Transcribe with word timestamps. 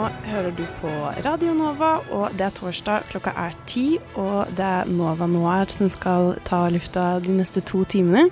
Nå 0.00 0.06
hører 0.30 0.54
du 0.56 0.62
på 0.80 0.90
Radio 1.26 1.52
Nova, 1.52 1.90
og 2.16 2.32
det 2.38 2.46
er 2.46 2.54
torsdag. 2.56 3.02
Klokka 3.10 3.34
er 3.36 3.56
ti, 3.68 3.98
og 4.16 4.48
det 4.56 4.64
er 4.64 4.88
Nova 4.88 5.26
Noir 5.28 5.68
som 5.74 5.90
skal 5.92 6.38
ta 6.48 6.62
lufta 6.72 7.18
de 7.20 7.34
neste 7.36 7.60
to 7.68 7.82
timene. 7.84 8.30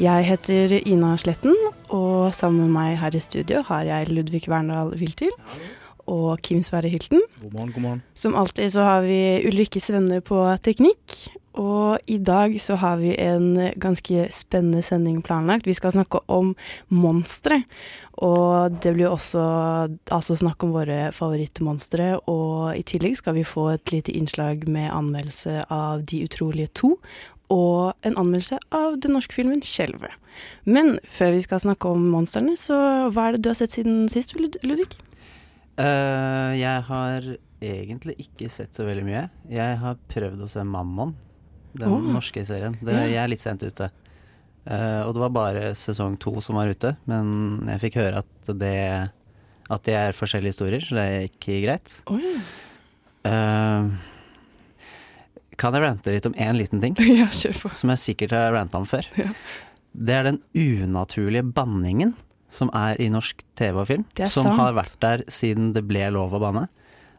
Jeg 0.00 0.24
heter 0.24 0.78
Ina 0.78 1.10
Sletten, 1.20 1.52
og 1.92 2.32
sammen 2.32 2.62
med 2.62 2.72
meg 2.78 2.96
her 3.02 3.18
i 3.18 3.20
studio 3.20 3.60
har 3.68 3.84
jeg 3.90 4.08
Ludvig 4.08 4.46
Verndal 4.48 4.94
Wiltil 4.96 5.34
og 6.08 6.40
Kim 6.40 6.64
Sverre 6.64 6.88
Hylten. 6.88 7.20
God 7.42 7.52
morgen, 7.52 7.74
god 7.76 7.84
morgen. 7.84 8.02
Som 8.16 8.38
alltid 8.40 8.72
så 8.72 8.88
har 8.88 9.04
vi 9.04 9.20
Ulrikkes 9.50 9.92
venner 9.92 10.24
på 10.24 10.40
teknikk. 10.64 11.18
Og 11.58 11.98
i 12.06 12.18
dag 12.22 12.54
så 12.62 12.76
har 12.78 13.00
vi 13.00 13.10
en 13.18 13.56
ganske 13.80 14.28
spennende 14.30 14.82
sending 14.86 15.18
planlagt. 15.22 15.66
Vi 15.66 15.74
skal 15.74 15.94
snakke 15.96 16.20
om 16.30 16.54
monstre. 16.88 17.62
Og 18.22 18.76
det 18.82 18.92
blir 18.94 19.10
også 19.10 19.42
altså 20.12 20.36
snakk 20.38 20.62
om 20.62 20.76
våre 20.76 21.10
favorittmonstre. 21.16 22.12
Og 22.30 22.76
i 22.78 22.84
tillegg 22.86 23.18
skal 23.18 23.34
vi 23.40 23.46
få 23.48 23.72
et 23.74 23.92
lite 23.92 24.14
innslag 24.14 24.68
med 24.68 24.92
anmeldelse 24.94 25.64
av 25.70 26.06
De 26.06 26.22
utrolige 26.28 26.70
to. 26.74 26.94
Og 27.50 27.96
en 28.06 28.14
anmeldelse 28.14 28.60
av 28.70 29.00
den 29.02 29.16
norske 29.18 29.34
filmen 29.34 29.60
'Skjelvet'. 29.60 30.14
Men 30.64 30.98
før 31.02 31.34
vi 31.34 31.42
skal 31.42 31.60
snakke 31.60 31.88
om 31.88 32.10
monstrene, 32.12 32.54
så 32.56 33.10
hva 33.10 33.28
er 33.28 33.32
det 33.32 33.42
du 33.42 33.48
har 33.50 33.58
sett 33.58 33.74
siden 33.74 34.08
sist, 34.08 34.36
Ludvig? 34.38 34.94
Uh, 35.80 36.54
jeg 36.54 36.82
har 36.86 37.26
egentlig 37.60 38.14
ikke 38.22 38.48
sett 38.52 38.76
så 38.76 38.86
veldig 38.86 39.04
mye. 39.04 39.24
Jeg 39.50 39.78
har 39.82 39.98
prøvd 40.12 40.44
å 40.44 40.48
se 40.48 40.64
Mammon, 40.64 41.16
den 41.76 41.92
oh. 41.92 42.10
norske 42.16 42.44
serien. 42.46 42.76
Det. 42.80 42.96
Jeg 43.10 43.20
er 43.22 43.30
litt 43.30 43.42
sent 43.42 43.62
ute. 43.62 43.90
Uh, 44.68 45.06
og 45.06 45.14
det 45.16 45.22
var 45.22 45.32
bare 45.32 45.64
sesong 45.78 46.18
to 46.20 46.36
som 46.44 46.58
var 46.60 46.70
ute, 46.70 46.92
men 47.08 47.64
jeg 47.70 47.82
fikk 47.86 48.00
høre 48.02 48.20
at 48.24 48.52
det 48.60 48.76
at 49.70 49.86
det 49.86 49.94
er 49.94 50.16
forskjellige 50.16 50.54
historier, 50.56 50.82
så 50.82 50.96
det 50.98 51.30
ikke 51.30 51.60
greit. 51.62 51.92
yeah. 52.10 52.40
uh, 53.22 54.08
kan 55.60 55.76
jeg 55.76 55.84
rante 55.84 56.14
litt 56.14 56.26
om 56.26 56.34
én 56.34 56.56
liten 56.58 56.82
ting, 56.82 56.96
Ja, 57.20 57.28
kjør 57.30 57.62
på. 57.62 57.72
som 57.78 57.92
jeg 57.94 58.02
sikkert 58.02 58.34
har 58.34 58.54
ranta 58.56 58.80
om 58.80 58.88
før? 58.88 59.06
Ja. 59.20 59.30
Det 59.90 60.14
er 60.14 60.28
den 60.28 60.40
unaturlige 60.54 61.44
banningen 61.54 62.14
som 62.50 62.70
er 62.74 62.98
i 63.02 63.08
norsk 63.10 63.42
TV 63.58 63.78
og 63.78 63.88
film. 63.90 64.04
Som 64.26 64.46
sant. 64.48 64.58
har 64.58 64.74
vært 64.78 64.96
der 65.02 65.24
siden 65.30 65.72
det 65.74 65.84
ble 65.86 66.08
lov 66.14 66.34
å 66.34 66.42
banne. 66.42 66.66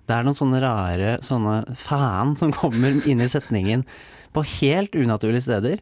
Det 0.08 0.15
er 0.15 0.25
noen 0.27 0.36
sånne 0.36 0.59
rare 0.63 1.11
sånne 1.23 1.75
faen 1.80 2.33
som 2.39 2.52
kommer 2.55 2.97
inn 3.08 3.21
i 3.23 3.30
setningen 3.31 3.86
på 4.35 4.43
helt 4.59 4.95
unaturlige 4.95 5.45
steder. 5.47 5.81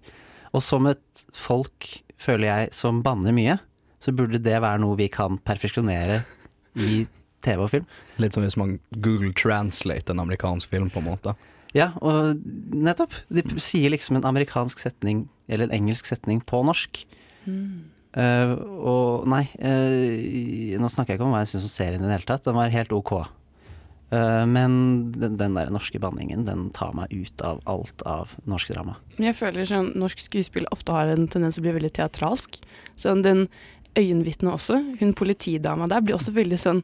Og 0.56 0.64
som 0.66 0.88
et 0.90 1.26
folk, 1.36 1.88
føler 2.20 2.48
jeg, 2.50 2.74
som 2.76 3.04
banner 3.06 3.36
mye, 3.36 3.60
så 4.02 4.12
burde 4.16 4.40
det 4.42 4.58
være 4.64 4.80
noe 4.82 4.98
vi 5.00 5.10
kan 5.12 5.38
perfeksjonere 5.46 6.22
i 6.80 7.04
TV 7.46 7.62
og 7.64 7.70
film. 7.72 7.86
Litt 8.20 8.36
som 8.36 8.44
hvis 8.44 8.58
man 8.60 8.78
Google 9.04 9.32
Translate 9.38 10.12
en 10.14 10.22
amerikansk 10.24 10.72
film, 10.72 10.90
på 10.92 11.00
en 11.04 11.10
måte. 11.12 11.36
Ja, 11.76 11.92
og 12.02 12.40
nettopp. 12.74 13.14
De 13.30 13.44
p- 13.46 13.60
sier 13.62 13.92
liksom 13.94 14.18
en 14.18 14.26
amerikansk 14.28 14.82
setning, 14.82 15.28
eller 15.48 15.68
en 15.70 15.76
engelsk 15.82 16.08
setning, 16.10 16.42
på 16.42 16.64
norsk. 16.66 17.04
Eh, 18.18 18.54
og 18.82 19.28
nei, 19.30 19.44
uh, 19.62 20.80
nå 20.82 20.90
snakker 20.90 21.14
jeg 21.14 21.20
ikke 21.20 21.28
om 21.28 21.36
hva 21.36 21.44
jeg 21.44 21.52
syns 21.54 21.68
om 21.68 21.74
serien 21.76 22.02
i 22.02 22.08
det 22.08 22.16
hele 22.18 22.28
tatt. 22.32 22.48
Den 22.48 22.58
var 22.58 22.74
helt 22.74 22.96
ok. 22.96 23.14
Eh, 24.10 24.46
men 24.50 24.72
den, 25.12 25.38
den 25.38 25.58
der 25.58 25.70
norske 25.74 26.00
banningen, 26.02 26.46
den 26.48 26.70
tar 26.74 26.96
meg 26.98 27.14
ut 27.14 27.44
av 27.46 27.62
alt 27.70 28.02
av 28.10 28.34
norsk 28.50 28.74
drama. 28.74 28.98
Men 29.18 29.30
jeg 29.30 29.40
føler 29.42 29.70
sånn 29.70 29.92
norsk 30.00 30.24
skuespill 30.24 30.66
ofte 30.74 30.96
har 30.96 31.12
en 31.12 31.28
tendens 31.30 31.58
til 31.58 31.64
å 31.64 31.68
bli 31.68 31.76
veldig 31.78 31.94
teatralsk. 32.00 32.58
Sånn 33.00 33.22
den 33.26 33.46
øyenvitnet 34.00 34.54
også, 34.54 34.82
hun 35.00 35.14
politidama 35.18 35.90
der, 35.90 36.02
blir 36.06 36.18
også 36.18 36.34
veldig 36.36 36.60
sånn 36.62 36.84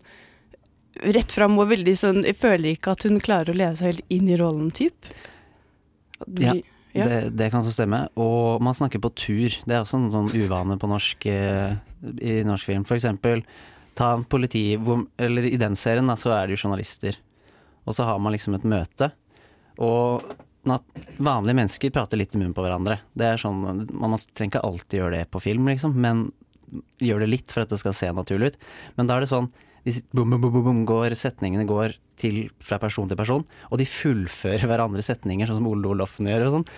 rett 1.04 1.34
fram 1.36 1.58
og 1.60 1.68
veldig 1.68 1.94
sånn 2.00 2.22
Jeg 2.24 2.38
føler 2.40 2.70
ikke 2.72 2.94
at 2.96 3.04
hun 3.04 3.18
klarer 3.20 3.52
å 3.52 3.58
leve 3.58 3.76
seg 3.76 3.92
helt 3.92 4.14
inn 4.14 4.30
i 4.32 4.38
rollen, 4.40 4.70
typ. 4.76 5.10
Ja, 6.40 6.56
ja. 6.96 7.08
Det, 7.10 7.18
det 7.36 7.50
kan 7.52 7.66
så 7.66 7.74
stemme. 7.76 8.06
Og 8.16 8.62
man 8.64 8.78
snakker 8.78 9.02
på 9.04 9.12
tur. 9.20 9.58
Det 9.68 9.74
er 9.76 9.82
også 9.82 10.00
en 10.00 10.12
sånn 10.14 10.30
uvane 10.32 10.78
på 10.80 10.88
norsk, 10.88 11.26
eh, 11.28 11.74
i 12.24 12.38
norsk 12.48 12.70
film. 12.70 12.86
For 12.88 12.96
eksempel, 12.96 13.44
ta 13.96 14.14
en 14.16 14.26
politi... 14.28 14.68
Eller 15.18 15.48
i 15.48 15.60
den 15.62 15.78
serien 15.80 16.12
da, 16.12 16.18
så 16.20 16.34
er 16.36 16.48
det 16.48 16.58
jo 16.58 16.66
journalister. 16.66 17.18
Og 17.86 17.96
så 17.96 18.08
har 18.08 18.20
man 18.22 18.36
liksom 18.36 18.58
et 18.58 18.68
møte. 18.68 19.12
Og 19.84 20.24
vanlige 20.66 21.56
mennesker 21.56 21.94
prater 21.94 22.18
litt 22.18 22.36
i 22.36 22.40
munnen 22.42 22.56
på 22.56 22.64
hverandre. 22.66 23.00
Det 23.14 23.28
er 23.28 23.42
sånn, 23.42 23.86
Man 23.92 24.18
trenger 24.34 24.56
ikke 24.56 24.66
alltid 24.66 25.00
gjøre 25.00 25.20
det 25.20 25.30
på 25.32 25.44
film, 25.44 25.70
liksom, 25.70 25.94
men 26.02 26.28
gjør 27.04 27.22
det 27.24 27.30
litt 27.30 27.54
for 27.54 27.64
at 27.64 27.72
det 27.72 27.80
skal 27.82 27.96
se 27.96 28.10
naturlig 28.16 28.54
ut. 28.54 28.60
Men 28.98 29.10
da 29.10 29.18
er 29.18 29.26
det 29.26 29.32
sånn 29.32 29.52
boom, 29.86 30.34
boom, 30.34 30.42
boom, 30.42 30.64
bom, 30.66 30.84
går, 30.90 31.16
Setningene 31.20 31.68
går 31.70 31.96
til, 32.20 32.48
fra 32.64 32.80
person 32.82 33.10
til 33.10 33.20
person, 33.20 33.46
og 33.70 33.82
de 33.82 33.88
fullfører 33.88 34.66
hverandres 34.66 35.12
setninger, 35.12 35.48
sånn 35.48 35.62
som 35.62 35.70
Ole 35.70 35.92
Olofsen 35.94 36.32
gjør. 36.32 36.48
Og 36.48 36.58
sånn 36.60 36.70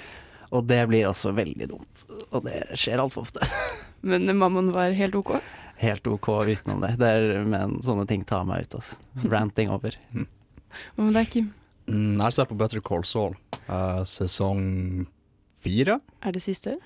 Og 0.57 0.67
det 0.67 0.81
blir 0.87 1.07
også 1.07 1.33
veldig 1.35 1.69
dumt. 1.71 2.03
Og 2.31 2.43
det 2.45 2.65
skjer 2.75 3.03
altfor 3.03 3.27
ofte. 3.27 3.47
Men 4.07 4.27
mammon 4.37 4.73
var 4.75 4.95
helt 4.95 5.15
OK. 5.15 5.37
Helt 5.77 6.07
ok 6.09 6.29
utenom 6.47 6.81
det. 6.81 6.95
det 6.97 7.11
er, 7.13 7.45
men 7.45 7.77
sånne 7.85 8.07
ting 8.09 8.25
tar 8.25 8.47
meg 8.49 8.65
ut. 8.65 8.79
Altså. 8.79 8.97
Ranting 9.29 9.69
over. 9.73 9.97
Hva 10.11 11.05
med 11.05 11.13
deg, 11.17 11.29
Kim? 11.33 11.51
Mm, 11.87 12.17
jeg 12.19 12.35
ser 12.35 12.49
på 12.49 12.57
Better 12.59 12.83
Call 12.83 13.05
Saul, 13.07 13.37
Uh, 13.67 13.99
sesong 14.07 15.07
fire. 15.59 15.97
Er 16.23 16.31
det 16.31 16.39
siste? 16.39 16.77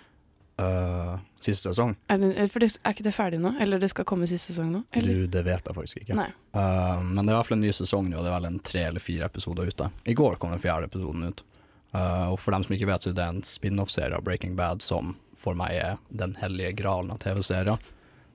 Uh, 0.57 1.19
siste 1.37 1.69
sesong. 1.69 1.93
Er, 2.09 2.17
det, 2.17 2.47
for 2.49 2.63
det, 2.63 2.71
er 2.81 2.95
ikke 2.95 3.05
det 3.05 3.13
ferdig 3.13 3.37
nå? 3.41 3.51
Eller 3.61 3.77
det 3.81 3.91
skal 3.91 4.07
komme 4.09 4.25
siste 4.29 4.49
sesong 4.49 4.71
nå? 4.73 4.81
Eller? 4.97 5.21
Du, 5.21 5.27
det 5.35 5.43
vet 5.45 5.69
jeg 5.69 5.77
faktisk 5.77 6.01
ikke. 6.01 6.17
Nei. 6.17 6.27
Eh, 6.57 7.03
men 7.05 7.21
det 7.21 7.29
er 7.29 7.35
i 7.35 7.37
hvert 7.37 7.49
fall 7.51 7.59
en 7.59 7.65
ny 7.67 7.75
sesong 7.75 8.09
nå, 8.09 8.17
og 8.17 8.25
det 8.25 8.31
er 8.31 8.37
vel 8.39 8.49
en 8.49 8.59
tre 8.65 8.83
eller 8.89 9.03
fire 9.03 9.29
episoder 9.29 9.69
ute. 9.69 9.91
I 10.09 10.17
går 10.17 10.41
kom 10.41 10.53
den 10.53 10.63
fjerde 10.63 10.89
episoden 10.89 11.29
ut. 11.29 11.45
Uh, 11.93 12.31
og 12.31 12.37
for 12.41 12.55
dem 12.55 12.65
som 12.65 12.73
ikke 12.73 12.89
vet, 12.89 13.05
så 13.05 13.11
er 13.11 13.17
det 13.17 13.29
en 13.29 13.45
spin-off-serie 13.45 14.17
av 14.17 14.25
Breaking 14.25 14.57
Bad 14.57 14.81
som 14.85 15.15
for 15.41 15.57
meg 15.57 15.77
er 15.77 15.97
den 16.09 16.37
hellige 16.41 16.75
gralen 16.81 17.13
av 17.13 17.21
TV-serier. 17.21 17.81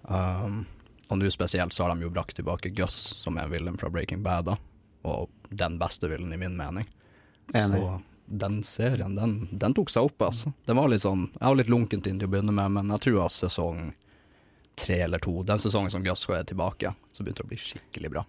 Um, 0.06 0.64
og 1.08 1.20
nå 1.20 1.30
spesielt 1.30 1.74
så 1.74 1.86
har 1.86 1.94
de 1.94 2.06
jo 2.06 2.12
brakt 2.14 2.36
tilbake 2.38 2.72
Gus, 2.74 2.94
som 2.94 3.38
er 3.38 3.46
en 3.46 3.54
villain 3.54 3.78
fra 3.78 3.90
Breaking 3.90 4.22
Bad, 4.26 4.50
da. 4.50 4.56
Og 5.06 5.30
den 5.50 5.78
beste 5.78 6.10
villain 6.10 6.34
i 6.34 6.40
min 6.40 6.56
mening. 6.58 6.88
Enig. 7.54 7.80
Så 7.80 8.00
den 8.26 8.62
serien, 8.66 9.14
den, 9.14 9.48
den 9.52 9.74
tok 9.74 9.90
seg 9.92 10.08
opp, 10.08 10.22
altså. 10.28 10.50
Den 10.66 10.78
var 10.80 10.90
litt 10.90 11.04
sånn 11.04 11.28
Jeg 11.36 11.46
var 11.46 11.58
litt 11.60 11.70
lunkent 11.70 12.08
inn 12.10 12.18
til 12.18 12.26
å 12.26 12.32
begynne 12.32 12.54
med, 12.54 12.72
men 12.74 12.90
jeg 12.96 13.04
tror 13.06 13.20
at 13.28 13.36
sesong 13.36 13.92
tre 14.76 14.98
eller 15.06 15.22
to, 15.22 15.38
den 15.46 15.60
sesongen 15.62 15.92
som 15.94 16.02
Gus 16.04 16.26
er 16.28 16.42
tilbake, 16.44 16.90
så 17.12 17.24
begynte 17.24 17.44
det 17.44 17.46
å 17.46 17.52
bli 17.54 17.60
skikkelig 17.62 18.10
bra. 18.12 18.24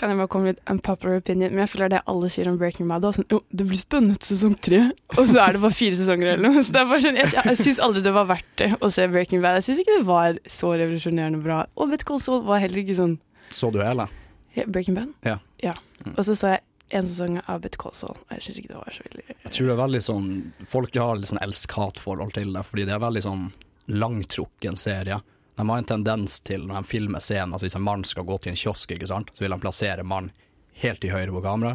Kan 0.00 0.08
jeg 0.08 0.16
bare 0.16 0.30
komme 0.32 0.52
litt 0.54 0.60
unpopular 0.70 1.18
opinion? 1.20 1.52
Men 1.52 1.66
jeg 1.66 1.70
føler 1.74 1.90
det 1.92 1.98
alle 2.08 2.30
sier 2.32 2.48
om 2.48 2.56
Breaking 2.60 2.88
Bad. 2.88 3.04
Sånn, 3.12 3.26
jo, 3.28 3.42
det 3.52 3.66
blir 3.68 3.80
spennende 3.80 4.16
sesong 4.24 4.54
tre, 4.64 4.78
og 5.18 5.26
så 5.28 5.42
er 5.44 5.56
det 5.56 5.60
bare 5.66 5.76
fire 5.76 5.98
sesonger 5.98 6.32
eller 6.32 6.46
noe. 6.46 6.62
Så 6.64 6.72
det 6.72 6.80
er 6.80 6.88
bare 6.88 7.04
sånn, 7.04 7.18
jeg, 7.20 7.34
jeg 7.36 7.58
syns 7.60 7.82
aldri 7.84 8.02
det 8.06 8.14
var 8.16 8.30
verdt 8.30 8.54
det 8.62 8.70
å 8.80 8.88
se 8.94 9.04
Breaking 9.12 9.44
Bad. 9.44 9.58
Jeg 9.60 9.68
syns 9.68 9.82
ikke 9.84 9.98
det 9.98 10.06
var 10.08 10.40
så 10.48 10.72
revolusjonerende 10.72 11.42
bra. 11.44 11.60
Og 11.76 11.92
Vet 11.92 12.06
Call 12.08 12.22
Saul 12.24 12.40
var 12.48 12.62
heller 12.64 12.80
ikke 12.80 12.96
sånn 12.96 13.18
Så 13.52 13.68
du 13.74 13.82
hele? 13.84 14.08
Ja, 14.56 14.64
Breaking 14.66 14.96
Bad? 14.96 15.12
Ja. 15.26 15.36
Ja. 15.60 15.76
Og 16.16 16.24
så 16.24 16.32
så 16.32 16.54
jeg 16.54 16.64
en 16.96 17.06
sesong 17.06 17.36
av 17.44 17.66
Saul, 17.92 18.16
og 18.16 18.32
jeg 18.34 18.46
syns 18.46 18.62
ikke 18.62 18.72
det 18.72 18.80
var 18.80 18.94
så 18.96 19.04
veldig 19.04 19.26
Jeg 19.28 19.52
tror 19.52 19.66
det 19.68 19.74
er 19.74 19.82
veldig 19.84 20.00
sånn 20.06 20.30
Folk 20.72 20.96
har 20.96 21.20
litt 21.20 21.30
sånn 21.30 21.42
elsk-hat-forhold 21.44 22.34
til 22.38 22.56
det, 22.56 22.64
fordi 22.66 22.86
det 22.88 22.96
er 22.96 23.04
veldig 23.04 23.22
sånn 23.26 23.44
langtrukken 23.90 24.76
serie. 24.78 25.20
De 25.60 25.68
har 25.68 25.78
en 25.82 25.84
tendens 25.84 26.38
til, 26.40 26.62
når 26.64 26.80
de 26.80 26.88
filmer 26.88 27.20
scenen, 27.20 27.52
altså 27.52 27.66
hvis 27.68 27.76
en 27.76 27.84
mann 27.84 28.04
skal 28.08 28.24
gå 28.24 28.38
til 28.40 28.54
en 28.54 28.56
kiosk, 28.56 28.94
ikke 28.96 29.08
sant, 29.10 29.28
så 29.36 29.44
vil 29.44 29.52
de 29.52 29.58
plassere 29.60 30.06
mannen 30.08 30.32
helt 30.80 31.02
til 31.02 31.12
høyre 31.12 31.34
på 31.34 31.42
kamera, 31.44 31.74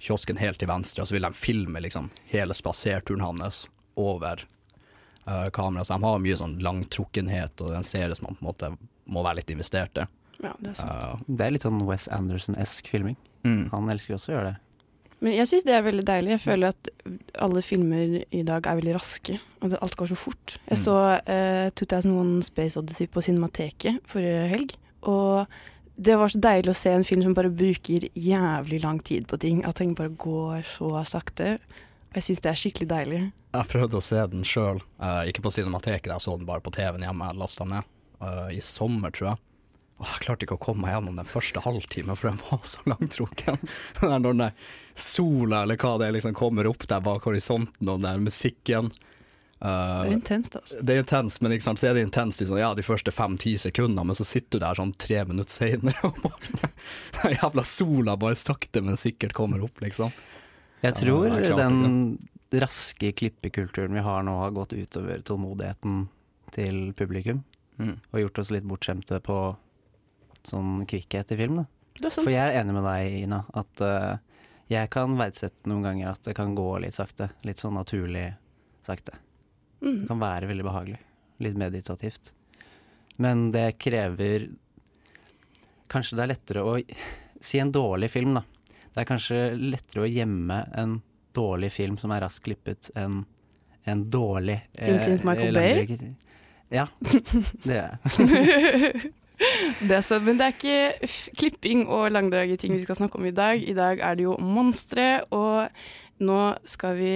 kiosken 0.00 0.38
helt 0.40 0.56
til 0.62 0.70
venstre, 0.70 1.04
og 1.04 1.10
så 1.10 1.16
vil 1.18 1.26
de 1.26 1.36
filme 1.36 1.82
liksom 1.84 2.08
hele 2.32 2.56
spaserturen 2.56 3.20
hans 3.20 3.66
over 4.00 4.46
uh, 5.28 5.50
kamera. 5.52 5.84
Så 5.84 5.98
de 5.98 6.08
har 6.08 6.22
mye 6.24 6.38
sånn 6.40 6.56
langtrukkenhet, 6.64 7.60
og 7.60 7.68
det 7.68 7.74
er 7.76 7.82
en 7.82 7.90
serie 7.90 8.16
som 8.16 8.30
man 8.30 8.38
på 8.38 8.46
en 8.46 8.48
måte 8.48 8.72
må 9.04 9.24
være 9.26 9.42
litt 9.42 9.52
investert 9.52 10.00
i. 10.00 10.06
Ja, 10.40 10.54
det 10.60 10.72
er 10.72 10.80
sant. 10.80 10.96
Uh, 10.96 11.28
Det 11.36 11.44
er 11.50 11.52
litt 11.58 11.68
sånn 11.68 11.84
Wes 11.88 12.08
Anderson-esk 12.12 12.88
filming. 12.92 13.20
mm. 13.44 13.66
Han 13.76 13.92
elsker 13.92 14.16
også 14.16 14.32
å 14.32 14.36
gjøre 14.38 14.54
det. 14.54 14.56
Men 15.24 15.32
jeg 15.32 15.48
syns 15.48 15.64
det 15.64 15.72
er 15.72 15.84
veldig 15.86 16.04
deilig. 16.04 16.34
Jeg 16.34 16.42
føler 16.44 16.74
at 16.74 16.90
alle 17.40 17.62
filmer 17.64 18.18
i 18.36 18.42
dag 18.44 18.66
er 18.68 18.76
veldig 18.76 18.96
raske, 18.98 19.38
og 19.64 19.76
alt 19.80 19.96
går 19.96 20.10
så 20.12 20.18
fort. 20.18 20.58
Jeg 20.68 20.76
Mm. 20.76 20.82
så 20.82 20.96
uh, 21.24 21.70
2001 21.80 22.44
Space 22.44 22.76
Odyssey 22.78 23.06
på 23.08 23.22
Cinemateket 23.24 24.02
forrige 24.04 24.48
helg, 24.52 24.76
Og 25.06 25.46
det 25.96 26.16
var 26.18 26.28
så 26.28 26.38
deilig 26.42 26.68
å 26.72 26.76
se 26.76 26.90
en 26.90 27.04
film 27.04 27.22
som 27.22 27.34
bare 27.34 27.48
bruker 27.48 28.08
jævlig 28.12 28.82
lang 28.82 28.98
tid 29.04 29.26
på 29.30 29.38
ting. 29.38 29.64
At 29.64 29.76
ting 29.76 29.94
bare 29.94 30.10
går 30.10 30.64
så 30.66 30.90
sakte. 31.06 31.58
Jeg 32.14 32.22
syns 32.22 32.40
det 32.42 32.50
er 32.50 32.58
skikkelig 32.60 32.88
deilig. 32.88 33.20
Jeg 33.54 33.68
prøvde 33.70 33.96
å 33.96 34.02
se 34.04 34.16
den 34.26 34.42
sjøl, 34.44 34.82
ikke 35.28 35.40
på 35.44 35.52
Cinemateket, 35.54 36.10
jeg 36.12 36.20
så 36.20 36.36
den 36.36 36.44
bare 36.48 36.60
på 36.60 36.72
TV-en 36.74 37.00
hjemme. 37.06 37.30
Jeg 37.30 37.38
lasta 37.40 37.64
ned 37.64 37.84
uh, 38.20 38.48
i 38.52 38.60
sommer, 38.60 39.10
tror 39.14 39.30
jeg. 39.30 39.38
Jeg 39.96 40.22
klarte 40.26 40.44
ikke 40.44 40.58
å 40.58 40.60
komme 40.60 40.84
meg 40.84 40.92
gjennom 40.92 41.16
den 41.16 41.28
første 41.28 41.62
halvtimen, 41.64 42.18
for 42.18 42.28
den 42.28 42.40
var 42.50 42.60
så 42.68 42.82
langtrukken. 42.84 43.56
Når 44.02 44.26
den 44.26 44.42
der 44.44 44.72
sola, 44.92 45.62
eller 45.64 45.80
hva 45.80 45.96
det 46.00 46.10
er, 46.10 46.16
liksom 46.18 46.36
kommer 46.36 46.68
opp 46.68 46.84
der 46.90 47.04
bak 47.04 47.24
horisonten, 47.28 47.88
og 47.88 47.94
den 47.96 48.08
der 48.08 48.24
musikken. 48.26 48.92
Det 48.92 49.06
Eh, 49.60 50.06
er 50.06 50.12
intenst, 50.12 50.56
altså. 50.56 50.76
det 50.82 50.94
er 50.94 50.98
intenst, 51.00 51.40
men 51.40 51.54
ikke 51.54 51.64
sant, 51.64 51.80
så 51.80 51.88
er 51.88 51.96
det 51.96 52.02
intenst 52.04 52.42
sånn, 52.44 52.58
ja, 52.60 52.74
de 52.76 52.84
første 52.84 53.12
fem-ti 53.14 53.54
sekundene, 53.56 54.04
men 54.10 54.18
så 54.18 54.26
sitter 54.28 54.58
du 54.58 54.64
der 54.66 54.76
sånn 54.76 54.92
tre 55.00 55.22
minutter 55.24 55.54
senere, 55.54 55.96
og 56.10 56.18
bare 56.20 56.72
den 57.22 57.36
jævla 57.38 57.64
sola 57.64 58.18
bare 58.20 58.36
sakte, 58.36 58.84
men 58.84 59.00
sikkert 59.00 59.36
kommer 59.36 59.64
opp, 59.64 59.80
liksom. 59.80 60.12
Jeg 60.84 60.98
tror 61.00 61.24
jeg 61.24 61.46
klarte 61.48 61.70
den 61.72 62.60
raske 62.60 63.10
klippekulturen 63.16 63.96
vi 63.96 64.04
har 64.04 64.26
nå, 64.28 64.36
har 64.44 64.52
gått 64.54 64.76
utover 64.76 65.24
tålmodigheten 65.24 66.04
til 66.54 66.92
publikum. 66.96 67.40
Mm. 67.80 67.96
Og 68.12 68.20
gjort 68.20 68.38
oss 68.42 68.52
litt 68.54 68.68
bortskjemte 68.68 69.18
på 69.24 69.38
sånn 70.46 70.86
kvikkhet 70.88 71.34
i 71.34 71.38
film. 71.40 71.60
Da. 71.60 72.10
For 72.12 72.30
jeg 72.32 72.42
er 72.42 72.60
enig 72.60 72.74
med 72.76 72.86
deg, 72.86 73.18
Ina, 73.24 73.42
at 73.56 73.82
uh, 73.84 74.40
jeg 74.72 74.90
kan 74.92 75.14
verdsette 75.18 75.70
noen 75.70 75.86
ganger 75.86 76.10
at 76.12 76.26
det 76.26 76.34
kan 76.36 76.54
gå 76.58 76.68
litt 76.82 76.96
sakte. 76.96 77.30
Litt 77.46 77.60
sånn 77.62 77.76
naturlig 77.78 78.28
sakte. 78.86 79.16
Mm. 79.80 80.02
Det 80.02 80.08
kan 80.10 80.22
være 80.22 80.50
veldig 80.50 80.66
behagelig. 80.66 81.00
Litt 81.44 81.58
meditativt. 81.60 82.32
Men 83.22 83.50
det 83.52 83.78
krever 83.80 84.50
Kanskje 85.86 86.16
det 86.18 86.22
er 86.24 86.30
lettere 86.32 86.62
å 86.66 86.72
Si 87.40 87.60
en 87.62 87.70
dårlig 87.72 88.08
film, 88.10 88.34
da. 88.34 88.42
Det 88.90 89.02
er 89.02 89.06
kanskje 89.06 89.38
lettere 89.60 90.02
å 90.02 90.08
gjemme 90.08 90.56
en 90.74 90.96
dårlig 91.36 91.68
film 91.74 91.98
som 92.00 92.14
er 92.16 92.24
raskt 92.24 92.46
klippet, 92.46 92.88
enn 92.96 93.20
en 93.86 94.02
dårlig 94.10 94.56
eh, 94.72 94.94
Inklint 94.94 95.26
Michael 95.28 95.56
eh, 95.60 95.76
Bay? 95.76 96.14
Ja, 96.72 96.88
det 97.62 97.76
er 97.76 97.98
jeg. 98.16 99.12
Det 99.36 99.92
er 99.92 100.20
men 100.24 100.38
det 100.38 100.46
er 100.46 100.54
ikke 100.54 101.08
klipping 101.36 101.84
og 101.92 102.10
langdrage 102.10 102.56
ting 102.56 102.72
vi 102.72 102.80
skal 102.80 102.96
snakke 102.96 103.18
om 103.18 103.26
i 103.28 103.34
dag. 103.34 103.60
I 103.60 103.74
dag 103.76 104.00
er 104.00 104.14
det 104.16 104.24
jo 104.24 104.36
monstre, 104.40 105.24
og 105.30 105.68
nå 106.18 106.56
skal 106.64 106.96
vi 106.96 107.12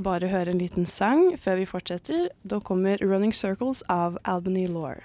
bare 0.00 0.30
høre 0.32 0.54
en 0.54 0.62
liten 0.62 0.86
sang 0.86 1.36
før 1.36 1.60
vi 1.60 1.66
fortsetter. 1.68 2.28
Da 2.42 2.60
kommer 2.60 2.96
'Running 2.96 3.34
Circles' 3.36 3.82
av 3.88 4.16
Albany 4.24 4.66
Law. 4.66 4.96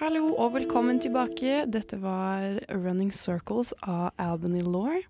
Hallo 0.00 0.34
og 0.34 0.54
velkommen 0.54 1.00
tilbake. 1.00 1.66
Dette 1.70 2.00
var 2.00 2.58
'Running 2.68 3.12
Circles' 3.12 3.72
av 3.82 4.10
Albany 4.18 4.62
Law. 4.62 5.02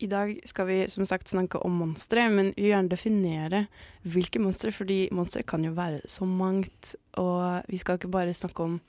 I 0.00 0.06
dag 0.06 0.40
skal 0.46 0.66
vi 0.66 0.88
som 0.88 1.04
sagt 1.04 1.28
snakke 1.28 1.58
om 1.58 1.72
monstre, 1.72 2.30
men 2.30 2.52
vi 2.56 2.62
vil 2.62 2.70
gjerne 2.70 2.88
definere 2.88 3.66
hvilke 4.02 4.38
monstre, 4.38 4.72
fordi 4.72 5.08
monstre 5.12 5.42
kan 5.42 5.64
jo 5.64 5.72
være 5.72 6.00
så 6.06 6.24
mangt. 6.24 6.96
Og 7.12 7.62
vi 7.68 7.76
skal 7.76 7.98
ikke 7.98 8.10
bare 8.10 8.34
snakke 8.34 8.62
om 8.62 8.80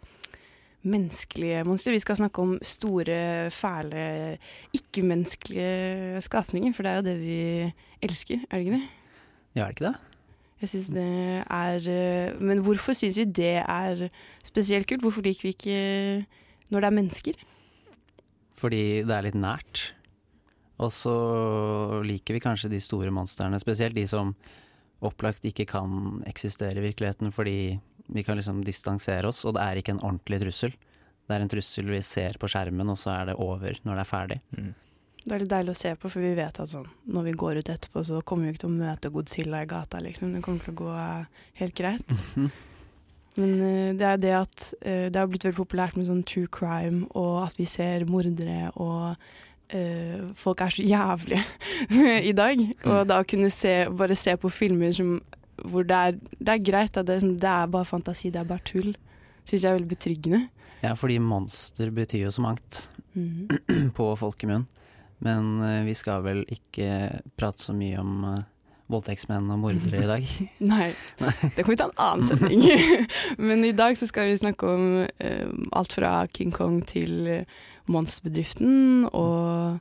menneskelige 0.81 1.63
monstre. 1.67 1.91
Vi 1.91 1.99
skal 1.99 2.19
snakke 2.19 2.41
om 2.41 2.57
store, 2.63 3.49
fæle, 3.51 4.37
ikke-menneskelige 4.73 6.21
skapninger, 6.21 6.73
for 6.73 6.83
det 6.83 6.91
er 6.91 6.95
jo 6.95 7.07
det 7.07 7.17
vi 7.19 7.39
elsker, 8.01 8.45
er 8.49 8.57
det 8.57 8.65
ikke 8.65 8.77
det? 8.77 8.87
Ja, 9.55 9.61
er 9.61 9.65
det 9.65 9.75
ikke 9.79 9.89
det? 9.89 9.95
Jeg 10.59 10.69
synes 10.69 10.89
det 10.91 11.43
er 11.47 11.85
eh, 11.87 12.41
Men 12.41 12.59
hvorfor 12.59 12.93
syns 12.93 13.17
vi 13.17 13.23
det 13.23 13.63
er 13.63 14.09
spesielt 14.43 14.87
kult? 14.87 15.01
Hvorfor 15.01 15.23
liker 15.23 15.47
vi 15.47 15.53
ikke 15.55 16.25
når 16.69 16.79
det 16.79 16.87
er 16.87 16.97
mennesker? 16.97 17.33
Fordi 18.59 18.83
det 19.07 19.15
er 19.15 19.23
litt 19.23 19.39
nært. 19.39 19.93
Og 20.79 20.91
så 20.91 21.15
liker 22.03 22.35
vi 22.35 22.43
kanskje 22.43 22.71
de 22.71 22.79
store 22.83 23.11
monstrene, 23.11 23.59
spesielt 23.59 23.95
de 23.95 24.05
som 24.07 24.35
opplagt 25.03 25.45
ikke 25.47 25.65
kan 25.65 26.19
eksistere 26.27 26.75
i 26.79 26.83
virkeligheten 26.83 27.31
fordi 27.31 27.79
vi 28.13 28.23
kan 28.25 28.39
liksom 28.39 28.61
distansere 28.65 29.29
oss, 29.29 29.43
og 29.45 29.55
det 29.57 29.63
er 29.63 29.79
ikke 29.79 29.95
en 29.95 30.03
ordentlig 30.03 30.41
trussel. 30.43 30.75
Det 31.29 31.35
er 31.35 31.45
en 31.45 31.51
trussel 31.51 31.89
vi 31.91 32.01
ser 32.05 32.39
på 32.41 32.49
skjermen, 32.49 32.89
og 32.89 32.97
så 32.97 33.13
er 33.13 33.29
det 33.29 33.39
over 33.41 33.81
når 33.85 33.99
det 33.99 34.03
er 34.03 34.09
ferdig. 34.09 34.39
Det 35.19 35.35
er 35.35 35.43
litt 35.43 35.51
deilig 35.51 35.75
å 35.75 35.79
se 35.81 35.91
på, 35.99 36.09
for 36.09 36.23
vi 36.23 36.31
vet 36.37 36.61
at 36.63 36.71
sånn, 36.71 36.87
når 37.11 37.27
vi 37.27 37.35
går 37.43 37.59
ut 37.59 37.69
etterpå, 37.69 38.05
så 38.07 38.21
kommer 38.25 38.47
vi 38.47 38.55
ikke 38.55 38.63
til 38.63 38.71
å 38.71 38.79
møte 38.79 39.11
Godzilla 39.13 39.61
i 39.61 39.69
gata, 39.69 39.99
liksom. 40.01 40.31
Det 40.33 40.41
kommer 40.45 40.63
til 40.63 40.73
å 40.73 40.79
gå 40.79 40.95
eh, 40.95 41.43
helt 41.61 41.77
greit. 41.77 42.15
Men 43.39 43.51
uh, 43.61 43.89
det 43.95 44.07
er 44.07 44.17
det 44.19 44.31
at 44.35 44.63
uh, 44.81 45.05
det 45.11 45.19
har 45.19 45.29
blitt 45.29 45.45
veldig 45.45 45.59
populært 45.59 45.99
med 45.99 46.09
sånn 46.09 46.25
true 46.27 46.49
crime, 46.51 47.05
og 47.19 47.43
at 47.45 47.59
vi 47.59 47.67
ser 47.69 48.07
mordere, 48.09 48.71
og 48.79 49.19
eh, 49.69 50.21
folk 50.35 50.61
er 50.61 50.73
så 50.73 50.83
jævlige 50.83 51.43
i 52.29 52.33
dag. 52.35 52.63
Og 52.85 53.03
da 53.09 53.19
å 53.21 53.27
kunne 53.27 53.51
se, 53.53 53.73
bare 53.91 54.17
se 54.17 54.35
på 54.39 54.51
filmer 54.53 54.93
som, 54.95 55.19
hvor 55.65 55.87
det 55.87 55.97
er, 55.97 56.19
det 56.39 56.53
er 56.55 56.63
greit, 56.71 56.97
at 56.97 57.09
det, 57.09 57.19
sånn, 57.23 57.37
det 57.41 57.49
er 57.51 57.73
bare 57.73 57.87
fantasi, 57.87 58.31
det 58.33 58.43
er 58.43 58.49
bare 58.49 58.65
tull, 58.67 58.93
syns 59.43 59.63
jeg 59.63 59.69
er 59.69 59.79
veldig 59.79 59.91
betryggende. 59.91 60.41
Ja, 60.79 60.93
fordi 60.95 61.17
monster 61.19 61.89
betyr 61.91 62.27
jo 62.27 62.31
så 62.31 62.43
mangt 62.45 62.85
Mhm. 63.13 63.47
på 63.97 64.15
folkemunn. 64.19 64.67
Men 65.19 65.59
uh, 65.61 65.83
vi 65.87 65.95
skal 65.97 66.23
vel 66.23 66.45
ikke 66.51 67.19
prate 67.39 67.65
så 67.65 67.75
mye 67.75 67.99
om 67.99 68.23
uh, 68.23 68.37
voldtektsmenn 68.89 69.49
og 69.51 69.59
mordere 69.65 70.03
i 70.03 70.09
dag. 70.09 70.29
Nei, 70.71 70.91
det 71.19 71.65
kommer 71.65 71.73
vi 71.73 71.79
til 71.81 71.89
en 71.89 72.03
annen 72.05 72.29
setning. 72.29 72.63
Men 73.49 73.65
i 73.67 73.75
dag 73.75 73.99
så 73.99 74.07
skal 74.09 74.29
vi 74.29 74.39
snakke 74.39 74.69
om 74.69 74.85
uh, 75.03 75.47
alt 75.75 75.97
fra 75.97 76.13
King 76.31 76.53
Kong 76.55 76.81
til 76.87 77.43
Monsterbedriften, 77.89 79.09
og 79.11 79.79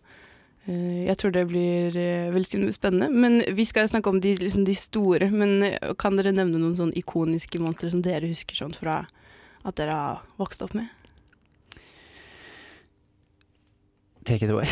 jeg 0.69 1.17
tror 1.17 1.33
det 1.33 1.47
blir 1.49 1.97
eh, 1.97 2.29
veldig 2.35 2.73
spennende. 2.75 3.09
Men 3.09 3.41
vi 3.57 3.65
skal 3.65 3.87
jo 3.87 3.93
snakke 3.95 4.11
om 4.13 4.21
de, 4.21 4.35
liksom 4.37 4.67
de 4.69 4.75
store. 4.77 5.31
Men 5.33 5.63
eh, 5.65 5.95
kan 6.01 6.19
dere 6.19 6.35
nevne 6.35 6.61
noen 6.61 6.77
sånn 6.77 6.93
ikoniske 6.99 7.61
monstre 7.63 7.89
som 7.95 8.03
dere 8.05 8.29
husker 8.29 8.59
sånn 8.59 8.77
fra 8.77 9.01
at 9.65 9.79
dere 9.81 9.97
har 9.97 10.21
vokst 10.41 10.63
opp 10.65 10.77
med? 10.77 10.91
Take 14.29 14.45
it 14.45 14.53
away. 14.53 14.69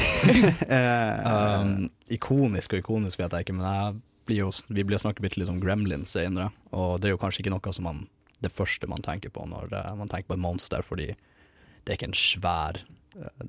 Eh, 0.69 1.25
Um, 1.57 1.89
ikonisk 2.13 2.77
og 2.77 2.85
ikonisk 2.85 3.23
vet 3.23 3.33
jeg 3.33 3.47
ikke, 3.47 3.57
men 3.57 3.65
jeg 3.65 3.97
blir 4.29 4.43
jo, 4.43 4.53
vi 4.69 4.85
blir 4.85 5.01
snakket 5.01 5.25
bitte 5.25 5.41
litt 5.41 5.51
om 5.51 5.63
Gremlins 5.63 6.13
senere, 6.13 6.51
og 6.77 7.01
det 7.01 7.09
er 7.09 7.17
jo 7.17 7.23
kanskje 7.23 7.45
ikke 7.45 7.55
noe 7.55 7.73
som 7.73 7.87
man, 7.89 8.05
det 8.45 8.53
første 8.53 8.89
man 8.91 9.05
tenker 9.07 9.33
på 9.33 9.47
når 9.49 9.73
eh, 9.73 9.93
man 9.97 10.13
tenker 10.13 10.29
på 10.29 10.37
et 10.37 10.45
monster, 10.45 10.85
fordi 10.85 11.09
det 11.15 11.89
er 11.95 11.97
ikke 11.97 12.13
en 12.13 12.21
svær 12.21 12.85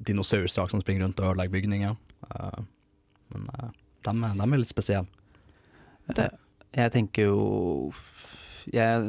dinosaursak 0.08 0.72
som 0.72 0.80
springer 0.80 1.04
rundt 1.04 1.20
og 1.20 1.34
ødelegger 1.34 1.58
bygninger. 1.58 1.98
Eh, 2.26 2.62
men 3.34 3.50
uh, 3.54 3.70
de, 4.08 4.14
er- 4.14 4.38
de 4.40 4.48
er 4.48 4.62
litt 4.62 4.72
spesielle. 4.72 5.08
Jeg 6.78 6.92
tenker 6.94 7.28
jo 7.28 7.92
Jeg, 8.72 9.04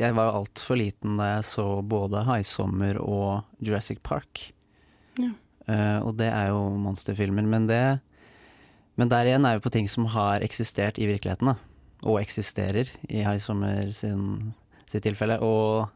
jeg 0.00 0.16
var 0.16 0.34
altfor 0.36 0.76
liten 0.80 1.16
da 1.20 1.30
jeg 1.36 1.46
så 1.48 1.64
både 1.84 2.22
Haisommer 2.28 2.98
og 3.00 3.44
Jurassic 3.64 4.00
Park. 4.04 4.50
Ja. 5.20 5.32
Uh, 5.70 5.98
og 6.08 6.14
det 6.18 6.28
er 6.32 6.48
jo 6.50 6.60
monsterfilmer, 6.80 7.44
men 7.46 7.66
det 7.70 7.82
Men 8.98 9.08
der 9.08 9.24
igjen 9.30 9.46
er 9.48 9.56
vi 9.58 9.64
på 9.64 9.70
ting 9.72 9.86
som 9.88 10.04
har 10.12 10.42
eksistert 10.44 10.98
i 11.00 11.06
virkeligheten, 11.08 11.52
da. 11.52 11.56
Og 12.04 12.18
eksisterer 12.20 12.88
i 13.08 13.22
Haisommer 13.24 13.88
sin, 13.96 14.52
sitt 14.88 15.04
tilfelle. 15.06 15.38
Og 15.40 15.88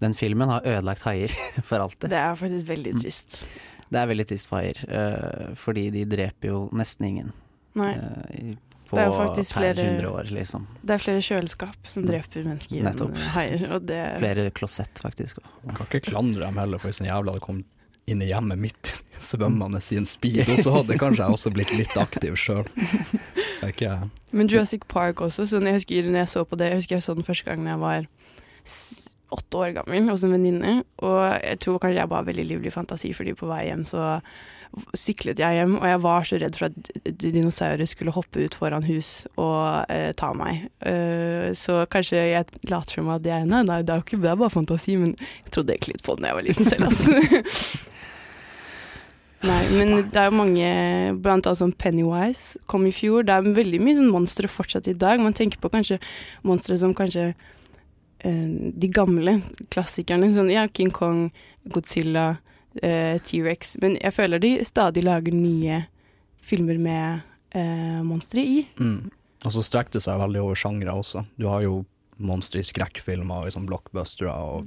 den 0.00 0.14
filmen 0.14 0.48
har 0.48 0.64
ødelagt 0.64 1.02
haier 1.04 1.32
for 1.68 1.80
alltid. 1.84 2.08
Det 2.08 2.16
er 2.20 2.36
faktisk 2.38 2.68
veldig 2.68 2.94
trist. 3.02 3.42
Det 3.90 4.00
er 4.00 4.06
veldig 4.10 4.26
trist 4.28 4.48
for 4.50 4.60
haier, 4.60 4.80
eh, 4.88 5.54
fordi 5.56 5.90
de 5.94 6.04
dreper 6.04 6.50
jo 6.52 6.68
nesten 6.76 7.06
ingen. 7.08 7.32
Nei, 7.78 7.92
Uh, 7.94 8.54
på 8.88 8.96
Det 8.96 9.02
er 9.02 9.10
jo 9.10 9.16
faktisk 9.18 9.52
flere- 9.52 10.10
år, 10.10 10.30
liksom. 10.32 10.66
det 10.82 10.94
er 10.94 10.98
flere 10.98 11.20
kjøleskap 11.20 11.76
som 11.86 12.06
dreper 12.06 12.44
mennesker 12.44 12.82
Nettopp. 12.82 13.10
enn 13.12 13.32
haier, 13.34 13.72
og 13.74 13.84
det 13.86 14.18
Flere 14.18 14.50
klosett, 14.50 14.98
faktisk. 14.98 15.38
også. 15.42 15.66
Man 15.66 15.76
kan 15.76 15.86
ikke 15.86 16.00
klandre 16.10 16.40
dem 16.46 16.56
heller, 16.56 16.78
for 16.78 16.88
hvis 16.88 17.00
en 17.02 17.06
jævla 17.06 17.32
hadde 17.34 17.44
kommet 17.44 17.64
inn 18.08 18.22
i 18.22 18.30
hjemmet 18.30 18.58
mitt 18.58 19.02
svømmende 19.20 19.80
i 19.92 19.96
en 20.00 20.06
speedo, 20.08 20.56
så 20.56 20.72
hadde 20.72 20.96
kanskje 20.96 21.26
jeg 21.26 21.36
også 21.36 21.52
blitt 21.52 21.74
litt 21.76 21.96
aktiv 22.00 22.32
sjøl. 22.40 22.64
Så 23.58 23.68
Men 24.32 24.48
Jurassic 24.48 24.86
Park 24.88 25.16
også, 25.16 25.44
sånn 25.46 25.64
jeg 25.68 25.74
husker 25.74 26.08
når 26.08 26.22
jeg 26.24 26.28
så 26.28 26.44
på 26.46 26.56
det 26.56 26.70
Jeg 26.70 26.78
husker 26.78 26.94
jeg 26.96 27.02
så 27.02 27.14
den 27.14 27.24
første 27.24 27.44
gang 27.44 27.66
jeg 27.66 27.78
var 27.78 28.06
åtte 29.34 29.62
år 29.62 29.74
gammel 29.80 30.08
hos 30.10 30.24
en 30.24 30.34
venninne. 30.36 30.78
Og 31.04 31.18
jeg 31.42 31.58
tror 31.64 31.80
kanskje 31.82 32.00
jeg 32.00 32.12
har 32.12 32.30
veldig 32.30 32.46
livlig 32.52 32.72
fantasi, 32.74 33.12
fordi 33.16 33.36
på 33.38 33.50
vei 33.50 33.66
hjem 33.68 33.84
så 33.88 34.18
syklet 34.98 35.40
jeg 35.40 35.56
hjem, 35.56 35.78
og 35.78 35.86
jeg 35.88 36.00
var 36.04 36.26
så 36.28 36.38
redd 36.42 36.56
for 36.58 36.68
at 36.68 37.12
dinosaurer 37.22 37.88
skulle 37.88 38.12
hoppe 38.12 38.44
ut 38.44 38.56
foran 38.58 38.84
hus 38.84 39.12
og 39.40 39.88
eh, 39.92 40.10
ta 40.18 40.32
meg. 40.36 40.68
Uh, 40.84 41.50
så 41.56 41.80
kanskje 41.90 42.20
jeg 42.20 42.48
later 42.68 43.00
som 43.00 43.08
at 43.14 43.26
jeg 43.26 43.46
Nei, 43.48 43.62
nei, 43.64 43.80
det 43.80 43.94
er 43.94 44.02
jo 44.02 44.04
ikke 44.04 44.20
det 44.22 44.32
er 44.32 44.40
bare 44.40 44.52
fantasi, 44.52 44.98
men 45.00 45.14
jeg 45.16 45.54
trodde 45.54 45.74
egentlig 45.74 45.96
litt 45.96 46.04
på 46.04 46.18
det 46.18 46.26
da 46.26 46.32
jeg 46.32 46.38
var 46.38 46.48
liten 46.50 46.68
selv, 46.68 46.90
altså. 46.90 47.86
Nei, 49.38 49.60
men 49.70 49.92
det 50.10 50.18
er 50.18 50.26
jo 50.26 50.34
mange, 50.34 50.68
blant 51.22 51.46
annet 51.46 51.60
som 51.60 51.70
Pennywise 51.70 52.58
kom 52.70 52.88
i 52.88 52.94
fjor. 52.94 53.22
Det 53.22 53.36
er 53.36 53.52
veldig 53.54 53.78
mye 53.84 53.94
sånn 54.00 54.10
monstre 54.10 54.50
fortsatt 54.50 54.88
i 54.90 54.96
dag. 54.98 55.22
Man 55.22 55.36
tenker 55.36 55.62
på 55.62 55.70
kanskje 55.70 56.00
monstre 56.42 56.74
som 56.80 56.90
kanskje 56.96 57.30
de 58.18 58.88
gamle 58.90 59.36
klassikerne. 59.70 60.32
Sånn, 60.34 60.48
ja, 60.50 60.64
King 60.74 60.90
Kong, 60.90 61.28
Godzilla, 61.70 62.38
eh, 62.82 63.18
T-rex. 63.22 63.76
Men 63.82 63.96
jeg 64.00 64.14
føler 64.16 64.42
de 64.42 64.52
stadig 64.66 65.04
lager 65.06 65.36
nye 65.36 65.84
filmer 66.42 66.80
med 66.82 67.20
eh, 67.54 68.00
monstre 68.06 68.42
i. 68.42 68.64
Mm. 68.80 69.10
Og 69.46 69.54
så 69.54 69.62
strekker 69.62 69.98
det 69.98 70.04
seg 70.04 70.18
veldig 70.20 70.42
over 70.42 70.58
sjangre 70.58 70.94
også. 70.98 71.24
Du 71.38 71.46
har 71.50 71.62
jo 71.62 71.82
monstre 72.18 72.62
i 72.62 72.66
skrekkfilmer 72.66 73.46
og 73.46 73.54
sånn 73.54 73.68
blockbustere 73.68 74.32
og 74.34 74.66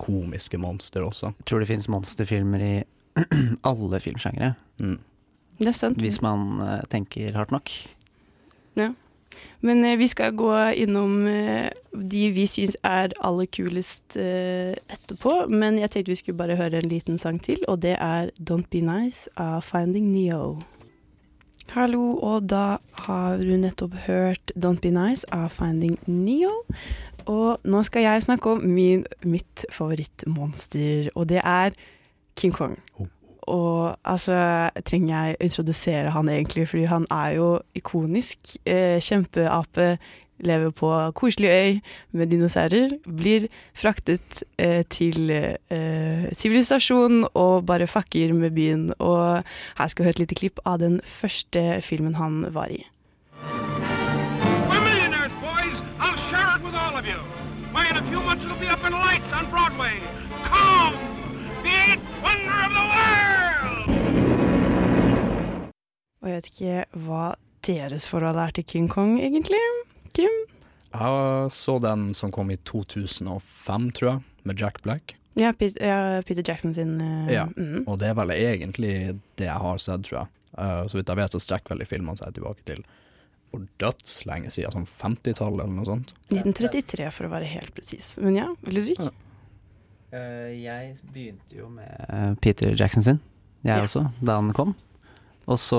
komiske 0.00 0.60
monstre 0.60 1.04
også. 1.04 1.32
Jeg 1.40 1.48
tror 1.48 1.62
det 1.62 1.68
finnes 1.70 1.88
monsterfilmer 1.92 2.64
i 2.64 2.74
alle 3.70 4.00
filmsjangre. 4.00 4.54
Mm. 4.80 4.98
Det 5.56 5.70
er 5.72 5.76
sant. 5.76 6.00
hvis 6.00 6.20
man 6.24 6.60
uh, 6.60 6.80
tenker 6.92 7.36
hardt 7.36 7.52
nok. 7.54 7.72
Men 9.66 9.84
eh, 9.84 9.96
vi 9.98 10.08
skal 10.10 10.36
gå 10.36 10.52
innom 10.82 11.26
eh, 11.30 11.70
de 11.92 12.22
vi 12.36 12.46
syns 12.50 12.76
er 12.86 13.14
aller 13.24 13.48
kulest 13.50 14.16
eh, 14.20 14.76
etterpå. 14.92 15.46
Men 15.48 15.80
jeg 15.80 15.92
tenkte 15.92 16.14
vi 16.14 16.20
skulle 16.20 16.38
bare 16.38 16.58
høre 16.58 16.82
en 16.82 16.90
liten 16.90 17.18
sang 17.18 17.40
til, 17.42 17.62
og 17.68 17.82
det 17.82 17.96
er 17.98 18.32
Don't 18.38 18.68
Be 18.72 18.84
Nice 18.84 19.30
av 19.36 19.62
Finding 19.66 20.12
Neo. 20.12 20.56
Hallo, 21.74 22.14
og 22.22 22.46
da 22.50 22.78
har 23.06 23.42
du 23.42 23.56
nettopp 23.58 23.96
hørt 24.06 24.52
Don't 24.54 24.80
Be 24.84 24.92
Nice 24.94 25.26
av 25.34 25.50
Finding 25.56 25.98
Neo. 26.06 26.62
Og 27.26 27.58
nå 27.66 27.82
skal 27.82 28.06
jeg 28.06 28.22
snakke 28.22 28.54
om 28.54 28.62
min, 28.62 29.02
mitt 29.26 29.66
favorittmonster, 29.74 31.10
og 31.14 31.28
det 31.32 31.42
er 31.42 31.74
King 32.38 32.54
Kong. 32.54 32.78
Oh. 33.00 33.10
Og 33.46 33.96
altså, 34.04 34.70
trenger 34.84 35.14
jeg 35.14 35.36
introdusere 35.40 36.10
han 36.10 36.28
egentlig, 36.28 36.68
fordi 36.68 36.84
han 36.90 37.06
er 37.10 37.36
jo 37.38 37.50
ikonisk. 37.78 38.56
Eh, 38.66 38.98
kjempeape, 39.02 39.96
lever 40.38 40.70
på 40.70 40.90
koselig 41.16 41.48
øy 41.48 41.78
med 42.12 42.26
dinosaurer. 42.26 42.98
Blir 43.06 43.48
fraktet 43.74 44.42
eh, 44.58 44.84
til 44.90 45.30
eh, 45.30 46.26
sivilisasjon 46.32 47.24
og 47.34 47.66
bare 47.66 47.86
fucker 47.86 48.34
med 48.34 48.50
byen. 48.50 48.92
Og 48.98 49.42
her 49.78 49.86
skal 49.86 50.02
vi 50.02 50.06
høre 50.06 50.18
et 50.18 50.24
lite 50.26 50.34
klipp 50.34 50.60
av 50.66 50.78
den 50.82 51.00
første 51.04 51.80
filmen 51.82 52.14
han 52.14 52.44
var 52.52 52.68
i. 52.70 52.84
Why, 57.76 57.90
in 57.90 57.96
a 57.98 58.08
few 58.08 58.20
months 58.22 58.42
it'll 58.42 58.56
be 58.56 58.68
up 58.68 58.82
in 58.84 58.92
lights 58.92 59.30
on 59.34 59.50
Broadway. 59.50 60.00
Come, 60.44 60.94
the 61.62 61.68
eighth 61.68 62.22
wonder 62.22 62.50
of 62.64 62.72
the 62.72 62.80
world! 62.80 63.35
Og 66.26 66.32
jeg 66.32 66.40
vet 66.40 66.46
ikke 66.50 67.04
hva 67.06 67.24
deres 67.66 68.06
forhold 68.10 68.38
er 68.42 68.50
til 68.56 68.64
King 68.66 68.88
Kong, 68.90 69.12
egentlig. 69.22 69.60
Kim? 70.16 70.32
Jeg 70.90 71.52
så 71.54 71.76
den 71.82 72.08
som 72.18 72.32
kom 72.34 72.50
i 72.50 72.56
2005, 72.66 73.86
tror 73.94 74.08
jeg, 74.10 74.22
med 74.42 74.58
Jack 74.58 74.80
Black. 74.82 75.14
Ja, 75.38 75.52
Peter, 75.54 75.78
ja, 75.86 76.22
Peter 76.26 76.42
Jackson 76.42 76.74
sin 76.74 76.96
uh, 76.98 77.30
Ja. 77.30 77.44
mm. 77.54 77.84
Og 77.86 78.00
det 78.00 78.08
er 78.10 78.16
vel 78.18 78.32
egentlig 78.34 78.94
det 79.38 79.46
jeg 79.46 79.62
har 79.62 79.78
sett, 79.78 80.02
tror 80.08 80.18
jeg. 80.24 80.32
Uh, 80.56 80.82
så 80.90 80.98
vidt 80.98 81.12
jeg 81.12 81.20
vet, 81.20 81.36
så 81.36 81.42
strekker 81.44 81.74
veldig 81.76 81.86
filmene 81.90 82.18
seg 82.18 82.34
tilbake 82.34 82.66
til 82.66 82.82
for 83.52 83.62
dødslenge 83.78 84.50
siden, 84.50 84.72
sånn 84.74 84.88
50-tallet 84.98 85.62
eller 85.62 85.76
noe 85.76 85.86
sånt. 85.86 86.10
1933, 86.32 87.06
for 87.14 87.28
å 87.28 87.34
være 87.36 87.52
helt 87.52 87.70
presis. 87.76 88.16
Men 88.18 88.40
ja, 88.40 88.48
Ludvig? 88.66 88.98
Ja. 88.98 89.12
Uh, 90.10 90.50
jeg 90.58 90.96
begynte 91.14 91.60
jo 91.60 91.70
med 91.70 92.40
Peter 92.42 92.74
Jackson 92.74 93.06
sin, 93.06 93.22
jeg 93.62 93.76
Ja. 93.76 93.84
også, 93.86 94.08
da 94.18 94.40
han 94.40 94.50
kom. 94.56 94.74
Og 95.46 95.58
så 95.62 95.78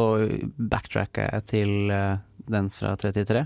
backtracka 0.55 1.25
jeg 1.33 1.45
til 1.51 1.91
eh, 1.91 2.17
den 2.47 2.69
fra 2.71 2.93
33, 2.95 3.45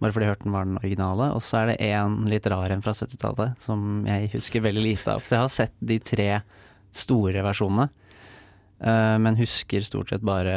bare 0.00 0.10
fordi 0.10 0.24
jeg 0.26 0.32
hørte 0.32 0.46
den 0.48 0.54
var 0.56 0.64
den 0.66 0.78
originale. 0.80 1.26
Og 1.36 1.42
så 1.44 1.60
er 1.60 1.66
det 1.72 1.76
en 1.92 2.14
litt 2.30 2.46
rar 2.50 2.72
en 2.74 2.80
fra 2.82 2.94
70-tallet 2.96 3.60
som 3.62 4.02
jeg 4.08 4.30
husker 4.32 4.64
veldig 4.64 4.82
lite 4.86 5.12
av. 5.14 5.22
Så 5.22 5.36
jeg 5.36 5.44
har 5.44 5.52
sett 5.52 5.74
de 5.92 5.98
tre 6.02 6.28
store 6.92 7.44
versjonene, 7.46 7.88
eh, 8.80 9.16
men 9.22 9.38
husker 9.38 9.84
stort 9.86 10.10
sett 10.14 10.24
bare 10.26 10.56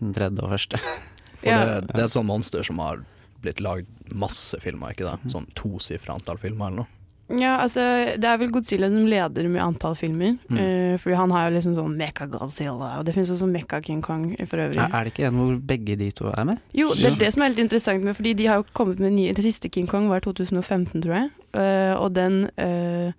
den 0.00 0.12
tredje 0.16 0.42
og 0.44 0.52
første. 0.56 0.82
For 1.40 1.52
Ja. 1.52 1.62
det, 1.64 1.92
det 1.92 2.00
er 2.00 2.06
et 2.08 2.14
sånt 2.16 2.26
monster 2.28 2.64
som 2.66 2.78
har 2.82 3.04
blitt 3.44 3.60
lagd 3.62 3.86
masse 4.16 4.58
filmer, 4.64 4.94
ikke 4.96 5.06
det? 5.06 5.30
Sånn 5.32 5.46
tosifra 5.54 6.16
antall 6.16 6.38
filmer 6.42 6.70
eller 6.72 6.82
noe. 6.82 6.92
Ja, 7.26 7.56
altså, 7.58 7.82
det 8.14 8.28
er 8.30 8.38
vel 8.38 8.52
Godzilla 8.54 8.86
som 8.86 9.08
leder 9.10 9.48
med 9.50 9.62
antall 9.64 9.96
filmer. 9.98 10.36
Mm. 10.46 10.58
Uh, 10.58 10.92
fordi 11.02 11.16
han 11.18 11.32
har 11.34 11.48
jo 11.48 11.54
liksom 11.56 11.74
sånn 11.74 11.96
Mecha-Godzilla, 11.98 12.92
og 13.00 13.06
det 13.06 13.16
finnes 13.16 13.32
også 13.34 13.48
Mecha-King 13.50 14.02
Kong 14.04 14.28
for 14.44 14.62
øvrig. 14.62 14.78
Er, 14.78 14.94
er 14.94 15.08
det 15.08 15.14
ikke 15.14 15.26
en 15.30 15.40
hvor 15.40 15.56
begge 15.72 15.96
de 15.98 16.10
to 16.14 16.30
er 16.30 16.46
med? 16.52 16.60
Jo, 16.76 16.92
det 16.94 17.10
er 17.10 17.18
det 17.24 17.32
som 17.34 17.42
er 17.42 17.54
litt 17.54 17.64
interessant 17.66 18.06
med, 18.06 18.14
fordi 18.18 18.36
de 18.38 18.46
har 18.46 18.62
jo 18.62 18.68
kommet 18.76 19.02
med 19.02 19.16
nye 19.16 19.34
Det 19.34 19.46
siste 19.46 19.70
King 19.72 19.90
Kong 19.90 20.06
var 20.12 20.22
2015, 20.22 21.02
tror 21.02 21.16
jeg. 21.18 21.32
Uh, 21.56 21.94
og 21.98 22.12
den 22.14 22.44
uh, 22.62 23.10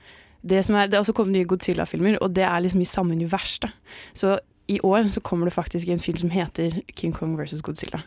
det, 0.48 0.64
som 0.64 0.78
er, 0.80 0.88
det 0.88 0.96
er 0.96 1.04
også 1.04 1.16
kommet 1.18 1.36
nye 1.36 1.50
Godzilla-filmer, 1.50 2.22
og 2.24 2.32
det 2.36 2.46
er 2.48 2.64
liksom 2.64 2.82
i 2.82 2.88
samme 2.88 3.18
univers. 3.18 3.58
da. 3.60 3.74
Så 4.16 4.38
i 4.68 4.80
år 4.84 5.08
så 5.12 5.20
kommer 5.24 5.48
det 5.48 5.56
faktisk 5.56 5.88
en 5.88 6.00
film 6.00 6.18
som 6.18 6.32
heter 6.32 6.82
King 6.96 7.14
Kong 7.16 7.38
versus 7.40 7.62
Godzilla. 7.62 8.02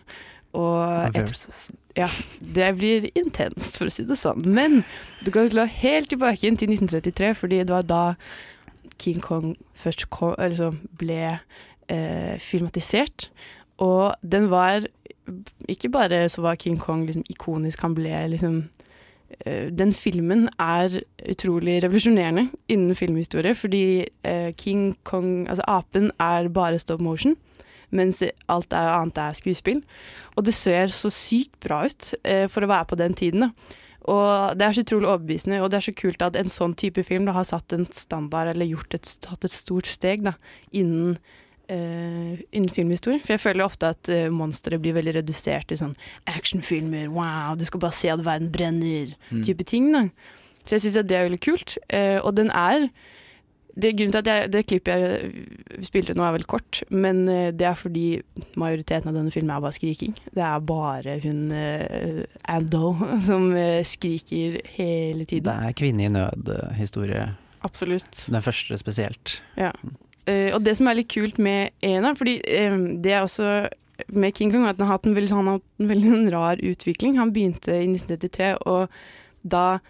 Og 0.52 1.14
et, 1.14 1.70
ja, 1.96 2.08
det 2.54 2.70
blir 2.78 3.06
intenst, 3.14 3.78
for 3.78 3.86
å 3.86 3.94
si 3.94 4.04
det 4.06 4.18
sånn. 4.18 4.42
Men 4.50 4.82
du 5.24 5.30
kan 5.34 5.48
slå 5.50 5.66
helt 5.70 6.10
tilbake 6.10 6.46
inn 6.46 6.58
til 6.58 6.72
1933, 6.74 7.34
fordi 7.38 7.60
det 7.62 7.74
var 7.74 7.86
da 7.86 8.04
King 9.00 9.20
Kong 9.24 9.54
først 9.78 10.08
kom, 10.12 10.34
altså 10.38 10.72
ble 10.98 11.38
eh, 11.88 12.34
filmatisert. 12.38 13.30
Og 13.80 14.14
den 14.22 14.50
var 14.50 14.86
Ikke 15.68 15.88
bare 15.88 16.28
så 16.28 16.42
var 16.42 16.58
King 16.58 16.80
Kong 16.80 17.06
liksom 17.06 17.24
ikonisk, 17.30 17.80
han 17.80 17.94
ble 17.94 18.26
liksom 18.32 18.56
eh, 19.46 19.70
Den 19.70 19.92
filmen 19.94 20.48
er 20.58 21.00
utrolig 21.30 21.82
revolusjonerende 21.84 22.48
innen 22.68 22.94
filmhistorie, 22.94 23.54
fordi 23.54 24.04
eh, 24.24 24.50
King 24.58 24.96
Kong, 25.04 25.48
altså 25.48 25.64
apen, 25.68 26.10
er 26.18 26.48
bare 26.48 26.78
stop 26.78 27.00
motion. 27.00 27.36
Mens 27.90 28.22
alt 28.50 28.74
annet 28.76 29.18
er 29.18 29.36
skuespill. 29.38 29.82
Og 30.36 30.46
det 30.46 30.54
ser 30.56 30.92
så 30.94 31.10
sykt 31.12 31.58
bra 31.64 31.84
ut 31.88 32.12
eh, 32.22 32.46
for 32.50 32.64
å 32.64 32.70
være 32.70 32.90
på 32.92 33.00
den 33.00 33.16
tiden. 33.18 33.48
Da. 33.48 33.76
Og 34.10 34.56
det 34.56 34.64
er 34.64 34.74
så 34.74 34.84
utrolig 34.84 35.10
overbevisende, 35.10 35.60
og 35.60 35.68
det 35.70 35.80
er 35.80 35.86
så 35.90 35.94
kult 35.96 36.22
at 36.24 36.38
en 36.38 36.50
sånn 36.50 36.74
type 36.78 37.02
film 37.06 37.28
da, 37.28 37.36
har 37.36 37.46
satt 37.48 37.74
en 37.76 37.84
standard, 37.92 38.54
eller 38.54 38.70
gjort 38.70 38.96
et, 38.96 39.12
tatt 39.26 39.44
et 39.44 39.54
stort 39.54 39.90
steg 39.90 40.24
da, 40.24 40.32
innen, 40.72 41.18
eh, 41.68 42.40
innen 42.48 42.72
filmhistorie. 42.72 43.20
For 43.26 43.36
jeg 43.36 43.44
føler 43.44 43.66
ofte 43.66 43.92
at 43.92 44.10
eh, 44.12 44.30
monstre 44.32 44.80
blir 44.80 44.96
veldig 44.96 45.18
redusert 45.20 45.68
til 45.70 45.82
sånn 45.82 45.94
actionfilmer, 46.32 47.10
wow, 47.12 47.58
du 47.60 47.66
skal 47.68 47.84
bare 47.84 47.98
se 47.98 48.12
at 48.12 48.24
verden 48.24 48.48
brenner, 48.54 49.12
type 49.44 49.68
ting. 49.68 49.92
da. 49.94 50.06
Så 50.64 50.76
jeg 50.76 50.86
syns 50.86 51.00
det 51.08 51.16
er 51.16 51.28
veldig 51.28 51.42
kult. 51.44 51.76
Eh, 51.92 52.18
og 52.20 52.34
den 52.38 52.50
er 52.56 52.88
det, 53.74 53.92
grunnen 53.98 54.14
til 54.14 54.20
at 54.20 54.30
jeg, 54.30 54.50
det 54.52 54.64
klippet 54.68 55.04
jeg 55.04 55.84
spilte 55.86 56.16
nå 56.18 56.24
er 56.26 56.34
veldig 56.36 56.48
kort, 56.50 56.82
men 56.90 57.22
eh, 57.30 57.50
det 57.54 57.68
er 57.68 57.78
fordi 57.78 58.06
majoriteten 58.60 59.10
av 59.10 59.18
denne 59.18 59.34
filmen 59.34 59.52
er 59.54 59.62
bare 59.64 59.76
skriking. 59.76 60.16
Det 60.34 60.44
er 60.46 60.64
bare 60.66 61.18
hun 61.24 61.52
uh, 61.54 62.22
Ando 62.50 62.94
som 63.28 63.50
eh, 63.56 63.80
skriker 63.86 64.60
hele 64.76 65.24
tiden. 65.24 65.48
Det 65.48 65.70
er 65.70 65.78
kvinne 65.78 66.06
i 66.06 66.12
nød-historie. 66.12 67.28
Absolutt. 67.66 68.24
Den 68.26 68.42
første 68.42 68.78
spesielt. 68.80 69.42
Ja. 69.60 69.72
Uh, 70.28 70.54
og 70.54 70.64
det 70.64 70.76
som 70.78 70.88
er 70.90 70.98
litt 71.00 71.12
kult 71.12 71.38
med 71.42 71.76
Ena, 71.84 72.12
fordi 72.16 72.38
eh, 72.44 72.76
det 73.02 73.14
er 73.14 73.24
også 73.24 73.68
med 74.08 74.34
King 74.36 74.52
Kong, 74.52 74.66
at 74.68 74.78
han 74.80 74.88
har 74.88 74.98
hatt 74.98 75.08
en 75.08 75.16
veldig, 75.16 75.32
han 75.36 75.48
har 75.48 75.58
hatt 75.58 75.82
en 75.82 75.90
veldig 75.90 76.20
rar 76.36 76.60
utvikling. 76.64 77.18
Han 77.20 77.32
begynte 77.34 77.76
i 77.76 77.88
1933, 77.88 78.52
og 78.68 78.88
da 79.42 79.80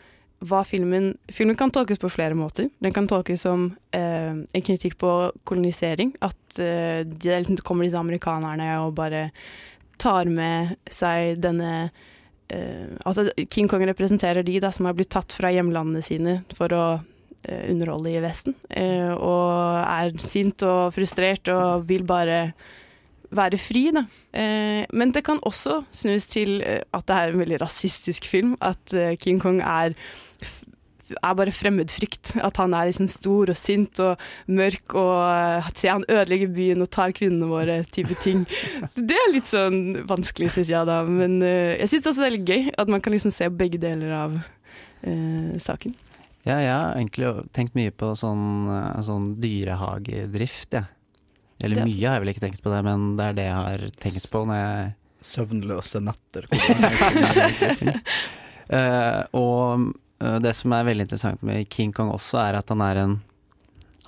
var 0.41 0.65
filmen 0.65 1.13
Filmen 1.29 1.57
kan 1.57 1.71
tolkes 1.71 1.99
på 1.99 2.09
flere 2.11 2.35
måter. 2.35 2.71
Den 2.79 2.93
kan 2.97 3.09
tolkes 3.09 3.43
som 3.45 3.71
eh, 3.93 4.33
en 4.33 4.65
kritikk 4.65 4.97
på 4.99 5.11
kolonisering. 5.45 6.15
At 6.25 6.59
eh, 6.59 7.05
det 7.05 7.43
liksom 7.43 7.61
kommer 7.65 7.85
disse 7.85 8.01
amerikanerne 8.01 8.73
og 8.81 8.95
bare 8.97 9.29
tar 10.01 10.31
med 10.33 10.77
seg 10.91 11.43
denne 11.45 11.91
eh, 12.49 12.89
Altså 13.05 13.29
King 13.53 13.69
Kong 13.69 13.85
representerer 13.89 14.47
de 14.47 14.57
da 14.65 14.73
som 14.73 14.89
har 14.89 14.97
blitt 14.97 15.13
tatt 15.13 15.37
fra 15.37 15.53
hjemlandene 15.53 16.03
sine 16.05 16.41
for 16.57 16.73
å 16.73 16.85
eh, 16.97 17.69
underholde 17.69 18.17
i 18.17 18.25
Vesten. 18.25 18.57
Eh, 18.71 19.13
og 19.13 19.85
er 19.85 20.17
sint 20.25 20.65
og 20.65 20.95
frustrert 20.97 21.53
og 21.53 21.85
vil 21.91 22.09
bare 22.09 22.47
være 23.35 23.61
fri, 23.61 23.85
da. 23.95 24.05
Eh, 24.33 24.87
men 24.93 25.15
det 25.15 25.25
kan 25.27 25.43
også 25.47 25.83
snus 25.93 26.27
til 26.31 26.59
eh, 26.67 26.83
at 26.97 27.07
det 27.09 27.17
er 27.17 27.33
en 27.33 27.43
veldig 27.43 27.61
rasistisk 27.63 28.27
film. 28.29 28.57
At 28.61 28.95
eh, 28.97 29.17
King 29.21 29.41
Kong 29.43 29.63
er 29.63 29.95
er 31.19 31.37
bare 31.37 31.55
fremmedfrykt. 31.55 32.37
At 32.43 32.59
han 32.61 32.75
er 32.77 32.91
liksom 32.91 33.09
stor 33.11 33.51
og 33.53 33.59
sint 33.59 34.01
og 34.03 34.21
mørk 34.51 34.95
og 34.99 35.17
uh, 35.17 35.71
se 35.75 35.91
han 35.91 36.07
ødelegger 36.09 36.53
byen 36.55 36.85
og 36.85 36.91
tar 36.95 37.15
kvinnene 37.17 37.49
våre, 37.51 37.81
type 37.91 38.17
ting. 38.23 38.45
Så 38.91 39.05
det 39.11 39.19
er 39.19 39.35
litt 39.35 39.51
sånn 39.51 39.81
vanskelig, 40.09 40.53
syns 40.55 40.73
jeg 40.73 40.91
da. 40.91 41.01
Men 41.09 41.41
eh, 41.47 41.77
jeg 41.81 41.95
syns 41.95 42.13
også 42.13 42.25
det 42.25 42.31
er 42.31 42.37
litt 42.39 42.55
gøy 42.55 42.71
at 42.79 42.93
man 42.93 43.03
kan 43.05 43.17
liksom 43.17 43.35
se 43.35 43.51
begge 43.53 43.81
deler 43.83 44.15
av 44.23 44.39
eh, 45.03 45.59
saken. 45.63 45.97
Ja, 46.47 46.57
jeg 46.57 46.73
har 46.73 46.95
egentlig 46.97 47.35
tenkt 47.53 47.77
mye 47.77 47.93
på 47.93 48.15
sånn, 48.17 48.71
eh, 48.73 49.03
sånn 49.05 49.35
dyrehagedrift, 49.43 50.79
jeg. 50.79 50.89
Eller 51.61 51.77
Det 51.77 51.83
er 51.83 51.91
mye 51.91 52.09
har 52.09 52.19
jeg 52.19 52.25
vel 52.25 52.33
ikke 52.35 52.45
tenkt 52.47 52.63
på 52.65 52.75
det, 52.75 52.83
men 52.87 53.17
det 53.19 53.25
er 53.25 53.39
det 53.39 53.49
jeg 53.49 53.57
har 53.61 53.87
tenkt 54.01 54.31
på 54.33 54.45
når 54.49 54.61
jeg 54.61 54.95
Søvnløse 55.21 56.01
netter. 56.01 56.47
er 56.51 57.41
egentlig? 57.45 57.97
Eh, 58.71 59.25
og 59.37 59.91
Eh, 60.21 60.39
Det 60.41 60.55
som 60.57 60.73
er 60.73 60.85
veldig 60.85 61.07
interessant 61.09 61.43
med 61.43 61.69
King 61.69 61.93
Kong 61.93 62.13
også, 62.13 62.39
er 62.43 62.61
at 62.61 62.69
han 62.69 62.81
er 62.85 63.05
en 63.05 63.21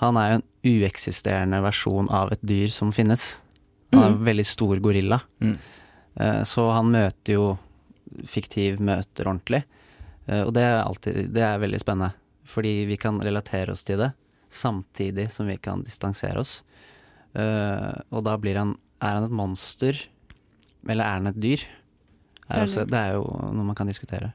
Han 0.01 0.17
er 0.17 0.31
jo 0.33 0.39
en 0.41 0.49
ueksisterende 0.83 1.61
versjon 1.63 2.09
av 2.11 2.33
et 2.33 2.41
dyr 2.43 2.69
som 2.75 2.91
finnes. 2.93 3.41
Han 3.93 4.03
er 4.03 4.09
en 4.09 4.25
veldig 4.25 4.47
stor 4.47 4.81
gorilla. 4.83 5.21
Mm. 5.41 5.57
Uh, 6.21 6.43
Så 6.45 6.65
han 6.73 6.91
møter 6.91 7.37
jo 7.37 7.59
fiktiv 8.27 8.81
møter 8.81 9.29
ordentlig. 9.31 9.63
Eh, 10.27 10.43
Og 10.43 10.53
det 10.55 10.63
er 10.63 10.83
alltid 10.83 11.33
Det 11.33 11.43
er 11.43 11.59
veldig 11.59 11.81
spennende. 11.81 12.13
Fordi 12.45 12.85
vi 12.87 12.97
kan 12.97 13.21
relatere 13.21 13.71
oss 13.71 13.85
til 13.85 13.99
det, 13.99 14.13
samtidig 14.51 15.31
som 15.31 15.47
vi 15.47 15.57
kan 15.57 15.83
distansere 15.83 16.41
oss. 16.41 16.63
Eh, 17.35 17.93
Og 18.13 18.25
da 18.27 18.37
blir 18.37 18.59
han 18.61 18.75
Er 19.03 19.17
han 19.19 19.25
et 19.25 19.35
monster, 19.35 19.97
eller 20.87 21.05
er 21.05 21.17
han 21.19 21.27
et 21.31 21.39
dyr? 21.43 21.63
Er 22.51 22.63
også, 22.67 22.85
det 22.87 22.99
er 22.99 23.15
jo 23.17 23.23
noe 23.55 23.65
man 23.65 23.75
kan 23.75 23.89
diskutere. 23.89 24.33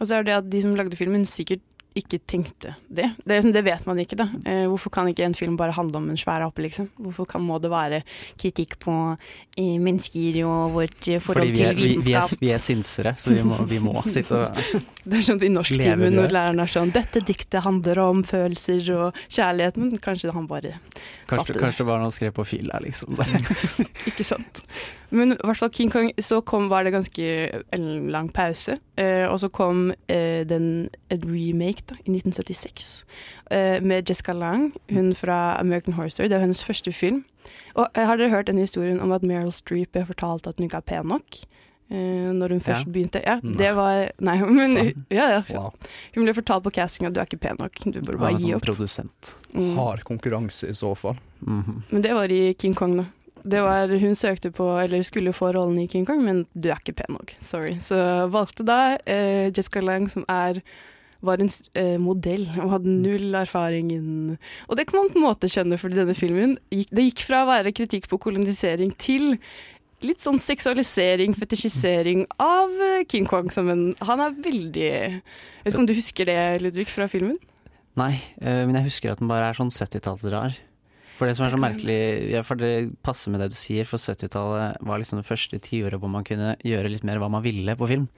Og 0.00 0.06
så 0.08 0.18
er 0.18 0.26
det 0.26 0.34
at 0.34 0.50
de 0.50 0.60
som 0.60 0.74
lagde 0.76 0.96
filmen 0.98 1.24
sikkert 1.24 1.62
ikke 1.94 2.18
tenkte 2.26 2.72
det. 2.90 3.06
Det, 3.22 3.36
sånn, 3.44 3.52
det 3.54 3.62
vet 3.66 3.84
man 3.86 3.98
ikke, 4.02 4.16
da. 4.18 4.26
Eh, 4.50 4.64
hvorfor 4.70 4.90
kan 4.94 5.06
ikke 5.10 5.26
en 5.28 5.36
film 5.38 5.54
bare 5.58 5.76
handle 5.76 6.00
om 6.00 6.08
en 6.10 6.18
svær 6.18 6.42
ape, 6.42 6.64
liksom? 6.64 6.88
Hvorfor 6.98 7.28
kan, 7.30 7.44
må 7.46 7.60
det 7.62 7.70
være 7.70 8.00
kritikk 8.40 8.76
på 8.82 8.94
mennesker 9.56 10.40
og 10.48 10.74
vårt 10.74 11.06
eh, 11.06 11.22
forhold 11.22 11.52
Fordi 11.52 11.60
vi 11.60 11.68
er, 11.68 11.78
til 11.78 11.92
vi, 11.94 12.06
vi, 12.08 12.16
er, 12.18 12.32
vi 12.40 12.50
er 12.56 12.62
synsere, 12.62 13.14
så 13.20 13.30
vi 13.30 13.44
må, 13.46 13.60
vi 13.70 13.78
må 13.82 13.94
sitte 14.14 14.40
og 14.40 14.58
Det 15.04 15.20
er 15.20 15.26
sånn 15.28 15.44
i 15.46 15.52
norsktimen 15.52 16.18
når 16.18 16.34
læreren 16.34 16.64
er 16.64 16.74
sånn 16.74 16.90
'Dette 16.94 17.22
diktet 17.22 17.62
handler 17.66 18.00
om 18.02 18.24
følelser 18.26 18.90
og 18.96 19.22
kjærlighet', 19.28 19.78
men 19.78 19.94
kanskje 20.02 20.34
han 20.34 20.50
bare 20.50 20.74
Kanskje, 21.30 21.60
kanskje 21.60 21.84
det 21.84 21.88
var 21.92 22.02
noe 22.02 22.12
skrev 22.14 22.34
på 22.36 22.44
fylla, 22.48 22.82
liksom. 22.84 23.16
Ikke 24.10 24.26
sant. 24.26 24.64
Men 25.10 25.32
i 25.32 25.36
hvert 25.44 25.56
fall 25.60 25.70
King 25.70 25.90
Kong, 25.92 26.10
så 26.18 26.40
kom, 26.40 26.68
var 26.70 26.84
det 26.84 26.92
ganske 26.94 27.26
en 27.72 28.10
lang 28.10 28.28
pause. 28.32 28.78
Eh, 28.96 29.26
og 29.28 29.38
så 29.40 29.48
kom 29.48 29.92
eh, 30.08 30.44
den, 30.48 30.88
et 31.10 31.24
remake 31.24 31.84
da, 31.90 31.94
i 32.04 32.10
1976 32.16 33.04
eh, 33.50 33.80
med 33.82 34.08
Jessica 34.08 34.32
Lang, 34.32 34.72
hun 34.90 35.12
fra 35.14 35.56
American 35.60 35.94
Horror 35.94 36.08
Story. 36.08 36.28
Det 36.28 36.36
var 36.38 36.46
hennes 36.46 36.64
første 36.64 36.92
film. 36.92 37.24
Og 37.74 37.88
eh, 37.94 38.06
Har 38.06 38.16
dere 38.16 38.30
hørt 38.30 38.46
den 38.46 38.58
historien 38.58 39.00
om 39.00 39.12
at 39.12 39.22
Meryl 39.22 39.52
Streep 39.52 39.92
ble 39.92 40.06
fortalt 40.08 40.46
at 40.46 40.56
hun 40.58 40.64
ikke 40.68 40.80
er 40.82 40.88
pen 40.88 41.06
nok? 41.12 41.42
Eh, 41.92 42.30
når 42.32 42.48
hun 42.56 42.60
først 42.64 42.86
Ja. 42.86 42.92
begynte. 42.92 43.20
Ja, 43.26 43.38
Nei. 43.44 43.54
det 43.60 43.74
var 43.76 44.10
Nei, 44.24 44.38
men 44.56 44.66
sånn. 44.72 45.04
ja, 45.12 45.26
ja. 45.36 45.42
Wow. 45.52 45.74
Hun 46.14 46.24
ble 46.24 46.32
fortalt 46.34 46.64
på 46.64 46.72
casting 46.72 47.06
at 47.06 47.12
du 47.14 47.20
er 47.20 47.28
ikke 47.28 47.42
pen 47.44 47.56
nok. 47.60 47.76
Du 47.84 48.00
burde 48.00 48.18
bare 48.18 48.32
er 48.34 48.38
gi 48.40 48.48
sånn 48.48 48.56
opp. 48.56 48.64
produsent. 48.70 49.34
Mm. 49.52 49.74
Hard 49.76 50.02
konkurranse 50.08 50.70
i 50.72 50.74
så 50.74 50.94
fall. 50.96 51.20
Mhm. 51.44 51.82
Men 51.92 52.02
det 52.02 52.14
var 52.16 52.32
i 52.32 52.54
King 52.58 52.74
Kong, 52.74 52.96
da. 53.02 53.04
Det 53.44 53.60
var, 53.60 53.92
hun 54.00 54.16
søkte 54.16 54.48
på, 54.54 54.66
eller 54.80 55.04
skulle 55.04 55.34
få 55.36 55.52
rollen 55.52 55.76
i 55.82 55.88
King 55.90 56.06
Kong, 56.08 56.24
men 56.24 56.42
du 56.56 56.70
er 56.70 56.80
ikke 56.80 56.96
pen 57.02 57.16
nok. 57.18 57.34
Sorry. 57.44 57.76
Så 57.84 57.98
valgte 58.32 58.64
da 58.64 58.96
eh, 59.04 59.52
Jessica 59.52 59.84
Lang, 59.84 60.08
som 60.12 60.24
er 60.32 60.62
var 61.24 61.40
en 61.40 61.48
eh, 61.80 61.96
modell 62.00 62.46
og 62.58 62.72
hadde 62.74 62.90
null 62.90 63.36
erfaring 63.38 63.88
innen 63.94 64.34
Og 64.68 64.76
det 64.76 64.84
kan 64.88 64.98
man 64.98 65.12
på 65.12 65.16
en 65.16 65.24
måte 65.24 65.48
skjønne, 65.48 65.78
fordi 65.80 65.96
denne 65.96 66.16
filmen 66.16 66.56
gikk, 66.68 66.90
det 66.92 67.06
gikk 67.06 67.22
fra 67.28 67.44
å 67.44 67.48
være 67.48 67.72
kritikk 67.76 68.10
på 68.10 68.20
kolonisering 68.26 68.92
til 69.00 69.38
litt 70.04 70.20
sånn 70.20 70.40
seksualisering, 70.40 71.32
fetisjisering 71.38 72.26
av 72.42 72.72
eh, 72.90 73.06
King 73.08 73.28
Kong 73.30 73.50
som 73.54 73.70
en 73.72 73.86
Han 74.04 74.20
er 74.20 74.36
veldig 74.44 74.84
Jeg 74.84 75.64
vet 75.64 75.72
ikke 75.72 75.82
om 75.82 75.88
du 75.88 75.96
husker 75.96 76.28
det, 76.28 76.38
Ludvig, 76.60 76.88
fra 76.92 77.08
filmen? 77.08 77.38
Nei, 78.00 78.18
eh, 78.42 78.64
men 78.66 78.76
jeg 78.80 78.90
husker 78.90 79.14
at 79.14 79.22
den 79.22 79.30
bare 79.30 79.48
er 79.48 79.58
sånn 79.58 79.72
70-tallsrar. 79.72 80.58
For 81.14 81.30
det 81.30 81.36
som 81.38 81.46
er 81.46 81.54
så 81.54 81.60
merkelig 81.62 81.96
ja, 82.32 82.40
For 82.46 82.58
det 82.58 82.96
passer 83.06 83.30
med 83.30 83.42
det 83.44 83.52
du 83.52 83.58
sier, 83.58 83.86
for 83.86 84.02
70-tallet 84.02 84.80
var 84.82 85.00
liksom 85.00 85.20
det 85.20 85.28
første 85.28 85.60
tiåret 85.62 86.00
hvor 86.02 86.10
man 86.10 86.26
kunne 86.26 86.56
gjøre 86.66 86.90
litt 86.90 87.06
mer 87.06 87.20
hva 87.22 87.30
man 87.30 87.44
ville 87.44 87.76
på 87.78 87.90
film. 87.90 88.08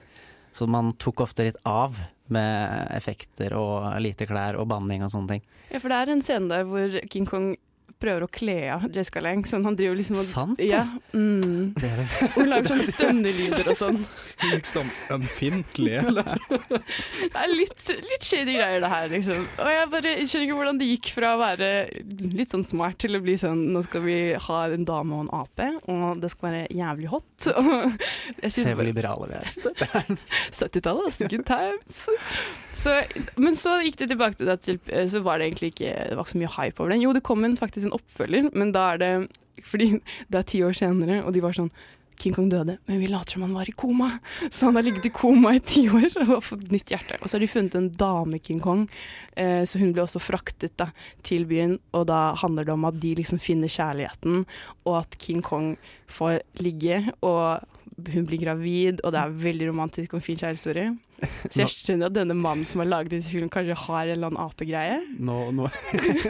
Så 0.55 0.65
man 0.71 0.89
tok 0.97 1.21
ofte 1.27 1.45
litt 1.45 1.59
av 1.69 1.99
med 2.33 2.89
effekter 2.95 3.53
og 3.55 3.85
lite 4.03 4.25
klær 4.27 4.57
og 4.59 4.67
banning 4.71 5.03
og 5.05 5.11
sånne 5.13 5.35
ting. 5.35 5.45
Ja, 5.69 5.79
for 5.83 5.93
det 5.93 5.99
er 5.99 6.11
en 6.11 6.23
scene 6.25 6.49
der 6.51 6.65
hvor 6.67 6.97
King 7.11 7.27
Kong 7.29 7.51
prøver 8.01 8.25
å 8.25 8.29
kle 8.31 8.57
av 8.75 8.87
Jessica 8.93 9.21
Lang. 9.23 9.43
Sånn, 9.47 9.65
han 9.67 9.77
driver 9.77 9.97
liksom 9.99 10.17
og 10.17 10.25
Sant 10.27 10.59
det? 10.59 10.69
Ja. 10.71 10.83
Mm. 11.13 11.73
Hun 12.35 12.49
lager 12.51 12.71
sånn 12.73 12.83
stønnelyder 12.85 13.71
og 13.71 13.79
sånn. 13.79 13.99
Liksom 14.51 14.91
ømfintlig, 15.15 15.97
eller? 16.03 16.37
Det 17.27 17.41
er 17.43 17.51
litt, 17.51 17.89
litt 18.07 18.25
shady 18.25 18.57
greier, 18.57 18.79
det 18.83 18.89
her, 18.91 19.07
liksom. 19.11 19.43
Og 19.63 19.71
jeg 19.71 19.89
bare 19.93 20.13
skjønner 20.23 20.45
ikke 20.47 20.57
hvordan 20.59 20.79
det 20.81 20.89
gikk 20.91 21.11
fra 21.15 21.33
å 21.35 21.41
være 21.41 21.69
litt 22.37 22.53
sånn 22.53 22.65
smart 22.67 22.99
til 23.01 23.17
å 23.17 23.21
bli 23.23 23.35
sånn 23.39 23.65
Nå 23.73 23.81
skal 23.85 24.03
vi 24.05 24.17
ha 24.47 24.59
en 24.73 24.85
dame 24.87 25.17
og 25.17 25.25
en 25.25 25.33
ape, 25.41 25.69
og 25.91 26.21
det 26.21 26.31
skal 26.33 26.49
være 26.49 26.63
jævlig 26.77 27.11
hot. 27.11 27.47
Og 27.57 28.43
jeg 28.43 28.51
synes 28.53 28.65
Se 28.69 28.73
hvor 28.77 28.87
liberale 28.87 29.27
vi 29.29 29.37
er. 29.37 29.47
70-tallet, 30.59 31.09
altså. 31.09 31.27
Good 31.29 31.45
times. 31.47 31.99
Så, 32.77 32.93
men 33.39 33.57
så 33.57 33.77
gikk 33.81 33.97
det 34.01 34.09
tilbake 34.11 34.37
til 34.37 34.49
det 34.49 34.57
til 34.61 34.77
eh, 34.93 35.07
Så 35.09 35.23
var 35.25 35.39
det 35.39 35.47
egentlig 35.47 35.71
ikke 35.71 35.93
Det 36.11 36.17
var 36.17 36.27
ikke 36.27 36.33
så 36.35 36.41
mye 36.43 36.51
hype 36.53 36.83
over 36.83 36.93
den. 36.93 37.01
Jo, 37.01 37.13
det 37.15 37.23
kom 37.25 37.45
en, 37.47 37.57
faktisk 37.57 37.86
en 37.87 37.95
oppfølger, 37.97 38.51
men 38.53 38.73
da 38.75 38.93
er 38.93 39.03
det 39.03 39.11
Fordi 39.65 39.97
det 40.29 40.37
er 40.37 40.45
ti 40.45 40.59
år 40.61 40.75
senere, 40.77 41.23
og 41.25 41.33
de 41.33 41.41
var 41.41 41.55
sånn 41.57 41.71
King 42.17 42.33
Kong 42.33 42.49
døde, 42.49 42.77
men 42.89 42.99
vi 42.99 43.07
later 43.09 43.35
som 43.35 43.43
han 43.45 43.53
var 43.53 43.69
i 43.69 43.73
koma. 43.77 44.09
Så 44.49 44.65
han 44.65 44.77
har 44.77 44.85
ligget 44.85 45.05
i 45.05 45.13
koma 45.13 45.53
i 45.53 45.61
ti 45.61 45.83
år 45.89 46.07
og 46.25 46.43
fått 46.45 46.71
nytt 46.73 46.89
hjerte. 46.89 47.19
Og 47.21 47.29
så 47.29 47.37
har 47.37 47.43
de 47.45 47.49
funnet 47.51 47.77
en 47.77 47.91
dame-King 47.93 48.61
Kong, 48.63 48.87
eh, 49.37 49.61
så 49.69 49.77
hun 49.81 49.93
ble 49.93 50.01
også 50.05 50.21
fraktet 50.23 50.73
da, 50.81 50.89
til 51.27 51.45
byen. 51.49 51.77
Og 51.93 52.07
da 52.09 52.33
handler 52.41 52.65
det 52.65 52.73
om 52.73 52.87
at 52.89 52.97
de 53.03 53.13
liksom 53.19 53.41
finner 53.41 53.69
kjærligheten, 53.69 54.47
og 54.87 54.99
at 55.03 55.17
King 55.21 55.43
Kong 55.45 55.75
får 56.09 56.41
ligge, 56.63 57.03
og 57.21 57.61
hun 57.97 58.25
blir 58.29 58.37
gravid, 58.37 58.99
og 59.01 59.13
det 59.15 59.21
er 59.21 59.37
veldig 59.41 59.71
romantisk 59.71 60.13
og 60.13 60.19
en 60.19 60.25
fin 60.25 60.37
kjærestehistorie. 60.37 60.91
Så 61.49 61.63
jeg 61.63 61.71
skjønner 61.73 62.11
at 62.11 62.13
denne 62.13 62.35
mannen 62.37 62.67
som 62.69 62.83
har 62.83 62.89
laget 62.91 63.15
disse 63.15 63.31
filmene, 63.33 63.49
kanskje 63.53 63.77
har 63.87 64.03
en 64.03 64.11
eller 64.13 64.29
annen 64.29 64.41
apegreie. 64.43 64.99
Nå, 65.17 65.37
nå, 65.57 65.69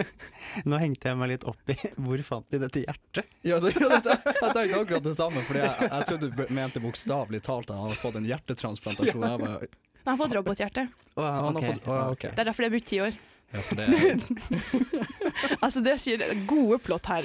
nå 0.69 0.79
hengte 0.79 1.11
jeg 1.11 1.19
meg 1.19 1.33
litt 1.33 1.43
opp 1.49 1.73
i 1.73 1.75
Hvor 2.05 2.23
fant 2.23 2.47
de 2.53 2.61
dette 2.63 2.85
hjertet? 2.85 3.35
Ja, 3.43 3.59
det, 3.63 3.73
det, 3.75 3.99
det, 4.05 4.15
jeg 4.23 4.53
tenkte 4.55 4.79
akkurat 4.79 5.09
det 5.09 5.15
samme, 5.19 5.43
for 5.49 5.59
jeg, 5.59 5.89
jeg 5.89 6.09
trodde 6.11 6.31
du 6.31 6.55
mente 6.55 6.83
bokstavelig 6.83 7.43
talt 7.49 7.67
at 7.67 7.75
han 7.75 7.89
hadde 7.89 7.99
fått 7.99 8.21
en 8.21 8.29
hjertetransplantasjon. 8.31 9.27
Jeg 9.27 9.43
bare, 9.43 9.71
Han 10.05 10.13
har 10.13 10.21
fått 10.23 10.37
robothjerte. 10.39 10.87
Oh, 11.17 11.25
okay. 11.25 11.27
oh, 11.27 11.51
ok. 11.51 11.65
fått, 11.67 11.91
å, 11.91 11.97
ja, 11.99 12.11
ok. 12.15 12.29
Det 12.29 12.45
er 12.45 12.51
derfor 12.53 12.63
de 12.63 12.71
har 12.71 12.77
brukt 12.77 12.91
ti 12.93 13.03
år. 13.03 13.19
Ja, 13.55 13.61
for 13.63 13.79
det, 13.79 14.19
Altså 15.63 15.79
det 15.79 15.93
sier 16.03 16.19
det. 16.19 16.33
Gode 16.49 16.79
plott 16.83 17.07
her. 17.07 17.23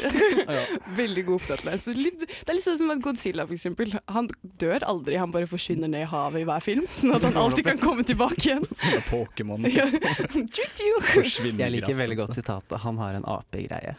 Veldig 1.01 1.25
gode 1.27 1.43
plott 1.49 1.65
Altså, 1.67 1.95
litt, 1.97 2.21
det 2.23 2.47
er 2.47 2.55
litt 2.59 2.65
sånn 2.65 2.79
som 2.79 2.93
at 2.95 3.01
Godzilla, 3.03 3.47
for 3.49 3.57
eksempel. 3.57 3.97
Han 4.15 4.29
dør 4.63 4.87
aldri, 4.87 5.17
han 5.19 5.33
bare 5.35 5.49
forsvinner 5.51 5.91
ned 5.91 6.05
i 6.05 6.11
havet 6.13 6.45
i 6.45 6.47
hver 6.47 6.63
film. 6.63 6.87
Sånn 6.95 7.15
at 7.17 7.27
han 7.27 7.39
alltid 7.43 7.67
kan 7.67 7.81
komme 7.83 8.07
tilbake 8.07 8.39
igjen. 8.45 8.67
Sånn 8.71 8.99
er 9.01 9.03
Pokémon. 9.09 9.67
Liksom. 9.67 10.07
Jeg 11.63 11.75
liker 11.75 11.99
veldig 11.99 12.19
godt 12.21 12.37
sitatet 12.37 12.79
'han 12.83 12.99
har 13.03 13.19
en 13.19 13.27
apegreie'. 13.29 13.95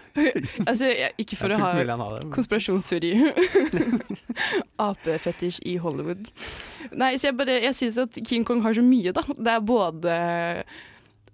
Altså, 0.66 0.90
jeg, 0.90 1.12
ikke 1.20 1.38
for 1.40 1.54
å 1.54 1.58
er 1.58 1.92
ha 1.92 2.08
konspirasjonsteori. 2.34 3.12
Apefetisj 4.82 5.60
i 5.70 5.76
Hollywood. 5.82 6.30
Nei, 6.92 7.14
så 7.18 7.30
jeg 7.30 7.38
bare 7.38 7.60
Jeg 7.64 7.76
syns 7.78 8.00
at 8.02 8.18
King 8.28 8.46
Kong 8.48 8.64
har 8.64 8.76
så 8.76 8.84
mye, 8.86 9.14
da. 9.16 9.24
Det 9.28 9.54
er 9.54 9.64
både 9.64 10.18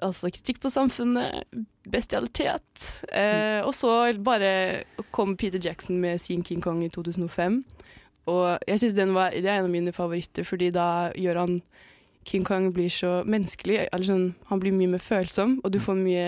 altså, 0.06 0.32
kritikk 0.34 0.62
på 0.64 0.72
samfunnet, 0.74 1.44
bestialitet, 1.90 2.86
eh, 3.12 3.60
og 3.66 3.74
så 3.74 4.14
bare 4.24 4.84
kom 5.16 5.36
Peter 5.38 5.60
Jackson 5.64 6.00
med 6.02 6.22
sin 6.22 6.44
King 6.44 6.62
Kong 6.62 6.84
i 6.86 6.90
2005. 6.90 7.64
Og 8.30 8.60
jeg 8.68 8.80
synes 8.80 8.98
den 8.98 9.14
var, 9.14 9.34
det 9.34 9.46
er 9.46 9.60
en 9.60 9.70
av 9.70 9.74
mine 9.74 9.94
favoritter, 9.94 10.46
fordi 10.46 10.70
da 10.76 11.10
gjør 11.18 11.40
han 11.46 11.62
King 12.30 12.44
Kong 12.46 12.68
blir 12.76 12.92
så 12.94 13.24
menneskelig. 13.26 13.88
Sånn, 14.06 14.34
han 14.52 14.62
blir 14.62 14.76
mye 14.76 14.92
mer 14.92 15.02
følsom, 15.02 15.58
og 15.64 15.74
du 15.74 15.80
får 15.82 15.98
mye 15.98 16.26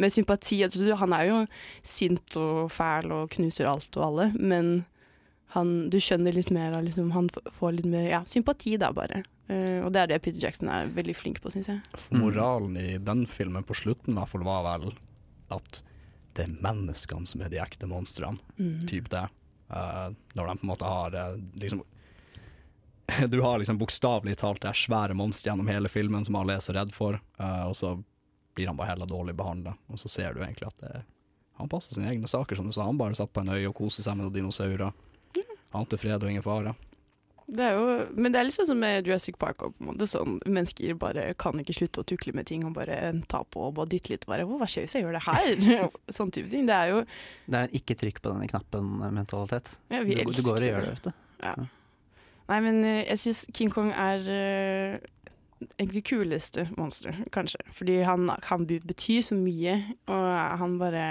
mer 0.00 0.10
sympati. 0.10 0.62
Altså, 0.66 0.96
han 0.98 1.14
er 1.14 1.28
jo 1.28 1.38
sint 1.86 2.38
og 2.40 2.72
fæl 2.74 3.12
og 3.14 3.30
knuser 3.36 3.68
alt 3.70 3.94
og 4.00 4.06
alle, 4.08 4.30
men 4.34 4.72
han, 5.54 5.74
du 5.92 6.00
skjønner 6.02 6.34
litt 6.34 6.50
mer 6.50 6.74
liksom, 6.82 7.12
Han 7.14 7.28
får 7.30 7.76
litt 7.76 7.86
mer 7.86 8.08
ja, 8.10 8.24
sympati, 8.26 8.74
da, 8.80 8.90
bare. 8.96 9.22
Eh, 9.46 9.80
og 9.84 9.92
det 9.92 10.02
er 10.02 10.12
det 10.12 10.20
Peter 10.24 10.40
Jackson 10.40 10.70
er 10.72 10.92
veldig 10.94 11.16
flink 11.16 11.40
på, 11.44 11.52
syns 11.52 11.68
jeg. 11.68 11.80
Moralen 12.16 12.78
i 12.80 12.96
den 13.02 13.24
filmen 13.30 13.66
på 13.66 13.76
slutten 13.76 14.14
i 14.14 14.18
hvert 14.18 14.32
fall 14.32 14.46
var 14.46 14.64
vel 14.66 14.92
at 15.54 15.82
det 16.34 16.46
er 16.46 16.54
menneskene 16.64 17.28
som 17.28 17.44
er 17.44 17.52
de 17.52 17.60
ekte 17.62 17.88
monstrene. 17.90 18.40
Mm. 18.58 18.86
Typ 18.90 19.10
det. 19.12 19.26
Uh, 19.68 20.12
når 20.36 20.48
de 20.48 20.56
på 20.60 20.66
en 20.66 20.70
måte 20.70 20.88
har 20.88 21.14
uh, 21.16 21.38
liksom 21.56 21.80
Du 23.32 23.38
har 23.40 23.58
liksom 23.58 23.78
bokstavelig 23.80 24.36
talt 24.40 24.62
det 24.64 24.74
svære 24.76 25.16
monsteret 25.16 25.52
gjennom 25.52 25.68
hele 25.68 25.90
filmen 25.92 26.24
som 26.24 26.36
alle 26.40 26.56
er 26.56 26.64
så 26.64 26.72
redd 26.76 26.92
for, 26.94 27.18
og 27.36 27.74
så 27.76 27.90
blir 28.56 28.70
han 28.70 28.78
bare 28.78 28.94
heller 28.94 29.08
dårlig 29.10 29.34
behandla. 29.36 29.74
Og 29.92 30.00
så 30.00 30.08
ser 30.08 30.32
du 30.32 30.40
egentlig 30.40 30.70
at 30.70 30.78
det, 30.80 31.02
han 31.60 31.68
passer 31.68 31.92
sine 31.92 32.08
egne 32.08 32.30
saker, 32.30 32.56
som 32.56 32.64
du 32.64 32.72
sa. 32.72 32.86
Han 32.88 32.96
bare 32.96 33.18
satt 33.18 33.32
på 33.34 33.42
en 33.44 33.52
øy 33.52 33.66
og 33.68 33.76
koste 33.76 34.00
seg 34.06 34.16
med 34.16 34.24
noen 34.24 34.36
dinosaurer. 34.38 34.94
Ante 35.76 35.98
fred 36.00 36.24
og 36.24 36.32
ingen 36.32 36.46
fare. 36.46 36.72
Det 37.46 37.66
jo, 37.76 37.82
men 38.16 38.32
det 38.32 38.38
er 38.40 38.46
litt 38.48 38.54
sånn 38.56 38.66
som 38.70 38.78
med 38.80 39.04
Jurassic 39.06 39.36
Park. 39.38 39.58
på 39.60 39.68
en 39.80 39.86
måte, 39.90 40.06
sånn, 40.08 40.38
mennesker 40.48 40.94
bare 40.96 41.26
kan 41.36 41.58
ikke 41.60 41.74
slutte 41.76 42.00
å 42.00 42.06
tukle 42.08 42.32
med 42.32 42.46
ting 42.48 42.64
og 42.64 42.72
bare 42.78 42.96
ta 43.28 43.42
på 43.44 43.66
og 43.68 43.74
bare 43.76 43.90
dytte 43.92 44.14
litt. 44.14 44.24
Bare, 44.26 44.46
hva 44.48 44.64
skjer 44.64 44.86
hvis 44.86 44.94
jeg 44.96 45.04
gjør 45.04 45.18
det 45.18 45.24
her? 45.26 45.88
sånn 46.16 46.32
type 46.32 46.48
ting. 46.48 46.64
Det 46.70 46.74
er 46.78 46.88
jo 46.94 47.02
Det 47.04 47.58
er 47.58 47.66
en 47.68 47.76
ikke 47.76 47.96
trykk 48.00 48.22
på 48.24 48.32
denne 48.32 48.48
knappen-mentalitet. 48.48 49.74
ja, 49.92 50.00
Du, 50.04 50.32
du 50.32 50.42
går 50.46 50.56
og 50.62 50.68
gjør 50.70 50.86
det, 50.88 50.94
vet 50.96 51.10
du. 51.10 51.12
Ja. 51.44 51.54
Nei, 52.48 52.60
men 52.64 52.80
eh, 52.84 53.02
jeg 53.10 53.20
syns 53.26 53.44
King 53.56 53.70
Kong 53.72 53.92
er 53.92 54.24
eh, 54.28 54.96
egentlig 55.78 56.02
kuleste 56.08 56.66
monsteret, 56.78 57.28
kanskje. 57.32 57.60
Fordi 57.76 57.98
han 58.08 58.28
kan 58.44 58.64
be- 58.68 58.80
bety 58.84 59.20
så 59.24 59.36
mye, 59.36 59.76
og 60.08 60.26
han 60.64 60.78
bare 60.80 61.04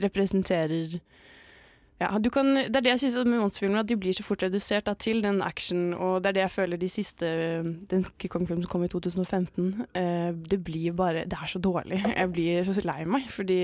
representerer 0.00 0.98
ja, 2.02 2.08
du 2.18 2.26
kan, 2.30 2.54
Det 2.54 2.76
er 2.76 2.82
det 2.82 2.90
jeg 2.90 3.00
synes 3.04 3.28
med 3.28 3.38
monsterfilmer, 3.38 3.84
at 3.84 3.88
de 3.88 3.96
blir 3.96 4.14
så 4.16 4.24
fort 4.26 4.42
redusert 4.42 4.86
da, 4.88 4.94
til 4.98 5.22
den 5.22 5.40
action, 5.46 5.92
og 5.94 6.24
det 6.24 6.32
er 6.32 6.36
det 6.38 6.42
jeg 6.42 6.50
føler 6.50 6.80
de 6.80 6.88
siste 6.90 7.28
Den 7.90 8.02
Kong-filmen 8.18 8.64
som 8.64 8.70
kom 8.72 8.84
i 8.84 8.90
2015, 8.90 9.86
eh, 9.94 10.32
det 10.34 10.58
blir 10.66 10.92
bare 10.92 11.24
Det 11.24 11.38
er 11.38 11.46
så 11.46 11.62
dårlig. 11.62 12.02
Jeg 12.02 12.32
blir 12.32 12.66
så 12.66 12.82
lei 12.84 13.04
meg, 13.06 13.30
fordi 13.30 13.60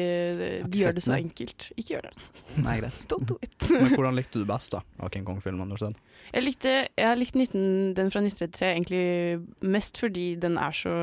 de 0.62 0.82
gjør 0.84 0.94
det 0.94 1.02
så 1.02 1.16
enkelt. 1.18 1.70
Ikke 1.76 1.96
gjør 1.96 2.06
det. 2.08 2.14
Nei, 2.62 2.78
greit. 2.80 3.04
Don't 3.10 3.26
do 3.26 3.38
it. 3.42 3.56
Men 3.68 3.94
hvordan 3.96 4.14
likte 4.14 4.38
du 4.38 4.46
best 4.46 4.72
da 4.72 4.84
av 5.00 5.10
King 5.10 5.26
Kong-filmen? 5.26 5.66
du 5.66 5.74
har 5.74 5.88
sett? 5.88 5.98
Jeg 6.30 6.46
likte 6.46 6.74
jeg 6.86 7.06
har 7.06 7.18
likt 7.18 7.34
19, 7.34 7.94
den 7.98 8.12
fra 8.14 8.22
1933 8.22 8.70
egentlig 8.70 9.70
mest 9.74 9.98
fordi 9.98 10.34
den 10.38 10.58
er 10.58 10.76
så 10.76 10.94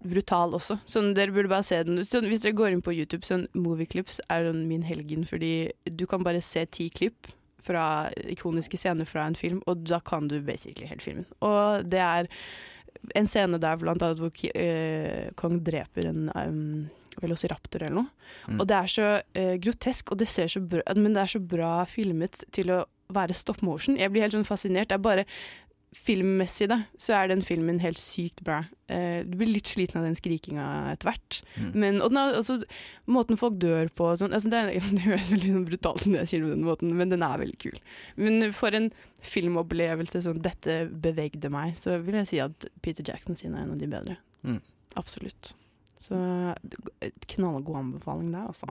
brutal 0.00 0.54
også. 0.56 0.78
Sånn, 0.88 1.12
dere 1.16 1.34
burde 1.34 1.50
bare 1.52 1.66
se 1.66 1.80
den. 1.86 2.00
Sånn, 2.06 2.28
hvis 2.30 2.44
dere 2.44 2.56
går 2.58 2.74
inn 2.74 2.84
på 2.84 2.94
YouTube, 2.94 3.26
sånn 3.26 3.46
movieclips 3.56 4.20
er 4.32 4.48
sånn 4.48 4.64
min 4.70 4.86
helgen, 4.86 5.26
fordi 5.28 5.70
du 5.84 6.06
kan 6.10 6.24
bare 6.26 6.42
se 6.44 6.64
ti 6.72 6.88
klipp 6.92 7.30
fra 7.64 8.08
ikoniske 8.32 8.78
scener 8.80 9.08
fra 9.08 9.26
en 9.28 9.36
film, 9.36 9.60
og 9.68 9.84
da 9.88 10.00
kan 10.00 10.30
du 10.30 10.38
basically 10.44 10.88
hele 10.88 11.04
filmen. 11.04 11.26
Og 11.44 11.84
det 11.92 12.00
er 12.00 12.30
en 13.16 13.28
scene 13.28 13.60
der 13.60 13.78
blant 13.80 14.02
annet 14.04 14.20
hvor 14.20 14.32
eh, 14.54 15.28
Kong 15.38 15.58
dreper 15.64 16.08
en 16.10 16.30
um, 16.34 16.88
velociraptor 17.20 17.84
eller 17.84 18.02
noe. 18.02 18.30
Mm. 18.48 18.60
Og 18.60 18.68
det 18.70 18.78
er 18.78 18.92
så 18.94 19.08
uh, 19.20 19.56
grotesk, 19.62 20.12
og 20.12 20.20
det 20.22 20.28
ser 20.30 20.50
så 20.52 20.62
bra, 20.64 20.84
men 20.96 21.14
det 21.16 21.24
er 21.24 21.34
så 21.36 21.42
bra 21.52 21.72
filmet 21.88 22.44
til 22.56 22.72
å 22.74 22.84
være 23.10 23.36
stop 23.36 23.64
motion. 23.66 23.98
Jeg 23.98 24.12
blir 24.12 24.24
helt 24.24 24.36
sånn 24.36 24.46
fascinert. 24.46 24.90
Det 24.90 24.98
er 24.98 25.04
bare 25.04 25.26
filmmessig, 25.96 26.68
da, 26.70 26.84
så 27.02 27.16
er 27.18 27.30
den 27.32 27.40
filmen 27.42 27.80
helt 27.82 27.98
sykt 27.98 28.44
bra. 28.46 28.60
Uh, 28.90 29.26
du 29.26 29.34
blir 29.40 29.50
litt 29.50 29.70
sliten 29.70 29.98
av 29.98 30.06
den 30.06 30.16
skrikinga 30.18 30.66
etter 30.92 31.10
hvert. 31.10 31.40
Mm. 31.56 31.70
Men 31.82 32.00
og 32.04 32.12
den 32.12 32.20
er, 32.22 32.36
altså, 32.38 32.58
måten 33.10 33.40
folk 33.40 33.58
dør 33.62 33.90
på 33.98 34.12
sånn 34.20 34.34
altså, 34.36 34.52
det, 34.52 34.60
er, 34.60 34.86
det 34.96 35.06
høres 35.06 35.32
veldig 35.34 35.54
sånn 35.56 35.68
brutalt 35.68 36.04
ut 36.04 36.12
når 36.12 36.22
jeg 36.22 36.32
sier 36.32 36.44
det 36.44 36.50
på 36.50 36.56
den 36.56 36.68
måten, 36.68 36.94
men 37.00 37.14
den 37.14 37.26
er 37.26 37.42
veldig 37.42 37.60
kul. 37.66 37.80
Men 38.20 38.50
for 38.56 38.76
en 38.78 38.90
filmopplevelse 39.26 40.22
sånn 40.26 40.42
dette 40.44 40.82
bevegde 40.90 41.50
meg, 41.52 41.74
så 41.80 41.98
vil 42.04 42.20
jeg 42.22 42.30
si 42.30 42.42
at 42.44 42.70
Peter 42.84 43.06
Jackson 43.06 43.38
sin 43.38 43.56
er 43.56 43.66
en 43.66 43.74
av 43.74 43.82
de 43.82 43.90
bedre. 43.90 44.20
Mm. 44.46 44.62
Absolutt. 45.00 45.54
Så 46.00 46.16
knallgod 47.28 47.76
anbefaling 47.76 48.30
der, 48.32 48.46
altså. 48.48 48.70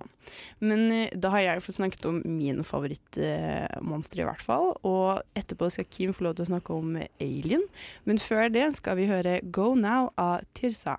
Men 0.59 0.87
eh, 0.91 1.11
da 1.13 1.29
har 1.35 1.43
jeg 1.45 1.61
fått 1.61 1.77
snakket 1.77 2.07
om 2.09 2.23
min 2.25 2.63
favorittmonster, 2.65 4.23
i 4.23 4.25
hvert 4.25 4.41
fall. 4.41 4.73
Og 4.87 5.21
etterpå 5.37 5.69
skal 5.69 5.87
Kim 5.93 6.15
få 6.15 6.25
lov 6.25 6.39
til 6.39 6.47
å 6.47 6.51
snakke 6.55 6.73
om 6.73 6.97
Alien. 7.21 7.67
Men 8.09 8.21
før 8.23 8.49
det 8.53 8.71
skal 8.79 8.97
vi 8.97 9.09
høre 9.11 9.39
Go 9.45 9.75
Now 9.77 10.09
av 10.17 10.41
Tirsa. 10.57 10.97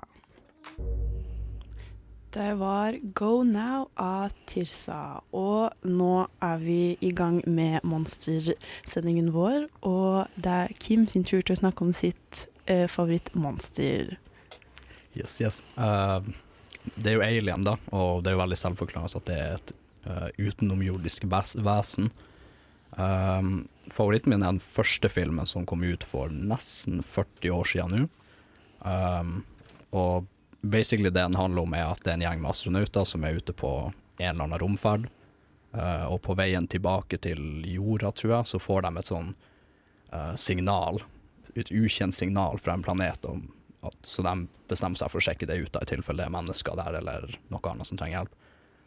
Det 2.31 2.53
var 2.61 2.95
Go 3.19 3.43
Now 3.43 3.89
av 3.99 4.31
Tirsa. 4.47 5.25
Og 5.35 5.75
nå 5.83 6.15
er 6.47 6.63
vi 6.63 6.81
i 7.03 7.11
gang 7.11 7.41
med 7.51 7.83
monstersendingen 7.83 9.33
vår. 9.35 9.67
Og 9.83 10.31
det 10.39 10.57
er 10.63 10.75
Kim 10.79 11.09
sin 11.11 11.27
tur 11.27 11.43
til 11.43 11.59
å 11.59 11.63
snakke 11.65 11.89
om 11.89 11.91
sitt 11.91 12.47
eh, 12.71 12.87
favorittmonster. 12.87 14.15
Yes, 15.15 15.41
yes. 15.43 15.65
Uh, 15.77 16.23
det 16.95 17.13
er 17.13 17.19
jo 17.19 17.27
alien, 17.27 17.65
da, 17.67 17.77
og 17.93 18.23
det 18.23 18.31
er 18.31 18.37
jo 18.39 18.43
veldig 18.43 18.59
selvforklarende 18.59 19.21
at 19.21 19.29
det 19.29 19.37
er 19.37 19.55
et 19.59 19.73
uh, 20.07 20.29
utenomjordisk 20.39 21.27
vesen. 21.31 22.11
Um, 22.97 23.69
favoritten 23.93 24.33
min 24.33 24.43
er 24.43 24.55
den 24.55 24.63
første 24.63 25.11
filmen 25.13 25.47
som 25.47 25.67
kom 25.69 25.85
ut 25.87 26.05
for 26.07 26.33
nesten 26.33 27.05
40 27.05 27.55
år 27.55 27.69
siden 27.69 27.97
nå. 27.97 28.09
Um, 28.81 29.43
og 29.93 30.27
basically 30.63 31.11
det 31.11 31.21
den 31.21 31.39
handler 31.39 31.67
om, 31.67 31.77
er 31.77 31.93
at 31.93 32.03
det 32.05 32.15
er 32.15 32.19
en 32.19 32.27
gjeng 32.27 32.43
med 32.43 32.53
astronauter 32.55 33.07
som 33.09 33.25
er 33.25 33.39
ute 33.39 33.55
på 33.57 33.73
en 33.91 34.29
eller 34.31 34.47
annen 34.47 34.63
romferd. 34.63 35.09
Uh, 35.71 36.07
og 36.11 36.19
på 36.27 36.35
veien 36.39 36.67
tilbake 36.67 37.21
til 37.23 37.63
jorda, 37.69 38.11
tror 38.17 38.39
jeg, 38.39 38.51
så 38.55 38.59
får 38.63 38.87
de 38.87 38.91
et 38.99 39.11
sånn 39.13 39.33
uh, 40.11 40.35
signal, 40.35 41.03
et 41.55 41.71
ukjent 41.71 42.17
signal 42.17 42.59
fra 42.63 42.75
en 42.75 42.83
planet 42.87 43.27
om 43.29 43.45
så 43.81 44.23
de 44.27 44.35
bestemmer 44.69 45.01
seg 45.01 45.11
for 45.13 45.21
å 45.21 45.25
sjekke 45.25 45.49
det 45.49 45.57
ut, 45.63 45.73
da, 45.73 45.83
i 45.83 45.89
tilfelle 45.89 46.23
det 46.23 46.29
er 46.29 46.35
mennesker 46.35 46.77
der 46.79 47.01
eller 47.01 47.27
noe 47.53 47.73
annet 47.73 47.89
som 47.89 48.01
trenger 48.01 48.21
hjelp. 48.21 48.35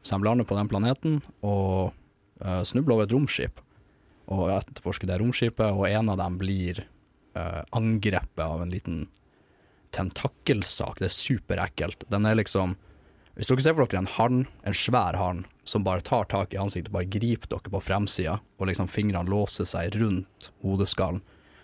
Så 0.03 0.17
de 0.17 0.27
lander 0.27 0.47
på 0.47 0.57
den 0.57 0.69
planeten 0.69 1.19
og 1.41 1.93
uh, 2.43 2.61
snubler 2.67 2.97
over 2.97 3.07
et 3.07 3.15
romskip 3.15 3.61
og 4.31 4.47
etterforsker 4.53 5.09
det 5.09 5.19
romskipet, 5.19 5.73
og 5.75 5.87
en 5.89 6.11
av 6.13 6.19
dem 6.21 6.37
blir 6.39 6.85
uh, 7.35 7.63
angrepet 7.75 8.43
av 8.45 8.63
en 8.63 8.71
liten 8.71 9.05
tentakkelsak. 9.93 11.01
Det 11.01 11.09
er 11.09 11.15
superekkelt. 11.15 12.07
Den 12.11 12.27
er 12.29 12.39
liksom 12.39 12.77
Hvis 13.33 13.49
dere 13.49 13.63
ser 13.65 13.73
for 13.73 13.89
dere 13.89 14.03
en 14.03 14.13
hann, 14.13 14.41
en 14.61 14.75
svær 14.77 15.15
hann, 15.17 15.39
som 15.65 15.81
bare 15.81 16.03
tar 16.05 16.27
tak 16.29 16.51
i 16.53 16.59
ansiktet, 16.61 16.91
bare 16.93 17.09
griper 17.09 17.49
dere 17.49 17.71
på 17.73 17.79
fremsida, 17.81 18.35
og 18.61 18.67
liksom 18.69 18.85
fingrene 18.93 19.25
låser 19.25 19.65
seg 19.65 19.95
rundt 19.97 20.51
hodeskallen, 20.61 21.23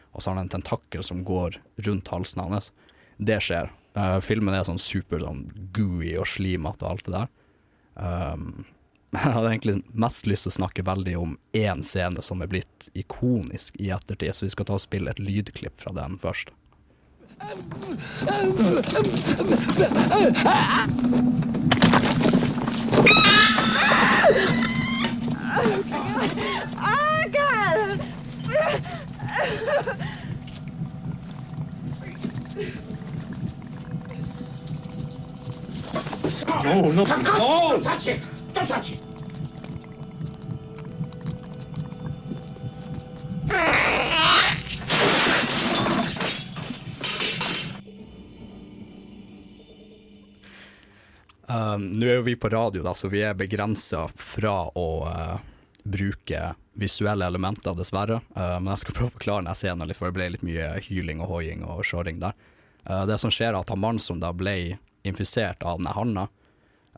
og 0.10 0.18
så 0.18 0.32
har 0.32 0.40
han 0.40 0.48
en 0.48 0.56
tentakkel 0.56 1.06
som 1.06 1.22
går 1.22 1.60
rundt 1.86 2.10
halsen 2.10 2.42
hans. 2.42 2.72
Det 3.20 3.42
skjer. 3.44 3.70
Uh, 3.98 4.20
filmen 4.24 4.56
er 4.56 4.64
sånn 4.64 4.80
super 4.80 5.20
sånn 5.20 5.44
gooey 5.76 6.16
og 6.20 6.28
slimete 6.32 6.86
og 6.86 6.92
alt 6.94 7.08
det 7.08 7.16
der. 7.18 7.32
Um, 8.00 8.66
jeg 9.16 9.34
hadde 9.36 9.50
egentlig 9.50 9.76
mest 9.92 10.30
lyst 10.30 10.48
til 10.48 10.54
å 10.54 10.58
snakke 10.62 10.86
veldig 10.88 11.16
om 11.20 11.36
én 11.58 11.84
scene 11.84 12.24
som 12.24 12.44
er 12.46 12.52
blitt 12.52 12.90
ikonisk 12.98 13.76
i 13.82 13.92
ettertid, 13.96 14.36
så 14.38 14.48
vi 14.48 14.54
skal 14.56 14.70
ta 14.70 14.78
og 14.78 14.86
spille 14.86 15.12
et 15.12 15.20
lydklipp 15.20 15.82
fra 15.82 15.96
den 15.98 16.20
først. 16.22 16.54
No, 36.64 36.82
no, 36.82 36.92
no! 36.92 37.06
Don't 37.06 37.84
touch 37.84 38.08
it! 38.08 38.28
Don't 38.54 38.68
touch 38.68 38.92
it! 38.92 39.10
Um, 51.50 51.88
Nå 51.92 52.06
er 52.06 52.20
jo 52.20 52.22
vi 52.28 52.36
på 52.36 52.50
radio, 52.50 52.84
da, 52.86 52.94
så 52.96 53.10
vi 53.10 53.24
er 53.26 53.34
begrensa 53.34 54.04
fra 54.16 54.68
å 54.78 54.90
uh, 55.10 55.40
bruke 55.82 56.52
visuelle 56.80 57.26
elementer, 57.26 57.74
dessverre. 57.74 58.20
Uh, 58.36 58.60
men 58.62 58.70
jeg 58.76 58.84
skal 58.84 58.98
prøve 59.00 59.10
å 59.10 59.16
forklare 59.16 59.42
denne 59.42 59.56
scenen 59.58 59.90
litt, 59.90 59.98
for 59.98 60.12
det 60.12 60.18
ble 60.20 60.30
litt 60.36 60.46
mye 60.46 60.76
hyling 60.86 61.24
og 61.26 61.34
hoiing 61.34 61.66
og 61.66 61.82
sjåring 61.88 62.22
der. 62.22 62.38
Uh, 62.86 63.08
det 63.10 63.18
som 63.24 63.34
skjer, 63.34 63.56
er 63.56 63.64
at 63.64 63.74
han 63.74 63.82
mannen 63.82 64.04
som 64.04 64.22
da 64.22 64.30
ble 64.36 64.78
infisert 65.10 65.66
av 65.66 65.82
denne 65.82 65.96
handa, 65.98 66.28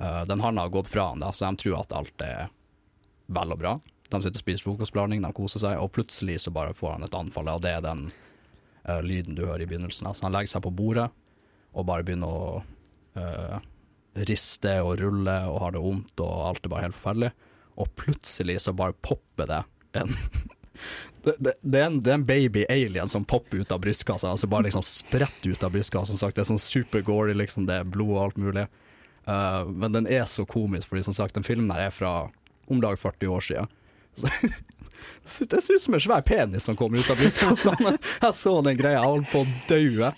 Uh, 0.02 0.26
den 0.26 0.41
handa 0.41 0.62
har 0.62 0.69
gått 0.69 0.88
fra 0.88 1.02
han, 1.02 1.19
da, 1.19 1.34
så 1.34 1.45
de 1.45 1.56
tror 1.56 1.82
at 1.82 1.93
alt 1.93 2.21
er 2.26 2.47
vel 3.32 3.54
og 3.54 3.60
bra. 3.62 3.74
De 4.10 4.19
sitter 4.19 4.39
og 4.39 4.43
spiser 4.43 4.65
frokostblanding, 4.65 5.21
de 5.21 5.30
koser 5.36 5.62
seg, 5.62 5.78
og 5.78 5.91
plutselig 5.95 6.39
så 6.41 6.54
bare 6.54 6.74
får 6.74 6.95
han 6.95 7.06
et 7.06 7.17
anfall, 7.17 7.52
og 7.52 7.62
det 7.62 7.76
er 7.78 7.84
den 7.86 8.08
uh, 8.88 9.00
lyden 9.06 9.38
du 9.38 9.43
hører 9.45 9.65
i 9.65 9.69
begynnelsen. 9.69 10.10
Altså, 10.10 10.26
han 10.26 10.34
legger 10.34 10.56
seg 10.56 10.65
på 10.65 10.74
bordet 10.74 11.12
og 11.71 11.86
bare 11.88 12.04
begynner 12.08 12.34
å 12.34 12.56
uh, 13.19 13.60
riste 14.28 14.74
og 14.84 14.97
rulle 15.00 15.38
og 15.52 15.62
har 15.63 15.76
det 15.76 15.84
vondt, 15.86 16.15
og 16.24 16.47
alt 16.50 16.65
er 16.65 16.74
bare 16.74 16.88
helt 16.88 16.97
forferdelig. 16.97 17.32
Og 17.80 17.93
plutselig 18.00 18.58
så 18.65 18.74
bare 18.76 18.97
popper 19.06 19.47
det 19.54 19.62
en 20.02 20.17
det, 21.23 21.36
det, 21.39 21.53
det, 21.62 21.79
er 21.79 21.89
en, 21.89 21.99
det 22.01 22.12
er 22.12 22.19
en 22.19 22.25
baby 22.25 22.65
alien 22.69 23.10
som 23.12 23.25
popper 23.27 23.62
ut 23.62 23.73
av 23.73 23.81
brystkassa, 23.84 24.31
altså 24.31 24.49
bare 24.49 24.67
liksom 24.67 24.86
spretter 24.86 25.53
ut 25.53 25.63
av 25.63 25.73
brystkassa. 25.75 26.17
Sagt, 26.17 26.38
det 26.38 26.45
er 26.45 26.51
sånn 26.53 26.62
super 26.62 27.03
gory, 27.05 27.36
liksom, 27.38 27.67
det 27.69 27.81
er 27.81 27.89
blod 27.89 28.15
og 28.15 28.23
alt 28.25 28.39
mulig. 28.41 28.67
Uh, 29.27 29.67
men 29.69 29.93
den 29.93 30.10
er 30.10 30.25
så 30.29 30.47
komisk, 30.49 30.89
fordi 30.89 31.05
som 31.05 31.17
sagt, 31.17 31.38
den 31.38 31.45
filmen 31.45 31.69
her 31.73 31.89
er 31.89 31.93
fra 31.93 32.13
om 32.71 32.81
lag 32.81 32.97
40 32.99 33.36
år 33.36 33.45
siden. 33.45 33.71
Det 35.50 35.62
ser 35.62 35.76
ut 35.76 35.82
som 35.82 35.93
en 35.93 36.02
svær 36.02 36.21
penis 36.21 36.63
som 36.63 36.76
kommer 36.76 37.00
ut 37.00 37.10
av 37.10 37.17
brystkassa. 37.17 37.76
Jeg 38.21 38.36
så 38.36 38.54
den 38.65 38.78
greia, 38.78 39.00
jeg 39.00 39.12
holdt 39.12 39.30
på 39.32 39.43
å 39.43 39.52
daue. 39.69 40.10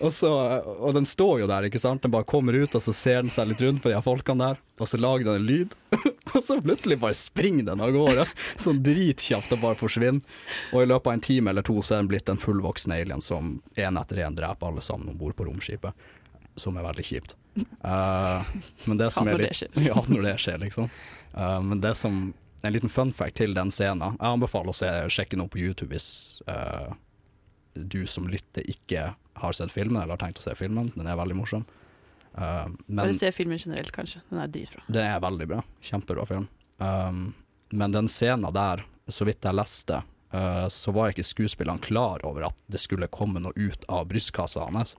Og, 0.00 0.12
så, 0.14 0.30
og 0.76 0.94
den 0.96 1.08
står 1.08 1.42
jo 1.42 1.48
der, 1.50 1.66
ikke 1.68 1.80
sant. 1.82 2.02
Den 2.04 2.12
bare 2.14 2.28
kommer 2.28 2.56
ut, 2.56 2.74
og 2.76 2.84
så 2.84 2.94
ser 2.96 3.22
den 3.24 3.32
seg 3.32 3.50
litt 3.50 3.64
rundt 3.64 3.82
på 3.82 3.90
de 3.90 3.96
her 3.96 4.04
folkene 4.04 4.52
der, 4.52 4.60
og 4.80 4.88
så 4.88 5.00
lager 5.00 5.26
den 5.26 5.40
en 5.40 5.48
lyd. 5.48 5.76
Og 6.30 6.44
så 6.46 6.60
plutselig 6.62 7.00
bare 7.02 7.16
springer 7.18 7.64
den 7.66 7.80
av 7.82 7.90
gårde, 7.90 8.22
sånn 8.62 8.78
dritkjapt 8.86 9.50
og 9.56 9.62
bare 9.64 9.78
forsvinner. 9.80 10.22
Og 10.70 10.84
i 10.84 10.86
løpet 10.86 11.10
av 11.10 11.16
en 11.16 11.24
time 11.26 11.50
eller 11.50 11.64
to 11.66 11.74
så 11.82 11.96
er 11.96 12.04
den 12.04 12.10
blitt 12.12 12.30
en 12.30 12.38
fullvoksen 12.38 12.94
alien 12.94 13.24
som 13.24 13.56
én 13.74 13.98
etter 13.98 14.20
én 14.22 14.36
dreper 14.38 14.68
alle 14.68 14.84
sammen 14.84 15.10
om 15.10 15.16
bord 15.18 15.34
på 15.34 15.48
romskipet. 15.48 16.06
Som 16.54 16.78
er 16.78 16.86
veldig 16.86 17.06
kjipt. 17.08 17.34
Uh, 17.82 18.46
men 18.86 19.02
det 19.02 19.10
som 19.10 19.26
Ja, 19.26 19.34
er 19.34 19.42
det 19.42 19.48
litt 19.48 19.58
skjer. 19.58 19.74
Ja, 19.88 19.98
når 20.06 20.28
det 20.28 20.36
skjer, 20.44 20.62
liksom. 20.62 20.86
Uh, 21.34 21.58
men 21.66 21.82
det 21.82 21.96
som 21.98 22.22
En 22.62 22.74
liten 22.74 22.92
fun 22.92 23.12
fact 23.16 23.38
til 23.40 23.54
den 23.56 23.70
scenen. 23.72 24.16
Jeg 24.18 24.34
anbefaler 24.34 24.72
å 24.72 24.76
se, 24.76 24.90
sjekke 25.12 25.38
noe 25.40 25.48
på 25.48 25.62
YouTube 25.62 25.94
hvis, 25.94 26.10
uh, 26.50 26.92
du 27.74 28.06
som 28.06 28.28
lytter 28.28 28.66
ikke 28.70 29.10
har 29.40 29.52
sett 29.56 29.72
filmen 29.72 30.02
eller 30.02 30.16
har 30.16 30.22
tenkt 30.22 30.40
å 30.42 30.44
se 30.44 30.54
filmen. 30.58 30.90
Den 30.96 31.08
er 31.08 31.18
veldig 31.20 31.36
morsom. 31.38 31.64
Uh, 32.34 32.68
men 32.86 33.04
Bare 33.04 33.18
se 33.18 33.32
filmen 33.34 33.58
generelt, 33.58 33.92
kanskje. 33.94 34.22
Den 34.30 34.42
er 34.42 34.50
dritbra. 34.52 34.84
den 34.86 35.06
er 35.06 35.20
veldig 35.22 35.48
bra. 35.50 35.62
Kjempebra 35.80 36.26
film. 36.28 36.48
Um, 36.78 37.32
men 37.70 37.92
den 37.94 38.08
scenen 38.08 38.52
der, 38.54 38.84
så 39.08 39.26
vidt 39.28 39.44
jeg 39.44 39.56
leste, 39.56 40.02
uh, 40.34 40.66
så 40.68 40.94
var 40.94 41.12
ikke 41.12 41.26
skuespillerne 41.26 41.82
klar 41.82 42.24
over 42.26 42.48
at 42.50 42.66
det 42.70 42.82
skulle 42.82 43.10
komme 43.12 43.42
noe 43.42 43.54
ut 43.56 43.86
av 43.88 44.08
brystkassa 44.10 44.66
hans. 44.68 44.96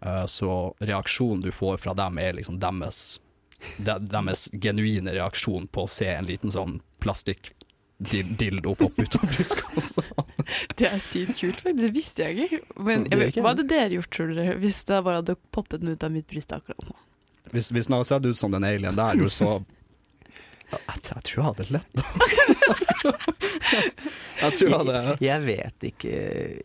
Uh, 0.00 0.26
så 0.26 0.74
reaksjonen 0.80 1.44
du 1.44 1.50
får 1.54 1.82
fra 1.82 1.94
dem, 1.94 2.18
er 2.18 2.38
liksom 2.38 2.60
deres, 2.62 3.20
de, 3.78 3.96
deres 4.10 4.48
genuine 4.52 5.14
reaksjon 5.16 5.66
på 5.72 5.86
å 5.86 5.90
se 5.90 6.08
en 6.12 6.28
liten 6.28 6.54
sånn 6.54 6.78
plastikk 7.02 7.52
dildo 8.00 8.74
poppe 8.80 9.04
ut 9.04 9.16
av 9.18 9.26
brystkassa. 9.28 10.04
Det 10.78 10.88
er 10.88 11.00
sykt 11.02 11.36
kult, 11.40 11.60
faktisk. 11.60 11.80
Det 11.82 11.90
visste 11.92 12.24
jeg 12.24 12.46
ikke. 12.46 12.60
Men 12.80 13.04
jeg 13.10 13.20
vet, 13.20 13.40
hva 13.40 13.52
hadde 13.52 13.66
dere 13.68 13.98
gjort, 13.98 14.10
tror 14.14 14.32
dere, 14.36 14.56
hvis 14.62 14.80
det 14.88 15.02
bare 15.04 15.20
hadde 15.20 15.36
poppet 15.52 15.82
den 15.82 15.92
ut 15.92 16.06
av 16.06 16.14
mitt 16.14 16.28
bryst 16.30 16.54
akkurat 16.56 16.86
nå? 16.88 16.96
Hvis, 17.52 17.68
hvis 17.74 17.90
den 17.90 17.98
hadde 17.98 18.08
sett 18.08 18.24
ut 18.24 18.38
som 18.38 18.54
den 18.54 18.64
alien 18.64 18.96
der, 18.96 19.20
så 19.32 19.58
jeg, 20.70 20.80
jeg 21.10 21.22
tror 21.26 21.38
jeg 21.40 21.48
hadde 21.48 21.64
lett. 21.74 21.94
jeg 24.40 24.50
tror 24.56 24.68
jeg 24.68 24.78
hadde 24.78 25.00
Jeg 25.24 25.38
vet 25.46 25.78
ikke 25.90 26.12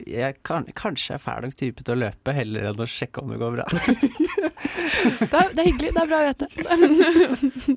jeg 0.10 0.32
kan, 0.46 0.62
Kanskje 0.78 1.08
jeg 1.14 1.18
er 1.20 1.24
fæl 1.26 1.42
nok 1.48 1.56
type 1.60 1.80
til 1.86 1.94
å 1.96 2.02
løpe, 2.06 2.30
heller 2.38 2.62
enn 2.72 2.84
å 2.86 2.88
sjekke 2.90 3.18
om 3.24 3.30
det 3.34 3.40
går 3.42 3.52
bra. 3.60 3.66
Det 5.16 5.38
er, 5.38 5.50
det 5.54 5.62
er 5.62 5.68
hyggelig. 5.68 5.92
Det 5.96 6.02
er 6.02 6.10
bra 6.10 6.18
å 6.22 6.24
vite. 6.32 6.46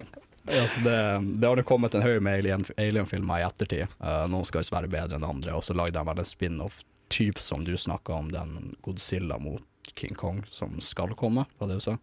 Ja, 0.49 0.62
det, 0.81 0.95
det 1.41 1.47
har 1.51 1.57
det 1.61 1.64
kommet 1.69 1.93
en 1.95 2.01
haug 2.03 2.23
med 2.25 2.38
alien- 2.38 2.64
alien-filmer 2.81 3.38
i 3.43 3.45
ettertid. 3.45 3.85
Uh, 4.01 4.25
noen 4.33 4.45
skal 4.49 4.61
visst 4.62 4.73
være 4.73 4.88
bedre 4.88 5.17
enn 5.19 5.27
andre, 5.29 5.53
og 5.53 5.61
så 5.67 5.75
lagde 5.77 5.99
de 5.99 6.05
vel 6.09 6.19
en 6.23 6.29
spin-off 6.31 6.77
typ 7.12 7.37
som 7.45 7.61
du 7.67 7.75
snakka 7.77 8.12
om, 8.17 8.31
den 8.33 8.73
Godzilla 8.87 9.37
mot 9.45 9.61
King 9.93 10.17
Kong 10.17 10.41
som 10.49 10.81
skal 10.81 11.12
komme, 11.21 11.45
var 11.61 11.69
det 11.69 11.77
du 11.83 11.85
sa? 11.85 11.99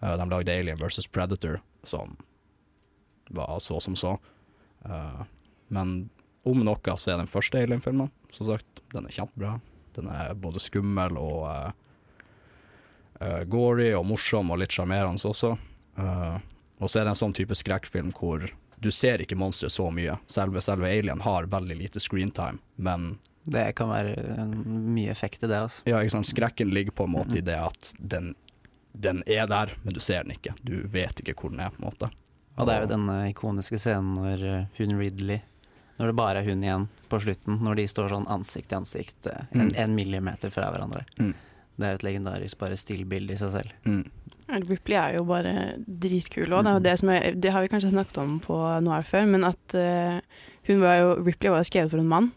Eh, 0.00 0.14
de 0.22 0.26
lagde 0.30 0.54
Alien 0.56 0.80
versus 0.80 1.04
Predator, 1.08 1.60
som 1.84 2.16
var 3.36 3.58
så 3.64 3.80
som 3.80 3.96
så. 3.98 4.16
Uh, 4.86 5.22
men 5.72 6.10
om 6.44 6.64
noe 6.66 6.96
så 6.98 7.12
er 7.12 7.20
den 7.22 7.30
første 7.30 7.60
Alien-filmen, 7.62 8.10
som 8.34 8.48
sagt, 8.48 8.82
den 8.92 9.06
er 9.06 9.14
kjempebra. 9.14 9.56
Den 9.96 10.08
er 10.10 10.34
både 10.34 10.60
skummel 10.62 11.18
og 11.20 11.44
uh, 11.46 11.70
uh, 13.20 13.42
gory 13.44 13.92
og 13.94 14.06
morsom 14.08 14.50
og 14.50 14.62
litt 14.62 14.74
sjarmerende 14.74 15.22
også. 15.28 15.56
Og 16.82 16.88
så 16.90 16.98
er 16.98 17.04
det 17.04 17.12
en 17.12 17.18
sånn 17.20 17.34
type 17.36 17.54
skrekkfilm 17.54 18.08
hvor 18.16 18.46
du 18.82 18.90
ser 18.90 19.22
ikke 19.22 19.36
monsteret 19.38 19.72
så 19.72 19.86
mye. 19.94 20.16
Selve, 20.26 20.60
selve 20.64 20.88
Alien 20.90 21.20
har 21.22 21.46
veldig 21.46 21.76
lite 21.78 22.00
screentime, 22.02 22.58
men 22.76 23.18
Det 23.44 23.74
kan 23.76 23.88
være 23.88 24.14
en- 24.38 24.94
mye 24.94 25.10
effekt 25.10 25.42
i 25.42 25.46
det. 25.46 25.56
Altså. 25.58 25.82
ja, 25.84 25.98
ikke 25.98 26.10
sant? 26.10 26.26
skrekken 26.26 26.70
ligger 26.70 26.92
på 26.92 27.04
en 27.04 27.12
måte 27.12 27.38
i 27.38 27.40
det 27.40 27.56
at 27.58 27.92
den, 27.98 28.34
den 28.92 29.22
er 29.26 29.46
der, 29.46 29.72
men 29.82 29.94
du 29.94 30.00
ser 30.00 30.22
den 30.22 30.32
ikke. 30.32 30.54
Du 30.62 30.86
vet 30.86 31.20
ikke 31.20 31.34
hvor 31.34 31.50
den 31.50 31.60
er, 31.60 31.70
på 31.70 31.82
en 31.82 31.90
måte. 31.90 32.10
Og 32.58 32.66
det 32.68 32.74
er 32.74 32.82
jo 32.84 32.90
denne 32.90 33.14
ikoniske 33.30 33.78
scenen 33.80 34.14
når 34.18 34.42
eh, 34.44 34.66
hun 34.78 34.98
Ridley 34.98 35.38
Når 35.98 36.10
det 36.10 36.16
bare 36.18 36.40
er 36.42 36.48
hun 36.50 36.62
igjen 36.64 36.88
på 37.08 37.20
slutten, 37.22 37.58
når 37.64 37.78
de 37.78 37.86
står 37.88 38.08
sånn 38.12 38.26
ansikt 38.32 38.68
til 38.72 38.78
ansikt 38.82 39.26
eh, 39.30 39.44
en, 39.52 39.68
Mm. 39.70 39.72
en 39.76 39.94
millimeter 39.96 40.50
fra 40.52 40.70
hverandre. 40.72 41.04
Mm. 41.20 41.32
Det 41.76 41.86
er 41.86 41.92
jo 41.94 41.98
et 42.00 42.06
legendarisk 42.08 42.58
bare 42.60 42.76
stillbilde 42.76 43.32
i 43.34 43.40
seg 43.40 43.50
selv. 43.54 43.72
Mm. 43.88 44.04
Ripley 44.68 44.96
er 44.98 45.14
jo 45.16 45.24
bare 45.24 45.52
dritkul 45.86 46.52
òg. 46.52 46.66
Det, 46.84 46.92
er 46.92 47.06
det, 47.06 47.34
det 47.40 47.52
har 47.54 47.62
vi 47.64 47.70
kanskje 47.72 47.92
snakket 47.94 48.18
om 48.20 48.34
på 48.44 48.56
Noir 48.84 49.04
før, 49.08 49.24
men 49.32 49.44
at 49.48 49.76
uh, 49.78 50.18
hun 50.68 50.82
var 50.82 50.98
jo 51.00 51.14
Ripley 51.24 51.48
var 51.52 51.62
jo 51.62 51.68
skrevet 51.70 51.90
for 51.94 52.02
en 52.02 52.10
mann, 52.10 52.28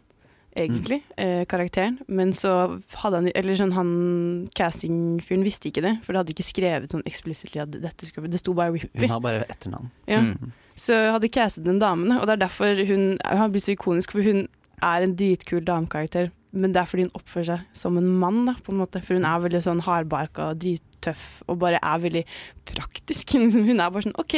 egentlig, 0.56 1.02
eh, 1.18 1.46
karakteren. 1.46 2.00
Men 2.08 2.34
så 2.34 2.82
hadde 3.02 3.16
han 3.22 3.32
Eller 3.36 3.58
sånn 3.60 3.74
han 3.76 4.50
castingfyren 4.56 5.44
visste 5.44 5.70
ikke 5.70 5.84
det, 5.84 5.96
for 6.04 6.14
det 6.14 6.24
hadde 6.24 6.36
ikke 6.36 6.48
skrevet 6.48 6.92
sånn 6.92 7.06
eksplisitt 7.06 7.58
at 7.62 7.72
dette 7.72 8.08
skulle 8.08 8.32
Det 8.32 8.40
sto 8.40 8.54
bare 8.54 8.72
Whippy. 8.72 9.04
Hun 9.04 9.10
har 9.10 9.20
bare 9.20 9.46
etternavn. 9.50 9.92
Ja. 10.08 10.22
Mm. 10.22 10.52
Så 10.76 10.96
hadde 11.12 11.32
castet 11.32 11.64
den 11.64 11.80
damen, 11.80 12.12
og 12.18 12.28
det 12.28 12.36
er 12.36 12.48
derfor 12.48 12.86
hun 12.88 13.18
har 13.24 13.50
blitt 13.50 13.64
så 13.64 13.76
ikonisk, 13.76 14.12
for 14.12 14.22
hun 14.22 14.48
er 14.84 15.06
en 15.06 15.16
dritkul 15.16 15.64
damekarakter. 15.64 16.32
Men 16.56 16.72
det 16.72 16.82
er 16.82 16.88
fordi 16.90 17.06
hun 17.08 17.16
oppfører 17.16 17.46
seg 17.46 17.60
som 17.76 17.98
en 18.00 18.08
mann, 18.20 18.46
da, 18.48 18.56
på 18.64 18.72
en 18.72 18.80
måte. 18.80 19.02
For 19.04 19.16
hun 19.16 19.28
er 19.28 19.44
veldig 19.44 19.64
sånn 19.64 19.84
hardbarka 19.84 20.52
og 20.52 20.60
drittøff, 21.06 21.44
og 21.48 21.60
bare 21.62 21.80
er 21.82 22.02
veldig 22.02 22.24
praktisk. 22.66 23.34
Liksom, 23.46 23.66
Hun 23.68 23.80
er 23.80 23.92
bare 23.92 24.06
sånn 24.06 24.16
OK, 24.22 24.36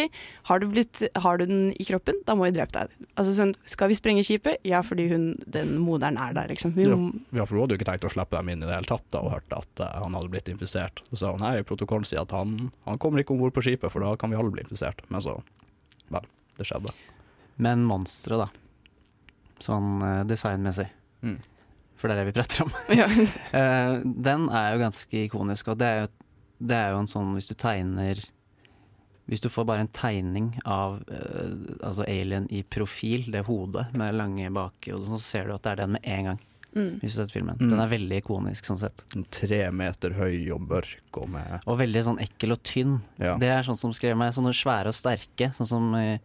har 0.50 0.60
du, 0.60 0.68
blitt, 0.72 1.04
har 1.16 1.40
du 1.40 1.46
den 1.48 1.72
i 1.80 1.86
kroppen, 1.88 2.20
da 2.28 2.36
må 2.36 2.48
jeg 2.48 2.58
drepe 2.58 2.76
deg. 2.76 3.08
Altså 3.16 3.34
sånn, 3.38 3.54
Skal 3.70 3.92
vi 3.92 3.98
sprenge 3.98 4.26
skipet? 4.28 4.60
Ja, 4.68 4.82
fordi 4.86 5.08
hun, 5.12 5.28
den 5.48 5.78
moderen 5.84 6.20
er 6.22 6.36
der, 6.36 6.50
liksom. 6.52 6.74
Hun, 6.76 7.24
Ja, 7.32 7.46
for 7.46 7.56
hun 7.56 7.66
hadde 7.66 7.78
jo 7.78 7.82
ikke 7.82 7.90
tenkt 7.92 8.08
å 8.08 8.14
slippe 8.14 8.38
dem 8.38 8.54
inn 8.54 8.64
i 8.64 8.68
det 8.68 8.76
hele 8.76 8.90
tatt 8.90 9.06
da 9.14 9.24
hun 9.24 9.34
hørte 9.36 9.62
at 9.62 9.84
uh, 9.84 9.92
han 10.04 10.18
hadde 10.18 10.32
blitt 10.34 10.52
infisert. 10.52 11.04
Så 11.12 11.22
sa 11.22 11.34
hun 11.36 11.44
nei, 11.44 11.60
protokollen 11.68 12.08
sier 12.08 12.24
at 12.26 12.36
han, 12.36 12.58
han 12.88 13.02
kommer 13.02 13.24
ikke 13.24 13.36
om 13.36 13.44
bord 13.44 13.56
på 13.56 13.66
skipet, 13.66 13.92
for 13.94 14.04
da 14.04 14.16
kan 14.20 14.34
vi 14.34 14.40
alle 14.40 14.54
bli 14.54 14.66
infisert. 14.66 15.04
Men 15.14 15.24
så, 15.24 15.38
vel, 16.14 16.28
det 16.60 16.68
skjedde. 16.70 16.96
Men 17.64 17.86
monsteret, 17.88 18.48
da. 18.48 18.66
Sånn 19.64 20.02
eh, 20.06 20.24
designmessig. 20.30 20.86
Mm. 21.26 21.40
For 21.98 22.10
det 22.10 22.18
er 22.18 22.22
det 22.22 22.30
vi 22.30 22.38
prater 22.38 22.66
om. 22.66 22.74
ja. 22.94 23.08
Eh, 23.58 23.94
den 24.04 24.48
er 24.54 24.76
jo 24.76 24.82
ganske 24.84 25.24
ikonisk, 25.26 25.72
og 25.74 25.80
det 25.82 25.88
er 25.88 26.04
jo, 26.04 26.10
det 26.60 26.76
er 26.76 26.91
jo 26.93 27.04
en 27.04 27.10
sånn 27.12 27.34
hvis 27.38 27.50
du 27.50 27.56
tegner 27.60 28.20
Hvis 29.28 29.41
du 29.43 29.50
får 29.52 29.65
bare 29.67 29.84
en 29.84 29.91
tegning 29.91 30.54
av 30.63 31.02
eh, 31.12 31.50
altså 31.84 32.06
alien 32.08 32.46
i 32.50 32.62
profil, 32.63 33.26
det 33.34 33.43
hodet 33.50 33.89
med 33.93 34.15
lange 34.15 34.48
baki, 34.56 34.93
og 34.96 35.04
så 35.04 35.20
ser 35.20 35.50
du 35.50 35.56
at 35.58 35.65
det 35.65 35.74
er 35.74 35.82
den 35.82 35.91
med 35.98 36.08
en 36.08 36.30
gang. 36.30 36.39
mm. 36.72 36.93
Hvis 37.02 37.17
du 37.17 37.20
har 37.20 37.26
sett 37.28 37.36
filmen. 37.36 37.58
Mm. 37.60 37.74
Den 37.74 37.82
er 37.84 37.91
veldig 37.91 38.22
ikonisk 38.22 38.70
sånn 38.70 38.80
sett. 38.80 39.04
Sånn 39.12 39.28
Tre 39.30 39.60
meter 39.76 40.15
høy 40.15 40.48
og 40.56 40.63
mørk 40.63 41.20
og 41.20 41.28
med 41.34 41.60
Og 41.65 41.78
veldig 41.82 42.04
sånn 42.08 42.22
ekkel 42.24 42.56
og 42.56 42.63
tynn. 42.63 43.02
Ja. 43.20 43.36
Det 43.41 43.52
er 43.52 43.67
sånn 43.67 43.80
som 43.80 43.91
skrev 43.93 44.15
meg. 44.15 44.32
Sånne 44.36 44.56
svære 44.56 44.93
og 44.93 44.96
sterke, 44.96 45.52
sånn 45.60 45.67
som 45.76 45.91
eh, 46.00 46.24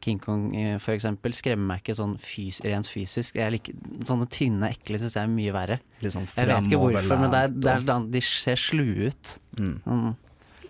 King 0.00 0.18
Kong 0.22 0.52
f.eks. 0.54 0.84
for 0.84 0.94
eksempel, 0.94 1.34
skremmer 1.34 1.66
meg 1.74 1.82
ikke 1.82 1.96
sånn 1.98 2.14
fys 2.22 2.60
rent 2.64 2.86
fysisk. 2.86 3.36
Jeg 3.40 3.52
liker, 3.56 3.74
sånne 4.06 4.28
tynne, 4.30 4.70
ekle 4.74 5.00
syns 5.02 5.16
jeg 5.18 5.24
er 5.26 5.32
mye 5.32 5.52
verre. 5.56 5.80
sånn 6.02 6.28
Jeg 6.36 6.48
vet 6.48 6.70
ikke 6.70 6.80
hvorfor, 6.84 7.18
men 7.18 7.30
det 7.34 7.42
er, 7.42 7.48
det 7.58 7.72
er, 7.74 7.84
sånn- 7.88 8.10
de 8.14 8.20
ser 8.20 8.56
slue 8.56 9.10
ut. 9.10 9.38
mm. 9.58 9.76
Mm. 9.86 10.16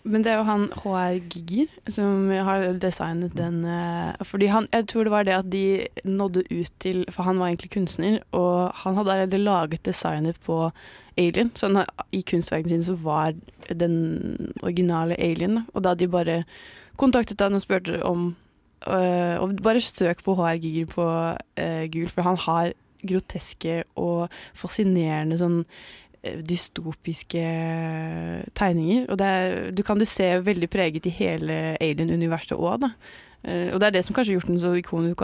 Men 0.09 0.23
det 0.23 0.31
er 0.33 0.39
jo 0.39 0.45
han 0.47 0.63
HR 0.73 1.17
Giger 1.29 1.67
som 1.93 2.31
har 2.31 2.63
designet 2.81 3.35
den 3.37 3.65
eh, 3.67 4.15
Fordi 4.25 4.47
han, 4.49 4.69
jeg 4.73 4.87
tror 4.89 5.05
det 5.05 5.11
var 5.13 5.25
det 5.27 5.35
at 5.35 5.51
de 5.51 5.87
nådde 6.07 6.45
ut 6.49 6.71
til 6.81 7.03
For 7.13 7.25
han 7.25 7.37
var 7.43 7.51
egentlig 7.51 7.71
kunstner, 7.75 8.21
og 8.33 8.73
han 8.85 8.97
hadde 8.97 9.11
allerede 9.13 9.43
laget 9.43 9.83
designet 9.85 10.39
på 10.47 10.71
Alien. 11.19 11.51
Så 11.55 11.69
han, 11.69 11.85
i 12.15 12.23
kunstverkene 12.23 12.69
sine 12.71 12.87
så 12.87 12.95
var 13.03 13.35
den 13.69 14.53
originale 14.63 15.19
Alien. 15.19 15.65
Og 15.75 15.83
da 15.85 15.93
de 15.99 16.09
bare 16.09 16.45
kontaktet 16.97 17.41
han 17.45 17.59
og 17.59 17.61
spurte 17.67 18.01
om 18.07 18.31
øh, 18.87 19.37
Og 19.43 19.57
bare 19.63 19.81
søk 19.81 20.23
på 20.25 20.35
HR 20.35 20.59
Giger 20.63 20.87
på 20.87 21.05
uh, 21.05 21.85
Google, 21.93 22.09
for 22.09 22.23
han 22.23 22.37
har 22.37 22.73
groteske 23.09 23.85
og 23.97 24.33
fascinerende 24.59 25.37
sånn 25.39 25.61
eh, 26.27 26.41
dystopiske 26.43 27.43
tegninger. 28.59 29.05
Og 29.07 29.23
er, 29.23 29.71
du 29.71 29.85
kan 29.87 30.01
du 30.01 30.05
se 30.05 30.27
veldig 30.43 30.69
preget 30.69 31.07
i 31.07 31.13
hele 31.15 31.77
Alien-universet 31.79 32.57
òg, 32.59 32.83
da. 32.83 32.91
Og 33.47 33.79
det 33.79 33.87
er 33.87 33.95
det 33.95 34.01
som 34.03 34.17
kanskje 34.17 34.33
har 34.33 34.41
gjort 34.41 34.51
den 34.51 34.59
så 34.59 34.73
ikonisk. 34.75 35.23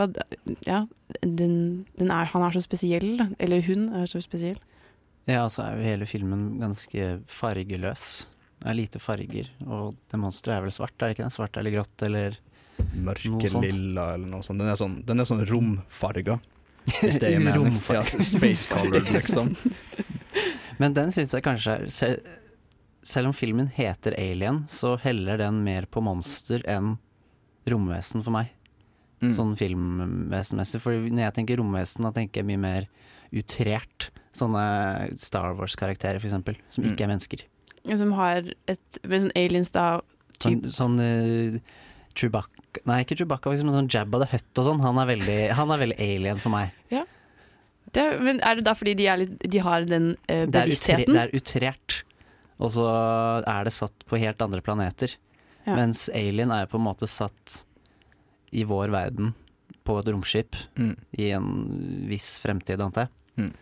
Ja, 0.68 0.84
den, 1.18 1.56
den 1.98 2.12
er, 2.14 2.30
han 2.30 2.46
er 2.46 2.54
så 2.54 2.62
spesiell. 2.62 3.18
Eller 3.42 3.66
hun 3.66 3.88
er 3.90 4.06
så 4.06 4.22
spesiell. 4.22 4.60
Ja, 5.26 5.46
så 5.48 5.64
er 5.64 5.78
jo 5.78 5.88
hele 5.88 6.06
filmen 6.08 6.60
ganske 6.60 7.08
fargeløs. 7.32 8.26
Det 8.60 8.70
er 8.70 8.76
lite 8.76 9.00
farger, 9.00 9.48
og 9.66 9.96
det 10.08 10.18
monsteret 10.20 10.56
er 10.56 10.64
vel 10.64 10.72
svart, 10.72 10.94
er 10.96 11.10
det 11.10 11.16
ikke 11.16 11.26
det? 11.26 11.34
Svart 11.34 11.56
eller 11.60 11.74
grått 11.74 12.04
eller 12.06 12.36
Noe 12.78 13.04
Mørke 13.10 13.50
lilla 13.62 14.14
eller 14.14 14.28
noe 14.30 14.42
sånt. 14.46 14.58
Den 14.62 14.70
er 14.70 14.78
sånn, 14.78 14.96
den 15.06 15.20
er 15.22 15.28
sånn 15.28 15.44
romfarga. 15.46 16.38
Hvis 17.00 17.18
det 17.22 17.32
er. 17.34 17.44
Romfarga. 17.58 18.02
Ja, 18.18 18.24
space 18.24 18.68
colored, 18.70 19.10
liksom. 19.14 19.54
Men 20.80 20.94
den 20.96 21.12
syns 21.14 21.32
jeg 21.36 21.44
kanskje 21.46 21.76
er 21.78 21.90
se, 21.94 22.08
Selv 23.06 23.30
om 23.30 23.36
filmen 23.36 23.68
heter 23.76 24.16
Alien, 24.18 24.62
så 24.70 24.94
heller 25.02 25.38
den 25.38 25.62
mer 25.66 25.86
på 25.86 26.00
monster 26.02 26.62
enn 26.70 26.96
romvesen 27.68 28.24
for 28.24 28.32
meg. 28.34 28.50
Mm. 29.22 29.32
Sånn 29.36 29.52
filmvesenmessig. 29.60 30.80
For 30.82 30.96
når 31.08 31.26
jeg 31.28 31.34
tenker 31.38 31.60
romvesen, 31.60 32.04
da 32.04 32.10
tenker 32.16 32.40
jeg 32.42 32.48
mye 32.48 32.60
mer 32.64 32.88
utrert. 33.36 34.08
Sånne 34.36 34.64
Star 35.20 35.52
Wars-karakterer, 35.56 36.18
eksempel, 36.20 36.56
som 36.72 36.84
Mm. 36.84 36.90
ikke 36.92 37.04
er 37.06 37.12
mennesker. 37.12 37.44
Som 37.96 38.12
har 38.16 38.42
et 38.66 38.98
sånn 39.04 39.30
aliens, 39.36 39.70
da. 39.70 40.00
Sånn, 40.40 40.60
Typ. 40.62 40.72
sånn 40.74 40.96
uh, 40.98 41.60
Chewbacca 42.16 42.63
Nei, 42.88 43.00
ikke 43.04 43.16
Chewbacca, 43.20 43.50
liksom, 43.52 43.68
men 43.70 43.76
sånn 43.78 43.90
Jabba 43.92 44.20
the 44.24 44.28
Hutt 44.32 44.60
og 44.60 44.66
sånn. 44.68 44.80
Han 44.84 44.98
han 44.98 45.70
er 45.74 45.82
veldig 45.84 45.98
alien 46.00 46.40
for 46.42 46.50
meg. 46.54 46.72
Det 47.94 48.02
er, 48.02 48.16
men 48.18 48.40
er 48.42 48.58
det 48.58 48.64
da 48.66 48.72
fordi 48.74 48.94
de, 48.98 49.06
er 49.06 49.20
litt, 49.20 49.34
de 49.52 49.60
har 49.62 49.84
den 49.86 50.16
eh, 50.26 50.46
Det 50.50 50.58
er, 50.64 50.72
utre, 50.74 50.96
det 51.06 51.20
er 51.20 51.34
utrert, 51.36 51.98
og 52.58 52.72
så 52.74 52.86
er 53.46 53.68
det 53.68 53.72
satt 53.76 54.06
på 54.10 54.18
helt 54.18 54.42
andre 54.42 54.62
planeter. 54.66 55.14
Ja. 55.64 55.76
Mens 55.78 56.08
Alien 56.10 56.50
er 56.50 56.66
på 56.66 56.80
en 56.80 56.86
måte 56.88 57.06
satt 57.06 57.60
i 58.50 58.64
vår 58.66 58.90
verden 58.94 59.32
på 59.84 59.98
et 60.00 60.08
romskip 60.10 60.56
Mm. 60.74 60.96
i 61.20 61.30
en 61.36 61.48
viss 62.10 62.38
fremtid, 62.42 62.80
antar 62.82 63.06
jeg. 63.06 63.44
Mm. 63.44 63.52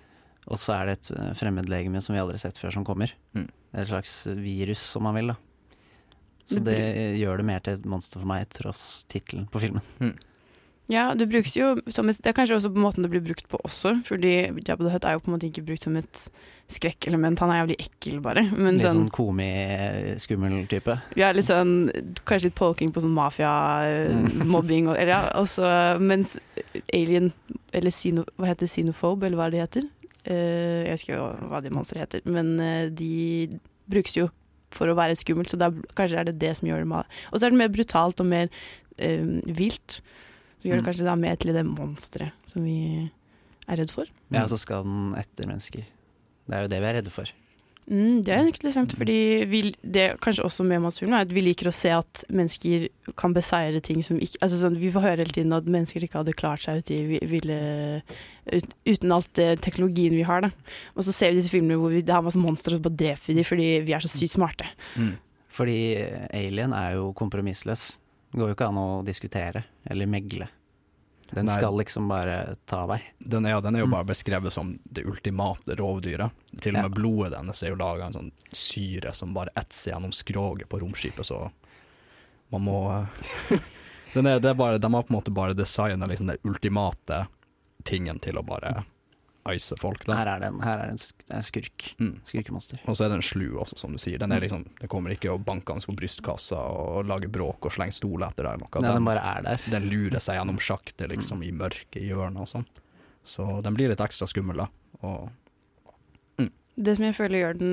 Og 0.48 0.58
så 0.58 0.72
er 0.78 0.86
det 0.88 0.96
et 0.98 1.10
eh, 1.18 1.32
fremmedlegeme 1.38 2.00
som 2.00 2.14
vi 2.16 2.20
aldri 2.22 2.38
har 2.38 2.46
sett 2.46 2.58
før, 2.62 2.72
som 2.72 2.84
kommer. 2.88 3.12
Mm. 3.36 3.48
Et 3.74 3.88
slags 3.88 4.14
virus, 4.38 4.80
om 4.96 5.02
man 5.10 5.14
vil. 5.18 5.34
da 5.34 5.36
Så 6.44 6.58
Det 6.64 6.74
det 6.74 7.18
gjør 7.20 7.36
det 7.38 7.46
mer 7.46 7.60
til 7.62 7.74
et 7.78 7.84
monster 7.86 8.18
for 8.20 8.26
meg, 8.28 8.48
tross 8.50 9.04
tittelen 9.08 9.46
på 9.52 9.60
filmen. 9.62 10.14
Ja, 10.90 11.12
det 11.14 11.28
brukes 11.30 11.54
jo 11.56 11.76
som 11.94 12.08
et 12.10 12.18
Det 12.20 12.26
er 12.32 12.34
kanskje 12.36 12.56
også 12.58 12.72
på 12.74 12.82
måten 12.82 13.04
det 13.06 13.10
blir 13.12 13.22
brukt 13.24 13.46
på 13.48 13.56
også, 13.64 14.02
fordi 14.04 14.50
Jabba 14.66 14.84
the 14.84 14.90
Hutt 14.92 15.04
er 15.06 15.14
jo 15.14 15.22
på 15.22 15.30
en 15.30 15.36
måte 15.36 15.46
ikke 15.48 15.62
brukt 15.64 15.86
som 15.86 15.94
et 15.96 16.24
skrekkelement. 16.68 17.38
Han 17.38 17.50
er 17.52 17.60
jævlig 17.62 17.76
ekkel, 17.86 18.18
bare. 18.20 18.42
Men 18.50 18.76
Litt 18.80 18.88
sånn, 18.88 19.06
sånn 19.06 19.14
komi-skummel 19.14 20.66
type. 20.68 20.98
ja, 21.16 21.30
litt 21.32 21.46
sånn 21.48 21.90
Kanskje 22.26 22.48
litt 22.50 22.58
polking 22.58 22.92
på 22.92 23.00
sånn 23.04 23.14
mafia-mobbing, 23.16 24.88
og, 24.90 24.96
eller 24.98 25.12
ja, 25.14 25.22
også, 25.38 25.64
mens 26.02 26.36
Alien, 26.92 27.32
eller 27.72 27.94
Sino, 27.94 28.24
hva 28.36 28.50
heter 28.52 28.66
Xenophobe, 28.70 29.26
eller 29.28 29.38
hva 29.40 29.50
det 29.54 29.64
heter 29.66 29.90
Uh, 30.22 30.84
Jeg 30.86 30.92
husker 30.94 31.16
ikke 31.16 31.46
hva 31.50 31.58
de 31.64 31.70
monstrene 31.74 32.04
heter, 32.04 32.20
men 32.30 32.52
uh, 32.62 32.84
de 32.94 33.58
brukes 33.90 34.14
jo 34.14 34.28
for 34.74 34.88
å 34.92 34.96
være 34.98 35.16
skummelt, 35.18 35.50
så 35.52 35.58
da, 35.60 35.70
kanskje 35.98 36.18
er 36.22 36.28
det 36.30 36.38
det 36.42 36.54
som 36.58 36.68
gjør 36.68 36.84
det 36.84 36.90
mal. 36.92 37.04
Og 37.30 37.38
så 37.40 37.46
er 37.46 37.54
det 37.54 37.60
mer 37.62 37.72
brutalt 37.72 38.20
og 38.20 38.26
mer 38.30 38.48
eh, 38.98 39.24
vilt. 39.46 40.00
Så 40.62 40.68
gjør 40.70 40.78
det 40.78 40.82
Mm. 40.84 40.88
kanskje 40.90 41.04
da 41.08 41.16
mer 41.18 41.36
til 41.42 41.52
det 41.56 41.64
monsteret 41.66 42.32
som 42.46 42.62
vi 42.64 43.10
er 43.68 43.76
redd 43.80 43.90
for. 43.90 44.06
Ja, 44.30 44.44
og 44.44 44.50
så 44.52 44.58
skal 44.58 44.84
den 44.86 45.14
etter 45.18 45.46
mennesker. 45.50 45.82
Det 46.46 46.54
er 46.56 46.62
jo 46.62 46.68
det 46.72 46.80
vi 46.82 46.86
er 46.90 46.94
redde 47.00 47.10
for. 47.14 47.30
Mm, 47.90 48.20
det 48.22 48.30
er 48.30 48.46
interessant, 48.46 48.92
fordi 48.94 49.16
vi, 49.50 49.60
det 49.82 50.02
er 50.02 50.20
kanskje 50.22 50.44
også 50.46 50.64
med 50.64 50.84
Madsfilm, 50.84 51.16
er 51.16 51.26
at 51.26 51.32
vi 51.34 51.42
liker 51.42 51.66
å 51.66 51.74
se 51.74 51.90
at 51.90 52.22
mennesker 52.30 52.86
kan 53.18 53.34
beseire 53.34 53.82
ting 53.82 54.04
som 54.06 54.20
ikke 54.22 54.38
altså 54.44 54.60
sånn, 54.60 54.78
Vi 54.78 54.92
får 54.94 55.02
høre 55.02 55.24
hele 55.24 55.34
tiden 55.34 55.56
at 55.56 55.66
mennesker 55.66 56.06
ikke 56.06 56.20
hadde 56.20 56.36
klart 56.38 56.62
seg 56.62 56.84
ute 56.84 57.00
ville 57.32 57.58
ut, 58.52 58.70
uten 58.86 59.16
alt 59.16 59.42
teknologien 59.64 60.14
vi 60.14 60.22
har. 60.28 60.46
Da. 60.46 60.52
Og 60.94 61.08
så 61.08 61.14
ser 61.16 61.32
vi 61.32 61.40
disse 61.40 61.52
filmene 61.52 61.80
hvor 61.80 61.92
vi, 61.94 62.04
det 62.06 62.14
er 62.14 62.24
masse 62.24 62.40
monstre, 62.40 62.76
og 62.76 62.80
så 62.80 62.86
bare 62.86 63.00
dreper 63.02 63.28
vi 63.28 63.38
dem 63.40 63.50
fordi 63.50 63.68
vi 63.88 63.96
er 63.98 64.06
så 64.06 64.12
sykt 64.12 64.36
smarte. 64.36 64.70
Mm. 64.94 65.12
Fordi 65.52 65.78
Alien 66.32 66.72
er 66.76 66.96
jo 67.00 67.10
kompromissløs. 67.18 67.86
Det 68.32 68.40
går 68.40 68.52
jo 68.52 68.56
ikke 68.56 68.70
an 68.70 68.80
å 68.80 68.90
diskutere 69.04 69.66
eller 69.90 70.08
megle. 70.08 70.46
Den 71.34 71.46
Nei. 71.46 71.54
skal 71.56 71.76
liksom 71.78 72.08
bare 72.08 72.56
ta 72.66 72.82
deg. 72.86 73.02
Den 73.18 73.46
er, 73.46 73.60
den 73.64 73.74
er 73.76 73.80
jo 73.80 73.86
Mm. 73.86 73.92
bare 73.94 74.04
beskrevet 74.04 74.52
som 74.52 74.78
det 74.84 75.04
ultimate 75.06 75.76
rovdyret. 75.78 76.30
Til 76.60 76.76
og 76.76 76.82
med 76.82 76.90
Ja. 76.92 76.94
blodet 77.00 77.36
hennes 77.38 77.62
er 77.62 77.68
jo 77.70 77.76
laga 77.76 78.04
en 78.06 78.12
sånn 78.12 78.30
syre 78.52 79.14
som 79.14 79.32
bare 79.34 79.48
etser 79.56 79.92
gjennom 79.94 80.12
skroget 80.12 80.68
på 80.68 80.80
romskipet, 80.80 81.24
så 81.24 81.50
man 82.52 82.60
må 82.60 83.08
den 84.14 84.26
er, 84.26 84.38
det 84.40 84.50
er 84.50 84.54
bare, 84.54 84.78
De 84.78 84.92
har 84.92 85.02
på 85.02 85.10
en 85.14 85.16
måte 85.20 85.32
bare 85.32 85.54
designa 85.54 86.06
liksom 86.06 86.26
den 86.28 86.38
ultimate 86.44 87.26
tingen 87.84 88.18
til 88.20 88.34
å 88.36 88.44
bare 88.44 88.84
ice 89.50 89.74
folk. 89.80 90.04
Da. 90.06 90.14
Her 90.20 90.28
er 90.36 90.40
den, 90.44 90.60
her 90.62 90.78
er 90.78 90.90
det 90.90 90.94
en 90.94 91.00
sk- 91.02 91.24
det 91.26 91.40
skurk. 91.48 91.86
Mm. 91.98 92.12
Skurkemonster. 92.28 92.78
Og 92.86 92.94
så 92.94 93.06
er 93.08 93.10
den 93.16 93.24
slu 93.26 93.48
også, 93.58 93.78
som 93.80 93.92
du 93.92 93.98
sier. 93.98 94.18
Den 94.22 94.30
er 94.32 94.40
liksom, 94.44 94.62
det 94.78 94.88
kommer 94.92 95.10
ikke 95.16 95.32
og 95.34 95.42
banker 95.48 95.74
hans 95.74 95.88
på 95.88 95.96
brystkassa 95.98 96.60
og 96.60 97.08
lager 97.10 97.32
bråk 97.32 97.66
og 97.66 97.74
slenger 97.74 97.96
stoler 97.98 98.28
etter 98.30 98.46
deg. 98.46 98.62
Noe. 98.62 98.82
Nei, 98.86 98.94
den 99.00 99.08
bare 99.10 99.24
er 99.36 99.42
der. 99.48 99.68
den 99.74 99.88
lurer 99.90 100.22
seg 100.22 100.38
gjennom 100.38 100.60
sjaktet 100.62 101.10
liksom, 101.10 101.42
i 101.42 101.50
mørket 101.50 101.98
i 102.02 102.06
hjørnet 102.12 102.44
og 102.46 102.50
sånn. 102.54 102.66
Så 103.24 103.48
den 103.66 103.74
blir 103.74 103.90
litt 103.90 104.00
ekstra 104.02 104.26
skummel, 104.30 104.62
da. 104.64 104.70
Og 105.02 105.30
Det 106.74 106.94
som 106.96 107.04
jeg 107.04 107.14
føler 107.14 107.38
gjør 107.42 107.58
den 107.60 107.72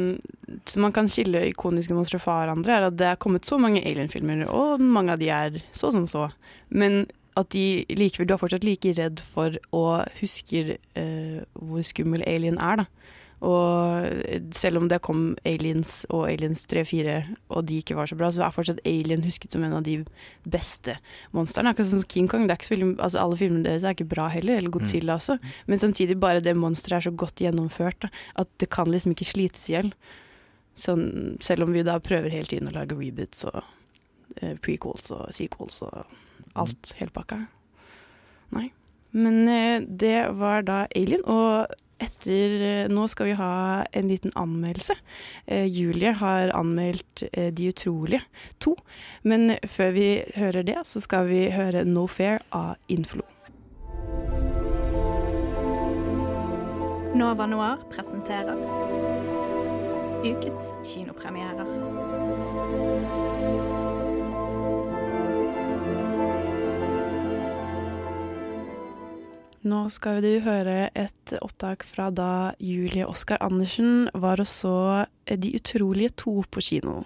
Så 0.68 0.82
man 0.84 0.92
kan 0.92 1.08
skille 1.08 1.46
ikoniske 1.48 1.96
monstre 1.96 2.20
fra 2.20 2.42
hverandre, 2.42 2.74
er 2.76 2.88
at 2.90 2.98
det 3.00 3.08
er 3.08 3.16
kommet 3.22 3.46
så 3.48 3.58
mange 3.62 3.80
Alien-filmer, 3.86 4.44
og 4.52 4.82
mange 4.82 5.14
av 5.16 5.20
de 5.22 5.30
er 5.32 5.62
så 5.72 5.92
som 5.94 6.06
så. 6.10 6.26
Men 6.70 7.06
at 7.40 7.52
de 7.56 7.86
likevel 7.98 8.28
Du 8.30 8.36
er 8.36 8.42
fortsatt 8.42 8.66
like 8.68 8.94
redd 8.98 9.24
for 9.34 9.56
og 9.76 10.10
husker 10.20 10.76
eh, 11.00 11.40
hvor 11.54 11.86
skummel 11.86 12.26
Alien 12.28 12.60
er, 12.62 12.84
da. 12.84 13.10
Og 13.40 14.52
selv 14.52 14.82
om 14.82 14.88
det 14.92 15.00
kom 15.06 15.22
Aliens 15.48 16.02
og 16.12 16.26
Aliens 16.28 16.66
3-4, 16.68 17.22
og 17.56 17.64
de 17.70 17.78
ikke 17.80 17.96
var 17.96 18.10
så 18.12 18.18
bra, 18.20 18.28
så 18.36 18.44
er 18.44 18.56
fortsatt 18.56 18.82
Alien 18.88 19.24
husket 19.24 19.56
som 19.56 19.64
en 19.64 19.78
av 19.78 19.86
de 19.86 20.02
beste 20.44 20.98
monstrene. 21.36 21.72
Akkurat 21.72 21.92
som 21.94 22.04
King 22.04 22.28
Kong. 22.28 22.50
Er 22.50 22.60
veldig, 22.70 22.98
altså 23.00 23.24
Alle 23.24 23.40
filmene 23.40 23.64
deres 23.64 23.88
er 23.88 23.96
ikke 23.96 24.10
bra 24.12 24.28
heller, 24.34 24.60
eller 24.60 24.74
Godzilla 24.76 25.16
også. 25.16 25.40
Men 25.68 25.80
samtidig 25.80 26.20
bare 26.20 26.44
det 26.44 26.58
monsteret 26.60 27.00
er 27.00 27.08
så 27.08 27.16
godt 27.16 27.40
gjennomført 27.40 28.02
da, 28.04 28.12
at 28.44 28.52
det 28.60 28.70
kan 28.76 28.92
liksom 28.92 29.16
ikke 29.16 29.32
slites 29.32 29.70
i 29.70 29.78
hjel. 29.78 29.94
Sånn, 30.80 31.38
selv 31.44 31.64
om 31.64 31.76
vi 31.76 31.84
da 31.88 31.98
prøver 32.04 32.32
hele 32.32 32.52
tiden 32.52 32.72
å 32.72 32.76
lage 32.76 32.96
reboots 32.96 33.48
og 33.48 33.64
eh, 34.40 34.56
prequels 34.60 35.12
og 35.16 35.28
sequels 35.36 35.80
og 35.88 36.04
alt 36.56 36.94
hele 37.00 37.14
pakka. 37.14 37.44
Nei. 38.56 38.70
Men 39.12 39.48
eh, 39.50 39.82
det 39.82 40.30
var 40.38 40.66
da 40.68 40.84
Alien, 40.96 41.26
og 41.26 41.70
etter 42.00 42.62
eh, 42.62 42.88
Nå 42.92 43.08
skal 43.12 43.30
vi 43.30 43.38
ha 43.40 43.86
en 43.92 44.08
liten 44.08 44.32
anmeldelse. 44.40 44.96
Eh, 45.46 45.66
Julie 45.66 46.14
har 46.16 46.54
anmeldt 46.56 47.24
eh, 47.32 47.52
De 47.54 47.70
utrolige 47.74 48.24
to. 48.60 48.76
Men 49.24 49.58
før 49.68 49.92
vi 49.98 50.10
hører 50.36 50.64
det, 50.64 50.80
så 50.86 51.04
skal 51.04 51.28
vi 51.30 51.48
høre 51.54 51.86
No 51.86 52.08
Fair 52.08 52.44
av 52.56 52.76
Inflo. 52.88 53.26
Nova 57.20 57.46
Noir 57.50 57.82
presenterer 57.92 58.56
ukens 60.24 60.70
kinopremierer. 60.86 61.99
Nå 69.68 69.80
skal 69.92 70.22
du 70.24 70.30
høre 70.46 70.88
et 70.96 71.34
opptak 71.44 71.84
fra 71.84 72.08
da 72.16 72.54
Julie 72.64 73.04
Oskar 73.08 73.42
Andersen 73.44 74.08
var 74.16 74.40
og 74.40 74.48
så 74.48 74.76
De 75.28 75.52
utrolige 75.58 76.14
to 76.16 76.38
på 76.50 76.62
kino. 76.64 77.02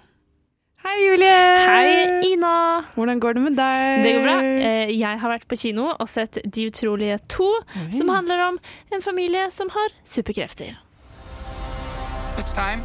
Hei, 0.83 0.93
Julie! 0.99 1.31
Hei, 1.65 2.19
Ina! 2.33 2.51
Hvordan 2.93 3.19
går 3.23 3.33
det 3.37 3.41
med 3.47 3.55
deg? 3.57 4.03
Det 4.03 4.11
går 4.17 4.25
bra. 4.27 4.35
Eh, 4.43 4.91
Jeg 4.99 5.19
har 5.21 5.31
vært 5.31 5.47
på 5.49 5.55
kino 5.57 5.87
og 5.95 6.09
sett 6.11 6.37
De 6.45 6.67
utrolige 6.69 7.17
to, 7.31 7.49
som 7.95 8.09
handler 8.13 8.43
om 8.51 8.59
en 8.93 9.01
familie 9.01 9.49
som 9.51 9.69
har 9.73 9.95
superkrefter. 10.05 10.75
It's 12.37 12.53
time 12.53 12.83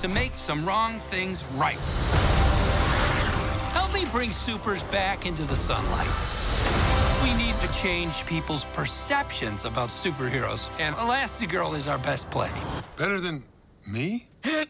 to 0.00 0.08
make 0.08 0.38
some 0.38 0.64
wrong 0.64 0.96
things 1.10 1.44
right. 1.58 1.76
Help 3.74 3.92
me 3.92 4.06
bring 4.12 4.30
supers 4.32 4.82
back 4.84 5.26
into 5.26 5.42
the 5.44 5.56
sunlight. 5.56 6.39
We 7.70 7.76
need 7.76 7.82
to 7.82 7.82
change 7.82 8.26
people's 8.26 8.64
perceptions 8.66 9.64
about 9.64 9.90
superheroes, 9.90 10.70
and 10.80 10.96
Elastigirl 10.96 11.76
is 11.76 11.86
our 11.86 11.98
best 11.98 12.30
play. 12.30 12.50
Better 12.96 13.20
than 13.20 13.44
me? 13.86 14.26
Whoa! 14.44 14.62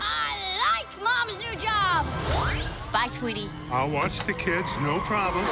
I 0.00 0.80
like 0.80 1.02
Mom's 1.02 1.38
new 1.38 1.54
job! 1.60 2.06
Bye, 2.92 3.08
sweetie. 3.08 3.48
I'll 3.70 3.90
watch 3.90 4.20
the 4.20 4.32
kids, 4.32 4.76
no 4.80 4.98
problem. 5.00 5.44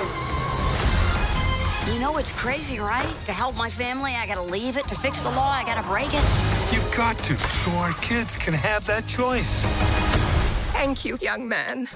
You 1.92 2.00
know 2.00 2.16
it's 2.18 2.32
crazy, 2.32 2.80
right? 2.80 3.14
To 3.26 3.32
help 3.32 3.56
my 3.56 3.70
family, 3.70 4.14
I 4.16 4.26
gotta 4.26 4.42
leave 4.42 4.76
it. 4.76 4.88
To 4.88 4.94
fix 4.96 5.22
the 5.22 5.30
law, 5.30 5.50
I 5.50 5.64
gotta 5.64 5.86
break 5.86 6.08
it. 6.08 6.24
You've 6.72 6.92
got 6.96 7.16
to, 7.18 7.36
so 7.36 7.70
our 7.72 7.92
kids 7.94 8.36
can 8.36 8.54
have 8.54 8.84
that 8.86 9.06
choice. 9.06 9.62
Thank 10.72 11.04
you, 11.04 11.18
young 11.20 11.46
man. 11.46 11.88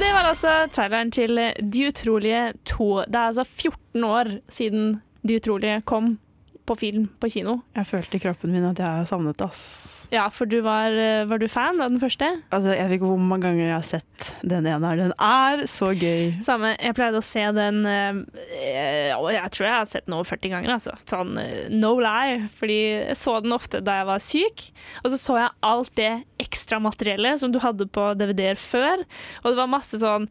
Det 0.00 0.08
var 0.14 0.30
altså 0.30 0.52
traileren 0.72 1.10
til 1.12 1.38
De 1.60 1.86
utrolige 1.88 2.52
to. 2.64 3.02
Det 3.04 3.14
er 3.14 3.30
altså 3.30 3.44
14 3.44 4.04
år 4.04 4.32
siden 4.48 5.00
De 5.26 5.36
utrolige 5.36 5.82
kom 5.84 6.18
på 6.66 6.74
film 6.74 7.08
på 7.20 7.28
kino. 7.28 7.58
Jeg 7.76 7.86
følte 7.86 8.16
i 8.16 8.22
kroppen 8.22 8.52
min 8.52 8.64
at 8.64 8.78
jeg 8.78 9.08
savnet 9.08 9.38
det, 9.38 9.50
ass. 9.50 9.99
Ja, 10.10 10.24
for 10.34 10.48
du 10.50 10.58
var, 10.66 10.90
eh, 10.90 11.24
var 11.30 11.38
du 11.38 11.46
fan 11.48 11.80
av 11.80 11.92
den 11.92 12.00
første? 12.02 12.26
Altså, 12.50 12.72
jeg 12.74 12.88
vet 12.88 12.96
ikke 12.98 13.10
hvor 13.12 13.20
mange 13.22 13.46
ganger 13.46 13.68
jeg 13.68 13.76
har 13.76 13.86
sett 13.86 14.30
den 14.42 14.66
ene 14.66 14.88
her. 14.90 14.98
Den 14.98 15.12
er 15.22 15.62
så 15.70 15.92
gøy. 15.94 16.32
Samme. 16.42 16.72
Jeg 16.82 16.96
pleide 16.98 17.20
å 17.20 17.24
se 17.24 17.44
den 17.54 17.78
øh, 17.86 18.18
Jeg 18.50 19.52
tror 19.54 19.66
jeg 19.68 19.76
har 19.76 19.86
sett 19.86 20.08
den 20.08 20.16
over 20.18 20.26
40 20.26 20.54
ganger, 20.56 20.74
altså. 20.74 20.96
Sånn 21.06 21.38
eh, 21.38 21.68
no 21.70 21.92
lie. 22.02 22.40
Fordi 22.58 22.80
jeg 22.80 23.20
så 23.22 23.36
den 23.44 23.54
ofte 23.54 23.82
da 23.86 24.00
jeg 24.00 24.08
var 24.10 24.24
syk. 24.24 24.66
Og 25.04 25.14
så 25.14 25.20
så 25.22 25.38
jeg 25.44 25.56
alt 25.70 25.94
det 26.00 26.10
ekstramateriellet 26.42 27.44
som 27.44 27.54
du 27.54 27.60
hadde 27.62 27.86
på 27.86 28.10
DVD-er 28.18 28.58
før. 28.58 29.06
Og 29.44 29.52
det 29.52 29.60
var 29.62 29.70
masse 29.78 30.02
sånn 30.02 30.26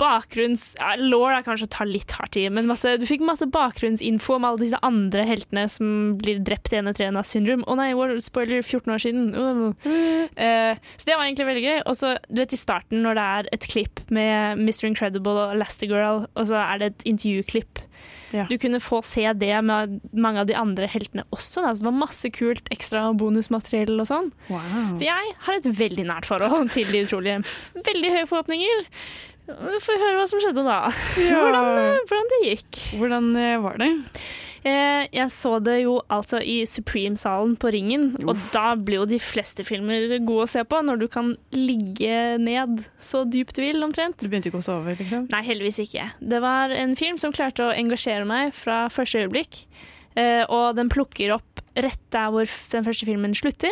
bakgrunns... 0.00 0.70
Ja, 0.80 0.94
law 1.00 1.26
er 1.30 1.44
kanskje 1.46 1.68
å 1.68 1.72
ta 1.76 1.86
litt 1.88 2.14
hardt 2.16 2.38
i, 2.40 2.46
men 2.52 2.68
masse, 2.68 2.96
du 3.00 3.06
fikk 3.08 3.24
masse 3.26 3.46
bakgrunnsinfo 3.52 4.38
om 4.38 4.46
alle 4.48 4.62
disse 4.62 4.80
andre 4.86 5.26
heltene 5.28 5.66
som 5.72 6.16
blir 6.20 6.40
drept 6.44 6.72
i 6.72 6.80
ene 6.80 6.94
treene 6.96 7.20
av 7.20 7.28
syndrom. 7.28 7.64
Å 7.68 7.76
nei, 7.78 7.90
war- 7.98 8.14
spoiler 8.24 8.62
14 8.64 8.94
år 8.96 9.04
siden. 9.06 9.30
Uh. 9.36 9.66
Uh, 10.36 10.74
så 10.98 11.06
det 11.08 11.14
var 11.16 11.24
egentlig 11.24 11.46
veldig 11.48 11.62
gøy. 11.62 11.76
Og 11.88 11.96
så, 11.96 12.10
du 12.28 12.40
vet 12.42 12.52
i 12.52 12.58
starten 12.58 13.00
når 13.04 13.16
det 13.16 13.26
er 13.36 13.48
et 13.56 13.66
klipp 13.70 14.02
med 14.12 14.58
Mr. 14.60 14.88
Incredible 14.90 15.46
og 15.46 15.54
Elastigirl, 15.54 16.26
og 16.26 16.48
så 16.50 16.58
er 16.60 16.82
det 16.82 16.88
et 16.90 17.06
intervjuklipp. 17.12 17.80
Du 18.50 18.56
kunne 18.60 18.80
få 18.82 18.98
se 19.06 19.24
det 19.38 19.54
med 19.64 19.94
mange 20.12 20.42
av 20.42 20.48
de 20.50 20.56
andre 20.58 20.88
heltene 20.90 21.24
også. 21.32 21.62
Da. 21.64 21.72
Så 21.72 21.84
det 21.84 21.88
var 21.88 21.96
masse 22.02 22.30
kult 22.34 22.68
ekstra 22.74 23.06
bonusmateriell 23.16 23.94
og 24.02 24.10
sånn. 24.10 24.28
Så 24.50 25.06
jeg 25.06 25.32
har 25.46 25.56
et 25.56 25.70
veldig 25.78 26.08
nært 26.10 26.28
forhold 26.28 26.74
til 26.74 26.90
De 26.92 27.04
utrolige. 27.06 27.40
Veldig 27.86 28.12
høye 28.18 28.28
forhåpninger. 28.28 28.84
Får 29.46 30.00
høre 30.02 30.16
hva 30.18 30.26
som 30.26 30.42
skjedde 30.42 30.66
da. 30.66 30.80
Ja. 31.22 31.38
Hvordan, 31.38 31.70
eh, 31.78 32.02
hvordan 32.08 32.32
det 32.32 32.42
gikk. 32.48 32.82
Hvordan 32.98 33.30
eh, 33.38 33.56
var 33.62 33.78
det? 33.82 33.92
Eh, 34.66 35.04
jeg 35.14 35.30
så 35.30 35.56
det 35.62 35.76
jo 35.84 36.00
altså 36.10 36.40
i 36.42 36.56
Supreme-salen 36.66 37.54
på 37.60 37.70
Ringen, 37.70 38.08
og 38.26 38.40
da 38.50 38.72
blir 38.74 39.04
jo 39.04 39.08
de 39.12 39.20
fleste 39.22 39.62
filmer 39.66 40.16
gode 40.26 40.48
å 40.48 40.50
se 40.50 40.64
på 40.66 40.80
når 40.82 41.04
du 41.04 41.06
kan 41.12 41.34
ligge 41.54 42.34
ned 42.42 42.82
så 42.98 43.22
dypt 43.30 43.54
du 43.54 43.62
vil, 43.62 43.78
omtrent. 43.86 44.18
Du 44.18 44.26
begynte 44.26 44.50
ikke 44.50 44.64
å 44.64 44.66
sove? 44.66 44.96
liksom? 44.98 45.28
Nei, 45.30 45.42
heldigvis 45.46 45.78
ikke. 45.84 46.08
Det 46.18 46.42
var 46.42 46.74
en 46.74 46.96
film 46.98 47.20
som 47.22 47.34
klarte 47.36 47.68
å 47.68 47.74
engasjere 47.76 48.26
meg 48.26 48.56
fra 48.58 48.86
første 48.90 49.22
øyeblikk, 49.22 49.62
eh, 50.18 50.42
og 50.50 50.74
den 50.80 50.90
plukker 50.90 51.36
opp 51.36 51.62
rett 51.76 52.02
der 52.10 52.34
hvor 52.34 52.50
den 52.72 52.88
første 52.88 53.06
filmen 53.06 53.38
slutter. 53.38 53.70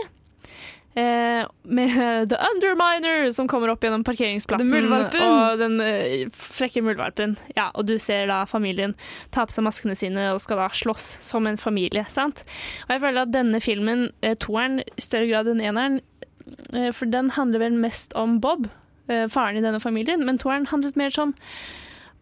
Eh, 0.95 1.47
med 1.63 2.29
The 2.31 2.37
Underminer 2.55 3.33
som 3.33 3.49
kommer 3.51 3.73
opp 3.73 3.83
gjennom 3.83 4.05
parkeringsplassen. 4.07 4.71
Og 5.27 5.59
den 5.59 5.81
eh, 5.83 6.29
frekke 6.31 6.85
muldvarpen. 6.87 7.37
Ja, 7.57 7.71
og 7.75 7.89
du 7.91 7.97
ser 7.99 8.29
da 8.31 8.45
familien 8.47 8.95
ta 9.35 9.47
på 9.47 9.55
seg 9.55 9.67
maskene 9.67 9.99
sine 9.99 10.29
og 10.31 10.43
skal 10.45 10.63
da 10.63 10.69
slåss 10.71 11.09
som 11.25 11.51
en 11.51 11.59
familie. 11.59 12.07
sant? 12.09 12.45
Og 12.87 12.95
jeg 12.95 13.03
føler 13.03 13.27
at 13.27 13.35
denne 13.35 13.63
filmen, 13.65 14.09
eh, 14.23 14.39
toeren, 14.39 14.83
i 14.87 15.03
større 15.03 15.31
grad 15.33 15.51
enn 15.51 15.65
eneren, 15.65 16.01
eh, 16.73 16.93
for 16.95 17.11
den 17.11 17.35
handler 17.35 17.67
vel 17.67 17.79
mest 17.79 18.15
om 18.15 18.39
Bob, 18.41 18.69
eh, 19.09 19.27
faren 19.27 19.59
i 19.59 19.65
denne 19.65 19.83
familien, 19.83 20.25
men 20.25 20.39
toeren 20.39 20.71
handlet 20.71 20.97
mer 20.97 21.11
som 21.11 21.35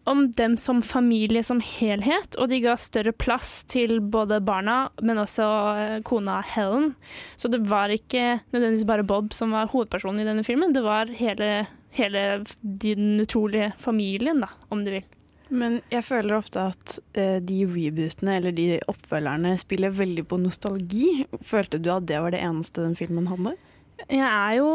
om 0.03 0.25
dem 0.35 0.57
som 0.57 0.81
familie 0.83 1.43
som 1.43 1.61
helhet, 1.63 2.35
og 2.35 2.49
de 2.51 2.59
ga 2.63 2.75
større 2.79 3.13
plass 3.15 3.61
til 3.71 3.99
både 4.01 4.41
barna, 4.43 4.89
men 5.01 5.21
også 5.21 5.47
eh, 5.79 5.95
kona 6.07 6.41
Helen. 6.53 6.91
Så 7.39 7.51
det 7.51 7.63
var 7.69 7.93
ikke 7.93 8.41
nødvendigvis 8.51 8.87
bare 8.89 9.07
Bob 9.07 9.33
som 9.35 9.55
var 9.55 9.71
hovedpersonen 9.71 10.23
i 10.23 10.27
denne 10.27 10.43
filmen, 10.43 10.75
det 10.75 10.83
var 10.83 11.11
hele, 11.19 11.67
hele 11.95 12.43
den 12.61 13.21
utrolige 13.23 13.71
familien, 13.79 14.43
da, 14.43 14.51
om 14.73 14.83
du 14.83 14.91
vil. 14.97 15.07
Men 15.53 15.79
jeg 15.93 16.05
føler 16.07 16.35
ofte 16.39 16.61
at 16.73 16.97
eh, 17.19 17.37
de 17.43 17.61
rebootene 17.69 18.37
eller 18.39 18.55
de 18.55 18.67
oppfølgerne 18.89 19.53
spiller 19.61 19.93
veldig 19.93 20.25
på 20.27 20.39
nostalgi. 20.41 21.27
Følte 21.45 21.77
du 21.77 21.91
at 21.93 22.07
det 22.09 22.21
var 22.23 22.33
det 22.33 22.41
eneste 22.41 22.81
den 22.81 22.97
filmen 22.97 23.29
hadde? 23.29 23.53
Jeg 24.09 24.25
er 24.25 24.55
jo 24.57 24.69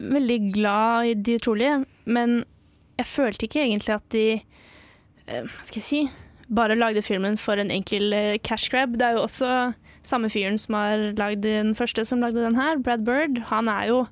veldig 0.00 0.38
glad 0.54 1.10
i 1.10 1.16
De 1.26 1.36
utrolige, 1.36 1.80
men 2.04 2.38
jeg 2.96 3.08
følte 3.10 3.46
ikke 3.46 3.62
egentlig 3.64 3.94
at 3.96 4.06
de 4.14 4.26
Hva 5.26 5.66
skal 5.66 5.82
jeg 5.82 5.88
si 5.90 6.00
bare 6.48 6.76
lagde 6.78 7.02
filmen 7.02 7.36
for 7.40 7.58
en 7.58 7.72
enkel 7.74 8.14
eh, 8.14 8.38
cash 8.38 8.70
grab. 8.70 8.96
Det 8.98 9.06
er 9.06 9.16
jo 9.16 9.24
også 9.26 9.52
samme 10.06 10.30
fyren 10.30 10.58
som 10.62 10.76
har 10.78 11.08
lagd 11.18 11.42
den 11.46 11.74
første 11.74 12.04
som 12.06 12.22
lagde 12.22 12.44
den 12.44 12.58
her, 12.58 12.78
Brad 12.78 13.02
Bird. 13.06 13.40
Han 13.50 13.68
er 13.68 13.88
jo 13.90 14.04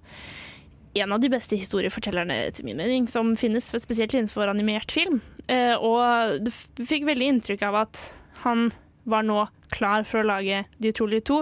en 0.95 1.15
av 1.15 1.23
de 1.23 1.31
beste 1.31 1.59
historiefortellerne 1.59 2.39
til 2.55 2.67
min 2.67 2.79
mening 2.79 3.07
som 3.11 3.35
finnes, 3.39 3.71
spesielt 3.83 4.15
innenfor 4.15 4.51
animert 4.51 4.95
film. 4.95 5.21
Eh, 5.51 5.75
og 5.75 6.43
du 6.43 6.51
fikk 6.83 7.07
veldig 7.07 7.31
inntrykk 7.35 7.63
av 7.71 7.85
at 7.85 8.03
han 8.45 8.71
var 9.11 9.27
nå 9.27 9.45
klar 9.75 10.07
for 10.07 10.23
å 10.23 10.29
lage 10.29 10.63
De 10.81 10.91
utrolige 10.95 11.27
to. 11.29 11.39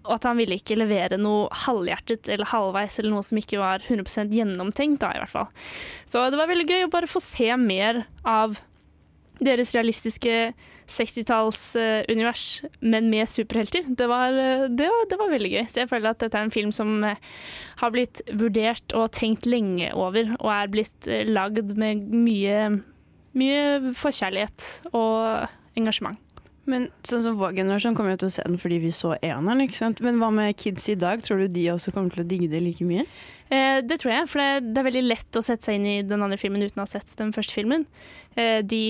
Eh, 0.00 0.08
og 0.08 0.16
at 0.16 0.28
han 0.28 0.40
ville 0.40 0.58
ikke 0.58 0.78
levere 0.78 1.18
noe 1.20 1.48
halvhjertet 1.66 2.28
eller 2.32 2.48
halvveis 2.50 2.98
eller 2.98 3.14
noe 3.14 3.26
som 3.26 3.38
ikke 3.40 3.60
var 3.60 3.84
100 3.86 4.32
gjennomtenkt. 4.34 5.00
da 5.00 5.12
i 5.14 5.22
hvert 5.22 5.30
fall. 5.30 5.48
Så 6.06 6.30
det 6.30 6.38
var 6.40 6.50
veldig 6.50 6.68
gøy 6.68 6.88
å 6.88 6.92
bare 6.92 7.10
få 7.10 7.20
se 7.20 7.48
mer 7.56 8.04
av 8.24 8.60
deres 9.40 9.72
realistiske 9.74 10.52
60-tallsunivers, 10.90 12.62
men 12.80 13.08
med 13.12 13.28
superhelter. 13.30 13.86
Det 13.96 14.08
var, 14.10 14.34
eh, 14.34 14.66
det, 14.68 14.88
var, 14.90 15.06
det 15.08 15.18
var 15.20 15.30
veldig 15.32 15.52
gøy. 15.54 15.64
Så 15.70 15.82
jeg 15.82 15.90
føler 15.90 16.10
at 16.10 16.20
dette 16.20 16.36
er 16.36 16.48
en 16.48 16.54
film 16.54 16.72
som 16.74 17.04
eh, 17.06 17.20
har 17.80 17.94
blitt 17.94 18.22
vurdert 18.32 18.96
og 18.98 19.12
tenkt 19.16 19.48
lenge 19.48 19.92
over, 19.94 20.34
og 20.40 20.50
er 20.54 20.72
blitt 20.72 21.08
eh, 21.08 21.24
lagd 21.28 21.72
med 21.78 22.10
mye, 22.10 22.82
mye 23.38 23.94
forkjærlighet 23.96 24.90
og 24.92 25.46
engasjement. 25.78 26.18
Men 26.70 26.88
sånn 27.06 27.24
som 27.24 27.38
vår 27.40 27.56
generasjon 27.58 27.96
kommer 27.98 28.14
jo 28.14 28.22
til 28.22 28.30
å 28.30 28.34
se 28.36 28.46
den 28.46 28.60
fordi 28.60 28.80
vi 28.84 28.92
så 28.94 29.14
eneren, 29.18 29.64
ikke 29.64 29.80
sant? 29.80 30.02
Men 30.04 30.20
hva 30.22 30.30
med 30.34 30.58
kids 30.60 30.88
i 30.92 30.98
dag? 30.98 31.24
Tror 31.26 31.42
du 31.42 31.50
de 31.52 31.68
også 31.74 31.94
kommer 31.94 32.14
til 32.14 32.24
å 32.24 32.28
digge 32.30 32.50
det 32.52 32.62
like 32.64 32.86
mye? 32.86 33.06
Eh, 33.50 33.80
det 33.82 34.00
tror 34.02 34.14
jeg, 34.14 34.28
for 34.30 34.42
det, 34.42 34.70
det 34.70 34.82
er 34.82 34.88
veldig 34.90 35.06
lett 35.08 35.38
å 35.38 35.44
sette 35.44 35.68
seg 35.68 35.80
inn 35.80 35.88
i 35.90 35.96
den 36.06 36.22
andre 36.22 36.38
filmen 36.40 36.62
uten 36.62 36.82
å 36.82 36.86
ha 36.86 36.90
sett 36.90 37.16
den 37.18 37.34
første 37.34 37.56
filmen. 37.58 37.88
Eh, 38.38 38.60
de 38.62 38.84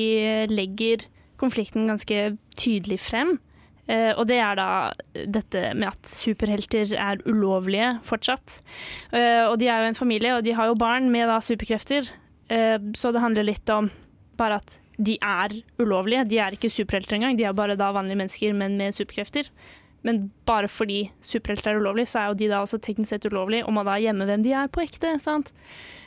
legger 0.53 1.09
konflikten 1.41 1.89
ganske 1.89 2.35
tydelig 2.61 3.01
frem. 3.03 3.39
Uh, 3.91 4.13
og 4.21 4.27
det 4.31 4.37
er 4.39 4.55
da 4.55 4.67
dette 5.35 5.73
med 5.75 5.89
at 5.89 6.07
superhelter 6.07 6.93
er 6.95 7.23
ulovlige 7.27 7.97
fortsatt. 8.07 8.61
Uh, 9.11 9.49
og 9.49 9.57
de 9.59 9.67
er 9.67 9.83
jo 9.83 9.89
en 9.91 9.99
familie, 9.99 10.37
og 10.37 10.45
de 10.47 10.55
har 10.55 10.71
jo 10.71 10.79
barn 10.79 11.09
med 11.11 11.27
da 11.27 11.41
superkrefter. 11.43 12.07
Uh, 12.53 12.79
så 12.95 13.11
det 13.11 13.25
handler 13.25 13.49
litt 13.49 13.73
om 13.75 13.91
bare 14.39 14.61
at 14.61 14.77
de 15.01 15.17
er 15.25 15.55
ulovlige. 15.81 16.27
De 16.29 16.41
er 16.43 16.57
ikke 16.57 16.71
superhelter 16.73 17.17
engang, 17.17 17.39
de 17.39 17.47
er 17.49 17.57
bare 17.57 17.79
da 17.79 17.91
vanlige 17.97 18.21
mennesker, 18.21 18.57
men 18.57 18.77
med 18.81 18.97
superkrefter. 18.97 19.49
Men 20.07 20.31
bare 20.49 20.69
fordi 20.69 21.11
superhelter 21.25 21.73
er 21.73 21.81
ulovlig, 21.81 22.07
så 22.09 22.23
er 22.23 22.31
jo 22.31 22.39
de 22.41 22.49
da 22.53 22.61
også 22.65 22.81
teknisk 22.81 23.13
sett 23.13 23.27
ulovlige, 23.29 23.67
og 23.67 23.75
må 23.77 23.85
da 23.85 23.99
gjemme 24.01 24.29
hvem 24.29 24.45
de 24.45 24.55
er 24.57 24.71
på 24.73 24.85
ekte. 24.85 25.17
sant? 25.21 25.53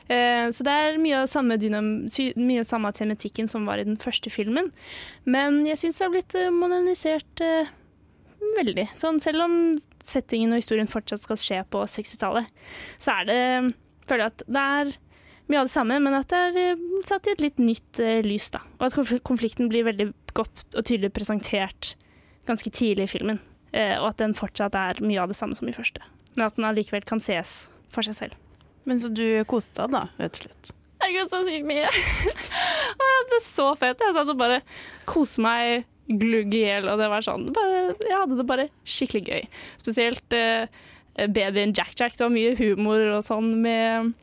Eh, 0.09 0.49
så 0.51 0.65
det 0.65 0.73
er 0.73 0.99
mye 1.01 1.21
av 1.23 1.29
samme, 1.31 1.57
samme 2.67 2.91
tematikken 2.91 3.49
som 3.49 3.69
var 3.69 3.79
i 3.79 3.87
den 3.87 3.99
første 4.01 4.33
filmen. 4.33 4.71
Men 5.25 5.63
jeg 5.67 5.79
syns 5.83 5.99
det 5.99 6.07
har 6.07 6.13
blitt 6.15 6.37
eh, 6.39 6.51
modernisert 6.53 7.45
eh, 7.45 7.71
veldig. 8.57 8.89
Sånn, 8.99 9.21
selv 9.23 9.45
om 9.45 9.55
settingen 10.03 10.51
og 10.51 10.59
historien 10.59 10.89
fortsatt 10.89 11.23
skal 11.23 11.39
skje 11.39 11.61
på 11.71 11.85
60-tallet, 11.87 12.49
så 12.99 13.21
er 13.21 13.29
det 13.29 13.41
føler 14.03 14.25
jeg 14.25 14.33
at 14.33 14.43
det 14.51 14.63
er 14.77 14.95
mye 15.51 15.61
av 15.61 15.67
det 15.67 15.73
samme, 15.73 15.99
men 16.03 16.15
at 16.17 16.29
det 16.31 16.39
er 16.39 16.59
eh, 16.61 16.83
satt 17.07 17.27
i 17.27 17.33
et 17.33 17.43
litt 17.43 17.59
nytt 17.61 17.99
eh, 18.03 18.21
lys. 18.25 18.51
da. 18.53 18.63
Og 18.79 18.87
at 18.87 19.23
konflikten 19.27 19.71
blir 19.71 19.87
veldig 19.87 20.11
godt 20.37 20.63
og 20.73 20.81
tydelig 20.81 21.11
presentert 21.15 21.93
ganske 22.47 22.71
tidlig 22.73 23.07
i 23.07 23.13
filmen. 23.15 23.41
Eh, 23.73 23.95
og 23.99 24.11
at 24.11 24.21
den 24.21 24.35
fortsatt 24.37 24.75
er 24.77 25.01
mye 25.03 25.21
av 25.23 25.31
det 25.31 25.37
samme 25.39 25.57
som 25.57 25.69
i 25.69 25.75
første. 25.75 26.03
Men 26.35 26.47
at 26.47 26.57
den 26.57 26.67
allikevel 26.69 27.05
kan 27.07 27.21
ses 27.23 27.63
for 27.93 28.05
seg 28.05 28.17
selv. 28.17 28.39
Men 28.87 28.99
så 28.99 29.11
du 29.13 29.25
koste 29.49 29.83
deg 29.83 29.93
da, 29.95 30.07
rett 30.19 30.39
og 30.39 30.45
slett? 30.45 30.73
Herregud, 31.03 31.31
så 31.31 31.41
sykt 31.43 31.67
mye! 31.67 31.89
Og 32.93 33.01
jeg 33.03 33.15
hadde 33.17 33.33
det 33.33 33.41
så 33.43 33.67
fett. 33.79 34.01
Jeg 34.03 34.15
satt 34.15 34.31
og 34.31 34.39
bare 34.39 34.61
koste 35.09 35.43
meg 35.43 35.87
glugg 36.07 36.53
i 36.55 36.65
hjel, 36.65 36.87
og 36.91 36.99
det 36.99 37.07
var 37.11 37.23
sånn 37.23 37.47
bare, 37.55 37.93
Jeg 38.03 38.17
hadde 38.17 38.37
det 38.39 38.45
bare 38.47 38.67
skikkelig 38.87 39.23
gøy. 39.27 39.45
Spesielt 39.81 40.35
eh, 40.37 40.67
babyen 41.27 41.73
Jack 41.75 41.95
Jack. 41.99 42.17
Det 42.17 42.25
var 42.25 42.33
mye 42.33 42.53
humor 42.59 43.03
og 43.17 43.23
sånn 43.25 43.49
med, 43.63 44.13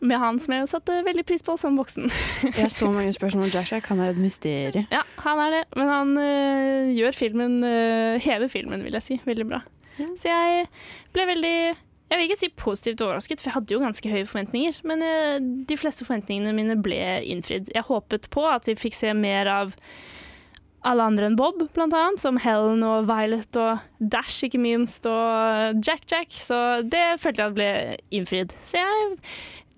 med 0.00 0.20
han 0.20 0.38
som 0.42 0.54
jeg 0.54 0.68
satte 0.70 1.00
veldig 1.06 1.24
pris 1.28 1.44
på 1.46 1.56
som 1.60 1.78
voksen. 1.78 2.08
Jeg 2.44 2.64
har 2.66 2.72
så 2.72 2.90
mange 2.92 3.12
spørsmål 3.12 3.48
om 3.48 3.52
Jack 3.54 3.72
Jack. 3.72 3.88
Han 3.92 4.00
er 4.04 4.12
et 4.12 4.20
mysterium. 4.20 4.86
Ja, 4.92 5.02
han 5.24 5.42
er 5.42 5.56
det. 5.56 5.64
Men 5.76 5.88
han 5.92 6.14
øh, 6.18 6.92
gjør 6.96 7.16
filmen 7.16 7.58
øh, 7.64 8.20
Hever 8.22 8.48
filmen, 8.48 8.84
vil 8.84 8.92
jeg 8.98 9.02
si. 9.02 9.20
Veldig 9.24 9.46
bra. 9.48 9.60
Så 9.98 10.28
jeg 10.30 10.66
ble 11.12 11.24
veldig 11.26 11.56
Jeg 12.08 12.18
vil 12.18 12.28
ikke 12.28 12.38
si 12.38 12.48
positivt 12.56 13.02
overrasket, 13.02 13.40
for 13.40 13.50
jeg 13.50 13.54
hadde 13.56 13.74
jo 13.74 13.80
ganske 13.82 14.10
høye 14.10 14.26
forventninger. 14.26 14.78
Men 14.84 15.02
øh, 15.02 15.40
de 15.68 15.76
fleste 15.76 16.06
forventningene 16.06 16.54
mine 16.56 16.78
ble 16.82 17.00
innfridd. 17.24 17.68
Jeg 17.74 17.84
håpet 17.90 18.30
på 18.30 18.46
at 18.48 18.68
vi 18.68 18.78
fikk 18.78 18.96
se 18.96 19.12
mer 19.14 19.50
av 19.52 19.74
alle 20.86 21.04
andre 21.10 21.26
enn 21.28 21.36
Bob, 21.36 21.60
blant 21.74 21.94
annet, 21.96 22.22
som 22.22 22.38
Helen 22.40 22.84
og 22.86 23.08
Violet 23.08 23.58
og 23.60 23.82
Dash, 23.98 24.44
ikke 24.46 24.60
minst, 24.62 25.06
og 25.10 25.82
Jack 25.84 26.06
Jack. 26.10 26.32
Så 26.32 26.58
det 26.86 27.18
følte 27.22 27.44
jeg 27.48 27.56
ble 27.56 27.70
innfridd. 28.14 28.54
Så 28.62 28.80
jeg 28.80 29.16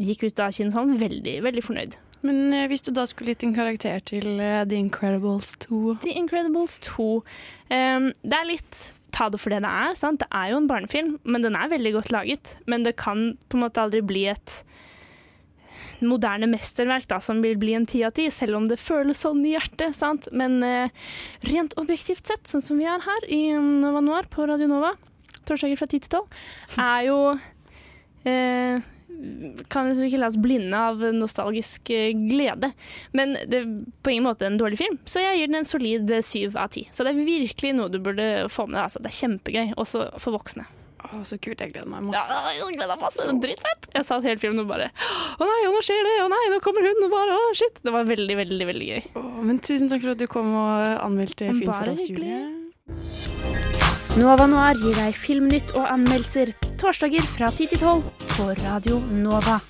gikk 0.00 0.24
ut 0.28 0.40
av 0.42 0.54
kinoen 0.56 0.96
veldig, 1.00 1.36
veldig 1.44 1.64
fornøyd. 1.66 1.98
Men 2.26 2.52
eh, 2.52 2.68
hvis 2.68 2.84
du 2.84 2.92
da 2.96 3.06
skulle 3.08 3.34
gitt 3.34 3.44
en 3.46 3.56
karakter 3.56 4.00
til 4.04 4.40
eh, 4.40 4.62
The 4.68 4.78
Incredibles 4.80 5.54
2 5.64 6.00
The 6.04 6.16
Incredibles 6.20 6.76
2 6.84 7.06
um, 7.16 8.10
Det 8.20 8.36
er 8.36 8.48
litt 8.48 8.90
ta 9.10 9.26
det 9.32 9.40
for 9.42 9.50
det 9.52 9.64
det 9.64 9.70
er. 9.70 9.96
Sant? 9.98 10.20
Det 10.22 10.28
er 10.30 10.52
jo 10.52 10.60
en 10.60 10.68
barnefilm, 10.70 11.16
men 11.26 11.42
den 11.42 11.56
er 11.58 11.72
veldig 11.72 11.96
godt 11.96 12.12
laget. 12.14 12.54
Men 12.70 12.84
det 12.86 12.98
kan 13.00 13.32
på 13.50 13.58
en 13.58 13.64
måte 13.64 13.82
aldri 13.82 14.04
bli 14.06 14.28
et 14.30 14.60
moderne 16.00 16.48
mesterverk 16.48 17.08
da, 17.10 17.18
som 17.20 17.42
vil 17.44 17.58
bli 17.60 17.74
en 17.76 17.88
ti 17.90 18.04
av 18.06 18.14
ti, 18.16 18.28
selv 18.32 18.56
om 18.56 18.68
det 18.70 18.80
føles 18.80 19.20
sånn 19.24 19.42
i 19.44 19.54
hjertet. 19.56 19.96
Sant? 19.98 20.30
Men 20.32 20.60
eh, 20.66 20.94
rent 21.50 21.76
objektivt 21.80 22.30
sett, 22.30 22.46
sånn 22.48 22.64
som 22.64 22.80
vi 22.80 22.88
er 22.88 23.02
her 23.04 23.28
i 23.28 23.42
Nova 23.58 24.02
Noir 24.04 24.30
på 24.32 24.46
Radio 24.48 24.70
Nova, 24.70 24.94
torsdager 25.48 25.80
fra 25.80 25.90
10 25.90 26.06
til 26.06 26.14
12, 26.22 26.40
er 26.86 27.04
jo 27.08 27.18
eh, 28.30 28.88
kan 29.68 29.88
liksom 29.88 30.08
ikke 30.08 30.20
la 30.22 30.30
oss 30.30 30.38
blinde 30.40 30.80
av 30.90 31.02
nostalgisk 31.14 31.92
eh, 31.94 32.10
glede. 32.14 32.72
Men 33.16 33.36
det 33.50 33.62
er 33.62 33.70
på 34.02 34.14
ingen 34.14 34.28
måte 34.28 34.48
en 34.48 34.58
dårlig 34.60 34.80
film, 34.80 34.98
så 35.04 35.22
jeg 35.24 35.40
gir 35.40 35.50
den 35.52 35.60
en 35.62 35.68
solid 35.68 36.10
eh, 36.14 36.24
syv 36.24 36.58
av 36.60 36.72
ti. 36.74 36.86
Så 36.94 37.06
det 37.06 37.14
er 37.14 37.24
virkelig 37.26 37.74
noe 37.76 37.92
du 37.92 38.00
burde 38.02 38.30
få 38.52 38.68
med 38.68 38.78
deg. 38.78 38.84
Altså. 38.88 39.02
Det 39.02 39.12
er 39.12 39.18
kjempegøy, 39.20 39.74
også 39.80 40.06
for 40.22 40.38
voksne. 40.38 40.66
Å, 41.00 41.22
så 41.24 41.38
kult. 41.40 41.60
Jeg 41.62 41.72
gleder 41.72 41.88
meg 41.90 42.04
masse. 42.10 42.20
Ja, 42.20 42.52
jeg 42.54 42.76
gleder 42.76 42.92
meg 42.94 43.04
masse. 43.06 43.26
Dritfett. 43.42 43.88
Jeg 43.96 44.06
satt 44.06 44.26
hele 44.26 44.40
filmen 44.42 44.62
og 44.62 44.68
bare 44.70 44.90
Å 44.92 45.48
nei, 45.48 45.58
nå 45.66 45.80
skjer 45.84 46.04
det! 46.06 46.16
Å 46.22 46.28
nei, 46.30 46.42
nå 46.52 46.60
kommer 46.64 46.86
hun! 46.86 47.04
Og 47.06 47.12
bare, 47.12 47.38
å 47.40 47.52
shit. 47.56 47.80
Det 47.82 47.94
var 47.94 48.08
veldig, 48.08 48.36
veldig 48.44 48.70
veldig 48.72 48.90
gøy. 48.92 49.04
Å, 49.18 49.26
men 49.48 49.62
tusen 49.64 49.90
takk 49.90 50.04
for 50.04 50.14
at 50.14 50.22
du 50.22 50.28
kom 50.30 50.52
og 50.54 50.96
anmeldte 51.00 51.50
film 51.50 51.64
for 51.64 51.72
Bare 51.74 51.96
oss, 51.96 52.04
hyggelig. 52.06 53.88
Nova 54.18 54.42
Noir 54.50 54.74
gir 54.74 54.96
deg 54.98 55.14
filmnytt 55.14 55.68
og 55.78 55.84
anmeldelser 55.86 56.50
torsdager 56.80 57.22
fra 57.30 57.46
10 57.46 57.68
til 57.70 57.78
12 57.78 58.00
på 58.32 58.46
Radio 58.58 58.96
Nova. 59.14 59.60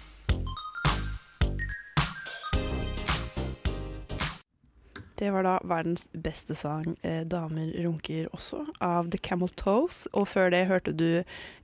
Det 5.20 5.28
var 5.34 5.45
da 5.45 5.59
verdens 5.68 6.09
beste 6.24 6.57
sang, 6.57 6.97
eh, 7.05 7.24
'Damer 7.24 7.68
runker' 7.84 8.32
også, 8.32 8.64
av 8.80 9.11
The 9.11 9.18
Camel 9.18 9.49
Toes. 9.49 10.09
Og 10.12 10.28
før 10.28 10.51
det 10.51 10.66
hørte 10.66 10.97
du 10.97 11.22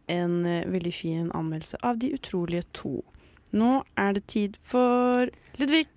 en 0.09 0.47
eh, 0.47 0.68
veldig 0.68 0.95
fin 0.95 1.31
anmeldelse 1.33 1.77
av 1.83 1.99
De 1.99 2.12
utrolige 2.12 2.62
to. 2.74 3.05
Nå 3.53 3.85
er 3.97 4.12
det 4.12 4.27
tid 4.27 4.59
for 4.62 5.27
Ludvig. 5.57 5.89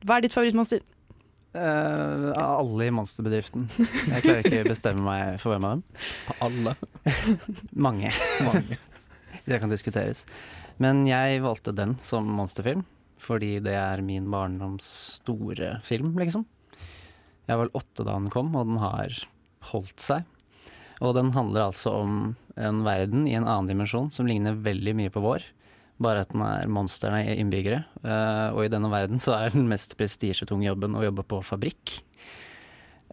Hva 0.00 0.16
er 0.16 0.20
ditt 0.20 0.32
favorittmonster? 0.32 0.80
Av 1.56 2.26
alle 2.36 2.88
i 2.88 2.92
monsterbedriften. 2.94 3.66
Jeg 3.76 4.24
klarer 4.24 4.42
ikke 4.44 4.64
å 4.64 4.68
bestemme 4.68 5.04
meg 5.06 5.40
for 5.42 5.54
hvem 5.54 5.66
av 5.66 5.76
dem. 5.76 5.84
Alle? 6.46 6.74
Mange. 7.86 8.12
Mange. 8.46 8.78
det 9.48 9.60
kan 9.62 9.72
diskuteres. 9.72 10.24
Men 10.82 11.06
jeg 11.08 11.40
valgte 11.44 11.74
den 11.76 11.96
som 12.02 12.28
monsterfilm, 12.38 12.84
fordi 13.22 13.56
det 13.64 13.76
er 13.78 14.04
min 14.04 14.28
barndoms 14.32 14.86
store 15.22 15.78
film, 15.86 16.14
liksom. 16.20 16.44
Jeg 17.46 17.54
var 17.54 17.64
vel 17.64 17.76
åtte 17.78 18.04
da 18.04 18.16
den 18.18 18.32
kom, 18.34 18.52
og 18.58 18.66
den 18.68 18.80
har 18.82 19.20
holdt 19.70 20.02
seg. 20.02 20.26
Og 21.04 21.14
den 21.16 21.32
handler 21.36 21.68
altså 21.68 21.92
om 22.02 22.34
en 22.56 22.80
verden 22.86 23.26
i 23.28 23.36
en 23.36 23.46
annen 23.46 23.68
dimensjon 23.70 24.10
som 24.12 24.28
ligner 24.28 24.56
veldig 24.66 24.96
mye 24.96 25.12
på 25.12 25.22
vår. 25.24 25.44
Bare 26.02 26.24
at 26.26 26.32
den 26.34 26.42
er 26.44 26.68
monstrene 26.68 27.22
i 27.24 27.38
innbyggere. 27.40 27.84
Eh, 28.04 28.48
og 28.52 28.66
i 28.66 28.72
denne 28.72 28.90
verden 28.92 29.22
så 29.22 29.36
er 29.38 29.54
den 29.54 29.68
mest 29.70 29.96
prestisjetunge 29.98 30.68
jobben 30.68 30.98
å 30.98 31.04
jobbe 31.06 31.24
på 31.28 31.40
fabrikk. 31.46 32.00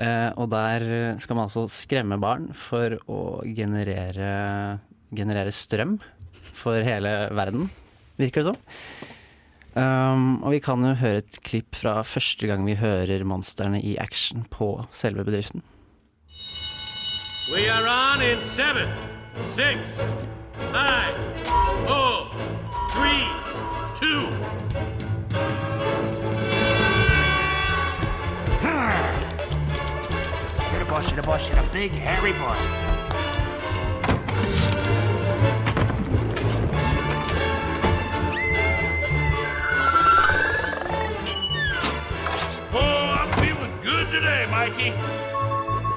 Eh, 0.01 0.29
og 0.35 0.49
der 0.51 1.15
skal 1.21 1.37
man 1.37 1.47
altså 1.47 1.67
skremme 1.71 2.19
barn 2.21 2.49
for 2.57 2.97
å 3.07 3.21
generere, 3.45 4.33
generere 5.13 5.53
strøm 5.53 5.99
for 6.53 6.83
hele 6.83 7.13
verden, 7.33 7.69
virker 8.19 8.43
det 8.43 8.51
som. 8.51 9.11
Um, 9.73 10.43
og 10.45 10.51
vi 10.53 10.59
kan 10.61 10.83
jo 10.85 10.91
høre 10.99 11.23
et 11.23 11.39
klipp 11.41 11.73
fra 11.79 11.95
første 12.05 12.45
gang 12.45 12.61
vi 12.67 12.75
hører 12.77 13.23
monstrene 13.25 13.79
i 13.81 13.95
action 13.97 14.45
på 14.53 14.75
selve 14.93 15.25
bedriften. 15.25 15.63
We 17.53 17.65
are 17.69 17.87
on 17.89 18.21
in 18.21 18.41
seven, 18.41 18.89
six, 19.45 19.99
five, 20.57 21.15
four, 21.87 22.29
three, 22.91 23.27
two. 23.95 24.29
Get 30.71 30.81
a 30.81 30.85
boss, 30.85 31.09
get 31.09 31.19
a 31.19 31.23
boss, 31.23 31.49
get 31.49 31.57
a 31.57 31.69
big 31.71 31.91
hairy 31.91 32.33
boss. 32.33 32.57
Oh, 42.75 43.17
I'm 43.19 43.31
feeling 43.39 43.73
good 43.81 44.11
today, 44.11 44.47
Mikey. 44.49 44.93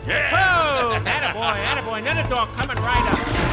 Yeah. 0.07 0.31
Whoa! 0.31 1.01
Attaboy, 1.01 1.57
attaboy. 1.65 1.99
Another 1.99 2.29
dog 2.29 2.49
coming 2.57 2.77
right 2.77 3.13
up. 3.13 3.46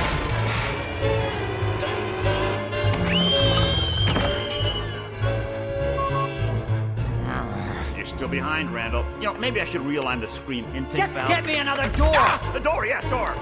You're 8.24 8.30
still 8.30 8.42
behind, 8.42 8.74
Randall. 8.74 9.04
You 9.20 9.34
know, 9.34 9.34
maybe 9.34 9.60
I 9.60 9.66
should 9.66 9.82
realign 9.82 10.22
the 10.22 10.28
screen 10.28 10.64
intake 10.74 10.96
Just 10.96 11.12
valve. 11.12 11.28
get 11.28 11.46
me 11.46 11.56
another 11.56 11.90
door. 11.98 12.14
Ah, 12.16 12.40
the 12.54 12.60
door, 12.62 12.86
yes, 12.86 13.04
door. 13.10 13.36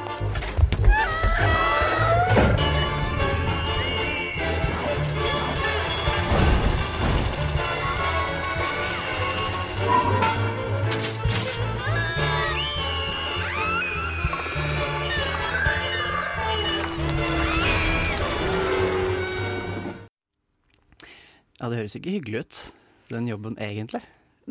Ja, 21.60 21.70
det 21.70 21.78
høres 21.78 21.96
ikke 21.96 22.10
hyggelig 22.10 22.40
ut, 22.40 22.74
den 23.10 23.28
jobben 23.28 23.58
egentlig. 23.62 24.02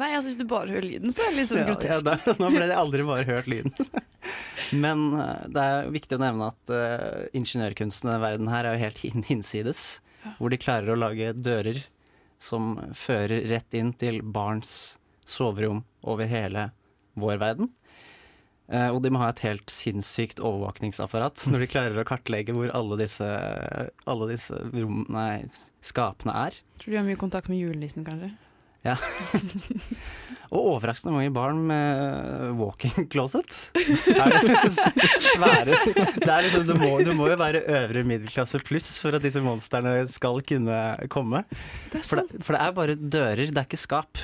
Nei, 0.01 0.11
altså 0.16 0.30
hvis 0.30 0.38
du 0.40 0.46
bare 0.48 0.72
hører 0.72 0.86
lyden, 0.86 1.12
så 1.12 1.26
er 1.26 1.32
det 1.32 1.42
litt 1.42 1.51
sånn 1.53 1.66
grotesk. 1.68 1.90
ja, 1.92 2.01
da, 2.07 2.34
nå 2.40 2.51
ble 2.55 2.68
det 2.70 2.76
aldri 2.78 3.07
bare 3.09 3.26
hørt 3.28 3.51
lyden. 3.51 3.74
Men 4.84 5.09
eh, 5.18 5.48
det 5.53 5.64
er 5.66 5.90
viktig 5.92 6.16
å 6.16 6.22
nevne 6.22 6.51
at 6.53 6.72
uh, 6.72 7.26
ingeniørkunsten 7.36 8.09
i 8.09 8.12
denne 8.12 8.22
verden 8.22 8.53
her 8.53 8.68
er 8.68 8.76
jo 8.76 8.84
helt 8.86 9.03
hin 9.05 9.26
hinsides. 9.28 9.84
Hvor 10.38 10.53
de 10.53 10.61
klarer 10.61 10.92
å 10.92 11.01
lage 11.01 11.32
dører 11.36 11.82
som 12.40 12.74
fører 12.96 13.46
rett 13.51 13.76
inn 13.76 13.92
til 14.01 14.20
barns 14.24 14.98
soverom 15.28 15.82
over 16.09 16.28
hele 16.28 16.70
vår 17.20 17.40
verden. 17.40 17.70
Uh, 18.70 18.92
og 18.94 19.01
de 19.03 19.11
må 19.11 19.20
ha 19.20 19.32
et 19.32 19.42
helt 19.42 19.72
sinnssykt 19.72 20.40
overvåkningsapparat 20.40 21.42
når 21.51 21.64
de 21.64 21.72
klarer 21.72 22.01
å 22.01 22.07
kartlegge 22.07 22.55
hvor 22.57 22.70
alle 22.76 23.01
disse, 23.03 23.26
alle 24.09 24.30
disse 24.30 24.61
rom, 24.70 25.03
nei, 25.12 25.42
skapene 25.84 26.36
er. 26.46 26.61
Tror 26.80 26.94
du 26.94 27.01
har 27.03 27.09
mye 27.09 27.20
kontakt 27.20 27.51
med 27.51 27.61
julenissen, 27.61 28.07
kanskje? 28.07 28.30
Ja. 28.87 28.95
og 30.51 30.59
overraskende 30.72 31.12
mange 31.12 31.33
barn 31.37 31.59
med 31.68 32.55
walking 32.59 33.05
closet. 33.12 33.59
Er 33.76 34.33
det 34.41 34.55
svære 35.35 35.66
det 35.66 36.31
er 36.33 36.47
liksom, 36.47 36.64
du, 36.70 36.74
må, 36.81 36.89
du 37.05 37.12
må 37.18 37.28
jo 37.31 37.37
være 37.41 37.61
øvre 37.68 38.03
middelklasse 38.09 38.59
pluss 38.64 38.89
for 39.05 39.18
at 39.18 39.22
disse 39.26 39.43
monstrene 39.45 39.99
skal 40.11 40.41
kunne 40.49 40.78
komme. 41.12 41.45
For 42.01 42.22
det, 42.22 42.41
for 42.43 42.57
det 42.57 42.62
er 42.64 42.76
bare 42.81 42.97
dører, 42.97 43.45
det 43.53 43.61
er 43.61 43.68
ikke 43.68 43.83
skap. 43.85 44.22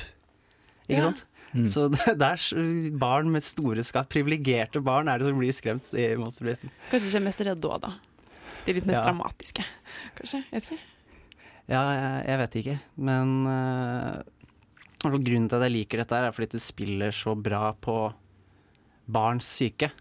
Ikke 0.87 0.99
Ja. 1.03 1.09
sant? 1.11 1.25
Så 1.71 1.85
det, 1.93 2.01
det 2.19 2.27
er 2.27 2.97
barn 2.99 3.29
med 3.33 3.45
store 3.45 3.85
skap, 3.87 4.09
privilegerte 4.11 4.81
barn 4.83 5.07
er 5.09 5.21
det 5.21 5.29
som 5.29 5.37
blir 5.39 5.53
skremt 5.55 5.93
i 5.95 6.09
monsterlisten. 6.19 6.73
Kanskje 6.91 7.13
ikke 7.13 7.23
mest 7.29 7.45
redde 7.47 7.69
òg, 7.71 7.79
da. 7.85 7.93
De 8.67 8.73
litt 8.75 8.89
mest 8.89 8.99
Ja. 8.99 9.05
dramatiske, 9.07 9.63
kanskje. 10.17 10.41
Jeg 10.51 10.59
vet 10.65 10.73
ikke. 10.75 10.93
Ja, 11.71 11.81
jeg, 11.93 12.19
jeg 12.27 12.39
vet 12.41 12.57
ikke, 12.61 12.75
men 13.07 13.31
eh, 13.51 14.17
og 15.05 15.19
grunnen 15.21 15.47
til 15.49 15.59
at 15.59 15.67
jeg 15.67 15.75
liker 15.75 16.01
dette, 16.01 16.17
er 16.17 16.33
fordi 16.33 16.55
det 16.55 16.63
spiller 16.63 17.13
så 17.13 17.35
bra 17.37 17.69
på 17.77 17.97
barns 19.05 19.49
syke. 19.59 19.91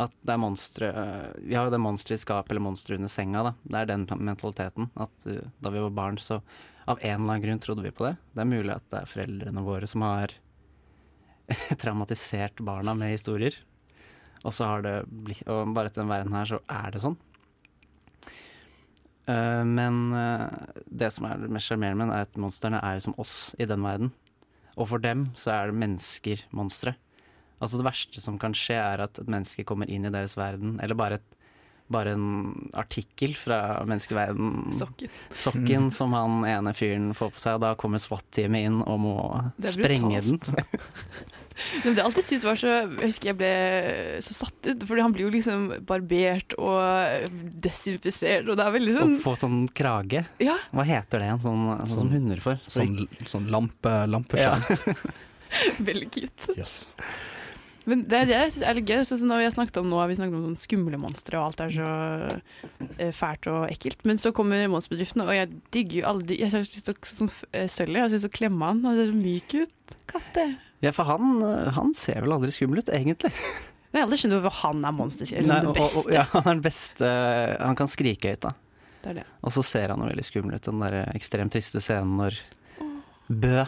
At 0.00 0.14
det 0.26 0.32
er 0.34 0.40
monstre 0.42 0.88
eh, 0.90 1.34
Vi 1.44 1.54
har 1.54 1.68
jo 1.68 1.74
det 1.74 1.78
monsteret 1.78 2.18
i 2.18 2.24
skapet 2.24 2.50
eller 2.50 2.64
monsteret 2.64 2.98
under 2.98 3.12
senga. 3.12 3.44
da 3.46 3.52
Det 3.62 3.80
er 3.80 3.90
den 3.92 4.06
mentaliteten. 4.26 4.88
At 4.98 5.28
eh, 5.30 5.44
da 5.62 5.70
vi 5.70 5.82
var 5.84 5.94
barn, 5.94 6.18
så 6.18 6.40
av 6.84 6.98
en 7.00 7.20
eller 7.20 7.36
annen 7.36 7.44
grunn 7.44 7.62
trodde 7.62 7.84
vi 7.84 7.92
på 7.94 8.08
det. 8.08 8.16
Det 8.34 8.42
er 8.42 8.50
mulig 8.50 8.74
at 8.74 8.88
det 8.90 8.98
er 9.00 9.12
foreldrene 9.12 9.64
våre 9.64 9.86
som 9.88 10.02
har 10.04 10.34
traumatisert 11.82 12.64
barna 12.64 12.96
med 12.98 13.14
historier. 13.14 13.56
Og 14.42 14.52
så 14.52 14.66
har 14.68 14.82
det 14.84 14.96
blitt 15.08 15.46
Og 15.48 15.70
bare 15.76 15.88
etter 15.88 16.02
den 16.02 16.10
verden 16.10 16.34
her, 16.36 16.48
så 16.48 16.60
er 16.68 16.90
det 16.92 17.04
sånn. 17.04 17.16
Eh, 19.30 19.64
men 19.64 20.12
uh, 20.12 20.48
det 20.84 21.08
som 21.14 21.28
er 21.28 21.40
det 21.40 21.52
mest 21.52 21.70
sjarmerende, 21.70 22.04
med 22.04 22.16
er 22.16 22.26
at 22.26 22.40
monstrene 22.40 22.80
er 22.84 22.98
jo 22.98 23.06
som 23.06 23.16
oss 23.20 23.54
i 23.58 23.68
den 23.68 23.84
verden. 23.84 24.12
Og 24.74 24.90
for 24.90 25.02
dem 25.02 25.28
så 25.38 25.54
er 25.54 25.70
det 25.70 25.80
mennesker 25.80 26.44
monstre. 26.54 26.96
Altså 27.62 27.78
det 27.78 27.86
verste 27.86 28.20
som 28.20 28.38
kan 28.40 28.56
skje, 28.56 28.76
er 28.76 29.04
at 29.06 29.20
et 29.22 29.30
menneske 29.30 29.64
kommer 29.66 29.88
inn 29.88 30.04
i 30.04 30.12
deres 30.12 30.36
verden, 30.36 30.76
eller 30.82 30.98
bare, 30.98 31.20
et, 31.20 31.33
bare 31.92 32.14
en 32.16 32.70
artikkel 32.72 33.34
fra 33.36 33.84
menneskeverden. 33.84 34.72
Sokken. 34.78 35.12
Sokken 35.36 35.90
som 35.92 36.14
han 36.16 36.44
ene 36.48 36.72
fyren 36.76 37.10
får 37.16 37.34
på 37.34 37.42
seg, 37.42 37.58
og 37.58 37.64
da 37.66 37.72
kommer 37.78 38.00
SWAT-teamet 38.02 38.68
inn 38.70 38.78
og 38.82 39.00
må 39.04 39.16
er 39.36 39.72
sprenge 39.74 40.22
den. 40.24 40.40
brutalt. 40.40 41.40
Men 41.84 41.94
det 41.94 42.00
jeg 42.00 42.06
alltid 42.08 42.26
syntes 42.26 42.44
var 42.48 42.56
så 42.58 42.70
Jeg 42.72 42.96
husker 42.98 43.28
jeg 43.28 43.36
ble 43.38 43.50
så 44.26 44.34
satt 44.34 44.66
ut, 44.66 44.86
fordi 44.88 45.04
han 45.04 45.12
blir 45.14 45.28
jo 45.28 45.34
liksom 45.36 45.68
barbert 45.86 46.56
og 46.58 47.28
desinfisert, 47.62 48.48
og 48.48 48.58
det 48.58 48.64
er 48.64 48.74
veldig 48.74 48.96
sånn 48.96 49.14
Og 49.14 49.22
få 49.22 49.36
sånn 49.38 49.60
krage. 49.70 50.24
Ja. 50.42 50.56
Hva 50.74 50.86
heter 50.88 51.22
det 51.22 51.28
igjen? 51.28 51.44
Sånn, 51.44 51.68
sånn, 51.84 51.92
som 52.00 52.10
hunder 52.10 52.42
får. 52.42 52.58
Sånn, 52.66 53.04
sånn 53.22 53.46
lampe, 53.54 53.94
lampeskjerm. 54.10 54.98
Veldig 55.86 56.10
cute. 56.10 56.56
Yes. 56.58 56.80
Men 57.84 58.02
det, 58.08 58.20
det 58.30 58.36
jeg 58.36 58.52
synes 58.54 58.64
er 58.68 58.78
litt 58.78 58.88
gøy. 58.88 59.02
Sånn 59.04 59.20
som 59.20 59.28
når 59.28 59.42
vi 59.42 59.46
har 59.48 59.54
snakket 59.54 59.78
om 59.82 59.88
nå 59.92 59.98
vi 60.08 60.16
snakket 60.16 60.46
om 60.50 60.54
skumle 60.56 61.00
monstre, 61.00 61.36
og 61.40 61.50
alt 61.50 61.60
er 61.66 61.74
så 61.74 61.88
eh, 62.96 63.12
fælt 63.12 63.48
og 63.52 63.66
ekkelt. 63.68 64.00
Men 64.08 64.20
så 64.20 64.32
kommer 64.36 64.64
monsterbedriftene, 64.72 65.26
og 65.28 65.36
jeg 65.36 65.50
digger 65.74 66.00
jo 66.00 66.06
alle 66.12 66.26
de 66.30 66.38
Jeg 66.40 66.52
har 66.54 66.64
lyst 66.64 66.80
til 66.88 66.96
å 66.96 67.10
sånn 67.10 67.30
eh, 67.52 67.68
Sølvi, 67.68 67.98
jeg 68.00 68.06
har 68.06 68.14
lyst 68.14 68.24
til 68.28 68.32
å 68.32 68.38
klemme 68.40 68.70
han. 68.72 68.82
Han 68.88 68.96
ser 69.00 69.12
så 69.12 69.18
myk 69.20 69.56
ut. 69.60 69.94
Katte. 70.10 70.46
Ja, 70.84 70.92
for 70.96 71.08
han, 71.08 71.30
eh, 71.44 71.70
han 71.76 71.94
ser 71.96 72.24
vel 72.24 72.34
aldri 72.36 72.52
skummel 72.56 72.80
ut, 72.84 72.88
egentlig. 72.92 73.32
Jeg 73.94 74.00
har 74.00 74.08
aldri 74.08 74.18
skjønt 74.24 74.34
hvorfor 74.40 74.58
han 74.64 74.84
er 74.88 74.96
og- 76.00 76.12
ja, 76.12 76.24
han 76.32 76.42
er 76.48 76.54
den 76.56 76.64
beste 76.64 77.10
Han 77.60 77.76
kan 77.78 77.86
skrike 77.92 78.32
høyt, 78.32 78.40
da. 78.48 78.54
Det 79.04 79.14
det. 79.20 79.24
Og 79.44 79.52
så 79.52 79.62
ser 79.62 79.92
han 79.92 80.00
jo 80.00 80.08
veldig 80.08 80.24
skummel 80.24 80.56
ut, 80.56 80.62
den 80.66 80.80
der 80.80 80.96
ekstremt 81.12 81.52
triste 81.52 81.80
scenen 81.84 82.16
når 82.16 82.40
Bø 83.28 83.64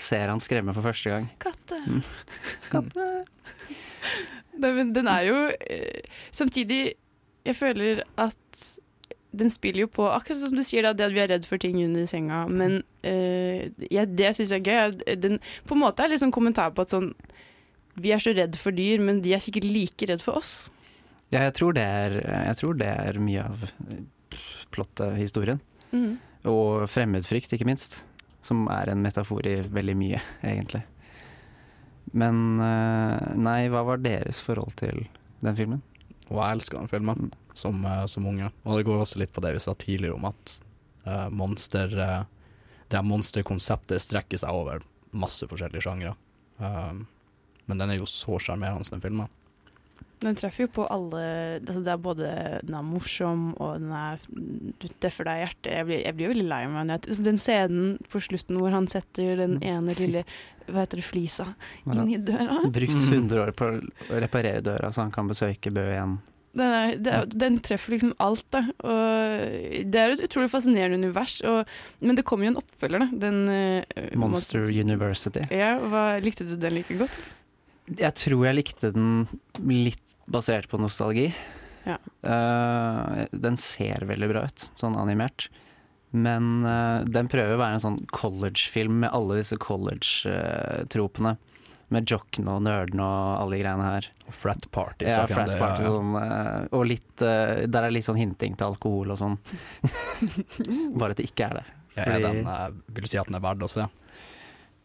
ser 0.00 0.28
han 0.28 0.40
skremme 0.40 0.72
for 0.76 0.84
første 0.84 1.10
gang. 1.12 1.30
Katte. 1.42 1.76
Mm. 1.88 2.02
Katte. 2.72 3.08
Nei, 4.62 4.70
men 4.70 4.92
den 4.94 5.08
er 5.10 5.24
jo 5.26 5.38
eh, 5.66 6.04
Samtidig, 6.34 6.94
jeg 7.44 7.56
føler 7.58 8.04
at 8.20 8.64
den 9.34 9.50
spiller 9.50 9.84
jo 9.84 9.90
på 9.90 10.06
Akkurat 10.14 10.40
som 10.40 10.54
du 10.54 10.62
sier, 10.62 10.86
da, 10.86 10.92
det 10.94 11.08
at 11.08 11.14
vi 11.14 11.22
er 11.24 11.32
redd 11.34 11.48
for 11.48 11.60
ting 11.60 11.80
under 11.82 12.06
senga. 12.10 12.44
Men 12.46 12.82
eh, 13.06 13.66
ja, 13.90 14.06
det 14.06 14.30
jeg 14.30 14.46
er 14.54 14.62
gøy, 14.62 15.16
den 15.18 15.40
på 15.66 15.76
en 15.76 15.82
måte 15.82 16.06
er 16.06 16.14
sånn 16.20 16.34
kommentar 16.34 16.74
på 16.74 16.84
at 16.84 16.94
sånn 16.94 17.10
Vi 17.98 18.14
er 18.14 18.22
så 18.22 18.34
redd 18.34 18.56
for 18.58 18.74
dyr, 18.74 19.02
men 19.02 19.20
de 19.22 19.34
er 19.34 19.42
sikkert 19.42 19.68
like 19.70 20.06
redd 20.10 20.22
for 20.22 20.40
oss. 20.40 20.54
Ja, 21.30 21.44
jeg 21.48 21.54
tror 21.58 21.74
det 21.74 21.82
er, 21.82 22.18
tror 22.58 22.78
det 22.78 22.90
er 22.90 23.18
mye 23.22 23.42
av 23.42 23.68
plottet 24.74 25.14
i 25.14 25.22
historien. 25.22 25.60
Mm. 25.90 26.16
Og 26.50 26.88
fremmedfrykt, 26.90 27.54
ikke 27.54 27.68
minst. 27.68 28.02
Som 28.44 28.66
er 28.70 28.90
en 28.92 29.02
metafor 29.02 29.46
i 29.48 29.60
veldig 29.62 29.94
mye, 29.98 30.20
egentlig. 30.44 30.82
Men 32.14 32.60
eh, 32.62 33.34
nei, 33.34 33.66
hva 33.72 33.82
var 33.86 34.02
deres 34.04 34.38
forhold 34.44 34.76
til 34.78 35.06
den 35.42 35.56
filmen? 35.58 35.82
Og 36.30 36.38
jeg 36.38 36.56
elsker 36.56 36.78
den 36.78 36.90
filmen 36.90 37.32
som, 37.58 37.80
eh, 37.84 38.04
som 38.10 38.28
unge. 38.30 38.50
Og 38.62 38.78
det 38.78 38.86
går 38.86 39.02
også 39.02 39.20
litt 39.22 39.34
på 39.34 39.42
det 39.44 39.54
vi 39.56 39.62
sa 39.64 39.74
tidligere 39.74 40.18
om 40.18 40.28
at 40.30 40.58
uh, 41.08 41.28
monster 41.34 41.90
uh, 41.98 42.22
Det 42.88 43.00
monsterkonseptet 43.02 44.02
strekker 44.02 44.38
seg 44.38 44.54
over 44.54 44.84
masse 45.10 45.46
forskjellige 45.50 45.82
sjangre. 45.86 46.14
Uh, 46.60 47.02
men 47.66 47.80
den 47.80 47.90
er 47.90 47.98
jo 47.98 48.08
så 48.08 48.38
sjarmerende, 48.38 48.86
den 48.92 49.02
filmen. 49.02 49.30
Den 50.24 50.38
treffer 50.40 50.64
jo 50.64 50.70
på 50.72 50.86
alle 50.90 51.20
altså 51.60 51.82
Det 51.84 51.92
er 51.92 52.00
både 52.00 52.28
Den 52.64 52.74
er 52.78 52.82
morsom, 52.88 53.44
og 53.60 53.78
den 53.82 53.92
er 53.92 54.18
Du 54.80 54.88
treffer 55.02 55.28
deg 55.28 55.36
i 55.38 55.44
hjertet. 55.44 55.70
Jeg 55.76 55.86
blir, 55.90 56.02
jeg 56.06 56.16
blir 56.16 56.26
jo 56.28 56.32
veldig 56.34 56.48
lei 56.48 56.60
meg. 56.72 56.88
jeg- 56.94 57.06
altså, 57.10 57.22
Den 57.30 57.38
scenen 57.42 57.98
på 58.10 58.22
slutten 58.24 58.56
hvor 58.60 58.70
han 58.74 58.86
setter 58.88 59.36
den 59.44 59.58
ene 59.62 59.94
lille 60.00 60.24
Hva 60.66 60.80
heter 60.86 60.96
det, 61.02 61.04
flisa 61.04 61.46
inn 61.86 62.08
i 62.08 62.16
døra. 62.16 62.62
Brukt 62.72 62.96
100 62.96 63.42
år 63.46 63.52
på 63.52 63.66
å 64.08 64.20
reparere 64.22 64.62
døra 64.64 64.88
så 64.90 65.02
han 65.04 65.10
kan 65.12 65.28
besøke 65.28 65.70
Bø 65.74 65.84
igjen. 65.92 66.18
Den, 66.54 66.70
er, 66.72 66.96
det 67.02 67.12
er, 67.12 67.24
den 67.26 67.56
treffer 67.58 67.90
liksom 67.96 68.12
alt, 68.22 68.44
da. 68.54 68.60
Og 68.86 69.88
det 69.90 69.98
er 69.98 70.12
et 70.14 70.20
utrolig 70.22 70.48
fascinerende 70.52 71.00
univers. 71.02 71.40
Og, 71.42 71.66
men 72.00 72.14
det 72.14 72.22
kommer 72.24 72.46
jo 72.46 72.52
en 72.54 72.60
oppfølger, 72.62 73.02
da. 73.02 73.08
Den, 73.26 73.40
eh, 73.50 74.12
Monster 74.14 74.62
University. 74.70 75.42
Ja, 75.50 75.72
hva, 75.82 76.04
likte 76.22 76.46
du 76.46 76.54
den 76.56 76.76
like 76.78 76.94
godt? 77.00 77.16
Jeg 77.90 78.16
tror 78.16 78.46
jeg 78.46 78.56
likte 78.56 78.90
den 78.94 79.26
litt 79.68 80.14
basert 80.30 80.70
på 80.70 80.80
nostalgi. 80.80 81.28
Ja. 81.84 81.98
Uh, 82.24 83.24
den 83.32 83.58
ser 83.60 84.06
veldig 84.08 84.30
bra 84.30 84.46
ut, 84.48 84.70
sånn 84.80 84.96
animert. 84.96 85.50
Men 86.14 86.64
uh, 86.64 87.04
den 87.04 87.28
prøver 87.28 87.56
å 87.56 87.60
være 87.60 87.76
en 87.76 87.84
sånn 87.84 87.98
college-film 88.14 89.02
med 89.02 89.12
alle 89.12 89.42
disse 89.42 89.58
college-tropene. 89.60 91.36
med 91.92 92.08
jockene 92.08 92.50
og 92.50 92.62
nerdene 92.64 93.04
og 93.04 93.42
alle 93.42 93.58
de 93.58 93.60
greiene 93.60 93.84
her. 93.84 94.08
Og 94.24 94.34
flat 94.34 94.64
party. 94.72 95.04
Ja, 95.10 95.26
flat 95.28 95.52
det- 95.52 95.60
party 95.60 95.84
ja, 95.84 95.90
ja. 95.90 95.92
sånn, 95.92 96.14
uh, 96.16 96.78
og 96.78 96.86
litt 96.88 97.20
Der 97.20 97.82
er 97.84 97.92
litt 97.92 98.06
sånn 98.08 98.18
hinting 98.18 98.56
til 98.56 98.72
alkohol 98.72 99.12
og 99.12 99.20
sånn. 99.20 99.36
Bare 100.98 101.12
at 101.12 101.20
det 101.20 101.28
ikke 101.28 101.50
er 101.50 101.60
det. 101.60 101.66
Ja, 102.00 102.16
den, 102.18 102.40
vil 102.90 103.04
du 103.04 103.10
si 103.12 103.20
at 103.20 103.28
den 103.28 103.36
er 103.38 103.44
verd 103.44 103.60
også, 103.62 103.84
ja? 103.84 103.90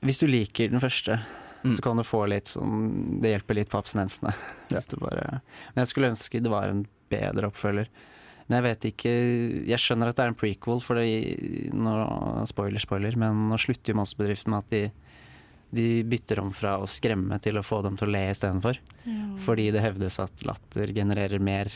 Hvis 0.06 0.20
du 0.22 0.28
liker 0.30 0.70
den 0.70 0.84
første, 0.84 1.18
Mm. 1.64 1.74
så 1.76 1.84
kan 1.84 2.00
du 2.00 2.06
få 2.08 2.22
litt 2.32 2.48
sånn 2.48 3.20
Det 3.20 3.34
hjelper 3.34 3.58
litt 3.58 3.72
på 3.72 3.80
abstinensene. 3.82 4.32
Hvis 4.72 4.88
du 4.88 4.96
bare 5.02 5.42
Men 5.74 5.82
jeg 5.84 5.92
skulle 5.92 6.12
ønske 6.14 6.40
det 6.40 6.54
var 6.54 6.72
en 6.72 6.86
bedre 7.12 7.50
oppfølger. 7.50 7.90
Men 8.48 8.58
jeg 8.58 8.66
vet 8.66 8.88
ikke 8.94 9.14
Jeg 9.68 9.82
skjønner 9.84 10.10
at 10.10 10.18
det 10.18 10.26
er 10.26 10.32
en 10.34 10.40
prequel, 10.40 10.82
for 10.82 11.00
det, 11.00 11.70
nå, 11.76 11.94
spoiler, 12.50 12.82
spoiler, 12.82 13.20
men 13.20 13.48
nå 13.52 13.60
slutter 13.62 13.94
jo 13.94 14.00
Monsterbedriften 14.00 14.56
med 14.56 14.64
at 14.64 14.74
de, 14.74 14.82
de 15.76 15.88
bytter 16.10 16.42
om 16.42 16.50
fra 16.56 16.78
å 16.82 16.88
skremme 16.90 17.38
til 17.44 17.60
å 17.60 17.66
få 17.66 17.84
dem 17.86 18.00
til 18.00 18.10
å 18.10 18.16
le 18.16 18.24
istedenfor. 18.32 18.80
Ja. 19.06 19.20
Fordi 19.46 19.70
det 19.76 19.84
hevdes 19.86 20.18
at 20.24 20.46
latter 20.48 20.96
genererer 20.96 21.44
mer 21.44 21.70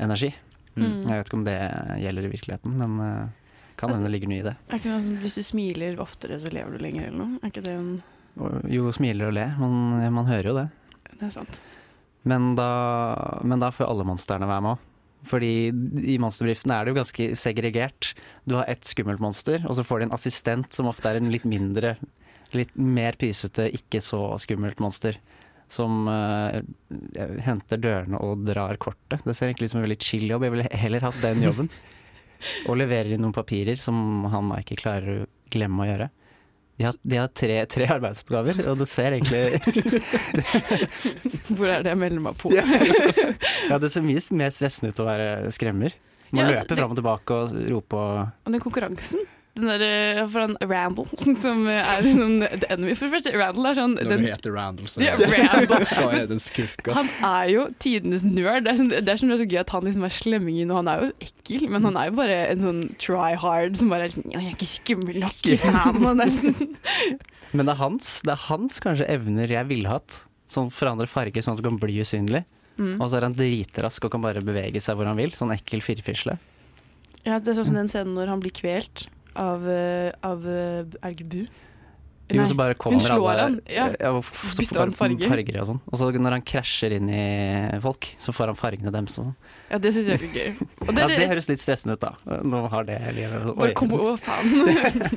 energi. 0.00 0.32
Mm. 0.76 1.02
Jeg 1.04 1.12
vet 1.12 1.28
ikke 1.28 1.38
om 1.40 1.44
det 1.44 1.58
gjelder 2.02 2.28
i 2.28 2.32
virkeligheten, 2.32 2.80
men 2.80 2.96
uh, 3.00 3.46
kan 3.76 3.92
hende 3.92 4.08
det 4.08 4.14
ligger 4.16 4.32
noe 4.32 4.40
i 4.40 4.46
det. 4.48 4.56
Er 4.68 4.80
ikke 4.80 4.90
det 4.90 4.98
sånn, 5.04 5.20
Hvis 5.22 5.36
du 5.36 5.44
smiler 5.44 6.00
oftere, 6.00 6.40
så 6.40 6.52
lever 6.52 6.76
du 6.76 6.84
lenger, 6.84 7.08
eller 7.10 7.20
noe? 7.20 7.40
Er 7.42 7.52
ikke 7.52 7.64
det 7.64 7.76
en 7.76 7.92
Jo, 8.36 8.90
smiler 8.92 9.30
og 9.30 9.36
ler. 9.38 9.54
Man, 9.60 10.02
man 10.12 10.28
hører 10.28 10.50
jo 10.50 10.58
det. 10.58 10.66
Det 11.16 11.28
er 11.30 11.32
sant. 11.38 11.62
Men 12.26 12.54
da, 12.58 12.68
men 13.46 13.62
da 13.62 13.70
får 13.72 13.88
alle 13.88 14.06
monstrene 14.08 14.48
være 14.50 14.64
med 14.64 14.74
òg. 14.74 14.92
Fordi 15.26 15.52
i 16.06 16.18
monsterbedriften 16.22 16.70
er 16.70 16.84
det 16.84 16.92
jo 16.92 16.98
ganske 17.00 17.28
segregert. 17.38 18.12
Du 18.46 18.56
har 18.58 18.68
ett 18.70 18.86
skummelt 18.86 19.22
monster, 19.22 19.64
og 19.66 19.78
så 19.78 19.84
får 19.86 20.00
de 20.00 20.08
en 20.08 20.14
assistent 20.14 20.76
som 20.76 20.90
ofte 20.90 21.10
er 21.10 21.18
en 21.18 21.32
litt 21.32 21.46
mindre, 21.48 21.96
litt 22.54 22.74
mer 22.78 23.18
pysete, 23.18 23.66
ikke 23.74 24.02
så 24.04 24.20
skummelt 24.42 24.82
monster. 24.82 25.18
Som 25.72 26.06
uh, 26.06 26.60
henter 27.42 27.80
dørene 27.82 28.20
og 28.22 28.44
drar 28.46 28.78
kortet. 28.78 29.24
Det 29.26 29.34
ser 29.34 29.48
egentlig 29.48 29.66
ut 29.66 29.72
som 29.72 29.80
en 29.80 29.86
veldig 29.88 29.98
chill 29.98 30.28
jobb. 30.30 30.44
Jeg 30.46 30.54
ville 30.54 30.68
heller 30.84 31.08
hatt 31.08 31.18
den 31.24 31.42
jobben. 31.42 31.72
og 32.68 32.78
leverer 32.78 33.16
inn 33.16 33.24
noen 33.24 33.34
papirer 33.34 33.80
som 33.80 34.28
han 34.30 34.52
ikke 34.60 34.78
klarer 34.78 35.24
å 35.24 35.28
glemme 35.50 35.82
å 35.82 35.88
gjøre. 35.88 36.08
De 36.76 36.84
har, 36.84 36.96
de 37.08 37.16
har 37.16 37.30
tre, 37.32 37.54
tre 37.72 37.86
arbeidsoppgaver, 37.94 38.58
og 38.68 38.76
det 38.82 38.86
ser 38.90 39.14
egentlig 39.16 39.60
Hvor 41.56 41.70
er 41.72 41.84
det 41.86 41.92
jeg 41.94 42.00
melder 42.00 42.20
meg 42.26 42.36
på? 42.36 42.52
ja. 42.52 43.78
det 43.80 43.88
ser 43.94 44.04
mye 44.04 44.20
mer 44.36 44.52
stressende 44.52 44.92
ut 44.92 45.00
å 45.00 45.06
være 45.08 45.28
skremmer. 45.56 45.96
Man 46.34 46.42
Ja, 46.42 46.48
altså, 46.50 46.64
løper 46.66 46.80
fram 46.82 46.92
og 46.92 46.98
tilbake 47.00 47.38
og 47.38 47.56
roper 47.70 48.02
og 48.02 48.46
Og 48.48 48.52
den 48.56 48.62
konkurransen 48.64 49.24
den 49.56 49.66
der, 49.70 50.20
for 50.32 50.44
han, 50.44 50.54
Randall, 50.68 51.06
som 51.44 51.64
er 51.72 52.04
sånn 52.04 52.34
The 52.44 52.68
Enemy. 52.74 52.94
For 52.98 53.06
det 53.08 53.12
første, 53.16 53.32
Randall 53.36 53.68
er 53.70 53.78
sånn 53.78 53.94
Når 53.98 54.10
den, 54.12 54.24
du 54.24 54.28
heter 54.30 54.54
Randall, 54.54 54.90
så 54.92 55.02
Ja, 55.04 55.14
Randall. 55.20 55.66
da 55.88 56.04
er 56.12 56.26
det 56.30 56.34
en 56.36 56.42
skurk, 56.44 56.90
Han 56.96 57.08
er 57.30 57.50
jo 57.54 57.64
tidenes 57.82 58.26
nerd. 58.28 58.66
Det 58.66 58.72
er, 58.74 58.80
sånn, 58.82 58.90
det 58.92 59.02
er 59.14 59.20
sånn, 59.22 59.32
det 59.32 59.38
er 59.38 59.42
så 59.42 59.48
gøy 59.50 59.60
at 59.62 59.72
han 59.76 59.88
liksom 59.88 60.06
er 60.08 60.14
slemmingen, 60.18 60.72
og 60.74 60.80
han 60.82 60.90
er 60.92 61.04
jo 61.06 61.10
ekkel, 61.28 61.66
men 61.72 61.88
han 61.88 61.96
er 62.00 62.10
jo 62.10 62.16
bare 62.20 62.38
en 62.52 62.64
sånn 62.66 62.82
try 63.02 63.32
hard 63.42 63.80
som 63.80 63.92
bare 63.92 64.08
er 64.10 64.14
sånn 64.16 64.28
'Jeg 64.30 64.42
er 64.44 64.54
ikke 64.56 64.70
skummel 64.74 65.20
nok, 65.24 65.40
faen'. 65.64 66.02
Sånn- 66.06 66.76
Men 67.56 67.66
det 67.66 67.72
er 67.76 67.80
hans, 67.80 68.10
det 68.26 68.34
er 68.36 68.42
hans 68.50 68.80
kanskje 68.84 69.08
evner 69.08 69.48
jeg 69.56 69.66
ville 69.70 69.88
hatt, 69.88 70.20
som 70.46 70.68
forandrer 70.70 71.08
farge 71.10 71.40
sånn 71.42 71.56
at 71.56 71.62
du 71.62 71.68
kan 71.68 71.78
bli 71.80 71.98
usynlig. 72.04 72.44
Mm. 72.76 73.00
Og 73.00 73.08
så 73.08 73.16
er 73.16 73.24
han 73.24 73.34
dritrask 73.34 74.04
og 74.04 74.12
kan 74.12 74.20
bare 74.20 74.42
bevege 74.44 74.82
seg 74.84 74.98
hvor 74.98 75.08
han 75.08 75.16
vil. 75.16 75.32
Sånn 75.32 75.50
ekkel 75.54 75.80
firfisle. 75.80 76.36
Ja, 77.24 77.38
det 77.40 77.48
er 77.50 77.56
sånn 77.58 77.70
som 77.72 77.78
den 77.80 77.88
scenen 77.88 78.12
når 78.14 78.28
han 78.34 78.42
blir 78.42 78.52
kvelt 78.54 79.06
av, 79.42 79.68
eh, 79.70 80.10
av 80.26 80.44
eh, 80.48 80.82
Er 80.82 80.84
det 81.10 81.14
ikke 81.16 81.30
Bu? 81.32 81.62
Jo, 82.26 82.42
så 82.46 82.56
bare 82.58 82.74
kommer 82.74 82.98
hun 82.98 83.04
slår 83.04 83.28
alle 83.30 83.42
han. 83.44 83.56
Ja. 83.70 83.84
og 84.10 84.24
så, 84.26 84.48
så 84.50 84.58
Bytter 84.58 84.80
han 84.80 84.92
farger. 84.98 85.28
farger 85.30 85.58
og 85.62 85.68
sånn. 85.68 85.76
Og 85.86 86.00
så 86.00 86.08
når 86.10 86.34
han 86.34 86.42
krasjer 86.42 86.96
inn 86.96 87.10
i 87.14 87.78
folk, 87.84 88.08
så 88.18 88.34
får 88.34 88.50
han 88.50 88.58
fargene 88.58 88.90
deres 88.90 89.14
og 89.20 89.28
sånn. 89.28 89.36
Ja, 89.70 89.78
det 89.82 89.92
syns 89.94 90.08
jeg 90.10 90.18
er 90.18 90.34
gøy. 90.34 90.66
Og 90.88 90.90
Ja, 90.98 91.06
det 91.12 91.28
høres 91.30 91.46
litt 91.50 91.62
stressende 91.62 91.94
ut, 91.94 92.02
da. 92.02 92.40
Nå 92.42 92.64
har 92.72 92.88
det 92.88 92.96
livet 93.14 93.46
Bare 93.60 93.76
kom 93.78 93.94
å, 93.94 94.16
faen. 94.18 94.50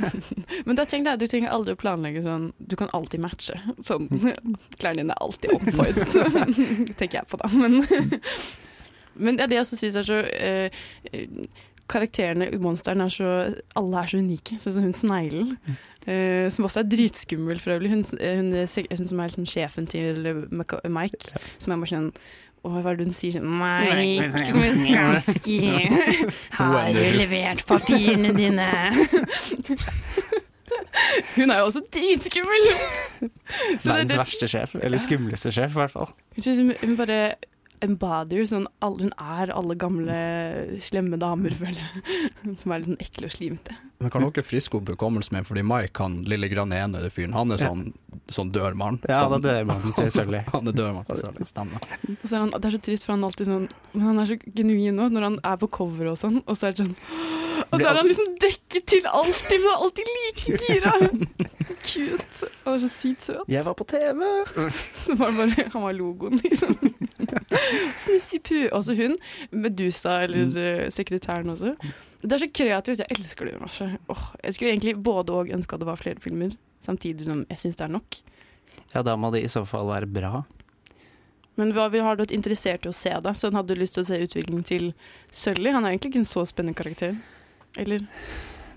Men 0.68 0.78
da 0.78 0.86
tenk 0.90 1.08
deg, 1.10 1.18
du 1.22 1.26
trenger 1.30 1.54
aldri 1.54 1.74
å 1.74 1.80
planlegge 1.82 2.22
sånn 2.26 2.52
Du 2.62 2.76
kan 2.78 2.94
alltid 2.94 3.24
matche. 3.26 3.58
Sånn, 3.86 4.06
Klærne 4.80 5.02
dine 5.02 5.18
er 5.18 5.26
alltid 5.26 5.56
on 5.58 5.74
point, 5.80 5.98
tenker 7.02 7.24
jeg 7.24 7.26
på 7.30 7.42
da. 7.42 7.50
Men, 7.58 7.82
men 9.18 9.38
det 9.40 9.48
er 9.48 9.52
det 9.52 9.60
jeg 9.60 9.66
også 9.66 9.82
syns 9.82 9.98
er 10.04 10.08
så 10.14 10.22
eh, 10.30 10.80
eh, 11.10 11.26
Karakterene 11.90 12.50
i 12.54 12.60
Monsteren 12.62 13.02
er 13.04 13.14
så 13.14 13.30
Alle 13.80 14.04
er 14.04 14.12
så 14.12 14.20
unike. 14.22 14.60
Sånn 14.62 14.76
som 14.76 14.86
hun 14.86 14.98
sneglen, 14.98 15.56
eh, 16.06 16.50
som 16.54 16.68
også 16.68 16.84
er 16.84 16.92
dritskummel 16.92 17.62
for 17.64 17.78
øvrig. 17.78 17.94
Hun, 17.96 18.04
hun, 18.20 18.52
hun 18.60 19.10
som 19.10 19.24
er 19.24 19.32
liksom 19.32 19.48
sjefen 19.50 19.90
til 19.90 20.22
Mike, 20.52 20.84
Mike, 20.90 21.34
som 21.58 21.74
er 21.74 21.82
bare 21.82 21.94
sånn 21.96 22.12
Å, 22.60 22.74
hva 22.76 22.92
er 22.92 22.98
det 23.00 23.06
hun 23.08 23.16
sier 23.16 23.38
sånn 23.38 23.48
Mike 23.48 24.44
Miskalski, 24.60 25.60
har 26.58 26.90
du 26.92 27.04
levert 27.16 27.64
papirene 27.70 28.34
dine? 28.36 28.68
Hun 31.36 31.52
er 31.52 31.62
jo 31.62 31.70
også 31.70 31.82
dritskummel! 31.94 32.66
Så 33.80 33.94
er 33.94 34.02
Verdens 34.02 34.18
verste 34.20 34.50
sjef. 34.52 34.76
Eller 34.84 35.02
skumleste 35.02 35.54
sjef, 35.56 35.72
i 35.74 35.80
hvert 35.80 35.94
fall. 35.96 36.12
Hun 36.84 36.96
bare 37.00 37.20
embodier 37.86 38.46
sånn 38.50 38.66
all, 38.84 38.98
Hun 39.00 39.12
er 39.18 39.52
alle 39.56 39.76
gamle 39.80 40.16
slemme 40.84 41.18
damer, 41.22 41.54
føler 41.62 41.80
jeg. 41.80 42.58
Som 42.60 42.72
er 42.76 42.82
litt 42.84 42.90
sånn 42.92 43.02
ekle 43.04 43.30
og 43.30 43.34
slimete. 43.36 43.76
Men 44.00 44.12
kan 44.14 44.24
dere 44.24 44.44
friske 44.48 44.78
opp 44.80 44.90
hukommelsen 44.94 45.36
min, 45.38 45.48
fordi 45.48 45.64
Mike, 45.68 46.00
han 46.00 46.22
lille 46.30 46.48
granene 46.52 47.02
fyren, 47.12 47.34
han 47.36 47.52
er 47.52 47.60
Ja. 47.60 47.70
sånn 47.72 47.94
sånn 48.30 48.52
dørmann. 48.54 49.00
Ja, 49.10 49.24
sånn, 49.26 49.32
han 49.36 49.42
er 49.42 49.48
dørmannen 49.64 49.96
til 49.98 50.12
Sully. 50.14 50.44
han 50.54 50.68
er 50.70 50.76
dørmannen 50.78 51.08
til 51.10 51.18
Sully, 51.24 51.46
stemmer. 51.50 51.82
Og 52.14 52.26
så 52.30 52.36
er 52.38 52.44
han, 52.46 52.52
det 52.54 52.66
er 52.70 52.76
så 52.78 52.82
trist, 52.86 53.06
for 53.08 53.16
han 53.16 53.24
er 53.24 53.30
alltid 53.32 53.50
sånn 53.50 53.68
Men 53.94 54.06
han 54.06 54.20
er 54.22 54.30
så 54.30 54.38
genuin 54.56 54.96
nå, 55.00 55.08
når 55.12 55.26
han 55.30 55.38
er 55.44 55.58
på 55.64 55.70
cover 55.80 56.12
og 56.14 56.18
sånn, 56.22 56.42
og 56.46 56.56
så 56.60 56.70
er 56.70 56.76
det 56.78 56.86
sånn 56.86 56.96
Og 57.74 57.82
så 57.82 57.90
er 57.90 57.98
han 58.00 58.08
liksom 58.08 58.30
dekket 58.42 58.86
til 58.88 59.08
alltid, 59.10 59.60
men 59.60 59.72
er 59.74 59.82
alltid 59.84 60.12
like 60.16 60.60
gira. 60.64 60.94
Cute. 61.84 62.50
Han 62.66 62.76
er 62.76 62.84
så 62.84 62.90
sykt 62.92 63.26
søt. 63.28 63.50
Jeg 63.52 63.66
var 63.66 63.76
på 63.78 63.86
TV! 63.90 64.24
Så 65.04 65.16
var 65.20 65.32
det 65.32 65.38
bare, 65.40 65.66
han 65.74 65.86
var 65.86 65.96
logoen, 65.98 66.40
liksom. 66.44 66.76
Snufsi-pu. 68.04 68.70
Også 68.76 68.96
hun. 68.98 69.16
Medusa, 69.52 70.20
eller 70.26 70.58
eh, 70.60 70.90
sekretæren 70.94 71.50
også. 71.54 71.76
Det 72.22 72.32
er 72.36 72.44
så 72.44 72.50
kreativt. 72.54 73.04
Jeg 73.04 73.18
elsker 73.18 73.48
det 73.48 73.56
universet. 73.56 73.98
Oh, 74.12 74.30
jeg 74.44 74.58
skulle 74.58 74.74
egentlig 74.74 74.96
både 75.04 75.36
og 75.36 75.52
ønske 75.56 75.76
at 75.76 75.84
det 75.84 75.90
var 75.90 76.02
flere 76.02 76.22
filmer, 76.24 76.56
samtidig 76.86 77.28
som 77.30 77.46
jeg 77.50 77.64
syns 77.64 77.80
det 77.80 77.88
er 77.88 77.96
nok. 77.96 78.22
Ja, 78.94 79.04
da 79.06 79.16
må 79.20 79.32
det 79.34 79.44
i 79.46 79.52
så 79.52 79.64
fall 79.70 79.88
være 79.90 80.10
bra. 80.10 80.44
Men 81.60 81.74
hva 81.76 81.90
har 81.92 82.16
du 82.16 82.24
vært 82.24 82.36
interessert 82.36 82.86
i 82.88 82.92
å 82.92 82.96
se, 82.96 83.12
da? 83.24 83.34
Så 83.36 83.52
hadde 83.52 83.76
lyst 83.76 83.98
til 83.98 84.06
å 84.06 84.08
se 84.08 84.22
utviklingen 84.24 84.64
til 84.68 84.92
Sølvi? 85.32 85.74
Han 85.76 85.84
er 85.84 85.96
egentlig 85.96 86.14
ikke 86.14 86.24
en 86.24 86.32
så 86.32 86.46
spennende 86.48 86.78
karakter. 86.80 87.18
Eller? 87.80 88.06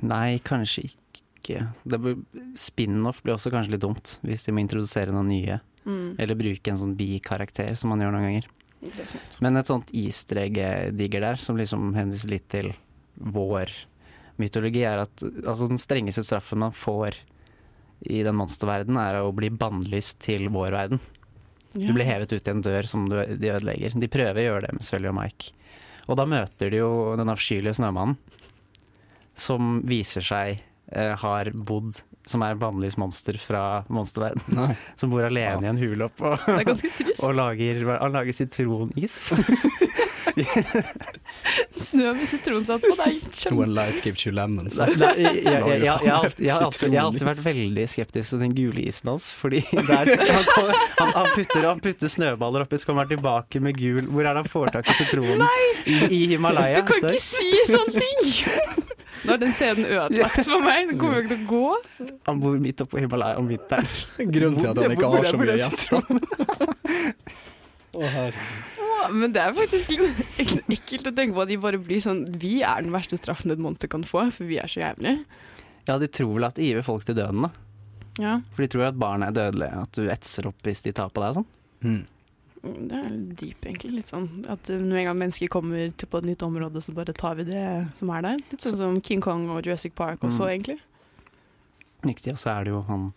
Nei, 0.02 0.40
kanskje 0.42 0.88
ikke. 0.88 1.01
Blir- 1.42 2.22
Spin-off 2.58 3.22
blir 3.22 3.34
også 3.36 3.52
kanskje 3.52 3.74
litt 3.74 3.84
dumt, 3.84 4.16
hvis 4.22 4.44
de 4.46 4.54
må 4.54 4.62
introdusere 4.62 5.14
noen 5.14 5.30
nye. 5.32 5.60
Mm. 5.84 6.16
Eller 6.22 6.38
bruke 6.38 6.70
en 6.70 6.78
sånn 6.78 6.96
bikarakter, 6.98 7.74
som 7.76 7.90
man 7.90 8.00
gjør 8.04 8.14
noen 8.14 8.28
ganger. 8.28 8.50
Er. 8.82 9.22
Men 9.42 9.56
et 9.58 9.68
sånt 9.70 9.90
easter 9.94 10.40
egg-digger 10.42 11.22
der, 11.22 11.38
som 11.38 11.58
liksom 11.58 11.92
henviser 11.94 12.32
litt 12.32 12.48
til 12.50 12.72
vår 13.16 13.70
mytologi, 14.42 14.82
er 14.86 15.04
at 15.04 15.22
altså, 15.22 15.68
den 15.70 15.78
strengeste 15.78 16.24
straffen 16.26 16.62
man 16.64 16.74
får 16.74 17.18
i 18.10 18.22
den 18.26 18.34
monsterverdenen, 18.34 18.98
er 18.98 19.20
å 19.22 19.34
bli 19.34 19.50
bannlyst 19.54 20.18
til 20.24 20.48
vår 20.50 20.74
verden. 20.74 21.02
Du 21.72 21.92
blir 21.94 22.04
hevet 22.04 22.32
ut 22.34 22.48
i 22.48 22.50
en 22.52 22.62
dør 22.64 22.88
som 22.90 23.06
du, 23.08 23.16
de 23.38 23.52
ødelegger. 23.54 23.94
De 23.96 24.08
prøver 24.10 24.42
å 24.42 24.46
gjøre 24.48 24.66
det 24.66 24.72
med 24.76 24.84
Sølje 24.84 25.12
og 25.12 25.16
Mike. 25.16 25.52
Og 26.10 26.18
da 26.18 26.26
møter 26.28 26.72
de 26.72 26.82
jo 26.82 26.90
den 27.16 27.30
avskyelige 27.32 27.78
snømannen, 27.78 28.18
som 29.38 29.78
viser 29.88 30.24
seg 30.26 30.60
har 30.94 31.48
bodd 31.54 31.96
Som 32.28 32.44
er 32.46 32.58
vanligvis 32.60 32.98
monster 33.00 33.38
fra 33.40 33.82
monsterverden. 33.90 34.74
Som 35.00 35.10
bor 35.10 35.24
alene 35.26 35.66
i 35.66 35.70
en 35.72 35.80
hule 35.80 36.06
opp 36.06 36.22
og, 36.22 36.44
og 37.24 37.34
lager, 37.34 37.82
lager 38.12 38.36
sitronis. 38.36 39.16
Snø 41.82 42.12
med 42.14 42.26
sitronsaft 42.30 42.84
på 42.86 42.94
deg. 43.00 43.22
When 43.56 43.72
life 43.76 44.02
gives 44.04 44.24
you 44.26 44.32
lemons. 44.34 44.76
Nei, 44.78 44.88
nei, 45.00 45.12
jeg, 45.42 45.56
har 45.56 45.66
alltid- 45.66 45.82
jeg, 45.82 45.92
har 45.92 46.18
alltid, 46.22 46.46
jeg 46.46 46.98
har 47.00 47.06
alltid 47.08 47.26
vært 47.28 47.42
veldig 47.46 47.86
skeptisk 47.92 48.34
til 48.34 48.42
den 48.44 48.54
gule 48.56 48.84
isen 48.86 49.10
hans. 49.12 49.28
Fordi 49.36 49.62
der, 49.72 49.92
han, 49.92 50.46
kommer- 50.52 50.80
han, 51.00 51.12
han, 51.18 51.28
putter, 51.34 51.66
han 51.68 51.82
putter 51.84 52.12
snøballer 52.12 52.66
oppi, 52.66 52.80
så 52.82 52.90
kommer 52.90 53.06
han 53.06 53.12
tilbake 53.16 53.60
med 53.64 53.76
gul 53.78 54.06
Hvor 54.08 54.22
er 54.26 54.32
det 54.36 54.42
han 54.44 54.50
får 54.52 54.72
tak 54.78 54.88
i 54.92 54.96
sitronen? 55.00 55.46
I, 55.86 55.98
I 56.06 56.20
Himalaya. 56.34 56.80
Du 56.82 56.92
kan 56.92 57.08
ikke 57.10 57.22
si 57.24 57.52
sånne 57.70 57.92
ting! 57.98 58.88
Nå 59.22 59.36
er 59.36 59.38
den 59.38 59.52
scenen 59.54 59.84
ødelagt 59.86 60.48
for 60.50 60.58
meg. 60.64 60.88
Den 60.90 60.96
kommer 60.98 61.20
jo 61.20 61.22
ikke 61.22 61.36
til 61.36 61.44
å 61.44 61.50
gå. 61.52 62.08
Han 62.26 62.40
bor 62.42 62.56
midt 62.58 62.80
oppe 62.82 62.96
på 62.96 63.02
Himalaya 63.04 63.38
om 63.38 63.46
vinteren. 63.46 63.86
Grunnen 64.18 64.58
til 64.58 64.70
at 64.72 64.80
han 64.82 64.94
ikke 64.96 65.10
har 65.12 65.28
så 65.30 65.38
mye 65.38 65.58
gjester. 65.60 66.00
Men 69.12 69.32
det 69.34 69.40
er 69.42 69.52
faktisk 69.58 69.90
litt 69.90 70.68
ekkelt 70.70 71.08
å 71.10 71.14
tenke 71.16 71.34
på 71.34 71.42
at 71.42 71.50
de 71.50 71.56
bare 71.60 71.80
blir 71.82 71.98
sånn 72.04 72.20
Vi 72.38 72.60
er 72.62 72.84
den 72.84 72.92
verste 72.94 73.18
straffen 73.18 73.50
et 73.50 73.58
monster 73.62 73.90
kan 73.90 74.04
få, 74.06 74.28
for 74.32 74.46
vi 74.48 74.60
er 74.62 74.70
så 74.70 74.80
jævlige. 74.84 75.24
Ja, 75.88 75.96
de 75.98 76.06
tror 76.06 76.36
vel 76.36 76.46
at 76.46 76.54
de 76.60 76.68
giver 76.68 76.84
folk 76.86 77.04
til 77.08 77.16
døden, 77.18 77.42
da. 77.48 77.50
Ja. 78.22 78.36
For 78.54 78.62
de 78.62 78.68
tror 78.70 78.86
at 78.92 78.98
barn 79.02 79.24
er 79.26 79.34
dødelige, 79.34 79.82
at 79.82 79.92
du 79.98 80.06
etser 80.12 80.46
opp 80.52 80.62
hvis 80.68 80.84
de 80.86 80.92
tar 80.94 81.10
på 81.10 81.24
deg 81.24 81.32
og 81.34 81.40
sånn. 81.42 82.06
Det 82.62 82.94
er 82.94 83.08
litt 83.10 83.32
deep, 83.40 83.64
egentlig. 83.66 83.90
Litt 83.96 84.12
sånn 84.12 84.28
at 84.52 84.70
når 84.70 85.00
en 85.00 85.08
gang 85.10 85.18
mennesker 85.24 85.50
kommer 85.50 85.90
til 85.98 86.06
på 86.12 86.20
et 86.22 86.28
nytt 86.30 86.44
område, 86.46 86.78
så 86.84 86.94
bare 86.94 87.10
tar 87.18 87.34
vi 87.40 87.48
det 87.48 87.64
som 87.98 88.12
er 88.14 88.22
der. 88.28 88.38
Litt 88.52 88.62
sånn 88.62 88.78
som 88.78 89.00
King 89.02 89.24
Kong 89.24 89.48
og 89.50 89.64
Jurassic 89.66 89.96
Park 89.98 90.22
også, 90.22 90.46
Mm. 90.46 90.52
egentlig. 90.54 90.78
Riktig, 92.06 92.32
og 92.36 92.38
så 92.38 92.52
er 92.54 92.64
det 92.64 92.70
jo 92.76 92.82
han 92.86 93.08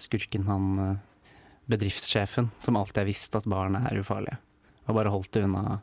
skurken, 0.00 0.46
han 0.48 0.64
eh, 0.78 0.96
bedriftssjefen, 1.70 2.50
som 2.58 2.76
alltid 2.76 3.02
har 3.02 3.08
visst 3.08 3.36
at 3.38 3.46
barn 3.50 3.76
er 3.80 4.00
ufarlige. 4.00 4.38
Og 4.88 4.98
bare 4.98 5.12
holdt 5.12 5.32
det 5.36 5.44
unna. 5.46 5.78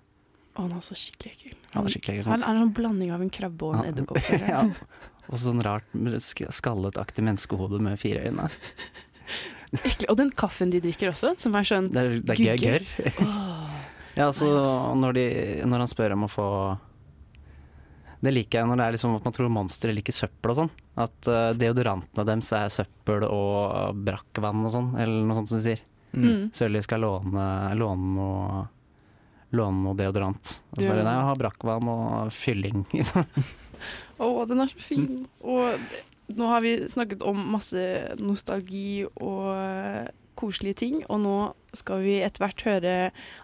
Å, 0.52 0.66
han 0.66 0.74
er 0.76 0.84
så 0.84 0.98
skikkelig 0.98 1.32
ekkel. 1.34 1.56
Han 1.74 1.88
ekkel. 1.88 2.24
Han 2.28 2.44
er 2.44 2.52
en 2.54 2.64
sånn 2.66 2.74
blanding 2.78 3.14
av 3.16 3.24
en 3.24 3.32
krabbe 3.34 3.70
og 3.70 3.78
en 3.80 3.86
Ja. 3.86 3.94
edderkopp. 3.94 4.30
ja. 4.54 4.64
Og 5.32 5.40
sånn 5.40 5.62
rart 5.64 5.88
skallet-aktig 6.52 7.24
menneskehode 7.24 7.80
med 7.82 7.98
fire 8.02 8.28
øyne. 8.28 8.50
Ekkelig. 9.72 10.10
Og 10.12 10.18
den 10.20 10.32
kaffen 10.36 10.70
de 10.74 10.82
drikker 10.84 11.14
også, 11.14 11.32
som 11.40 11.56
er 11.56 11.64
sånn 11.64 11.88
Det 11.94 12.02
er, 12.04 12.18
det 12.28 12.40
er 12.52 12.60
gørr. 12.60 12.88
Ja, 14.12 14.26
altså 14.28 14.44
når, 15.00 15.14
de, 15.16 15.26
når 15.72 15.86
han 15.86 15.88
spør 15.88 16.14
om 16.18 16.26
å 16.28 16.28
få 16.28 16.46
Det 18.22 18.34
liker 18.34 18.60
jeg 18.60 18.70
når 18.70 18.78
det 18.78 18.86
er 18.86 18.96
liksom 18.96 19.16
at 19.18 19.26
man 19.26 19.36
tror 19.36 19.54
monstre 19.54 19.94
liker 19.96 20.16
søppel 20.16 20.54
og 20.54 20.60
sånn. 20.60 20.74
At 21.02 21.30
uh, 21.30 21.54
deodorantene 21.58 22.26
deres 22.28 22.52
er 22.58 22.74
søppel 22.74 23.26
og 23.28 23.98
brakkvann 24.06 24.68
og 24.68 24.76
sånn, 24.76 24.92
eller 25.02 25.26
noe 25.26 25.40
sånt 25.40 25.52
som 25.52 25.62
de 25.62 25.66
sier. 25.66 25.82
Mm. 26.12 26.52
Sølvi 26.54 26.84
skal 26.86 27.06
låne, 27.06 27.48
låne 27.80 28.14
noe 28.18 28.62
Låne 29.52 29.84
noe 29.84 29.98
deodorant. 30.00 30.52
Og 30.72 30.80
så 30.80 30.88
bare 30.88 31.04
nei, 31.04 31.12
jeg 31.12 31.28
har 31.28 31.40
brakkvann 31.42 31.90
og 31.92 32.30
fylling. 32.32 32.86
Å, 34.24 34.28
den 34.48 34.64
er 34.64 34.72
så 34.72 34.80
fin. 34.80 35.10
Og 35.44 35.76
nå 36.38 36.48
har 36.48 36.64
vi 36.64 36.72
snakket 36.88 37.26
om 37.28 37.42
masse 37.52 37.84
nostalgi 38.22 39.04
og 39.12 40.08
koselige 40.40 40.80
ting, 40.84 41.02
og 41.10 41.22
nå 41.24 41.38
skal 41.78 42.04
vi 42.04 42.20
etter 42.24 42.44
hvert 42.44 42.66
høre 42.68 42.96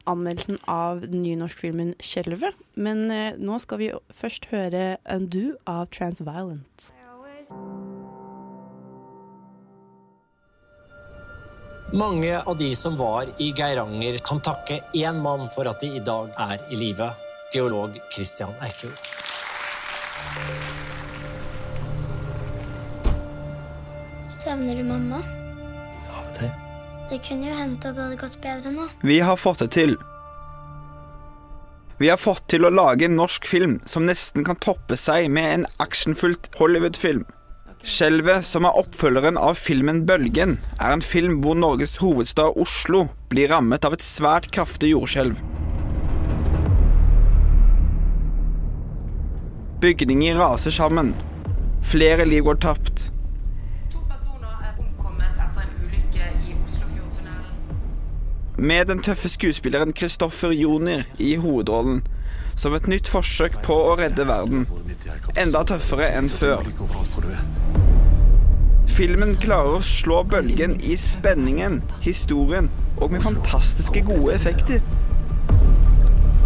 anmeldelsen 0.10 0.60
av 0.72 1.06
den 1.06 1.24
nye 1.24 1.40
norskfilmen 1.40 1.96
'Skjelvet'. 2.00 2.58
Men 2.76 3.10
eh, 3.12 3.38
nå 3.38 3.60
skal 3.64 3.82
vi 3.82 3.92
først 4.14 4.50
høre 4.52 4.98
'Undo' 5.06 5.58
av 5.66 5.88
Transviolent. 5.92 6.92
Mange 11.94 12.34
av 12.36 12.58
de 12.60 12.74
som 12.76 12.98
var 13.00 13.30
i 13.40 13.54
Geiranger, 13.56 14.18
kan 14.20 14.42
takke 14.44 14.82
én 14.94 15.22
mann 15.24 15.48
for 15.50 15.70
at 15.72 15.80
de 15.80 15.94
i 15.96 16.04
dag 16.04 16.34
er 16.36 16.60
i 16.68 16.76
live. 16.76 17.08
Geolog 17.54 17.96
Christian 18.12 18.52
Erkjord. 18.60 19.00
Savner 24.30 24.76
du 24.76 24.84
mamma? 24.84 25.24
Det 27.08 27.22
kunne 27.24 27.47
jo 27.47 27.55
hendt 27.55 27.86
at 27.88 27.95
det 27.95 28.03
hadde 28.03 28.20
gått 28.20 28.38
bedre 28.43 28.72
nå. 28.74 28.86
Vi 29.08 29.22
har 29.24 29.39
fått 29.39 29.64
det 29.64 29.70
til. 29.78 29.95
Vi 31.97 32.10
har 32.12 32.20
fått 32.20 32.43
til 32.51 32.68
å 32.68 32.70
lage 32.74 33.08
en 33.08 33.16
norsk 33.18 33.47
film 33.47 33.80
som 33.89 34.05
nesten 34.05 34.43
kan 34.45 34.60
toppe 34.62 34.97
seg 34.99 35.32
med 35.34 35.47
en 35.53 35.66
actionfullt 35.82 36.51
Hollywood-film. 36.60 37.24
Skjelvet, 37.88 38.43
som 38.43 38.68
er 38.68 38.78
oppfølgeren 38.78 39.39
av 39.39 39.55
filmen 39.58 40.03
Bølgen, 40.05 40.58
er 40.78 40.91
en 40.91 41.01
film 41.05 41.39
hvor 41.41 41.55
Norges 41.58 41.95
hovedstad 42.01 42.60
Oslo 42.60 43.05
blir 43.32 43.49
rammet 43.53 43.88
av 43.88 43.95
et 43.95 44.03
svært 44.03 44.51
kraftig 44.53 44.91
jordskjelv. 44.91 45.39
Bygninger 49.82 50.38
raser 50.41 50.76
sammen. 50.76 51.16
Flere 51.86 52.28
liv 52.28 52.43
går 52.43 52.60
tapt. 52.68 53.12
Med 58.58 58.86
den 58.86 58.99
tøffe 59.03 59.30
skuespilleren 59.30 59.93
Kristoffer 59.93 60.51
Joner 60.51 61.03
i 61.20 61.36
hovedrollen, 61.36 62.01
som 62.55 62.74
et 62.74 62.88
nytt 62.88 63.08
forsøk 63.08 63.62
på 63.66 63.74
å 63.74 63.95
redde 63.99 64.26
verden. 64.28 64.66
Enda 65.38 65.62
tøffere 65.68 66.10
enn 66.18 66.30
før. 66.30 66.66
Filmen 68.97 69.36
klarer 69.38 69.78
å 69.78 69.84
slå 69.86 70.24
bølgen 70.26 70.80
i 70.82 70.97
spenningen, 70.97 71.84
historien 72.01 72.72
og 72.97 73.12
med 73.14 73.22
fantastiske 73.22 74.01
gode 74.08 74.34
effekter. 74.34 74.82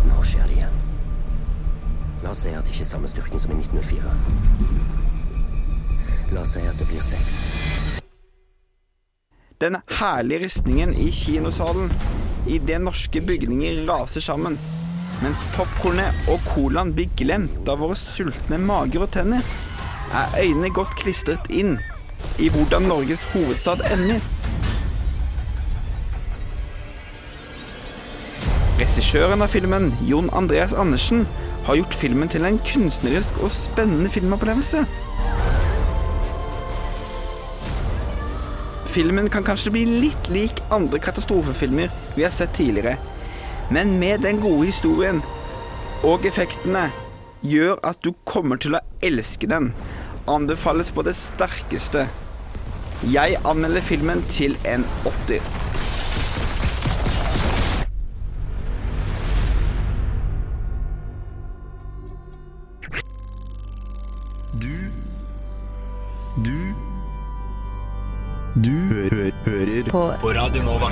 Nå 0.09 0.19
skjer 0.27 0.45
det 0.49 0.59
igjen. 0.59 0.77
La 2.25 2.35
oss 2.35 2.43
si 2.43 2.51
at 2.51 2.67
det 2.67 2.75
ikke 2.75 2.83
er 2.89 2.91
samme 2.91 3.07
styrken 3.11 3.39
som 3.39 3.55
i 3.55 3.61
1904. 3.63 4.15
La 6.35 6.43
oss 6.43 6.57
si 6.57 6.67
at 6.67 6.79
det 6.79 6.91
blir 6.91 7.03
seks. 7.05 7.41
Den 9.61 9.77
herlige 9.99 10.45
ristningen 10.45 10.93
i 10.97 11.11
kinosalen 11.13 11.91
idet 12.49 12.81
norske 12.81 13.21
bygninger 13.21 13.83
raser 13.85 14.23
sammen, 14.25 14.55
mens 15.21 15.43
popkornet 15.53 16.31
og 16.33 16.41
colaen 16.47 16.89
blir 16.97 17.11
glemt 17.19 17.69
av 17.69 17.83
våre 17.83 17.93
sultne 17.99 18.57
mager 18.57 19.05
og 19.05 19.11
tenner, 19.13 19.45
er 20.17 20.33
øynene 20.41 20.71
godt 20.73 20.95
klistret 20.97 21.45
inn 21.53 21.75
i 22.41 22.49
hvordan 22.49 22.89
Norges 22.89 23.27
hovedstad 23.35 23.85
ender. 23.93 24.17
Regissøren 28.81 29.45
av 29.45 29.53
filmen, 29.53 29.91
Jon 30.09 30.33
Andreas 30.33 30.73
Andersen, 30.73 31.27
har 31.69 31.77
gjort 31.77 32.01
filmen 32.01 32.33
til 32.33 32.49
en 32.49 32.57
kunstnerisk 32.65 33.37
og 33.45 33.53
spennende 33.53 34.09
filmopplevelse. 34.09 34.87
Filmen 38.91 39.29
kan 39.31 39.43
kanskje 39.47 39.71
bli 39.71 39.85
litt 39.87 40.25
lik 40.35 40.57
andre 40.75 40.99
katastrofefilmer 40.99 41.91
vi 42.17 42.25
har 42.25 42.33
sett 42.35 42.51
tidligere, 42.57 42.97
men 43.71 43.93
med 44.01 44.25
den 44.25 44.41
gode 44.43 44.65
historien 44.67 45.21
og 46.03 46.27
effektene 46.27 46.89
gjør 47.45 47.79
at 47.87 48.03
du 48.03 48.11
kommer 48.27 48.59
til 48.59 48.75
å 48.75 48.83
elske 48.99 49.47
den. 49.47 49.71
Anbefales 50.27 50.91
på 50.91 51.07
det 51.07 51.15
sterkeste. 51.15 52.03
Jeg 53.15 53.39
anmelder 53.47 53.85
filmen 53.85 54.27
til 54.27 54.59
en 54.67 54.83
åtter. 55.07 55.60
På- 70.01 70.17
på 70.21 70.29
Radio 70.33 70.63
Nova. 70.63 70.87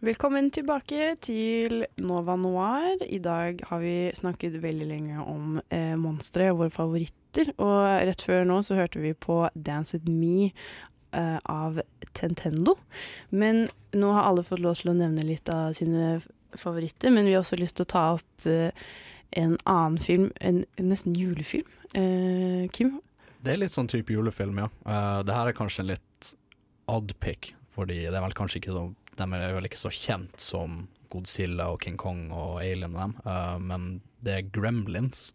Velkommen 0.00 0.50
tilbake 0.50 1.16
til 1.20 1.86
Nova 1.96 2.34
Noir. 2.36 2.98
I 3.08 3.18
dag 3.18 3.62
har 3.70 3.78
vi 3.80 4.10
snakket 4.14 4.58
veldig 4.60 4.88
lenge 4.90 5.22
om 5.24 5.62
eh, 5.70 5.94
monstre, 5.96 6.50
våre 6.52 6.68
favoritter. 6.68 7.54
Og 7.56 8.04
rett 8.10 8.20
før 8.20 8.44
nå 8.44 8.58
så 8.60 8.76
hørte 8.76 9.00
vi 9.00 9.14
på 9.16 9.48
Dance 9.54 9.96
With 9.96 10.12
Me 10.12 10.50
eh, 11.16 11.38
av 11.48 11.80
Tentendo. 12.12 12.74
Men 13.30 13.70
nå 13.96 14.10
har 14.12 14.28
alle 14.28 14.44
fått 14.44 14.60
lov 14.60 14.76
til 14.76 14.90
å 14.92 14.96
nevne 14.98 15.24
litt 15.24 15.48
av 15.48 15.72
sine 15.78 16.18
favoritter. 16.52 17.08
Men 17.08 17.24
vi 17.24 17.32
har 17.32 17.40
også 17.46 17.56
lyst 17.56 17.78
til 17.80 17.88
å 17.88 17.92
ta 17.94 18.02
opp 18.18 18.44
eh, 18.44 18.76
en 19.40 19.56
annen 19.64 19.96
film, 19.96 20.28
en, 20.44 20.66
en 20.76 20.92
nesten 20.92 21.16
julefilm. 21.16 21.72
Eh, 21.94 22.68
Kim? 22.76 22.98
Det 23.40 23.54
er 23.56 23.62
litt 23.64 23.72
sånn 23.72 23.88
type 23.88 24.12
julefilm, 24.12 24.60
ja. 24.66 24.68
Uh, 24.84 25.24
det 25.24 25.32
her 25.32 25.48
er 25.48 25.56
kanskje 25.56 25.86
en 25.86 25.90
litt 25.94 26.34
odd 26.88 27.14
pick, 27.20 27.52
fordi 27.74 28.02
det 28.06 28.16
er 28.16 28.24
vel 28.24 28.36
kanskje 28.36 28.62
ikke 28.62 28.74
så, 28.74 28.84
de 29.18 29.26
er 29.36 29.56
vel 29.56 29.68
ikke 29.68 29.80
så 29.80 29.92
kjent 29.92 30.40
som 30.42 30.86
Godzilla 31.12 31.70
og 31.72 31.82
King 31.84 31.96
Kong 32.00 32.28
og 32.34 32.60
Alien 32.62 32.94
og 32.96 33.02
dem, 33.02 33.14
uh, 33.24 33.56
men 33.60 33.88
det 34.24 34.34
er 34.34 34.50
Gremlins, 34.54 35.32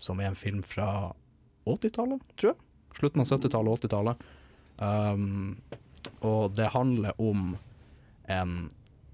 som 0.00 0.20
er 0.20 0.30
en 0.30 0.38
film 0.38 0.62
fra 0.66 1.12
80-tallet, 1.68 2.22
tror 2.36 2.52
jeg. 2.52 2.60
Slutten 2.98 3.22
av 3.22 3.30
70-tallet 3.30 3.72
og 3.72 3.82
80-tallet. 3.84 4.28
Um, 4.80 5.56
og 6.24 6.54
det 6.56 6.70
handler 6.74 7.16
om 7.20 7.54
en 8.30 8.54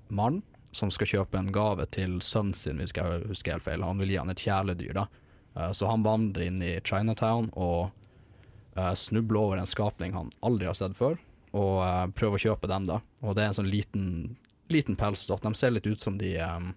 mann 0.08 0.42
som 0.76 0.92
skal 0.92 1.10
kjøpe 1.10 1.40
en 1.40 1.52
gave 1.54 1.86
til 1.94 2.18
sønnen 2.22 2.54
sin, 2.54 2.80
hvis 2.80 2.94
jeg 2.96 3.22
husker 3.26 3.56
helt 3.56 3.66
feil. 3.66 3.84
Han 3.86 4.02
vil 4.02 4.12
gi 4.12 4.20
han 4.20 4.32
et 4.32 4.42
kjæledyr, 4.42 4.94
da. 4.96 5.06
Uh, 5.56 5.70
så 5.76 5.90
han 5.90 6.06
vandrer 6.06 6.48
inn 6.48 6.60
i 6.62 6.76
Chinatown 6.86 7.50
og 7.54 7.90
uh, 8.76 8.92
snubler 8.94 9.42
over 9.42 9.62
en 9.62 9.70
skapning 9.70 10.16
han 10.16 10.32
aldri 10.46 10.68
har 10.70 10.78
sett 10.78 10.96
før, 10.98 11.18
og 11.52 11.76
uh, 11.82 12.06
prøve 12.16 12.38
å 12.38 12.42
kjøpe 12.48 12.68
dem, 12.70 12.88
da. 12.88 13.00
Og 13.22 13.36
det 13.36 13.44
er 13.44 13.52
en 13.52 13.58
sånn 13.60 13.70
liten, 13.70 14.08
liten 14.72 14.96
pelsdott. 14.98 15.44
De 15.46 15.54
ser 15.54 15.74
litt 15.74 15.86
ut 15.86 16.02
som 16.02 16.18
de 16.18 16.34
um, 16.42 16.72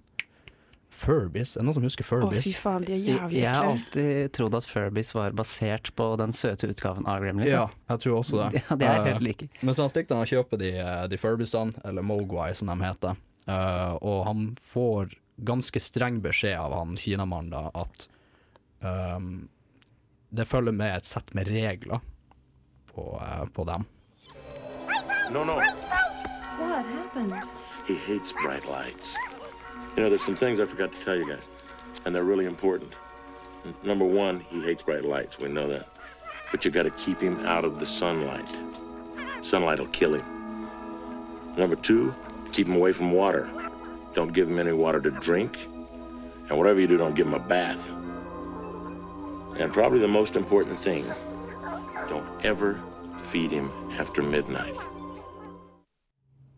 Furbies. 0.99 1.53
Er 1.55 1.61
det 1.61 1.67
noen 1.67 1.77
som 1.77 1.85
husker 1.85 2.03
Å, 2.03 2.09
Furbies? 2.09 2.47
fy 2.49 2.53
faen, 2.59 2.83
de 2.87 2.93
er 2.95 2.97
Jeg, 2.99 3.15
jævlig 3.15 3.39
jeg 3.39 3.53
har 3.55 3.67
alltid 3.69 4.31
trodd 4.35 4.57
at 4.57 4.67
Furbies 4.67 5.13
var 5.15 5.35
basert 5.37 5.91
på 5.95 6.07
den 6.19 6.33
søte 6.35 6.67
utgaven 6.71 7.07
av 7.07 7.21
Gremlins. 7.23 7.51
Ja, 7.53 7.67
jeg 7.93 8.03
tror 8.03 8.17
også 8.19 8.41
det. 8.41 8.49
Ja, 8.69 8.75
det 8.79 8.89
er 8.89 8.99
Eh, 8.99 9.07
helt 9.13 9.23
like. 9.25 9.47
Men 9.61 9.77
så 9.77 9.85
han 9.85 9.93
stikker 9.93 10.17
han 10.17 10.25
og 10.25 10.31
kjøper 10.33 10.59
de, 10.59 10.71
eh, 10.81 11.05
de 11.11 11.19
Furbiesene, 11.21 11.77
eller 11.87 12.05
Mogwai 12.05 12.51
som 12.57 12.71
de 12.71 12.77
heter, 12.83 13.19
uh, 13.47 13.93
og 14.01 14.25
han 14.27 14.43
får 14.73 15.13
ganske 15.47 15.79
streng 15.79 16.19
beskjed 16.25 16.57
av 16.59 16.73
han 16.75 16.97
kinamannen 16.99 17.53
da, 17.53 17.61
at 17.79 18.09
um, 18.83 19.47
det 20.35 20.45
følger 20.49 20.75
med 20.75 20.97
et 20.97 21.07
sett 21.07 21.31
med 21.37 21.47
regler 21.47 22.01
på, 22.91 23.05
uh, 23.21 23.45
på 23.55 23.63
dem. 23.69 23.87
No, 25.31 25.43
no. 25.43 25.55
What 25.55 26.85
happened? 26.85 27.33
He 27.85 27.95
hates 27.95 28.31
bright 28.31 28.67
lights. 28.67 29.15
You 29.95 30.03
know, 30.03 30.09
there's 30.09 30.23
some 30.23 30.35
things 30.35 30.59
I 30.59 30.65
forgot 30.65 30.93
to 30.93 31.01
tell 31.01 31.15
you 31.15 31.27
guys, 31.27 31.43
and 32.05 32.15
they're 32.15 32.23
really 32.23 32.45
important. 32.45 32.93
Number 33.83 34.05
one, 34.05 34.39
he 34.39 34.61
hates 34.61 34.83
bright 34.83 35.03
lights. 35.03 35.39
We 35.39 35.49
know 35.49 35.67
that. 35.69 35.87
But 36.51 36.65
you 36.65 36.71
got 36.71 36.83
to 36.83 36.91
keep 36.91 37.19
him 37.19 37.45
out 37.45 37.65
of 37.65 37.79
the 37.79 37.85
sunlight. 37.85 38.47
Sunlight 39.43 39.79
will 39.79 39.87
kill 39.87 40.15
him. 40.15 40.25
Number 41.57 41.75
two, 41.75 42.15
keep 42.51 42.67
him 42.67 42.75
away 42.75 42.93
from 42.93 43.11
water. 43.11 43.49
Don't 44.13 44.33
give 44.33 44.49
him 44.49 44.59
any 44.59 44.71
water 44.71 44.99
to 45.01 45.11
drink. 45.11 45.57
And 46.49 46.57
whatever 46.57 46.79
you 46.79 46.87
do, 46.87 46.97
don't 46.97 47.15
give 47.15 47.27
him 47.27 47.35
a 47.35 47.39
bath. 47.39 47.91
And 49.59 49.71
probably 49.71 49.99
the 49.99 50.07
most 50.07 50.35
important 50.35 50.79
thing, 50.79 51.05
don't 52.07 52.27
ever 52.43 52.81
feed 53.31 53.51
him 53.51 53.69
after 53.99 54.21
midnight. 54.21 54.77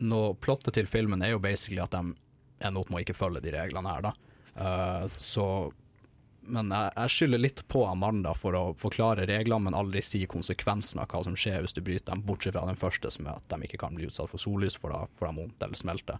Nå, 0.02 0.34
plottet 0.34 0.74
til 0.74 0.88
filmen 0.90 1.22
er 1.22 1.34
jo 1.34 1.42
basically 1.42 1.82
at 1.82 1.92
de 1.94 2.14
ender 2.62 2.80
opp 2.80 2.90
med 2.90 3.00
å 3.00 3.04
ikke 3.04 3.18
følge 3.18 3.42
de 3.44 3.52
reglene 3.54 3.92
her, 3.92 4.08
da. 4.08 4.12
Uh, 4.56 5.06
så 5.16 5.46
Men 6.42 6.72
jeg, 6.74 6.90
jeg 6.96 7.10
skylder 7.14 7.38
litt 7.38 7.60
på 7.70 7.84
Amanda 7.86 8.32
for 8.34 8.56
å 8.58 8.62
forklare 8.74 9.28
reglene, 9.30 9.68
men 9.68 9.76
aldri 9.78 10.00
si 10.02 10.24
konsekvensen 10.26 10.98
av 10.98 11.06
hva 11.12 11.20
som 11.22 11.36
skjer 11.38 11.62
hvis 11.62 11.76
du 11.76 11.84
bryter 11.86 12.10
dem, 12.10 12.24
bortsett 12.26 12.56
fra 12.56 12.64
den 12.66 12.80
første, 12.80 13.12
som 13.14 13.28
er 13.28 13.38
at 13.38 13.46
de 13.52 13.68
ikke 13.68 13.78
kan 13.84 13.94
bli 13.94 14.08
utsatt 14.08 14.32
for 14.32 14.42
sollys, 14.42 14.74
for 14.74 14.90
da 14.90 15.04
får 15.20 15.28
de 15.28 15.38
vondt 15.38 15.62
eller 15.62 15.78
smelter. 15.78 16.18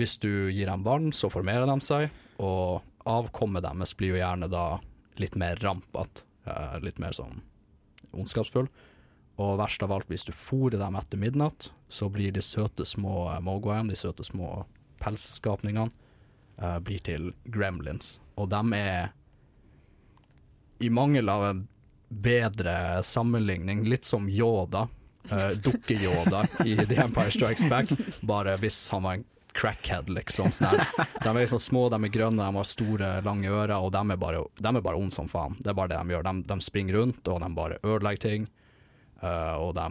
Hvis 0.00 0.16
du 0.22 0.48
gir 0.48 0.70
dem 0.70 0.86
barn, 0.86 1.10
så 1.12 1.28
formerer 1.28 1.68
de 1.68 1.76
seg, 1.84 2.08
og 2.40 2.80
avkommet 3.04 3.66
deres 3.68 3.92
blir 4.00 4.14
jo 4.14 4.22
gjerne 4.22 4.48
da 4.48 4.64
litt 5.20 5.36
mer 5.36 5.60
rampete, 5.60 6.24
uh, 6.48 6.80
litt 6.80 6.96
mer 7.02 7.12
sånn 7.16 7.42
ondskapsfull. 8.16 8.72
Og 9.36 9.58
verst 9.60 9.82
av 9.84 9.92
alt, 9.92 10.08
hvis 10.08 10.24
du 10.24 10.32
fôrer 10.32 10.78
dem 10.80 10.96
etter 10.96 11.20
midnatt, 11.20 11.70
så 11.92 12.08
blir 12.12 12.32
de 12.32 12.42
søte 12.44 12.86
små 12.88 13.26
eh, 13.34 13.40
mogwaiene, 13.44 13.92
de 13.92 13.98
søte 14.00 14.24
små 14.24 14.64
pelsskapningene, 15.02 15.92
uh, 16.62 16.78
blir 16.80 17.02
til 17.04 17.34
gremlins. 17.52 18.14
Og 18.40 18.48
de 18.48 18.62
er, 18.78 19.10
i 20.80 20.88
mangel 20.88 21.28
av 21.28 21.44
en 21.50 21.60
bedre 22.08 23.02
sammenligning, 23.04 23.84
litt 23.84 24.08
som 24.08 24.24
Yoda, 24.32 24.86
uh, 25.28 25.52
dukke-Yoda 25.52 26.46
i 26.64 26.78
The 26.80 27.02
Empire 27.04 27.34
Strikes 27.34 27.68
Back, 27.68 27.92
bare 28.24 28.56
hvis 28.62 28.80
han 28.94 29.04
var 29.04 29.18
en 29.18 29.28
crackhead, 29.56 30.08
liksom. 30.12 30.52
Sånn 30.52 30.80
de 31.22 31.28
er 31.28 31.42
liksom 31.42 31.60
små, 31.60 31.86
de 31.92 32.00
er 32.00 32.12
grønne, 32.12 32.40
de 32.40 32.60
har 32.60 32.68
store, 32.68 33.12
lange 33.24 33.52
ører, 33.52 33.76
og 33.76 33.92
de 33.92 34.00
er 34.00 34.20
bare, 34.20 34.44
de 34.56 34.80
bare 34.80 35.00
onde 35.00 35.16
som 35.16 35.28
faen. 35.28 35.56
Det 35.60 35.72
er 35.72 35.76
bare 35.76 35.92
det 35.92 36.00
de 36.00 36.16
gjør. 36.16 36.28
De, 36.28 36.44
de 36.48 36.58
springer 36.64 37.00
rundt, 37.00 37.28
og 37.28 37.40
de 37.44 37.52
bare 37.56 37.80
ødelegger 37.84 38.24
ting. 38.30 38.48
Eh, 39.22 39.54
og 39.60 39.76
de 39.78 39.86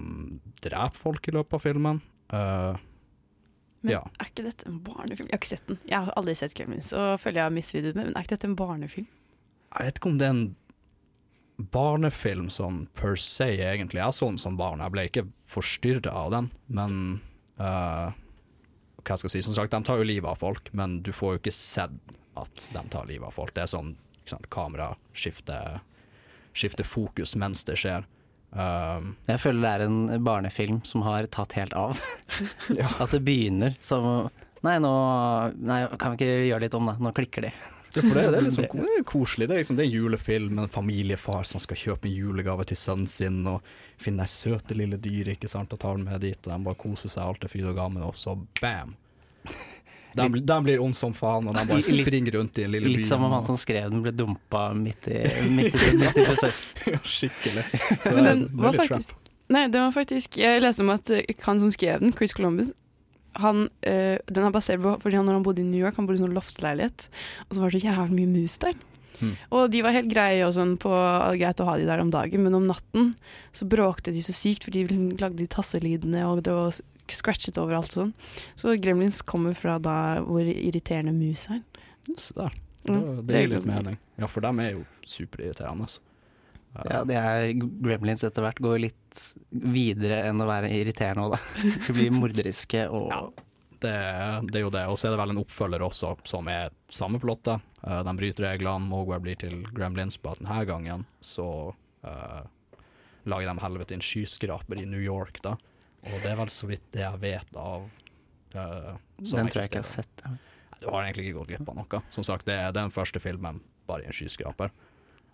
dreper 0.66 1.00
folk 1.00 1.30
i 1.30 1.36
løpet 1.36 1.58
av 1.58 1.64
filmen. 1.64 2.02
Uh, 2.34 2.76
Men 3.86 3.94
ja. 3.94 4.02
er 4.20 4.30
ikke 4.32 4.48
dette 4.48 4.68
en 4.70 4.82
barnefilm? 4.84 5.30
Jeg 5.30 5.36
har 5.36 5.42
ikke 5.44 5.54
sett 5.54 5.68
den. 5.70 5.80
Jeg 5.86 6.08
har 6.08 6.20
aldri 6.20 6.36
sett 6.40 6.56
Gremlins, 6.58 6.92
og 6.98 7.20
føler 7.22 7.42
jeg 7.42 7.50
har 7.50 7.56
mislydet 7.56 7.96
med, 7.96 8.10
men 8.10 8.16
er 8.16 8.26
ikke 8.26 8.38
dette 8.38 8.50
en 8.50 8.60
barnefilm? 8.60 9.10
Jeg 9.76 9.90
vet 9.90 10.00
ikke 10.00 10.12
om 10.12 10.20
det 10.22 10.28
er 10.28 10.36
en 10.36 10.46
barnefilm 11.72 12.50
sånn 12.52 12.84
per 12.98 13.16
se, 13.22 13.48
egentlig. 13.64 14.02
Jeg 14.02 14.18
så 14.18 14.30
den 14.32 14.42
som 14.42 14.58
barn, 14.60 14.84
jeg 14.84 14.94
ble 14.96 15.08
ikke 15.10 15.26
forstyrra 15.48 16.12
av 16.26 16.34
den, 16.34 16.50
men 16.68 16.98
uh, 17.62 18.12
Hva 19.06 19.20
skal 19.20 19.30
jeg 19.30 19.38
si, 19.38 19.46
som 19.46 19.56
sagt, 19.56 19.76
de 19.76 19.86
tar 19.86 20.02
jo 20.02 20.08
livet 20.08 20.28
av 20.32 20.40
folk, 20.42 20.72
men 20.74 21.00
du 21.06 21.12
får 21.14 21.36
jo 21.36 21.42
ikke 21.44 21.54
sett 21.56 22.16
at 22.36 22.68
de 22.74 22.82
tar 22.92 23.06
livet 23.08 23.30
av 23.30 23.36
folk. 23.38 23.54
Det 23.56 23.64
er 23.64 23.72
sånn 23.72 23.94
ikke 24.26 24.34
sant, 24.34 24.50
kamera 24.50 24.88
skifter, 25.14 25.80
skifter 26.58 26.88
fokus 26.88 27.36
mens 27.38 27.62
det 27.68 27.78
skjer. 27.78 28.08
Um, 28.56 29.16
Jeg 29.28 29.42
føler 29.44 29.62
det 29.66 29.72
er 29.74 29.82
en 29.90 30.24
barnefilm 30.24 30.80
som 30.88 31.04
har 31.04 31.28
tatt 31.28 31.58
helt 31.60 31.74
av. 31.76 32.00
At 33.04 33.12
det 33.12 33.24
begynner 33.28 33.76
som 33.84 34.30
Nei, 34.66 34.80
nå 34.82 34.92
Nei, 35.62 35.82
kan 36.02 36.16
vi 36.16 36.24
ikke 36.24 36.46
gjøre 36.48 36.64
litt 36.64 36.78
om, 36.78 36.88
det. 36.90 36.96
Nå 37.04 37.12
klikker 37.14 37.46
de. 37.46 37.52
Ja, 37.96 38.02
for 38.02 38.18
det, 38.18 38.24
det 38.34 38.40
er 38.40 38.46
liksom 38.48 38.66
det 38.80 38.96
er 38.98 39.06
koselig. 39.08 39.48
Det 39.48 39.56
er, 39.56 39.62
liksom, 39.62 39.78
det 39.78 39.86
er 39.86 39.90
en 39.92 39.98
julefilm 39.98 40.56
med 40.56 40.64
en 40.66 40.74
familiefar 40.74 41.46
som 41.48 41.62
skal 41.64 41.80
kjøpe 41.80 42.10
en 42.10 42.16
julegave 42.16 42.66
til 42.72 42.80
sønnen 42.80 43.12
sin, 43.12 43.42
og 43.48 43.64
finner 44.02 44.32
søte 44.32 44.76
lille 44.78 45.00
dyret 45.00 45.36
ikke 45.36 45.52
sant, 45.52 45.76
og 45.76 45.80
tar 45.84 46.00
dem 46.00 46.08
med 46.10 46.24
dit, 46.26 46.40
og 46.42 46.52
de 46.52 46.68
bare 46.70 46.82
koser 46.82 47.12
seg, 47.12 47.24
alt 47.28 47.46
er 47.46 47.52
fryd 47.52 47.70
og 47.72 47.78
gammen, 47.78 48.04
og 48.08 48.18
så 48.20 48.36
bam! 48.62 48.96
De, 50.16 50.30
blir- 50.32 50.46
de 50.48 50.58
blir 50.64 50.82
ond 50.84 50.96
som 50.96 51.14
faen, 51.18 51.48
og 51.52 51.58
de 51.58 51.66
bare 51.68 51.82
Litt- 51.82 52.06
springer 52.06 52.38
rundt 52.40 52.58
i 52.62 52.64
en 52.68 52.72
lille 52.72 52.88
by. 52.88 52.96
Litt 52.98 53.10
som 53.10 53.24
om 53.28 53.34
han 53.36 53.46
som 53.48 53.58
skrev 53.60 53.90
den 53.92 54.02
ble 54.06 54.14
dumpa 54.16 54.70
midt 54.78 55.10
i, 55.12 55.22
midt 55.58 55.76
i, 55.76 55.92
midt 56.00 56.18
i 56.22 56.26
prosessen. 56.26 56.72
ja, 56.96 57.02
skikkelig. 57.04 57.66
Så 57.76 58.16
det 58.16 58.24
er 58.24 58.46
var 58.48 58.72
veldig 58.72 58.82
faktisk 58.86 59.12
trap. 59.14 59.22
Nei, 59.54 59.68
den 59.70 59.84
var 59.86 59.92
faktisk 59.94 60.40
Jeg 60.42 60.62
leste 60.64 60.82
om 60.82 60.90
at 60.90 61.12
eh, 61.14 61.28
han 61.46 61.60
som 61.62 61.70
skrev 61.76 62.00
den, 62.02 62.16
Chris 62.18 62.34
Columbus 62.34 62.72
han, 63.38 63.66
øh, 63.86 64.16
Den 64.32 64.48
er 64.48 64.54
basert 64.56 64.80
på 64.82 64.96
fordi 65.04 65.18
han 65.20 65.26
når 65.28 65.36
han 65.38 65.44
bodde 65.46 65.62
i 65.62 65.68
New 65.68 65.82
York, 65.84 65.98
han 66.00 66.08
bodde 66.08 66.18
i 66.18 66.24
sånn 66.24 66.34
loftleilighet, 66.34 67.10
og 67.46 67.54
så 67.58 67.62
var 67.62 67.70
det 67.76 67.82
så 67.84 67.90
jævlig 67.92 68.16
mye 68.24 68.32
mus 68.32 68.56
der. 68.64 68.78
Mm. 69.20 69.34
Og 69.56 69.70
de 69.72 69.82
var 69.84 69.94
helt 69.96 70.10
greie 70.12 70.42
og 70.48 70.54
sånn 70.56 70.74
på 70.82 70.90
greit 71.36 71.60
å 71.64 71.68
ha 71.68 71.76
de 71.80 71.86
der 71.88 72.02
om 72.04 72.10
dagen, 72.16 72.42
men 72.48 72.56
om 72.58 72.66
natten 72.68 73.12
så 73.56 73.68
bråkte 73.70 74.12
de 74.16 74.24
så 74.26 74.34
sykt, 74.36 74.66
for 74.66 74.72
de 74.76 74.86
lagde 75.20 75.38
de 75.44 75.48
tasselydene, 75.52 76.24
og 76.32 76.42
det 76.48 76.56
var 76.56 76.74
scratchet 77.14 77.58
overalt 77.62 77.92
og 77.96 78.02
sånn. 78.06 78.14
Så 78.58 78.76
Gremlins 78.82 79.22
kommer 79.22 79.54
fra 79.58 79.78
da 79.80 80.22
hvor 80.26 80.46
irriterende 80.48 81.14
mus 81.16 81.48
er. 81.54 81.62
Så 82.18 82.34
der. 82.38 82.58
Mm, 82.86 82.96
Det, 82.96 83.06
det 83.06 83.26
det 83.28 83.36
er 83.38 83.42
gir 83.46 83.54
litt 83.56 83.66
mening. 83.70 83.98
Ja, 84.22 84.28
for 84.30 84.46
dem 84.46 84.60
er 84.62 84.72
jo 84.76 84.84
superirriterende. 85.10 85.88
altså. 85.90 86.02
Ja, 86.92 87.04
det 87.08 87.16
er 87.16 87.54
Gremlins 87.56 88.24
etter 88.28 88.44
hvert 88.44 88.60
går 88.60 88.82
litt 88.84 89.20
videre 89.50 90.26
enn 90.28 90.42
å 90.44 90.48
være 90.50 90.70
irriterende 90.76 91.30
òg, 91.30 91.36
da. 91.38 91.70
De 91.88 91.94
blir 91.98 92.12
morderiske 92.12 92.88
og 92.92 93.32
Det, 93.80 93.94
det 94.52 94.60
er 94.60 94.64
jo 94.66 94.74
det. 94.74 94.84
Og 94.92 94.98
så 95.00 95.08
er 95.08 95.16
det 95.16 95.22
vel 95.22 95.32
en 95.36 95.40
oppfølger 95.44 95.86
også 95.86 96.16
som 96.28 96.48
er 96.52 96.74
samme 96.92 97.20
plottet. 97.24 97.64
da 97.82 98.02
de 98.04 98.14
bryter 98.18 98.48
reglene, 98.50 98.90
Mogwai 98.90 99.20
blir 99.24 99.36
til 99.40 99.64
Gremlins, 99.76 100.18
bare 100.22 100.42
denne 100.42 100.66
gangen 100.68 101.06
så 101.22 101.48
uh, 102.04 102.44
lager 103.26 103.50
de 103.54 103.62
helvete 103.64 103.94
en 103.96 104.04
skyskraper 104.04 104.82
i 104.82 104.86
New 104.90 105.02
York, 105.02 105.40
da. 105.46 105.56
Og 106.06 106.18
det 106.22 106.32
er 106.32 106.36
vel 106.38 106.52
så 106.54 106.68
vidt 106.70 106.84
det 106.94 107.02
jeg 107.02 107.20
vet 107.22 107.56
av 107.58 107.86
uh, 108.56 108.96
Den 109.20 109.48
tror 109.50 109.62
jeg 109.62 109.70
ikke 109.70 109.80
jeg 109.80 109.84
har 109.84 109.90
sett. 109.90 110.26
Du 110.82 110.90
har 110.92 111.04
egentlig 111.06 111.30
ikke 111.30 111.40
gått 111.40 111.48
glipp 111.54 111.70
av 111.72 111.76
noe. 111.80 112.02
Som 112.14 112.24
sagt, 112.28 112.46
det 112.46 112.54
er 112.62 112.72
den 112.76 112.92
første 112.94 113.20
filmen 113.24 113.62
bare 113.90 114.04
i 114.06 114.10
en 114.12 114.14
skyskraper. 114.14 114.70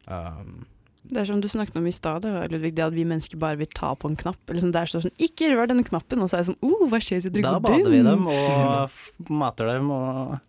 Um, 0.07 0.65
Det 1.03 1.17
er 1.17 1.25
som 1.25 1.41
du 1.41 1.47
snakket 1.49 1.75
om 1.81 1.87
i 1.89 1.91
stad, 1.91 2.21
det 2.21 2.51
Ludvig, 2.51 2.75
det 2.77 2.83
at 2.85 2.93
vi 2.93 3.03
mennesker 3.09 3.39
bare 3.41 3.57
vil 3.57 3.67
ta 3.73 3.95
på 3.97 4.07
en 4.11 4.15
knapp. 4.15 4.37
Eller 4.49 4.61
sånn, 4.61 4.71
det 4.71 4.81
er 4.83 4.91
sånn 4.91 5.11
'ikke 5.17 5.49
rør 5.49 5.67
denne 5.71 5.83
knappen', 5.83 6.21
og 6.21 6.29
så 6.29 6.37
er 6.37 6.43
det 6.43 6.49
sånn 6.53 6.61
'oh, 6.61 6.87
hva 6.89 6.99
skjer 7.01 7.17
hvis 7.19 7.25
jeg 7.25 7.33
Da 7.33 7.41
trykker 7.41 7.61
på 7.65 7.71
bader 7.73 7.91
vi 7.91 8.01
dem 8.03 8.27
og 8.27 8.83
f- 8.89 9.11
mater 9.29 9.65
dem 9.73 9.89
og 9.91 10.39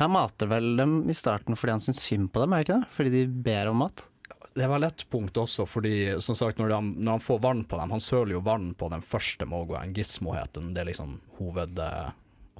Jeg 0.00 0.08
mater 0.08 0.46
vel 0.48 0.76
dem 0.76 1.08
i 1.10 1.12
starten 1.12 1.54
fordi 1.54 1.70
han 1.76 1.80
syns 1.84 2.00
synd 2.00 2.32
på 2.32 2.40
dem, 2.40 2.52
er 2.54 2.64
det 2.64 2.66
ikke 2.68 2.80
det? 2.80 2.88
Fordi 2.96 3.10
de 3.10 3.26
ber 3.28 3.66
om 3.68 3.76
mat? 3.84 4.06
Det 4.54 4.66
var 4.66 4.82
et 4.82 5.04
punkt 5.10 5.36
også, 5.38 5.66
fordi 5.68 6.20
som 6.22 6.34
sagt, 6.34 6.58
når, 6.58 6.72
de, 6.72 6.78
når 7.04 7.18
han 7.18 7.22
får 7.22 7.38
vann 7.44 7.62
på 7.64 7.78
dem 7.78 7.92
Han 7.94 8.02
søler 8.02 8.34
jo 8.34 8.42
vann 8.44 8.72
på 8.74 8.88
den 8.90 9.02
første 9.02 9.46
mogoen, 9.46 9.94
Gizmo 9.94 10.34
het 10.34 10.54
den. 10.58 10.72
Det 10.74 10.82
er 10.82 10.90
liksom 10.90 11.20
hoved... 11.38 11.78
eh, 11.78 12.10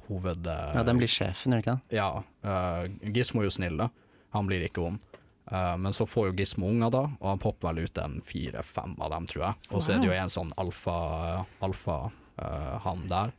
hoved 0.07 0.47
eh, 0.47 0.75
Ja, 0.77 0.85
den 0.87 1.01
blir 1.01 1.11
sjefen, 1.11 1.51
gjør 1.51 1.59
den 1.59 1.63
ikke 1.65 1.75
det? 1.75 1.97
Ja. 1.99 2.23
Uh, 2.45 3.11
Gizmo 3.11 3.43
er 3.43 3.49
jo 3.49 3.55
snill, 3.57 3.77
da. 3.81 3.89
Han 4.37 4.47
blir 4.47 4.63
ikke 4.67 4.85
ond. 4.87 5.03
Uh, 5.51 5.75
men 5.83 5.91
så 5.95 6.07
får 6.07 6.29
jo 6.29 6.37
Gizmo 6.39 6.71
unger, 6.71 6.93
da, 6.95 7.03
og 7.19 7.27
han 7.33 7.43
popper 7.43 7.71
vel 7.71 7.83
ut 7.89 8.01
en 8.01 8.19
fire-fem 8.23 8.95
av 8.95 9.11
dem, 9.17 9.27
tror 9.27 9.45
jeg. 9.49 9.69
Og 9.71 9.83
så 9.83 9.95
er 9.95 10.01
det 10.01 10.11
jo 10.11 10.15
en 10.15 10.31
sånn 10.31 10.55
alfa, 10.61 10.97
alfa 11.59 11.99
uh, 12.07 12.75
han 12.87 13.03
der. 13.11 13.35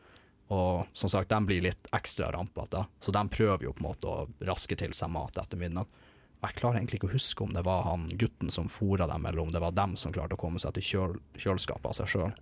Og 0.52 0.84
som 0.92 1.08
sagt, 1.08 1.32
de 1.32 1.40
blir 1.48 1.64
litt 1.64 1.88
ekstra 1.96 2.28
rampete, 2.34 2.84
så 3.00 3.14
de 3.16 3.22
prøver 3.32 3.64
jo 3.64 3.72
på 3.72 3.80
en 3.80 3.88
måte 3.88 4.10
å 4.10 4.26
raske 4.44 4.76
til 4.76 4.92
seg 4.96 5.08
mat 5.14 5.40
etter 5.40 5.60
midnatt. 5.60 5.88
Jeg 6.42 6.58
klarer 6.58 6.80
egentlig 6.80 6.98
ikke 6.98 7.10
å 7.10 7.14
huske 7.14 7.44
om 7.44 7.52
det 7.54 7.62
var 7.66 7.84
han 7.86 8.08
gutten 8.18 8.50
som 8.50 8.70
fora 8.72 9.06
dem, 9.06 9.26
eller 9.28 9.44
om 9.44 9.52
det 9.54 9.60
var 9.62 9.74
dem 9.76 9.94
som 9.98 10.14
klarte 10.14 10.34
å 10.34 10.40
komme 10.40 10.58
seg 10.58 10.74
til 10.74 10.88
kjøl, 10.88 11.20
kjøleskapet 11.38 11.92
av 11.92 11.98
seg 12.00 12.10
sjøl. 12.10 12.32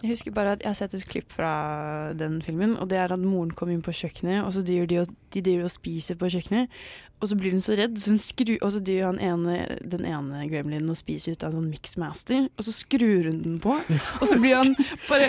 Jeg 0.00 0.14
husker 0.14 0.32
bare 0.32 0.54
at 0.56 0.62
jeg 0.64 0.70
har 0.70 0.76
sett 0.78 0.94
et 0.96 1.08
klipp 1.08 1.32
fra 1.32 1.52
den 2.16 2.38
filmen, 2.44 2.72
og 2.80 2.88
det 2.88 2.96
er 3.00 3.12
at 3.12 3.20
moren 3.20 3.52
kommer 3.52 3.76
inn 3.76 3.84
på 3.84 3.92
kjøkkenet, 3.96 4.42
og 4.46 4.52
så 4.56 4.64
driver 4.64 4.88
de 4.88 5.00
og, 5.02 5.14
de 5.32 5.42
driver 5.44 5.68
og 5.68 5.72
spiser 5.72 6.16
på 6.20 6.30
kjøkkenet, 6.32 6.72
og 7.20 7.28
så 7.30 7.36
blir 7.38 7.52
hun 7.52 7.60
så 7.64 7.76
redd, 7.78 7.98
så 8.00 8.14
hun 8.14 8.20
skru, 8.24 8.54
og 8.64 8.70
så 8.74 8.80
driver 8.84 9.10
han 9.12 9.20
ene, 9.20 9.56
den 9.84 10.06
ene 10.08 10.44
gremlinen 10.50 10.90
og 10.92 10.96
spiser 10.98 11.36
ut 11.36 11.44
av 11.44 11.52
en 11.52 11.60
sånn 11.60 11.70
mixmaster, 11.72 12.46
og 12.56 12.64
så 12.66 12.72
skrur 12.72 13.28
hun 13.30 13.42
den 13.44 13.58
på, 13.62 13.76
og 14.20 14.24
så 14.26 14.38
blir 14.40 14.56
han 14.60 14.74
bare 15.08 15.28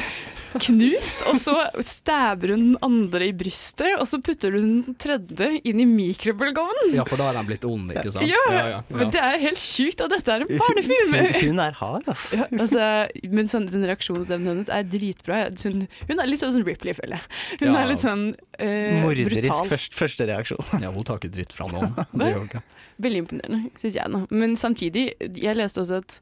knust, 0.62 1.22
og 1.32 1.38
så 1.40 1.54
stabber 1.86 2.52
hun 2.56 2.64
den 2.72 2.78
andre 2.84 3.30
i 3.30 3.34
brystet, 3.36 3.94
og 4.00 4.08
så 4.10 4.20
putter 4.24 4.56
hun 4.58 4.82
den 4.86 4.96
tredje 5.00 5.48
inn 5.68 5.80
i 5.84 5.88
mikrobølgeovnen. 5.88 6.96
Ja, 6.98 7.06
for 7.08 7.20
da 7.22 7.30
er 7.32 7.40
den 7.40 7.48
blitt 7.50 7.68
ond, 7.68 7.92
ikke 7.94 8.12
sant? 8.14 8.28
Ja, 8.28 8.42
ja, 8.52 8.64
ja. 8.76 8.80
men 8.92 9.12
det 9.14 9.22
er 9.24 9.38
helt 9.44 9.62
sjukt 9.62 10.04
at 10.04 10.12
dette 10.12 10.36
er 10.36 10.46
en 10.48 10.52
barnefilm! 10.60 11.16
Hun 11.42 11.62
er 11.64 11.76
hard, 11.80 12.08
altså. 12.12 12.42
Ja, 12.42 12.48
altså, 12.56 12.88
men 13.32 13.50
sånn, 13.52 13.68
den 13.72 13.86
reaksjonsevnen 13.90 14.52
hennes 14.54 14.72
er 14.72 14.86
dritbra. 14.92 15.42
Hun, 15.64 15.86
hun 16.10 16.22
er 16.22 16.30
litt 16.30 16.44
sånn 16.44 16.60
Ripley, 16.68 16.94
føler 16.98 17.18
jeg. 17.20 17.40
Hun 17.62 17.72
Ja. 17.72 17.80
er 17.82 17.90
litt 17.90 18.04
sånn 18.04 18.24
eh, 18.60 19.00
Morderisk 19.02 19.32
brutal. 19.42 19.70
først, 19.72 19.96
første 19.98 20.28
reaksjon. 20.30 20.82
Ja, 20.84 20.92
hun 20.94 21.06
tar 21.08 21.18
ikke 21.22 21.32
dritt 21.34 21.56
fra 21.56 21.66
noen. 21.72 21.81
Det 22.12 22.30
gjør 22.30 22.46
ikke. 22.46 22.62
Veldig 23.02 23.24
imponerende, 23.24 23.72
syns 23.82 23.98
jeg. 23.98 24.14
Da. 24.14 24.22
Men 24.30 24.56
samtidig, 24.60 25.06
jeg 25.20 25.58
leste 25.58 25.82
også 25.82 26.02
at 26.02 26.20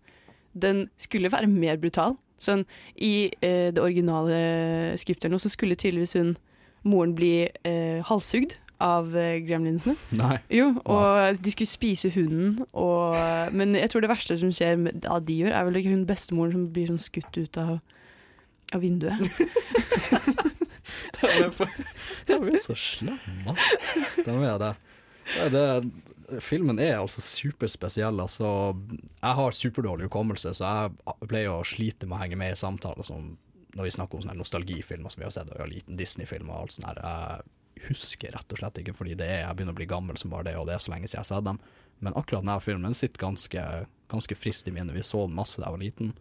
den 0.60 0.88
skulle 0.98 1.32
være 1.32 1.50
mer 1.52 1.80
brutal. 1.82 2.18
Sånn, 2.40 2.64
I 2.96 3.30
eh, 3.44 3.70
det 3.76 3.84
originale 3.84 4.96
skriptet 5.00 5.34
så 5.44 5.52
skulle 5.52 5.76
tydeligvis 5.76 6.16
hun, 6.16 6.38
moren, 6.88 7.14
bli 7.18 7.50
eh, 7.68 8.00
halshugd 8.08 8.56
av 8.80 9.12
eh, 9.18 9.42
gremlinsene. 9.44 9.98
Nei. 10.16 10.38
Jo, 10.56 10.72
og 10.88 11.42
de 11.44 11.52
skulle 11.52 11.68
spise 11.68 12.12
hunden, 12.16 12.62
og, 12.72 13.18
men 13.52 13.76
jeg 13.76 13.92
tror 13.92 14.06
det 14.06 14.12
verste 14.12 14.40
som 14.40 14.54
skjer 14.56 14.80
med, 14.80 15.04
av 15.04 15.26
de 15.28 15.36
gjør, 15.42 15.52
er 15.52 15.68
vel 15.68 15.82
ikke 15.82 15.98
hun 15.98 16.08
bestemoren 16.08 16.56
som 16.56 16.70
blir 16.72 16.88
sånn 16.94 17.04
skutt 17.04 17.42
ut 17.42 17.60
av, 17.60 17.76
av 18.72 18.86
vinduet. 18.86 19.20
De 22.28 22.38
er 22.38 22.62
så 22.62 22.76
slemme, 22.78 23.52
ass. 23.52 23.68
må 24.26 24.40
er 24.48 24.62
det. 24.62 24.76
Det. 25.52 25.66
Filmen 26.46 26.80
er 26.82 27.00
altså 27.00 27.22
superspesiell. 27.26 28.22
Altså, 28.22 28.50
jeg 29.20 29.38
har 29.40 29.56
superdårlig 29.58 30.10
hukommelse, 30.10 30.54
så 30.58 30.74
jeg 30.74 31.30
pleier 31.30 31.54
å 31.54 31.66
slite 31.66 32.10
med 32.10 32.20
å 32.20 32.22
henge 32.24 32.38
med 32.40 32.54
i 32.54 32.60
samtaler 32.60 33.08
som 33.08 33.32
når 33.78 33.86
vi 33.86 33.94
snakker 33.94 34.18
om 34.18 34.24
sånne 34.26 34.40
nostalgifilmer 34.40 35.14
som 35.14 35.22
vi 35.22 35.28
har 35.28 35.34
sett, 35.34 35.50
og 35.54 35.70
liten 35.70 35.98
Disney-film 35.98 36.50
og 36.50 36.64
alt 36.64 36.76
sånt 36.76 36.88
her. 36.90 37.02
Jeg 37.78 37.90
husker 37.90 38.34
rett 38.34 38.54
og 38.56 38.62
slett 38.62 38.80
ikke, 38.82 38.96
fordi 38.98 39.18
det 39.20 39.28
er, 39.30 39.44
jeg 39.44 39.58
begynner 39.58 39.76
å 39.76 39.80
bli 39.80 39.90
gammel 39.90 40.18
som 40.20 40.34
bare 40.34 40.50
det, 40.50 40.56
og 40.58 40.66
det 40.70 40.76
er 40.76 40.84
så 40.84 40.94
lenge 40.94 41.10
siden 41.10 41.20
jeg 41.20 41.26
har 41.28 41.30
sett 41.30 41.48
dem. 41.48 41.60
Men 42.00 42.16
akkurat 42.18 42.46
denne 42.46 42.58
filmen 42.64 42.98
sitter 42.98 43.22
ganske, 43.22 43.66
ganske 44.12 44.38
frist 44.40 44.68
i 44.68 44.74
minnet. 44.74 44.96
Vi 44.96 45.06
så 45.06 45.26
den 45.28 45.38
masse 45.38 45.62
da 45.62 45.68
jeg 45.68 45.76
var 45.76 45.84
liten. 45.84 46.14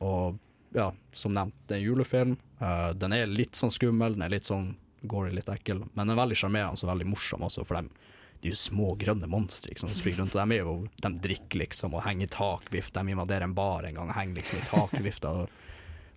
Og 0.00 0.40
ja, 0.76 0.90
som 1.12 1.34
nevnt, 1.36 1.56
det 1.66 1.76
er 1.76 1.82
en 1.82 1.88
julefilm. 1.88 2.36
Uh, 2.62 2.90
den 2.96 3.16
er 3.16 3.30
litt 3.30 3.58
sånn 3.58 3.74
skummel, 3.74 4.16
den 4.16 4.24
er 4.24 4.32
litt 4.32 4.48
sånn 4.48 4.72
gory, 5.10 5.32
litt 5.34 5.48
ekkel, 5.50 5.82
men 5.94 6.04
den 6.04 6.14
er 6.14 6.20
veldig 6.20 6.36
sjarmerende 6.36 6.84
og 6.84 6.90
veldig 6.90 7.08
morsom 7.08 7.44
også, 7.46 7.64
for 7.64 7.80
dem, 7.80 7.88
de 8.40 8.48
er 8.48 8.54
jo 8.54 8.60
små 8.60 8.94
grønne 9.00 9.28
monstre 9.28 9.72
liksom, 9.72 9.90
som 9.90 9.98
springer 9.98 10.22
rundt, 10.22 10.36
og 10.36 10.40
de 10.40 10.56
er 10.56 10.64
jo, 10.64 10.76
de 11.04 11.10
drikker 11.26 11.60
liksom 11.60 11.96
og 11.96 12.04
henger 12.06 12.28
i 12.28 12.32
takvift, 12.32 12.94
de 12.96 13.12
invaderer 13.14 13.44
en 13.44 13.56
bar 13.56 13.84
en 13.84 13.98
gang 13.98 14.12
og 14.12 14.16
henger 14.16 14.40
liksom 14.40 14.60
i 14.60 14.68
takvifta 14.68 15.34
og 15.42 15.58